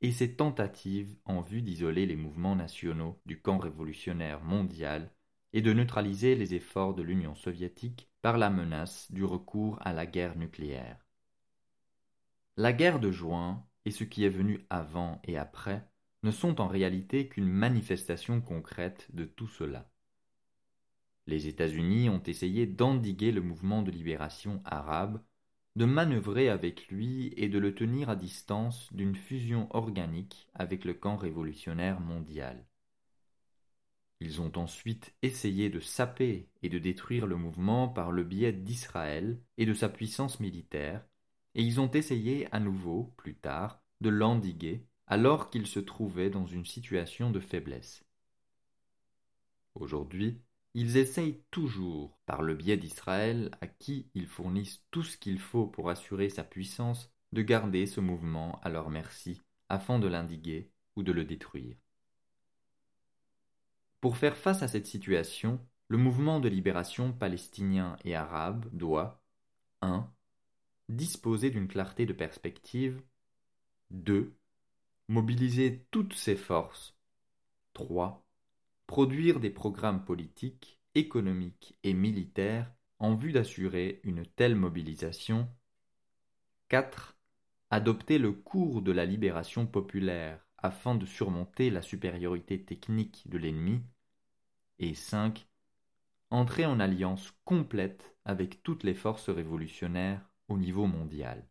et 0.00 0.10
ses 0.10 0.36
tentatives 0.36 1.14
en 1.26 1.42
vue 1.42 1.60
d'isoler 1.60 2.06
les 2.06 2.16
mouvements 2.16 2.56
nationaux 2.56 3.20
du 3.26 3.38
camp 3.38 3.58
révolutionnaire 3.58 4.42
mondial 4.42 5.12
et 5.52 5.60
de 5.60 5.74
neutraliser 5.74 6.34
les 6.34 6.54
efforts 6.54 6.94
de 6.94 7.02
l'Union 7.02 7.34
soviétique 7.34 8.08
par 8.22 8.38
la 8.38 8.48
menace 8.48 9.12
du 9.12 9.22
recours 9.22 9.78
à 9.82 9.92
la 9.92 10.06
guerre 10.06 10.38
nucléaire. 10.38 11.04
La 12.56 12.72
guerre 12.72 13.00
de 13.00 13.10
juin 13.10 13.66
et 13.84 13.90
ce 13.90 14.04
qui 14.04 14.24
est 14.24 14.30
venu 14.30 14.64
avant 14.70 15.20
et 15.24 15.36
après 15.36 15.86
ne 16.26 16.32
sont 16.32 16.60
en 16.60 16.66
réalité 16.66 17.28
qu'une 17.28 17.48
manifestation 17.48 18.40
concrète 18.40 19.06
de 19.14 19.24
tout 19.24 19.46
cela. 19.46 19.88
Les 21.28 21.46
États-Unis 21.46 22.08
ont 22.10 22.22
essayé 22.24 22.66
d'endiguer 22.66 23.30
le 23.30 23.42
mouvement 23.42 23.80
de 23.82 23.92
libération 23.92 24.60
arabe, 24.64 25.22
de 25.76 25.84
manœuvrer 25.84 26.48
avec 26.48 26.88
lui 26.88 27.32
et 27.36 27.48
de 27.48 27.60
le 27.60 27.76
tenir 27.76 28.10
à 28.10 28.16
distance 28.16 28.92
d'une 28.92 29.14
fusion 29.14 29.68
organique 29.70 30.48
avec 30.54 30.84
le 30.84 30.94
camp 30.94 31.16
révolutionnaire 31.16 32.00
mondial. 32.00 32.66
Ils 34.18 34.40
ont 34.40 34.52
ensuite 34.56 35.14
essayé 35.22 35.70
de 35.70 35.78
saper 35.78 36.48
et 36.64 36.68
de 36.68 36.80
détruire 36.80 37.28
le 37.28 37.36
mouvement 37.36 37.86
par 37.86 38.10
le 38.10 38.24
biais 38.24 38.52
d'Israël 38.52 39.40
et 39.58 39.66
de 39.66 39.74
sa 39.74 39.88
puissance 39.88 40.40
militaire, 40.40 41.06
et 41.54 41.62
ils 41.62 41.80
ont 41.80 41.90
essayé 41.92 42.48
à 42.50 42.58
nouveau, 42.58 43.14
plus 43.16 43.36
tard, 43.36 43.80
de 44.00 44.08
l'endiguer 44.08 44.88
alors 45.06 45.50
qu'il 45.50 45.66
se 45.66 45.80
trouvait 45.80 46.30
dans 46.30 46.46
une 46.46 46.64
situation 46.64 47.30
de 47.30 47.40
faiblesse. 47.40 48.04
Aujourd'hui, 49.74 50.40
ils 50.74 50.96
essayent 50.96 51.42
toujours, 51.50 52.18
par 52.26 52.42
le 52.42 52.54
biais 52.54 52.76
d'Israël, 52.76 53.50
à 53.60 53.66
qui 53.66 54.10
ils 54.14 54.26
fournissent 54.26 54.82
tout 54.90 55.02
ce 55.02 55.16
qu'il 55.16 55.38
faut 55.38 55.66
pour 55.66 55.90
assurer 55.90 56.28
sa 56.28 56.44
puissance, 56.44 57.10
de 57.32 57.42
garder 57.42 57.86
ce 57.86 58.00
mouvement 58.00 58.60
à 58.62 58.68
leur 58.68 58.90
merci, 58.90 59.40
afin 59.68 59.98
de 59.98 60.06
l'indiguer 60.06 60.70
ou 60.96 61.02
de 61.02 61.12
le 61.12 61.24
détruire. 61.24 61.76
Pour 64.00 64.16
faire 64.16 64.36
face 64.36 64.62
à 64.62 64.68
cette 64.68 64.86
situation, 64.86 65.60
le 65.88 65.98
mouvement 65.98 66.40
de 66.40 66.48
libération 66.48 67.12
palestinien 67.12 67.96
et 68.04 68.14
arabe 68.14 68.66
doit 68.72 69.22
1. 69.82 70.10
disposer 70.88 71.50
d'une 71.50 71.68
clarté 71.68 72.06
de 72.06 72.12
perspective 72.12 73.02
2. 73.90 74.36
Mobiliser 75.08 75.86
toutes 75.92 76.14
ses 76.14 76.34
forces 76.36 76.96
3. 77.74 78.26
produire 78.88 79.38
des 79.38 79.50
programmes 79.50 80.04
politiques, 80.04 80.80
économiques 80.96 81.78
et 81.84 81.94
militaires 81.94 82.72
en 82.98 83.14
vue 83.14 83.32
d'assurer 83.32 84.00
une 84.02 84.26
telle 84.26 84.56
mobilisation 84.56 85.48
4. 86.68 87.16
adopter 87.70 88.18
le 88.18 88.32
cours 88.32 88.82
de 88.82 88.90
la 88.90 89.04
libération 89.04 89.66
populaire 89.66 90.44
afin 90.58 90.96
de 90.96 91.06
surmonter 91.06 91.70
la 91.70 91.82
supériorité 91.82 92.64
technique 92.64 93.28
de 93.28 93.38
l'ennemi, 93.38 93.82
et 94.80 94.94
5. 94.94 95.46
Entrer 96.30 96.66
en 96.66 96.80
alliance 96.80 97.32
complète 97.44 98.16
avec 98.24 98.62
toutes 98.64 98.82
les 98.82 98.94
forces 98.94 99.28
révolutionnaires 99.28 100.28
au 100.48 100.58
niveau 100.58 100.86
mondial. 100.86 101.46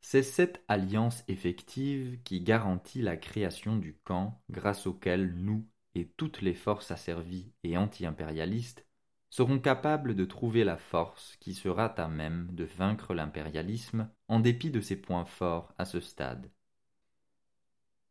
C'est 0.00 0.22
cette 0.22 0.64
alliance 0.68 1.24
effective 1.28 2.20
qui 2.22 2.40
garantit 2.40 3.02
la 3.02 3.16
création 3.16 3.76
du 3.76 3.98
camp 4.04 4.40
grâce 4.50 4.86
auquel 4.86 5.34
nous 5.34 5.66
et 5.94 6.08
toutes 6.16 6.42
les 6.42 6.54
forces 6.54 6.90
asservies 6.90 7.52
et 7.64 7.76
anti-impérialistes 7.76 8.86
seront 9.30 9.58
capables 9.58 10.14
de 10.14 10.24
trouver 10.24 10.64
la 10.64 10.76
force 10.76 11.36
qui 11.40 11.54
sera 11.54 11.86
à 11.86 12.08
même 12.08 12.48
de 12.52 12.64
vaincre 12.64 13.14
l'impérialisme 13.14 14.08
en 14.28 14.40
dépit 14.40 14.70
de 14.70 14.80
ses 14.80 14.96
points 14.96 15.24
forts 15.24 15.74
à 15.78 15.84
ce 15.84 16.00
stade. 16.00 16.50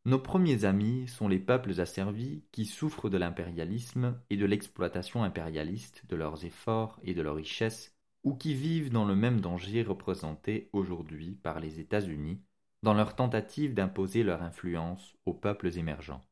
Nos 0.06 0.20
premiers 0.20 0.66
amis 0.66 1.08
sont 1.08 1.28
les 1.28 1.40
peuples 1.40 1.82
asservis 1.82 2.44
qui 2.52 2.66
souffrent 2.66 3.10
de 3.10 3.18
l'impérialisme 3.18 4.22
et 4.30 4.38
de 4.38 4.46
l'exploitation 4.46 5.24
impérialiste 5.24 6.04
de 6.08 6.16
leurs 6.16 6.46
efforts 6.46 7.00
et 7.02 7.16
de 7.16 7.24
leurs 7.24 7.36
richesses, 7.36 7.95
ou 8.26 8.34
qui 8.34 8.56
vivent 8.56 8.92
dans 8.92 9.06
le 9.06 9.16
même 9.16 9.40
danger 9.40 9.84
représenté 9.84 10.70
aujourd'hui 10.74 11.36
par 11.36 11.60
les 11.60 11.80
États-Unis 11.80 12.42
dans 12.82 12.96
leur 12.96 13.16
tentative 13.16 13.74
d'imposer 13.74 14.24
leur 14.24 14.42
influence 14.42 15.16
aux 15.26 15.34
peuples 15.34 15.78
émergents. 15.78 16.26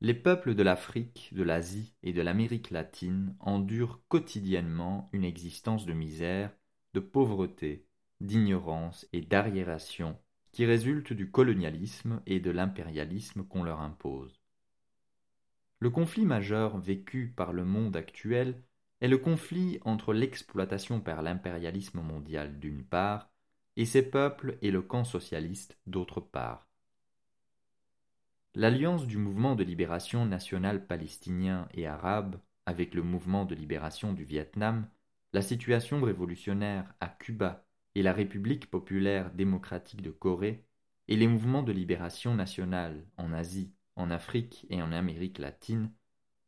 Les 0.00 0.14
peuples 0.14 0.54
de 0.54 0.62
l'Afrique, 0.62 1.30
de 1.32 1.42
l'Asie 1.42 1.96
et 2.04 2.12
de 2.12 2.22
l'Amérique 2.22 2.70
latine 2.70 3.36
endurent 3.40 4.00
quotidiennement 4.06 5.10
une 5.12 5.24
existence 5.24 5.86
de 5.86 5.92
misère, 5.92 6.56
de 6.94 7.00
pauvreté, 7.00 7.88
d'ignorance 8.20 9.08
et 9.12 9.20
d'arriération 9.20 10.16
qui 10.52 10.64
résulte 10.64 11.12
du 11.12 11.32
colonialisme 11.32 12.22
et 12.26 12.38
de 12.38 12.52
l'impérialisme 12.52 13.42
qu'on 13.44 13.64
leur 13.64 13.80
impose. 13.80 14.40
Le 15.80 15.90
conflit 15.90 16.26
majeur 16.26 16.78
vécu 16.78 17.32
par 17.36 17.52
le 17.52 17.64
monde 17.64 17.96
actuel 17.96 18.62
est 19.00 19.08
le 19.08 19.18
conflit 19.18 19.78
entre 19.84 20.12
l'exploitation 20.12 21.00
par 21.00 21.22
l'impérialisme 21.22 22.00
mondial 22.00 22.58
d'une 22.58 22.84
part 22.84 23.30
et 23.76 23.86
ses 23.86 24.02
peuples 24.02 24.58
et 24.60 24.70
le 24.70 24.82
camp 24.82 25.04
socialiste 25.04 25.78
d'autre 25.86 26.20
part. 26.20 26.66
L'alliance 28.54 29.06
du 29.06 29.18
mouvement 29.18 29.54
de 29.54 29.62
libération 29.62 30.26
nationale 30.26 30.86
palestinien 30.86 31.68
et 31.74 31.86
arabe 31.86 32.40
avec 32.66 32.94
le 32.94 33.02
mouvement 33.02 33.44
de 33.44 33.54
libération 33.54 34.12
du 34.12 34.24
Vietnam, 34.24 34.88
la 35.32 35.42
situation 35.42 36.02
révolutionnaire 36.02 36.92
à 36.98 37.08
Cuba 37.08 37.64
et 37.94 38.02
la 38.02 38.12
République 38.12 38.68
populaire 38.68 39.30
démocratique 39.30 40.02
de 40.02 40.10
Corée 40.10 40.64
et 41.06 41.16
les 41.16 41.28
mouvements 41.28 41.62
de 41.62 41.72
libération 41.72 42.34
nationale 42.34 43.06
en 43.16 43.32
Asie, 43.32 43.72
en 43.94 44.10
Afrique 44.10 44.66
et 44.70 44.82
en 44.82 44.92
Amérique 44.92 45.38
latine 45.38 45.92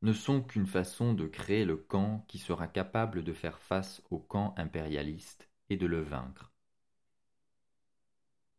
ne 0.03 0.13
sont 0.13 0.43
qu'une 0.43 0.67
façon 0.67 1.15
de 1.15 1.27
créer 1.27 1.65
le 1.65 1.77
camp 1.77 2.25
qui 2.29 2.39
sera 2.39 2.67
capable 2.67 3.23
de 3.23 3.33
faire 3.33 3.59
face 3.59 4.03
au 4.11 4.19
camp 4.19 4.55
impérialiste 4.57 5.49
et 5.69 5.77
de 5.77 5.87
le 5.87 6.01
vaincre. 6.01 6.53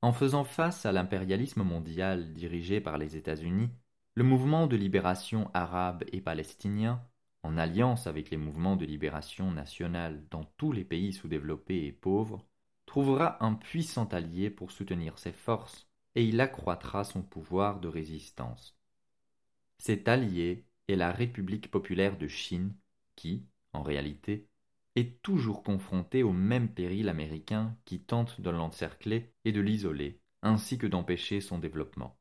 En 0.01 0.13
faisant 0.13 0.43
face 0.43 0.85
à 0.85 0.91
l'impérialisme 0.91 1.63
mondial 1.63 2.33
dirigé 2.33 2.81
par 2.81 2.97
les 2.97 3.17
États-Unis, 3.17 3.69
le 4.15 4.23
mouvement 4.23 4.67
de 4.67 4.75
libération 4.75 5.49
arabe 5.53 6.03
et 6.11 6.21
palestinien, 6.21 7.01
en 7.43 7.57
alliance 7.57 8.07
avec 8.07 8.29
les 8.29 8.37
mouvements 8.37 8.75
de 8.75 8.85
libération 8.85 9.51
nationale 9.51 10.23
dans 10.29 10.43
tous 10.57 10.71
les 10.71 10.83
pays 10.83 11.13
sous-développés 11.13 11.85
et 11.85 11.91
pauvres, 11.91 12.45
trouvera 12.85 13.43
un 13.43 13.53
puissant 13.53 14.05
allié 14.05 14.49
pour 14.49 14.71
soutenir 14.71 15.17
ses 15.17 15.31
forces, 15.31 15.87
et 16.15 16.25
il 16.25 16.41
accroîtra 16.41 17.03
son 17.03 17.21
pouvoir 17.21 17.79
de 17.79 17.87
résistance. 17.87 18.77
Cet 19.77 20.07
allié 20.07 20.65
est 20.87 20.95
la 20.95 21.11
République 21.11 21.71
populaire 21.71 22.17
de 22.17 22.27
Chine, 22.27 22.75
qui, 23.15 23.45
en 23.73 23.83
réalité, 23.83 24.47
est 24.95 25.21
toujours 25.21 25.63
confrontée 25.63 26.23
au 26.23 26.33
même 26.33 26.69
péril 26.69 27.09
américain 27.09 27.77
qui 27.85 28.01
tente 28.01 28.41
de 28.41 28.49
l'encercler 28.49 29.33
et 29.45 29.51
de 29.51 29.61
l'isoler, 29.61 30.19
ainsi 30.41 30.77
que 30.77 30.87
d'empêcher 30.87 31.41
son 31.41 31.59
développement. 31.59 32.17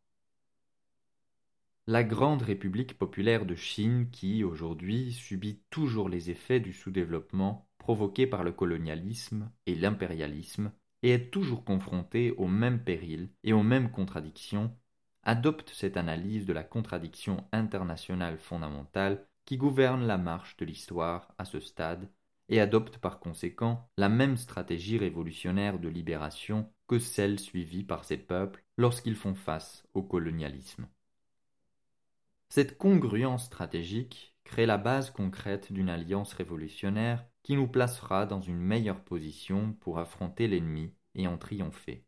La 1.87 2.05
grande 2.05 2.43
République 2.43 2.97
populaire 2.99 3.47
de 3.47 3.57
Chine 3.57 4.11
qui, 4.13 4.45
aujourd'hui, 4.45 5.13
subit 5.13 5.61
toujours 5.71 6.09
les 6.09 6.31
effets 6.31 6.61
du 6.61 6.73
sous-développement 6.73 7.69
provoqué 7.79 8.27
par 8.27 8.45
le 8.45 8.53
colonialisme 8.53 9.51
et 9.67 9.75
l'impérialisme, 9.75 10.71
et 11.03 11.11
est 11.11 11.31
toujours 11.31 11.65
confronté 11.65 12.33
aux 12.33 12.47
mêmes 12.47 12.85
périls 12.85 13.31
et 13.43 13.53
aux 13.53 13.63
mêmes 13.63 13.91
contradictions, 13.91 14.77
adopte 15.23 15.71
cette 15.71 15.97
analyse 15.97 16.47
de 16.47 16.53
la 16.53 16.65
contradiction 16.65 17.45
internationale 17.53 18.39
fondamentale 18.39 19.27
qui 19.45 19.57
gouverne 19.57 20.07
la 20.07 20.19
marche 20.19 20.57
de 20.57 20.65
l'histoire 20.65 21.35
à 21.39 21.45
ce 21.45 21.61
stade, 21.61 22.09
et 22.51 22.61
adopte 22.61 22.99
par 22.99 23.21
conséquent 23.21 23.89
la 23.97 24.09
même 24.09 24.37
stratégie 24.37 24.99
révolutionnaire 24.99 25.79
de 25.79 25.89
libération 25.89 26.71
que 26.89 26.99
celle 26.99 27.39
suivie 27.39 27.85
par 27.85 28.05
ces 28.05 28.17
peuples 28.19 28.65
lorsqu'ils 28.77 29.15
font 29.15 29.37
face 29.37 29.87
au 29.95 30.03
colonialisme. 30.03 30.89
Cette 32.49 32.77
congruence 32.77 33.45
stratégique 33.45 34.35
crée 34.43 34.67
la 34.67 34.79
base 34.79 35.13
concrète 35.13 35.73
d'une 35.73 35.89
alliance 35.89 36.33
révolutionnaire 36.33 37.25
qui 37.45 37.55
nous 37.55 37.69
placera 37.69 38.27
dans 38.27 38.41
une 38.41 38.59
meilleure 38.59 39.05
position 39.05 39.75
pour 39.75 40.01
affronter 40.01 40.49
l'ennemi 40.49 40.93
et 41.15 41.29
en 41.29 41.39
triompher. 41.39 42.05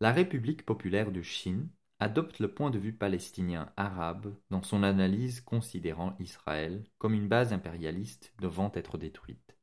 La 0.00 0.12
République 0.12 0.64
populaire 0.64 1.10
de 1.10 1.22
Chine 1.22 1.68
adopte 1.98 2.38
le 2.38 2.54
point 2.54 2.70
de 2.70 2.78
vue 2.78 2.92
palestinien 2.92 3.72
arabe 3.76 4.32
dans 4.48 4.62
son 4.62 4.84
analyse 4.84 5.40
considérant 5.40 6.14
Israël 6.20 6.84
comme 6.98 7.14
une 7.14 7.26
base 7.26 7.52
impérialiste 7.52 8.32
devant 8.38 8.70
être 8.76 8.96
détruite. 8.96 9.56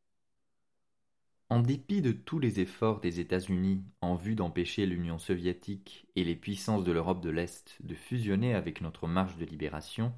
En 1.50 1.62
dépit 1.62 2.02
de 2.02 2.12
tous 2.12 2.40
les 2.40 2.60
efforts 2.60 3.00
des 3.00 3.22
États-Unis 3.22 3.86
en 4.02 4.16
vue 4.16 4.36
d'empêcher 4.36 4.86
l'Union 4.86 5.20
soviétique 5.20 6.06
et 6.18 6.26
les 6.26 6.36
puissances 6.36 6.84
de 6.84 6.92
l'Europe 6.92 7.24
de 7.24 7.30
l'Est 7.30 7.78
de 7.82 7.96
fusionner 7.96 8.56
avec 8.56 8.82
notre 8.82 9.08
marche 9.08 9.38
de 9.38 9.46
libération, 9.46 10.12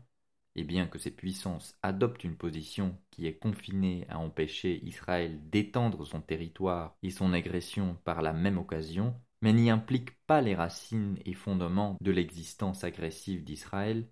et 0.56 0.64
bien 0.64 0.88
que 0.88 0.98
ces 0.98 1.12
puissances 1.12 1.78
adoptent 1.84 2.24
une 2.24 2.38
position 2.38 2.98
qui 3.12 3.28
est 3.28 3.38
confinée 3.38 4.08
à 4.10 4.18
empêcher 4.18 4.84
Israël 4.84 5.48
d'étendre 5.52 6.08
son 6.08 6.22
territoire 6.22 6.98
et 7.04 7.12
son 7.12 7.34
agression 7.34 8.00
par 8.04 8.24
la 8.24 8.34
même 8.34 8.58
occasion, 8.58 9.14
mais 9.42 9.54
n'y 9.54 9.70
implique 9.70 10.12
pas 10.26 10.42
les 10.42 10.56
racines 10.56 11.18
et 11.26 11.34
fondements 11.34 11.98
de 12.02 12.12
l'existence 12.12 12.84
agressive 12.84 13.44
d'Israël, 13.44 14.10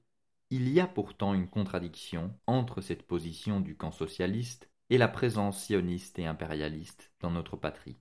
il 0.52 0.70
y 0.70 0.80
a 0.80 0.88
pourtant 0.88 1.34
une 1.34 1.50
contradiction 1.50 2.38
entre 2.48 2.82
cette 2.82 3.04
position 3.04 3.60
du 3.60 3.76
camp 3.76 3.92
socialiste 3.92 4.70
et 4.90 4.98
la 4.98 5.08
présence 5.08 5.64
sioniste 5.64 6.20
et 6.20 6.26
impérialiste 6.26 7.12
dans 7.20 7.32
notre 7.32 7.58
patrie. 7.58 7.98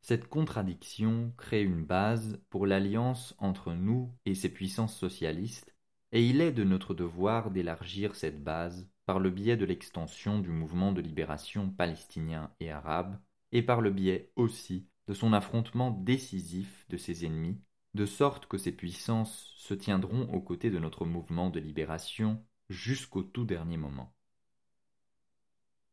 Cette 0.00 0.28
contradiction 0.28 1.32
crée 1.36 1.62
une 1.62 1.84
base 1.84 2.42
pour 2.50 2.66
l'alliance 2.66 3.34
entre 3.38 3.72
nous 3.72 4.12
et 4.24 4.34
ces 4.34 4.48
puissances 4.48 4.96
socialistes 4.96 5.72
et 6.12 6.26
il 6.26 6.40
est 6.40 6.52
de 6.52 6.64
notre 6.64 6.94
devoir 6.94 7.50
d'élargir 7.50 8.14
cette 8.14 8.42
base 8.44 8.88
par 9.06 9.18
le 9.18 9.30
biais 9.30 9.56
de 9.56 9.64
l'extension 9.64 10.38
du 10.38 10.50
mouvement 10.50 10.92
de 10.92 11.00
libération 11.00 11.70
palestinien 11.70 12.50
et 12.60 12.70
arabe, 12.70 13.18
et 13.50 13.62
par 13.62 13.80
le 13.80 13.90
biais 13.90 14.30
aussi 14.36 14.86
de 15.08 15.14
son 15.14 15.32
affrontement 15.32 15.90
décisif 15.90 16.86
de 16.88 16.96
ses 16.96 17.24
ennemis, 17.24 17.60
de 17.94 18.06
sorte 18.06 18.46
que 18.46 18.58
ces 18.58 18.72
puissances 18.72 19.52
se 19.56 19.74
tiendront 19.74 20.32
aux 20.32 20.40
côtés 20.40 20.70
de 20.70 20.78
notre 20.78 21.04
mouvement 21.04 21.50
de 21.50 21.60
libération 21.60 22.44
jusqu'au 22.68 23.22
tout 23.22 23.44
dernier 23.44 23.76
moment. 23.76 24.14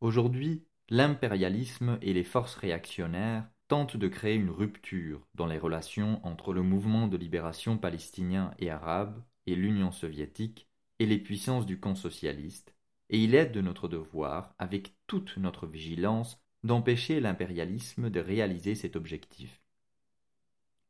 Aujourd'hui, 0.01 0.63
l'impérialisme 0.89 1.99
et 2.01 2.13
les 2.13 2.23
forces 2.23 2.55
réactionnaires 2.55 3.49
tentent 3.67 3.97
de 3.97 4.07
créer 4.07 4.35
une 4.35 4.49
rupture 4.49 5.27
dans 5.35 5.45
les 5.45 5.59
relations 5.59 6.25
entre 6.25 6.53
le 6.53 6.63
mouvement 6.63 7.07
de 7.07 7.17
libération 7.17 7.77
palestinien 7.77 8.51
et 8.59 8.69
arabe 8.69 9.23
et 9.45 9.55
l'Union 9.55 9.91
soviétique 9.91 10.67
et 10.99 11.05
les 11.05 11.19
puissances 11.19 11.65
du 11.65 11.79
camp 11.79 11.95
socialiste, 11.95 12.75
et 13.09 13.23
il 13.23 13.35
est 13.35 13.47
de 13.47 13.61
notre 13.61 13.87
devoir, 13.87 14.53
avec 14.57 14.95
toute 15.07 15.37
notre 15.37 15.67
vigilance, 15.67 16.41
d'empêcher 16.63 17.19
l'impérialisme 17.19 18.09
de 18.09 18.19
réaliser 18.19 18.75
cet 18.75 18.95
objectif. 18.95 19.61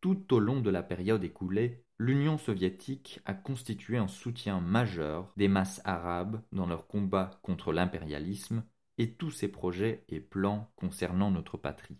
Tout 0.01 0.33
au 0.33 0.39
long 0.39 0.61
de 0.61 0.69
la 0.69 0.81
période 0.81 1.23
écoulée, 1.23 1.83
l'Union 1.97 2.37
soviétique 2.37 3.19
a 3.25 3.33
constitué 3.33 3.97
un 3.97 4.07
soutien 4.07 4.61
majeur 4.61 5.33
des 5.35 5.49
masses 5.49 5.81
arabes 5.83 6.41
dans 6.53 6.65
leur 6.65 6.87
combat 6.87 7.31
contre 7.43 7.73
l'impérialisme 7.73 8.63
et 8.97 9.13
tous 9.13 9.31
ses 9.31 9.49
projets 9.49 10.05
et 10.07 10.21
plans 10.21 10.71
concernant 10.75 11.31
notre 11.31 11.57
patrie. 11.57 11.99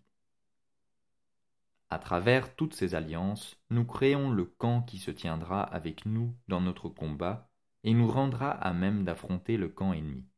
À 1.90 2.00
travers 2.00 2.56
toutes 2.56 2.76
ces 2.76 2.96
alliances, 2.96 3.58
nous 3.70 3.84
créons 3.84 4.30
le 4.30 4.46
camp 4.46 4.84
qui 4.84 5.00
se 5.00 5.12
tiendra 5.12 5.64
avec 5.64 6.06
nous 6.06 6.36
dans 6.48 6.62
notre 6.62 6.88
combat 6.88 7.50
et 7.84 7.94
nous 7.94 8.08
rendra 8.08 8.52
à 8.52 8.74
même 8.74 9.04
d'affronter 9.04 9.58
le 9.58 9.70
camp 9.70 9.92
ennemi. 9.92 10.29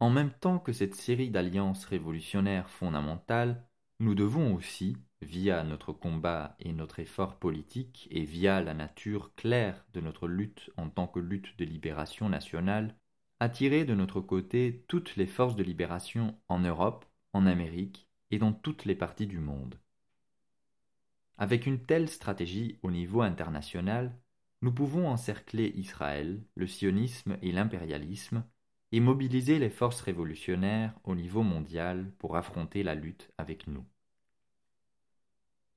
En 0.00 0.10
même 0.10 0.32
temps 0.32 0.58
que 0.58 0.72
cette 0.72 0.94
série 0.94 1.30
d'alliances 1.30 1.84
révolutionnaires 1.84 2.70
fondamentales, 2.70 3.64
nous 3.98 4.14
devons 4.14 4.54
aussi, 4.54 4.96
via 5.22 5.64
notre 5.64 5.92
combat 5.92 6.56
et 6.60 6.72
notre 6.72 7.00
effort 7.00 7.38
politique 7.38 8.06
et 8.12 8.24
via 8.24 8.60
la 8.60 8.74
nature 8.74 9.34
claire 9.34 9.84
de 9.92 10.00
notre 10.00 10.28
lutte 10.28 10.70
en 10.76 10.88
tant 10.88 11.08
que 11.08 11.18
lutte 11.18 11.58
de 11.58 11.64
libération 11.64 12.28
nationale, 12.28 12.94
attirer 13.40 13.84
de 13.84 13.94
notre 13.94 14.20
côté 14.20 14.84
toutes 14.86 15.16
les 15.16 15.26
forces 15.26 15.56
de 15.56 15.64
libération 15.64 16.38
en 16.48 16.60
Europe, 16.60 17.04
en 17.32 17.46
Amérique 17.46 18.08
et 18.30 18.38
dans 18.38 18.52
toutes 18.52 18.84
les 18.84 18.94
parties 18.94 19.26
du 19.26 19.38
monde. 19.38 19.80
Avec 21.36 21.66
une 21.66 21.84
telle 21.84 22.08
stratégie 22.08 22.78
au 22.82 22.90
niveau 22.90 23.22
international, 23.22 24.16
nous 24.62 24.72
pouvons 24.72 25.08
encercler 25.08 25.72
Israël, 25.76 26.42
le 26.56 26.66
sionisme 26.66 27.38
et 27.42 27.52
l'impérialisme, 27.52 28.44
et 28.92 29.00
mobiliser 29.00 29.58
les 29.58 29.70
forces 29.70 30.00
révolutionnaires 30.00 30.98
au 31.04 31.14
niveau 31.14 31.42
mondial 31.42 32.10
pour 32.18 32.36
affronter 32.36 32.82
la 32.82 32.94
lutte 32.94 33.30
avec 33.38 33.66
nous. 33.66 33.84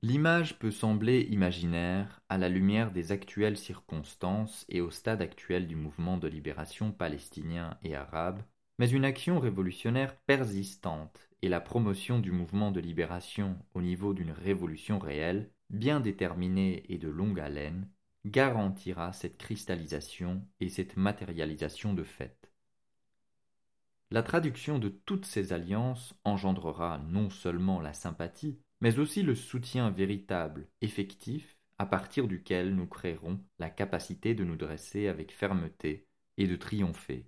L'image 0.04 0.58
peut 0.58 0.72
sembler 0.72 1.28
imaginaire 1.30 2.20
à 2.28 2.36
la 2.36 2.48
lumière 2.48 2.90
des 2.90 3.12
actuelles 3.12 3.56
circonstances 3.56 4.64
et 4.68 4.80
au 4.80 4.90
stade 4.90 5.22
actuel 5.22 5.68
du 5.68 5.76
mouvement 5.76 6.18
de 6.18 6.26
libération 6.26 6.90
palestinien 6.90 7.78
et 7.84 7.94
arabe, 7.94 8.42
mais 8.80 8.90
une 8.90 9.04
action 9.04 9.38
révolutionnaire 9.38 10.16
persistante 10.26 11.28
et 11.40 11.48
la 11.48 11.60
promotion 11.60 12.18
du 12.18 12.32
mouvement 12.32 12.72
de 12.72 12.80
libération 12.80 13.56
au 13.74 13.80
niveau 13.80 14.12
d'une 14.12 14.32
révolution 14.32 14.98
réelle, 14.98 15.52
bien 15.70 16.00
déterminée 16.00 16.82
et 16.88 16.98
de 16.98 17.08
longue 17.08 17.38
haleine, 17.38 17.88
garantira 18.24 19.12
cette 19.12 19.38
cristallisation 19.38 20.44
et 20.58 20.68
cette 20.68 20.96
matérialisation 20.96 21.94
de 21.94 22.02
fait. 22.02 22.41
La 24.12 24.22
traduction 24.22 24.78
de 24.78 24.90
toutes 24.90 25.24
ces 25.24 25.54
alliances 25.54 26.12
engendrera 26.24 26.98
non 26.98 27.30
seulement 27.30 27.80
la 27.80 27.94
sympathie, 27.94 28.58
mais 28.82 28.98
aussi 28.98 29.22
le 29.22 29.34
soutien 29.34 29.88
véritable, 29.88 30.68
effectif, 30.82 31.56
à 31.78 31.86
partir 31.86 32.28
duquel 32.28 32.74
nous 32.74 32.86
créerons 32.86 33.40
la 33.58 33.70
capacité 33.70 34.34
de 34.34 34.44
nous 34.44 34.56
dresser 34.56 35.08
avec 35.08 35.32
fermeté 35.32 36.06
et 36.36 36.46
de 36.46 36.56
triompher 36.56 37.24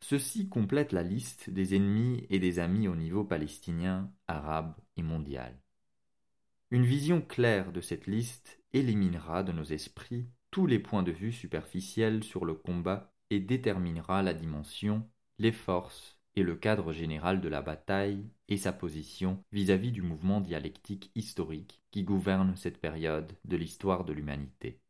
Ceci 0.00 0.48
complète 0.48 0.92
la 0.92 1.02
liste 1.02 1.50
des 1.50 1.74
ennemis 1.74 2.24
et 2.30 2.38
des 2.38 2.60
amis 2.60 2.86
au 2.86 2.94
niveau 2.94 3.24
palestinien, 3.24 4.12
arabe 4.28 4.76
et 4.96 5.02
mondial. 5.02 5.60
Une 6.70 6.84
vision 6.84 7.20
claire 7.20 7.72
de 7.72 7.80
cette 7.80 8.06
liste 8.06 8.62
éliminera 8.72 9.42
de 9.42 9.50
nos 9.50 9.64
esprits 9.64 10.28
tous 10.52 10.68
les 10.68 10.78
points 10.78 11.02
de 11.02 11.10
vue 11.10 11.32
superficiels 11.32 12.22
sur 12.22 12.44
le 12.44 12.54
combat 12.54 13.12
et 13.30 13.40
déterminera 13.40 14.22
la 14.22 14.32
dimension, 14.32 15.04
les 15.38 15.52
forces 15.52 16.18
et 16.34 16.42
le 16.42 16.56
cadre 16.56 16.92
général 16.92 17.40
de 17.40 17.48
la 17.48 17.62
bataille 17.62 18.28
et 18.48 18.58
sa 18.58 18.72
position 18.72 19.42
vis-à-vis 19.52 19.88
-vis 19.90 19.92
du 19.92 20.02
mouvement 20.02 20.40
dialectique 20.40 21.10
historique 21.14 21.82
qui 21.90 22.02
gouverne 22.04 22.54
cette 22.56 22.80
période 22.80 23.32
de 23.44 23.56
l'histoire 23.56 24.04
de 24.04 24.12
l'humanité. 24.12 24.80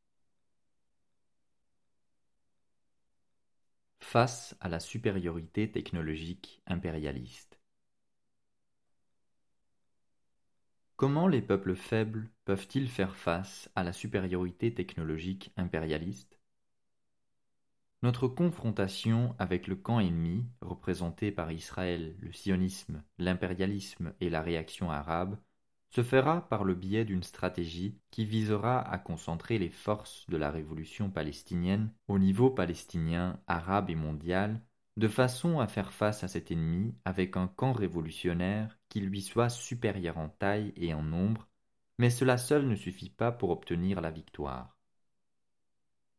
face 4.06 4.56
à 4.60 4.68
la 4.70 4.80
supériorité 4.80 5.70
technologique 5.70 6.62
impérialiste. 6.66 7.60
Comment 10.96 11.28
les 11.28 11.42
peuples 11.42 11.74
faibles 11.74 12.30
peuvent-ils 12.44 12.88
faire 12.88 13.16
face 13.16 13.68
à 13.74 13.82
la 13.84 13.92
supériorité 13.92 14.72
technologique 14.72 15.52
impérialiste? 15.56 16.35
Notre 18.02 18.28
confrontation 18.28 19.34
avec 19.38 19.66
le 19.66 19.74
camp 19.74 20.00
ennemi, 20.00 20.44
représenté 20.60 21.32
par 21.32 21.50
Israël, 21.50 22.14
le 22.20 22.32
sionisme, 22.32 23.02
l'impérialisme 23.18 24.12
et 24.20 24.28
la 24.28 24.42
réaction 24.42 24.90
arabe, 24.90 25.38
se 25.90 26.02
fera 26.02 26.46
par 26.48 26.64
le 26.64 26.74
biais 26.74 27.06
d'une 27.06 27.22
stratégie 27.22 27.98
qui 28.10 28.26
visera 28.26 28.80
à 28.80 28.98
concentrer 28.98 29.58
les 29.58 29.70
forces 29.70 30.26
de 30.28 30.36
la 30.36 30.50
révolution 30.50 31.10
palestinienne 31.10 31.90
au 32.06 32.18
niveau 32.18 32.50
palestinien, 32.50 33.40
arabe 33.46 33.88
et 33.88 33.94
mondial, 33.94 34.60
de 34.98 35.08
façon 35.08 35.58
à 35.58 35.66
faire 35.66 35.92
face 35.92 36.22
à 36.22 36.28
cet 36.28 36.50
ennemi 36.50 36.94
avec 37.06 37.36
un 37.36 37.48
camp 37.48 37.72
révolutionnaire 37.72 38.78
qui 38.90 39.00
lui 39.00 39.22
soit 39.22 39.48
supérieur 39.48 40.18
en 40.18 40.28
taille 40.28 40.72
et 40.76 40.92
en 40.92 41.02
nombre, 41.02 41.48
mais 41.98 42.10
cela 42.10 42.36
seul 42.36 42.66
ne 42.68 42.76
suffit 42.76 43.10
pas 43.10 43.32
pour 43.32 43.50
obtenir 43.50 44.02
la 44.02 44.10
victoire. 44.10 44.75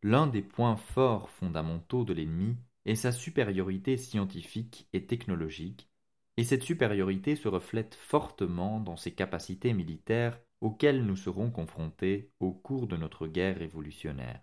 L'un 0.03 0.27
des 0.27 0.41
points 0.41 0.77
forts 0.77 1.29
fondamentaux 1.29 2.05
de 2.05 2.13
l'ennemi 2.13 2.57
est 2.85 2.95
sa 2.95 3.11
supériorité 3.11 3.97
scientifique 3.97 4.87
et 4.93 5.05
technologique 5.05 5.89
et 6.37 6.43
cette 6.43 6.63
supériorité 6.63 7.35
se 7.35 7.47
reflète 7.47 7.95
fortement 7.95 8.79
dans 8.79 8.95
ses 8.95 9.13
capacités 9.13 9.73
militaires 9.73 10.39
auxquelles 10.61 11.03
nous 11.03 11.15
serons 11.15 11.49
confrontés 11.49 12.31
au 12.39 12.51
cours 12.51 12.87
de 12.87 12.95
notre 12.95 13.27
guerre 13.27 13.57
révolutionnaire. 13.57 14.41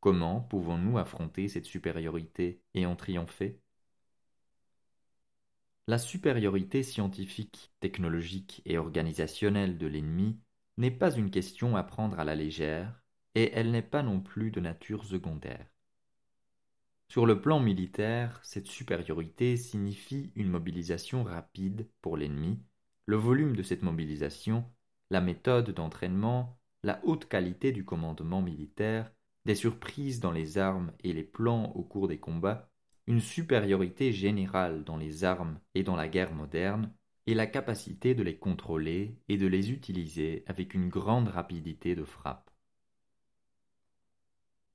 Comment 0.00 0.40
pouvons-nous 0.40 0.96
affronter 0.96 1.48
cette 1.48 1.66
supériorité 1.66 2.62
et 2.74 2.86
en 2.86 2.96
triompher? 2.96 3.60
La 5.86 5.98
supériorité 5.98 6.82
scientifique, 6.82 7.72
technologique 7.80 8.62
et 8.64 8.78
organisationnelle 8.78 9.78
de 9.78 9.86
l'ennemi 9.86 10.38
n'est 10.76 10.90
pas 10.90 11.14
une 11.14 11.30
question 11.30 11.76
à 11.76 11.82
prendre 11.82 12.18
à 12.20 12.24
la 12.24 12.34
légère, 12.34 13.02
et 13.38 13.52
elle 13.54 13.70
n'est 13.70 13.82
pas 13.82 14.02
non 14.02 14.18
plus 14.18 14.50
de 14.50 14.58
nature 14.58 15.04
secondaire. 15.04 15.64
Sur 17.08 17.24
le 17.24 17.40
plan 17.40 17.60
militaire, 17.60 18.40
cette 18.42 18.66
supériorité 18.66 19.56
signifie 19.56 20.32
une 20.34 20.48
mobilisation 20.48 21.22
rapide 21.22 21.88
pour 22.02 22.16
l'ennemi, 22.16 22.58
le 23.06 23.14
volume 23.14 23.54
de 23.54 23.62
cette 23.62 23.84
mobilisation, 23.84 24.64
la 25.10 25.20
méthode 25.20 25.70
d'entraînement, 25.70 26.58
la 26.82 26.98
haute 27.04 27.28
qualité 27.28 27.70
du 27.70 27.84
commandement 27.84 28.42
militaire, 28.42 29.12
des 29.44 29.54
surprises 29.54 30.18
dans 30.18 30.32
les 30.32 30.58
armes 30.58 30.92
et 31.04 31.12
les 31.12 31.22
plans 31.22 31.66
au 31.76 31.84
cours 31.84 32.08
des 32.08 32.18
combats, 32.18 32.68
une 33.06 33.20
supériorité 33.20 34.12
générale 34.12 34.82
dans 34.82 34.96
les 34.96 35.22
armes 35.22 35.60
et 35.76 35.84
dans 35.84 35.94
la 35.94 36.08
guerre 36.08 36.34
moderne, 36.34 36.92
et 37.28 37.34
la 37.34 37.46
capacité 37.46 38.16
de 38.16 38.24
les 38.24 38.36
contrôler 38.36 39.16
et 39.28 39.36
de 39.36 39.46
les 39.46 39.70
utiliser 39.70 40.42
avec 40.48 40.74
une 40.74 40.88
grande 40.88 41.28
rapidité 41.28 41.94
de 41.94 42.02
frappe. 42.02 42.47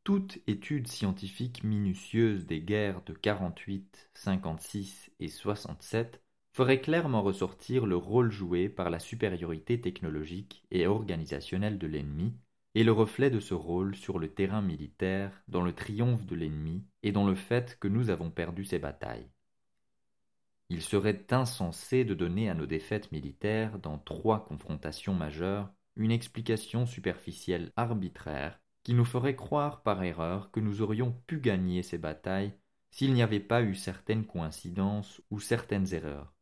Toute 0.04 0.40
étude 0.48 0.88
scientifique 0.88 1.64
minutieuse 1.64 2.46
des 2.46 2.60
guerres 2.60 3.02
de 3.06 3.14
48, 3.14 4.10
56 4.14 5.12
et 5.22 5.30
67 5.30 6.22
ferait 6.52 6.82
clairement 6.82 7.22
ressortir 7.22 7.86
le 7.86 7.96
rôle 7.96 8.30
joué 8.30 8.68
par 8.68 8.90
la 8.90 9.00
supériorité 9.00 9.80
technologique 9.80 10.66
et 10.72 10.88
organisationnelle 10.88 11.80
de 11.80 11.88
l'ennemi, 11.88 12.34
et 12.76 12.84
le 12.84 12.92
reflet 12.92 13.30
de 13.30 13.40
ce 13.40 13.54
rôle 13.54 13.96
sur 13.96 14.20
le 14.20 14.28
terrain 14.28 14.62
militaire 14.62 15.42
dans 15.48 15.62
le 15.62 15.72
triomphe 15.72 16.26
de 16.26 16.36
l'ennemi 16.36 16.84
et 17.02 17.14
dans 17.14 17.26
le 17.26 17.36
fait 17.36 17.78
que 17.80 17.88
nous 17.88 18.10
avons 18.10 18.30
perdu 18.30 18.66
ces 18.66 18.80
batailles. 18.80 19.30
Il 20.68 20.82
serait 20.82 21.28
insensé 21.32 22.04
de 22.04 22.14
donner 22.14 22.50
à 22.50 22.56
nos 22.56 22.66
défaites 22.66 23.12
militaires 23.14 23.80
dans 23.80 24.00
trois 24.00 24.44
confrontations 24.44 25.14
majeures 25.14 25.72
une 25.96 26.12
explication 26.12 26.86
superficielle 26.86 27.72
arbitraire 27.78 28.60
qui 28.84 28.94
nous 28.94 29.06
ferait 29.06 29.36
croire 29.36 29.82
par 29.82 30.04
erreur 30.04 30.52
que 30.52 30.60
nous 30.60 30.82
aurions 30.82 31.14
pu 31.26 31.40
gagner 31.40 31.84
ces 31.84 31.98
batailles 31.98 32.54
s'il 32.92 33.14
n'y 33.14 33.24
avait 33.24 33.40
pas 33.40 33.64
eu 33.64 33.76
certaines 33.76 34.26
coïncidences 34.26 35.22
ou 35.32 35.40
certaines 35.40 35.94
erreurs. 35.94 36.34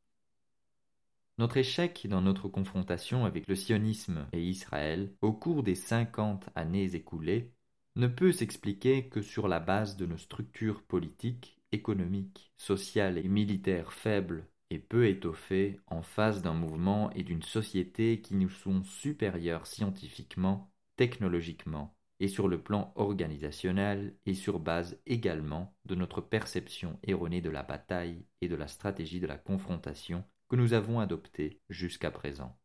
Notre 1.38 1.58
échec 1.58 2.06
dans 2.10 2.22
notre 2.22 2.50
confrontation 2.50 3.26
avec 3.26 3.48
le 3.48 3.56
sionisme 3.56 4.28
et 4.34 4.44
Israël 4.44 5.14
au 5.22 5.34
cours 5.34 5.64
des 5.64 5.76
cinquante 5.76 6.50
années 6.56 6.94
écoulées 6.96 7.54
ne 7.96 8.08
peut 8.08 8.32
s'expliquer 8.32 9.08
que 9.08 9.22
sur 9.22 9.48
la 9.48 9.60
base 9.60 9.96
de 9.96 10.06
nos 10.06 10.18
structures 10.18 10.84
politiques, 10.84 11.58
économiques, 11.72 12.52
sociales 12.58 13.18
et 13.18 13.28
militaires 13.28 13.94
faibles 13.94 14.46
et 14.70 14.80
peu 14.80 15.08
étoffées 15.08 15.80
en 15.88 16.02
face 16.02 16.42
d'un 16.42 16.54
mouvement 16.54 17.12
et 17.12 17.24
d'une 17.24 17.44
société 17.44 18.22
qui 18.22 18.36
nous 18.36 18.50
sont 18.50 18.84
supérieurs 18.84 19.68
scientifiquement, 19.68 20.72
technologiquement 20.96 21.96
et 22.22 22.28
sur 22.28 22.48
le 22.48 22.62
plan 22.62 22.94
organisationnel 22.96 24.16
et 24.28 24.36
sur 24.36 24.60
base 24.60 25.02
également 25.08 25.76
de 25.86 25.96
notre 25.96 26.22
perception 26.22 27.00
erronée 27.04 27.42
de 27.42 27.50
la 27.50 27.64
bataille 27.64 28.24
et 28.42 28.48
de 28.48 28.56
la 28.56 28.68
stratégie 28.68 29.20
de 29.20 29.26
la 29.26 29.38
confrontation 29.38 30.24
que 30.48 30.56
nous 30.56 30.74
avons 30.74 31.00
adoptée 31.00 31.60
jusqu'à 31.70 32.12
présent. 32.12 32.56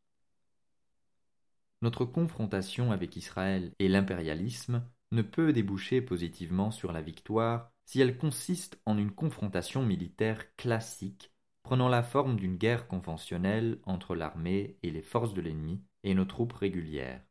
Notre 1.80 2.04
confrontation 2.04 2.92
avec 2.92 3.16
Israël 3.16 3.72
et 3.78 3.88
l'impérialisme 3.88 4.84
ne 5.10 5.22
peut 5.22 5.54
déboucher 5.54 6.02
positivement 6.02 6.70
sur 6.70 6.92
la 6.92 7.00
victoire 7.00 7.72
si 7.86 8.00
elle 8.02 8.18
consiste 8.18 8.78
en 8.84 8.98
une 8.98 9.12
confrontation 9.12 9.82
militaire 9.82 10.54
classique 10.56 11.32
prenant 11.62 11.88
la 11.88 12.02
forme 12.02 12.36
d'une 12.36 12.56
guerre 12.56 12.88
conventionnelle 12.88 13.78
entre 13.84 14.14
l'armée 14.14 14.76
et 14.82 14.90
les 14.90 15.02
forces 15.02 15.32
de 15.32 15.40
l'ennemi 15.40 15.82
et 16.02 16.12
nos 16.12 16.26
troupes 16.26 16.52
régulières. 16.52 17.22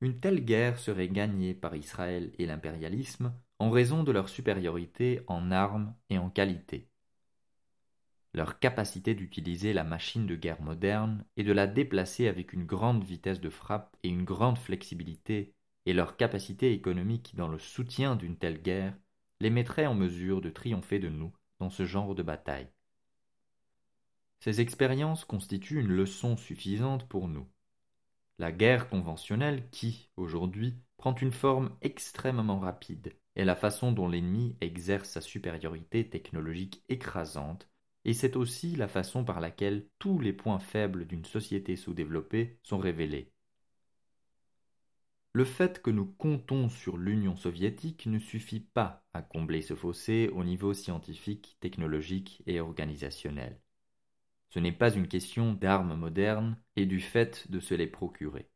Une 0.00 0.20
telle 0.20 0.44
guerre 0.44 0.78
serait 0.78 1.08
gagnée 1.08 1.54
par 1.54 1.74
Israël 1.74 2.32
et 2.38 2.46
l'impérialisme 2.46 3.32
en 3.58 3.70
raison 3.70 4.04
de 4.04 4.12
leur 4.12 4.28
supériorité 4.28 5.22
en 5.26 5.50
armes 5.50 5.94
et 6.08 6.18
en 6.18 6.30
qualité. 6.30 6.88
Leur 8.32 8.60
capacité 8.60 9.16
d'utiliser 9.16 9.72
la 9.72 9.82
machine 9.82 10.26
de 10.26 10.36
guerre 10.36 10.62
moderne 10.62 11.24
et 11.36 11.42
de 11.42 11.52
la 11.52 11.66
déplacer 11.66 12.28
avec 12.28 12.52
une 12.52 12.64
grande 12.64 13.02
vitesse 13.02 13.40
de 13.40 13.50
frappe 13.50 13.96
et 14.04 14.08
une 14.08 14.24
grande 14.24 14.58
flexibilité 14.58 15.54
et 15.86 15.92
leur 15.92 16.16
capacité 16.16 16.72
économique 16.72 17.34
dans 17.34 17.48
le 17.48 17.58
soutien 17.58 18.14
d'une 18.14 18.36
telle 18.36 18.62
guerre 18.62 18.96
les 19.40 19.50
mettrait 19.50 19.86
en 19.86 19.94
mesure 19.94 20.40
de 20.40 20.50
triompher 20.50 21.00
de 21.00 21.08
nous 21.08 21.32
dans 21.58 21.70
ce 21.70 21.84
genre 21.84 22.14
de 22.14 22.22
bataille. 22.22 22.68
Ces 24.38 24.60
expériences 24.60 25.24
constituent 25.24 25.80
une 25.80 25.88
leçon 25.88 26.36
suffisante 26.36 27.08
pour 27.08 27.26
nous. 27.26 27.48
La 28.38 28.52
guerre 28.52 28.88
conventionnelle 28.88 29.68
qui, 29.70 30.10
aujourd'hui, 30.16 30.80
prend 30.96 31.14
une 31.14 31.32
forme 31.32 31.76
extrêmement 31.82 32.58
rapide, 32.58 33.14
est 33.36 33.44
la 33.44 33.56
façon 33.56 33.92
dont 33.92 34.08
l'ennemi 34.08 34.56
exerce 34.60 35.10
sa 35.10 35.20
supériorité 35.20 36.08
technologique 36.08 36.82
écrasante, 36.88 37.68
et 38.04 38.14
c'est 38.14 38.36
aussi 38.36 38.76
la 38.76 38.88
façon 38.88 39.24
par 39.24 39.40
laquelle 39.40 39.88
tous 39.98 40.20
les 40.20 40.32
points 40.32 40.60
faibles 40.60 41.06
d'une 41.06 41.24
société 41.24 41.76
sous-développée 41.76 42.58
sont 42.62 42.78
révélés. 42.78 43.32
Le 45.32 45.44
fait 45.46 45.80
que 45.80 45.90
nous 45.90 46.04
comptons 46.04 46.68
sur 46.68 46.98
l'Union 46.98 47.34
soviétique 47.34 48.06
ne 48.06 48.18
suffit 48.18 48.60
pas 48.60 49.06
à 49.14 49.22
combler 49.22 49.62
ce 49.62 49.74
fossé 49.74 50.28
au 50.34 50.44
niveau 50.44 50.74
scientifique, 50.74 51.56
technologique 51.60 52.42
et 52.46 52.60
organisationnel. 52.60 53.58
Ce 54.50 54.58
n'est 54.58 54.72
pas 54.72 54.94
une 54.94 55.08
question 55.08 55.52
d'armes 55.52 55.94
modernes 55.94 56.56
et 56.76 56.86
du 56.86 57.00
fait 57.00 57.50
de 57.50 57.60
se 57.60 57.74
les 57.74 57.86
procurer. 57.86 58.48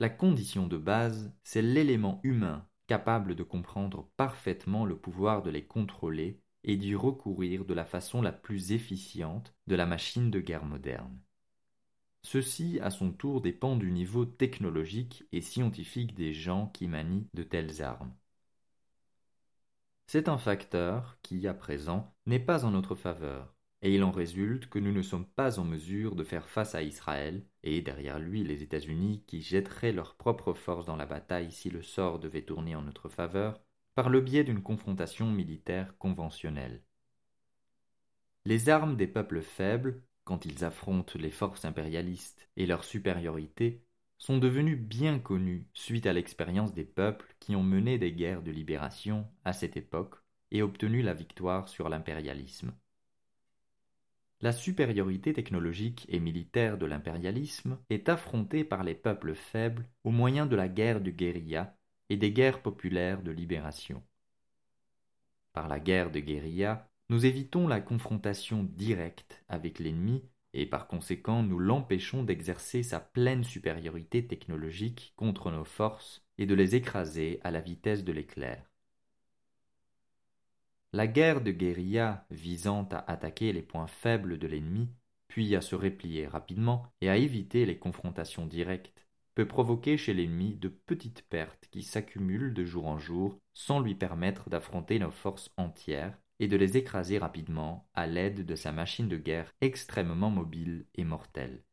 La 0.00 0.08
condition 0.08 0.66
de 0.66 0.76
base, 0.76 1.32
c'est 1.44 1.62
l'élément 1.62 2.20
humain 2.22 2.66
capable 2.86 3.34
de 3.34 3.42
comprendre 3.42 4.10
parfaitement 4.16 4.84
le 4.84 4.96
pouvoir 4.96 5.42
de 5.42 5.50
les 5.50 5.64
contrôler 5.64 6.40
et 6.64 6.76
d'y 6.76 6.94
recourir 6.94 7.64
de 7.64 7.74
la 7.74 7.84
façon 7.84 8.22
la 8.22 8.32
plus 8.32 8.72
efficiente 8.72 9.54
de 9.66 9.74
la 9.74 9.86
machine 9.86 10.30
de 10.30 10.40
guerre 10.40 10.64
moderne. 10.64 11.18
Ceci, 12.24 12.78
à 12.80 12.90
son 12.90 13.12
tour, 13.12 13.40
dépend 13.40 13.76
du 13.76 13.90
niveau 13.90 14.24
technologique 14.24 15.24
et 15.32 15.40
scientifique 15.40 16.14
des 16.14 16.32
gens 16.32 16.68
qui 16.68 16.86
manient 16.86 17.28
de 17.34 17.42
telles 17.42 17.82
armes. 17.82 18.14
C'est 20.06 20.28
un 20.28 20.38
facteur 20.38 21.18
qui, 21.22 21.48
à 21.48 21.54
présent, 21.54 22.14
n'est 22.26 22.38
pas 22.38 22.64
en 22.64 22.70
notre 22.70 22.94
faveur, 22.94 23.51
et 23.82 23.94
il 23.94 24.04
en 24.04 24.12
résulte 24.12 24.68
que 24.68 24.78
nous 24.78 24.92
ne 24.92 25.02
sommes 25.02 25.26
pas 25.26 25.58
en 25.58 25.64
mesure 25.64 26.14
de 26.14 26.22
faire 26.22 26.48
face 26.48 26.76
à 26.76 26.82
Israël, 26.82 27.44
et 27.64 27.82
derrière 27.82 28.20
lui 28.20 28.44
les 28.44 28.62
États-Unis 28.62 29.24
qui 29.26 29.42
jetteraient 29.42 29.92
leurs 29.92 30.14
propres 30.14 30.54
forces 30.54 30.86
dans 30.86 30.96
la 30.96 31.06
bataille 31.06 31.50
si 31.50 31.68
le 31.68 31.82
sort 31.82 32.20
devait 32.20 32.42
tourner 32.42 32.76
en 32.76 32.82
notre 32.82 33.08
faveur, 33.08 33.60
par 33.96 34.08
le 34.08 34.20
biais 34.20 34.44
d'une 34.44 34.62
confrontation 34.62 35.30
militaire 35.30 35.98
conventionnelle. 35.98 36.82
Les 38.44 38.68
armes 38.68 38.96
des 38.96 39.08
peuples 39.08 39.42
faibles, 39.42 40.02
quand 40.24 40.46
ils 40.46 40.64
affrontent 40.64 41.18
les 41.18 41.30
forces 41.30 41.64
impérialistes 41.64 42.48
et 42.56 42.66
leur 42.66 42.84
supériorité, 42.84 43.84
sont 44.18 44.38
devenues 44.38 44.76
bien 44.76 45.18
connues 45.18 45.66
suite 45.74 46.06
à 46.06 46.12
l'expérience 46.12 46.72
des 46.72 46.84
peuples 46.84 47.34
qui 47.40 47.56
ont 47.56 47.64
mené 47.64 47.98
des 47.98 48.12
guerres 48.12 48.42
de 48.42 48.52
libération 48.52 49.26
à 49.44 49.52
cette 49.52 49.76
époque 49.76 50.14
et 50.52 50.62
obtenu 50.62 51.02
la 51.02 51.14
victoire 51.14 51.68
sur 51.68 51.88
l'impérialisme. 51.88 52.72
La 54.42 54.50
supériorité 54.50 55.32
technologique 55.32 56.04
et 56.08 56.18
militaire 56.18 56.76
de 56.76 56.84
l'impérialisme 56.84 57.78
est 57.90 58.08
affrontée 58.08 58.64
par 58.64 58.82
les 58.82 58.96
peuples 58.96 59.34
faibles 59.34 59.88
au 60.02 60.10
moyen 60.10 60.46
de 60.46 60.56
la 60.56 60.68
guerre 60.68 61.00
de 61.00 61.12
guérilla 61.12 61.76
et 62.08 62.16
des 62.16 62.32
guerres 62.32 62.60
populaires 62.60 63.22
de 63.22 63.30
libération. 63.30 64.02
Par 65.52 65.68
la 65.68 65.78
guerre 65.78 66.10
de 66.10 66.18
guérilla, 66.18 66.90
nous 67.08 67.24
évitons 67.24 67.68
la 67.68 67.80
confrontation 67.80 68.64
directe 68.64 69.44
avec 69.48 69.78
l'ennemi 69.78 70.24
et 70.54 70.66
par 70.66 70.88
conséquent 70.88 71.44
nous 71.44 71.60
l'empêchons 71.60 72.24
d'exercer 72.24 72.82
sa 72.82 72.98
pleine 72.98 73.44
supériorité 73.44 74.26
technologique 74.26 75.12
contre 75.14 75.52
nos 75.52 75.64
forces 75.64 76.26
et 76.38 76.46
de 76.46 76.54
les 76.56 76.74
écraser 76.74 77.38
à 77.44 77.52
la 77.52 77.60
vitesse 77.60 78.02
de 78.02 78.12
l'éclair. 78.12 78.71
La 80.94 81.06
guerre 81.06 81.40
de 81.40 81.52
guérilla 81.52 82.26
visant 82.30 82.86
à 82.90 82.98
attaquer 83.10 83.52
les 83.54 83.62
points 83.62 83.86
faibles 83.86 84.38
de 84.38 84.46
l'ennemi, 84.46 84.90
puis 85.26 85.56
à 85.56 85.62
se 85.62 85.74
replier 85.74 86.26
rapidement 86.26 86.92
et 87.00 87.08
à 87.08 87.16
éviter 87.16 87.64
les 87.64 87.78
confrontations 87.78 88.44
directes, 88.44 89.06
peut 89.34 89.48
provoquer 89.48 89.96
chez 89.96 90.12
l'ennemi 90.12 90.54
de 90.56 90.68
petites 90.68 91.22
pertes 91.22 91.66
qui 91.70 91.82
s'accumulent 91.82 92.52
de 92.52 92.64
jour 92.64 92.86
en 92.86 92.98
jour 92.98 93.40
sans 93.54 93.80
lui 93.80 93.94
permettre 93.94 94.50
d'affronter 94.50 94.98
nos 94.98 95.10
forces 95.10 95.50
entières 95.56 96.18
et 96.38 96.48
de 96.48 96.56
les 96.58 96.76
écraser 96.76 97.16
rapidement 97.16 97.88
à 97.94 98.06
l'aide 98.06 98.44
de 98.44 98.54
sa 98.54 98.72
machine 98.72 99.08
de 99.08 99.16
guerre 99.16 99.54
extrêmement 99.62 100.30
mobile 100.30 100.84
et 100.94 101.04
mortelle. 101.04 101.64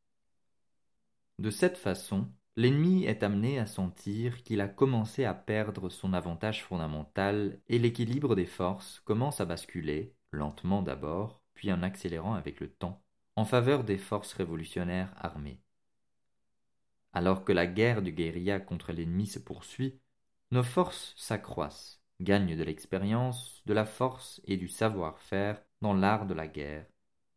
De 1.39 1.49
cette 1.49 1.77
façon, 1.77 2.31
l'ennemi 2.59 3.05
est 3.05 3.23
amené 3.23 3.57
à 3.57 3.65
sentir 3.65 4.43
qu'il 4.43 4.59
a 4.59 4.67
commencé 4.67 5.23
à 5.23 5.33
perdre 5.33 5.87
son 5.87 6.11
avantage 6.11 6.65
fondamental 6.65 7.57
et 7.69 7.79
l'équilibre 7.79 8.35
des 8.35 8.45
forces 8.45 8.99
commence 9.05 9.39
à 9.39 9.45
basculer, 9.45 10.13
lentement 10.31 10.81
d'abord, 10.81 11.41
puis 11.53 11.71
en 11.71 11.81
accélérant 11.83 12.33
avec 12.33 12.59
le 12.59 12.69
temps, 12.69 13.01
en 13.37 13.45
faveur 13.45 13.85
des 13.85 13.97
forces 13.97 14.33
révolutionnaires 14.33 15.13
armées. 15.15 15.61
Alors 17.13 17.45
que 17.45 17.53
la 17.53 17.65
guerre 17.65 18.01
du 18.01 18.11
guérilla 18.11 18.59
contre 18.59 18.91
l'ennemi 18.91 19.25
se 19.25 19.39
poursuit, 19.39 20.01
nos 20.51 20.63
forces 20.63 21.13
s'accroissent, 21.15 22.01
gagnent 22.19 22.57
de 22.57 22.63
l'expérience, 22.65 23.63
de 23.67 23.73
la 23.73 23.85
force 23.85 24.41
et 24.43 24.57
du 24.57 24.67
savoir-faire 24.67 25.63
dans 25.79 25.93
l'art 25.93 26.25
de 26.25 26.33
la 26.33 26.47
guerre, 26.47 26.87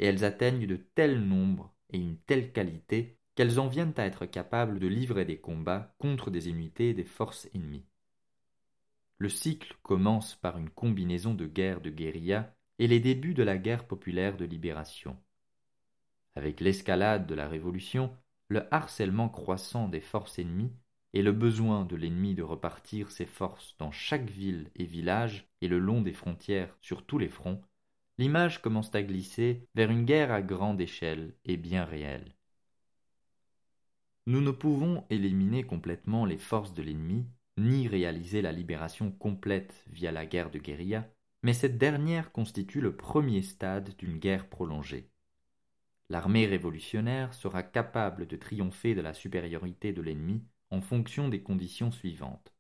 et 0.01 0.07
elles 0.07 0.25
atteignent 0.25 0.67
de 0.67 0.85
tels 0.97 1.21
nombres 1.21 1.73
et 1.91 1.99
une 1.99 2.19
telle 2.19 2.51
qualité 2.51 3.21
qu'elles 3.35 3.59
en 3.59 3.69
viennent 3.69 3.95
à 3.97 4.05
être 4.05 4.27
capables 4.27 4.79
de 4.79 4.87
livrer 4.87 5.25
des 5.25 5.39
combats 5.39 5.95
contre 5.99 6.31
des 6.31 6.49
unités 6.49 6.95
des 6.95 7.05
forces 7.05 7.49
ennemies. 7.55 7.87
Le 9.19 9.29
cycle 9.29 9.77
commence 9.83 10.35
par 10.35 10.59
une 10.59 10.71
combinaison 10.71 11.35
de 11.35 11.47
guerres 11.47 11.81
de 11.81 11.91
guérilla 11.91 12.55
et 12.79 12.89
les 12.89 13.01
débuts 13.01 13.35
de 13.35 13.43
la 13.43 13.57
guerre 13.57 13.87
populaire 13.87 14.37
de 14.37 14.45
libération. 14.45 15.17
Avec 16.35 16.61
l'escalade 16.61 17.27
de 17.27 17.35
la 17.35 17.49
Révolution, 17.49 18.17
le 18.49 18.67
harcèlement 18.75 19.29
croissant 19.29 19.89
des 19.89 20.01
forces 20.01 20.39
ennemies 20.39 20.73
et 21.15 21.23
le 21.23 21.33
besoin 21.33 21.85
de 21.85 21.95
l'ennemi 21.95 22.35
de 22.35 22.43
repartir 22.43 23.11
ses 23.11 23.27
forces 23.27 23.77
dans 23.79 23.93
chaque 23.93 24.29
ville 24.29 24.71
et 24.77 24.85
village 24.85 25.47
et 25.61 25.69
le 25.69 25.79
long 25.79 26.01
des 26.01 26.13
frontières 26.13 26.77
sur 26.81 27.05
tous 27.05 27.19
les 27.19 27.29
fronts, 27.29 27.63
l'image 28.19 28.61
commence 28.61 28.95
à 28.95 29.03
glisser 29.03 29.69
vers 29.75 29.91
une 29.91 30.05
guerre 30.05 30.33
à 30.33 30.43
grande 30.43 30.81
échelle 30.81 31.35
et 31.45 31.57
bien 31.57 31.85
réelle. 31.85 32.35
Nous 34.27 34.41
ne 34.41 34.53
pouvons 34.53 35.05
éliminer 35.11 35.65
complètement 35.65 36.25
les 36.25 36.39
forces 36.39 36.75
de 36.75 36.83
l'ennemi, 36.83 37.27
ni 37.59 37.89
réaliser 37.89 38.41
la 38.41 38.53
libération 38.53 39.11
complète 39.11 39.85
via 39.91 40.13
la 40.13 40.27
guerre 40.27 40.51
de 40.51 40.59
guérilla, 40.59 41.11
mais 41.43 41.53
cette 41.53 41.77
dernière 41.77 42.31
constitue 42.31 42.81
le 42.81 42.97
premier 42.97 43.43
stade 43.43 43.97
d'une 43.97 44.19
guerre 44.19 44.49
prolongée. 44.49 45.11
L'armée 46.09 46.47
révolutionnaire 46.47 47.35
sera 47.35 47.65
capable 47.65 48.27
de 48.27 48.37
triompher 48.37 48.95
de 48.95 49.01
la 49.01 49.13
supériorité 49.13 49.93
de 49.93 50.03
l'ennemi 50.03 50.45
en 50.71 50.81
fonction 50.81 51.29
des 51.29 51.43
conditions 51.43 51.91
suivantes. 51.91 52.55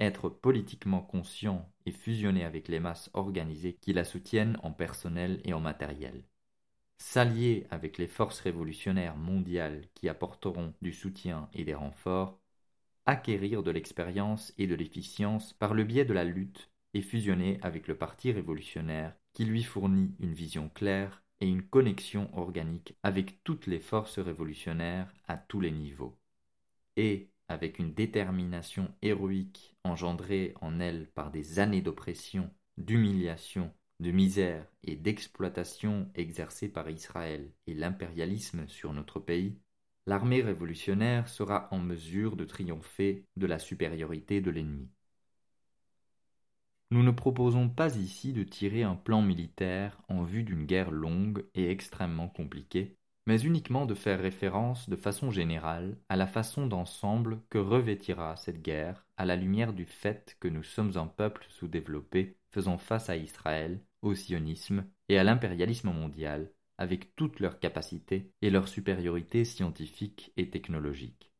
Être 0.00 0.28
politiquement 0.28 1.02
conscient 1.02 1.70
et 1.86 1.92
fusionner 1.92 2.44
avec 2.44 2.66
les 2.66 2.80
masses 2.80 3.10
organisées 3.12 3.76
qui 3.80 3.92
la 3.92 4.04
soutiennent 4.04 4.58
en 4.62 4.72
personnel 4.72 5.40
et 5.44 5.52
en 5.52 5.60
matériel. 5.60 6.24
S'allier 7.00 7.66
avec 7.70 7.98
les 7.98 8.06
forces 8.06 8.40
révolutionnaires 8.40 9.16
mondiales 9.16 9.82
qui 9.94 10.08
apporteront 10.08 10.74
du 10.82 10.92
soutien 10.92 11.48
et 11.54 11.64
des 11.64 11.74
renforts, 11.74 12.38
acquérir 13.06 13.62
de 13.62 13.70
l'expérience 13.70 14.52
et 14.58 14.66
de 14.66 14.74
l'efficience 14.74 15.54
par 15.54 15.74
le 15.74 15.84
biais 15.84 16.04
de 16.04 16.12
la 16.12 16.24
lutte 16.24 16.70
et 16.92 17.00
fusionner 17.00 17.58
avec 17.62 17.88
le 17.88 17.96
Parti 17.96 18.32
révolutionnaire 18.32 19.16
qui 19.32 19.44
lui 19.46 19.62
fournit 19.62 20.14
une 20.20 20.34
vision 20.34 20.68
claire 20.68 21.22
et 21.40 21.48
une 21.48 21.62
connexion 21.62 22.30
organique 22.36 22.94
avec 23.02 23.42
toutes 23.44 23.66
les 23.66 23.80
forces 23.80 24.18
révolutionnaires 24.18 25.12
à 25.26 25.38
tous 25.38 25.60
les 25.60 25.70
niveaux. 25.70 26.18
Et, 26.96 27.30
avec 27.48 27.78
une 27.78 27.94
détermination 27.94 28.94
héroïque 29.02 29.74
engendrée 29.84 30.54
en 30.60 30.78
elle 30.78 31.08
par 31.08 31.30
des 31.30 31.58
années 31.58 31.82
d'oppression, 31.82 32.50
d'humiliation, 32.76 33.72
de 34.00 34.10
misère 34.10 34.66
et 34.82 34.96
d'exploitation 34.96 36.10
exercée 36.14 36.68
par 36.68 36.88
Israël 36.88 37.52
et 37.66 37.74
l'impérialisme 37.74 38.66
sur 38.66 38.94
notre 38.94 39.20
pays, 39.20 39.58
l'armée 40.06 40.40
révolutionnaire 40.40 41.28
sera 41.28 41.68
en 41.70 41.78
mesure 41.78 42.36
de 42.36 42.44
triompher 42.44 43.26
de 43.36 43.46
la 43.46 43.58
supériorité 43.58 44.40
de 44.40 44.50
l'ennemi. 44.50 44.88
Nous 46.90 47.02
ne 47.02 47.10
proposons 47.10 47.68
pas 47.68 47.96
ici 47.96 48.32
de 48.32 48.42
tirer 48.42 48.82
un 48.82 48.96
plan 48.96 49.20
militaire 49.20 50.00
en 50.08 50.24
vue 50.24 50.44
d'une 50.44 50.64
guerre 50.64 50.90
longue 50.90 51.44
et 51.54 51.70
extrêmement 51.70 52.28
compliquée, 52.28 52.96
mais 53.26 53.42
uniquement 53.42 53.84
de 53.84 53.94
faire 53.94 54.18
référence 54.18 54.88
de 54.88 54.96
façon 54.96 55.30
générale 55.30 55.98
à 56.08 56.16
la 56.16 56.26
façon 56.26 56.66
d'ensemble 56.66 57.42
que 57.50 57.58
revêtira 57.58 58.34
cette 58.36 58.62
guerre 58.62 59.06
à 59.18 59.26
la 59.26 59.36
lumière 59.36 59.74
du 59.74 59.84
fait 59.84 60.36
que 60.40 60.48
nous 60.48 60.62
sommes 60.62 60.96
un 60.96 61.06
peuple 61.06 61.46
sous-développé 61.50 62.38
faisant 62.50 62.78
face 62.78 63.08
à 63.08 63.16
Israël, 63.16 63.80
au 64.02 64.14
sionisme 64.14 64.84
et 65.08 65.18
à 65.18 65.24
l'impérialisme 65.24 65.92
mondial, 65.92 66.52
avec 66.78 67.14
toutes 67.16 67.40
leurs 67.40 67.58
capacités 67.58 68.32
et 68.42 68.50
leur 68.50 68.68
supériorité 68.68 69.44
scientifique 69.44 70.32
et 70.36 70.50
technologique. 70.50 71.30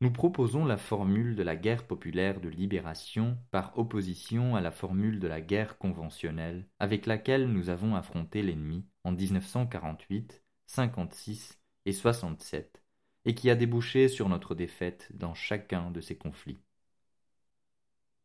Nous 0.00 0.10
proposons 0.10 0.64
la 0.66 0.76
formule 0.76 1.36
de 1.36 1.42
la 1.42 1.56
guerre 1.56 1.86
populaire 1.86 2.40
de 2.40 2.48
libération 2.50 3.38
par 3.50 3.78
opposition 3.78 4.54
à 4.54 4.60
la 4.60 4.70
formule 4.70 5.20
de 5.20 5.26
la 5.26 5.40
guerre 5.40 5.78
conventionnelle 5.78 6.68
avec 6.78 7.06
laquelle 7.06 7.48
nous 7.48 7.70
avons 7.70 7.94
affronté 7.94 8.42
l'ennemi 8.42 8.84
en 9.04 9.12
1948, 9.12 10.42
56 10.66 11.58
et 11.86 11.92
67 11.92 12.82
et 13.24 13.34
qui 13.34 13.50
a 13.50 13.54
débouché 13.54 14.08
sur 14.08 14.28
notre 14.28 14.54
défaite 14.54 15.08
dans 15.14 15.34
chacun 15.34 15.90
de 15.90 16.00
ces 16.00 16.16
conflits. 16.16 16.58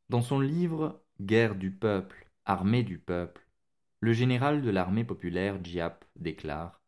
Dans 0.09 0.21
son 0.21 0.39
livre 0.39 1.01
Guerre 1.21 1.55
du 1.55 1.71
peuple, 1.71 2.30
armée 2.51 2.83
du 2.83 2.99
peuple, 2.99 3.47
le 4.01 4.11
général 4.11 4.61
de 4.61 4.69
l'armée 4.69 5.05
populaire 5.05 5.57
Diap 5.57 6.03
déclare 6.17 6.81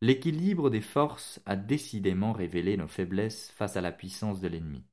L'équilibre 0.00 0.70
des 0.70 0.80
forces 0.80 1.42
a 1.46 1.56
décidément 1.56 2.32
révélé 2.32 2.76
nos 2.76 2.86
faiblesses 2.86 3.50
face 3.56 3.76
à 3.76 3.80
la 3.80 3.90
puissance 3.90 4.40
de 4.40 4.46
l'ennemi. 4.46 4.84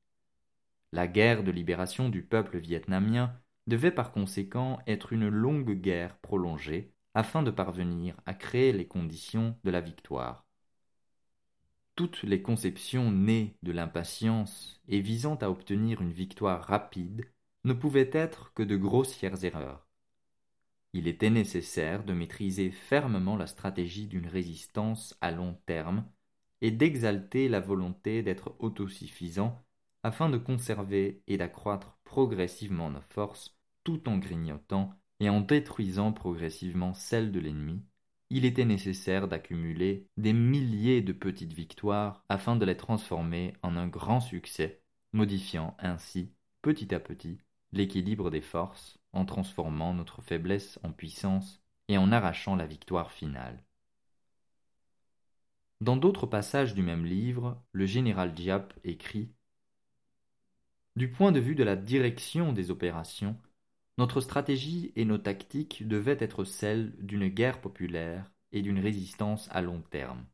La 0.91 1.07
guerre 1.07 1.43
de 1.43 1.51
libération 1.51 2.09
du 2.09 2.23
peuple 2.23 2.57
vietnamien 2.57 3.31
devait 3.67 3.91
par 3.91 4.11
conséquent 4.11 4.79
être 4.87 5.13
une 5.13 5.29
longue 5.29 5.73
guerre 5.73 6.17
prolongée 6.17 6.91
afin 7.13 7.43
de 7.43 7.51
parvenir 7.51 8.15
à 8.25 8.33
créer 8.33 8.73
les 8.73 8.87
conditions 8.87 9.55
de 9.63 9.69
la 9.69 9.81
victoire. 9.81 10.47
Toutes 11.95 12.23
les 12.23 12.41
conceptions 12.41 13.11
nées 13.11 13.55
de 13.61 13.71
l'impatience 13.71 14.81
et 14.87 14.99
visant 14.99 15.35
à 15.35 15.49
obtenir 15.51 16.01
une 16.01 16.11
victoire 16.11 16.63
rapide 16.63 17.29
ne 17.63 17.73
pouvaient 17.73 18.09
être 18.13 18.53
que 18.53 18.63
de 18.63 18.75
grossières 18.75 19.43
erreurs. 19.43 19.87
Il 20.93 21.07
était 21.07 21.29
nécessaire 21.29 22.03
de 22.03 22.13
maîtriser 22.13 22.71
fermement 22.71 23.37
la 23.37 23.47
stratégie 23.47 24.07
d'une 24.07 24.27
résistance 24.27 25.17
à 25.21 25.31
long 25.31 25.57
terme 25.65 26.05
et 26.61 26.71
d'exalter 26.71 27.47
la 27.47 27.59
volonté 27.59 28.23
d'être 28.23 28.55
autosuffisant 28.59 29.63
afin 30.03 30.29
de 30.29 30.37
conserver 30.37 31.23
et 31.27 31.37
d'accroître 31.37 31.97
progressivement 32.03 32.89
nos 32.89 33.01
forces 33.01 33.57
tout 33.83 34.09
en 34.09 34.17
grignotant 34.17 34.93
et 35.19 35.29
en 35.29 35.41
détruisant 35.41 36.11
progressivement 36.11 36.93
celles 36.93 37.31
de 37.31 37.39
l'ennemi, 37.39 37.83
il 38.29 38.45
était 38.45 38.65
nécessaire 38.65 39.27
d'accumuler 39.27 40.07
des 40.17 40.33
milliers 40.33 41.01
de 41.01 41.13
petites 41.13 41.53
victoires 41.53 42.23
afin 42.29 42.55
de 42.55 42.65
les 42.65 42.77
transformer 42.77 43.53
en 43.61 43.75
un 43.75 43.87
grand 43.87 44.19
succès, 44.19 44.81
modifiant 45.13 45.75
ainsi, 45.79 46.33
petit 46.61 46.95
à 46.95 46.99
petit, 46.99 47.39
l'équilibre 47.71 48.29
des 48.29 48.41
forces 48.41 48.99
en 49.13 49.25
transformant 49.25 49.93
notre 49.93 50.21
faiblesse 50.21 50.79
en 50.83 50.91
puissance 50.91 51.61
et 51.87 51.97
en 51.97 52.11
arrachant 52.11 52.55
la 52.55 52.65
victoire 52.65 53.11
finale. 53.11 53.63
Dans 55.81 55.97
d'autres 55.97 56.27
passages 56.27 56.75
du 56.75 56.83
même 56.83 57.05
livre, 57.05 57.61
le 57.71 57.85
général 57.85 58.33
Diap 58.33 58.73
écrit 58.83 59.33
Du 60.95 61.09
point 61.11 61.31
de 61.31 61.39
vue 61.39 61.55
de 61.55 61.63
la 61.63 61.75
direction 61.75 62.53
des 62.53 62.69
opérations, 62.69 63.35
notre 63.97 64.21
stratégie 64.21 64.91
et 64.95 65.05
nos 65.05 65.17
tactiques 65.17 65.87
devaient 65.87 66.17
être 66.19 66.43
celles 66.43 66.95
d'une 67.03 67.27
guerre 67.29 67.61
populaire 67.61 68.31
et 68.51 68.61
d'une 68.61 68.79
résistance 68.79 69.49
à 69.51 69.61
long 69.61 69.81
terme. 69.81 70.25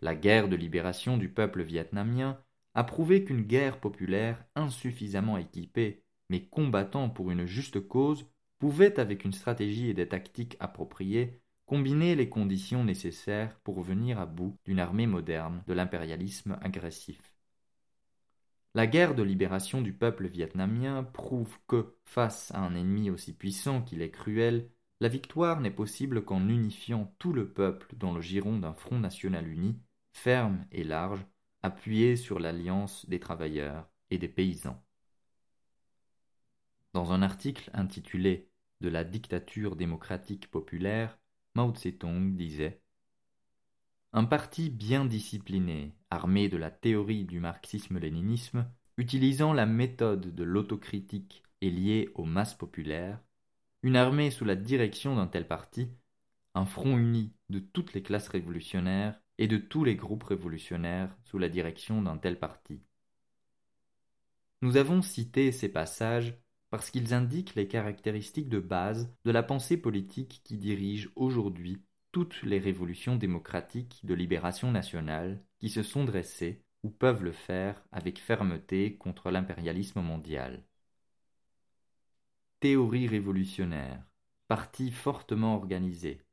La 0.00 0.14
guerre 0.14 0.48
de 0.48 0.56
libération 0.56 1.16
du 1.16 1.28
peuple 1.28 1.62
vietnamien 1.62 2.43
a 2.74 2.84
prouvé 2.84 3.24
qu'une 3.24 3.42
guerre 3.42 3.80
populaire 3.80 4.44
insuffisamment 4.54 5.38
équipée 5.38 6.04
mais 6.30 6.44
combattant 6.44 7.10
pour 7.10 7.30
une 7.30 7.46
juste 7.46 7.80
cause, 7.80 8.26
pouvait, 8.58 8.98
avec 8.98 9.24
une 9.24 9.32
stratégie 9.32 9.90
et 9.90 9.94
des 9.94 10.08
tactiques 10.08 10.56
appropriées, 10.60 11.40
combiner 11.66 12.14
les 12.14 12.28
conditions 12.28 12.84
nécessaires 12.84 13.58
pour 13.60 13.80
venir 13.82 14.18
à 14.18 14.26
bout 14.26 14.56
d'une 14.64 14.80
armée 14.80 15.06
moderne 15.06 15.62
de 15.66 15.72
l'impérialisme 15.72 16.58
agressif. 16.62 17.34
La 18.74 18.86
guerre 18.86 19.14
de 19.14 19.22
libération 19.22 19.80
du 19.80 19.92
peuple 19.92 20.26
vietnamien 20.26 21.04
prouve 21.04 21.56
que, 21.68 21.96
face 22.04 22.50
à 22.52 22.60
un 22.60 22.74
ennemi 22.74 23.10
aussi 23.10 23.32
puissant 23.32 23.82
qu'il 23.82 24.02
est 24.02 24.10
cruel, 24.10 24.68
la 25.00 25.08
victoire 25.08 25.60
n'est 25.60 25.70
possible 25.70 26.24
qu'en 26.24 26.48
unifiant 26.48 27.14
tout 27.18 27.32
le 27.32 27.52
peuple 27.52 27.94
dans 27.96 28.12
le 28.12 28.20
giron 28.20 28.58
d'un 28.58 28.74
front 28.74 28.98
national 28.98 29.46
uni, 29.46 29.78
ferme 30.12 30.66
et 30.72 30.82
large, 30.82 31.24
appuyé 31.64 32.16
sur 32.16 32.40
l'alliance 32.40 33.08
des 33.08 33.18
travailleurs 33.18 33.88
et 34.10 34.18
des 34.18 34.28
paysans. 34.28 34.84
Dans 36.92 37.12
un 37.12 37.22
article 37.22 37.70
intitulé 37.72 38.50
De 38.82 38.90
la 38.90 39.02
dictature 39.02 39.74
démocratique 39.74 40.50
populaire, 40.50 41.18
Mao 41.54 41.72
Tse-tung 41.72 42.36
disait 42.36 42.82
Un 44.12 44.26
parti 44.26 44.68
bien 44.68 45.06
discipliné, 45.06 45.96
armé 46.10 46.50
de 46.50 46.58
la 46.58 46.70
théorie 46.70 47.24
du 47.24 47.40
marxisme-léninisme, 47.40 48.70
utilisant 48.98 49.54
la 49.54 49.64
méthode 49.64 50.34
de 50.34 50.44
l'autocritique 50.44 51.44
et 51.62 51.70
lié 51.70 52.10
aux 52.14 52.26
masses 52.26 52.54
populaires, 52.54 53.24
une 53.82 53.96
armée 53.96 54.30
sous 54.30 54.44
la 54.44 54.54
direction 54.54 55.16
d'un 55.16 55.28
tel 55.28 55.48
parti, 55.48 55.88
un 56.54 56.66
front 56.66 56.98
uni 56.98 57.32
de 57.48 57.58
toutes 57.58 57.94
les 57.94 58.02
classes 58.02 58.28
révolutionnaires 58.28 59.18
et 59.38 59.48
de 59.48 59.56
tous 59.56 59.84
les 59.84 59.96
groupes 59.96 60.24
révolutionnaires 60.24 61.16
sous 61.24 61.38
la 61.38 61.48
direction 61.48 62.02
d'un 62.02 62.16
tel 62.16 62.38
parti. 62.38 62.80
Nous 64.62 64.76
avons 64.76 65.02
cité 65.02 65.52
ces 65.52 65.68
passages 65.68 66.34
parce 66.70 66.90
qu'ils 66.90 67.14
indiquent 67.14 67.54
les 67.54 67.68
caractéristiques 67.68 68.48
de 68.48 68.58
base 68.58 69.14
de 69.24 69.30
la 69.30 69.42
pensée 69.42 69.76
politique 69.76 70.40
qui 70.42 70.56
dirige 70.56 71.10
aujourd'hui 71.14 71.82
toutes 72.12 72.42
les 72.42 72.58
révolutions 72.58 73.16
démocratiques 73.16 74.00
de 74.04 74.14
libération 74.14 74.72
nationale 74.72 75.44
qui 75.58 75.68
se 75.68 75.82
sont 75.82 76.04
dressées 76.04 76.64
ou 76.82 76.90
peuvent 76.90 77.24
le 77.24 77.32
faire 77.32 77.82
avec 77.92 78.18
fermeté 78.20 78.96
contre 78.96 79.30
l'impérialisme 79.30 80.00
mondial. 80.00 80.64
Théorie 82.60 83.06
révolutionnaire, 83.06 84.02
parti 84.48 84.90
fortement 84.90 85.56
organisé, 85.56 86.23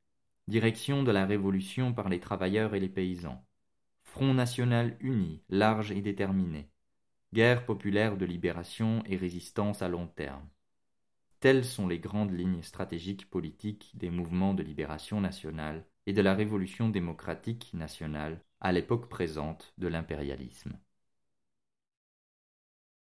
direction 0.52 1.02
de 1.02 1.11
la 1.11 1.26
révolution 1.26 1.94
par 1.94 2.10
les 2.10 2.19
travailleurs 2.19 2.76
et 2.76 2.82
les 2.82 2.90
paysans, 2.90 3.41
Front 4.03 4.34
national 4.34 4.98
uni, 4.99 5.41
large 5.48 5.94
et 5.94 6.02
déterminé, 6.02 6.69
guerre 7.34 7.65
populaire 7.65 8.18
de 8.18 8.26
libération 8.26 9.02
et 9.06 9.15
résistance 9.15 9.82
à 9.82 9.88
long 9.88 10.07
terme. 10.07 10.45
Telles 11.40 11.64
sont 11.64 11.88
les 11.88 11.99
grandes 11.99 12.38
lignes 12.38 12.64
stratégiques 12.64 13.30
politiques 13.30 13.94
des 13.94 14.10
mouvements 14.10 14.53
de 14.53 14.61
libération 14.61 15.22
nationale 15.22 15.86
et 16.06 16.11
de 16.11 16.22
la 16.22 16.34
révolution 16.34 16.90
démocratique 16.90 17.73
nationale 17.73 18.44
à 18.60 18.73
l'époque 18.73 19.07
présente 19.07 19.73
de 19.78 19.88
l'impérialisme. 19.88 20.78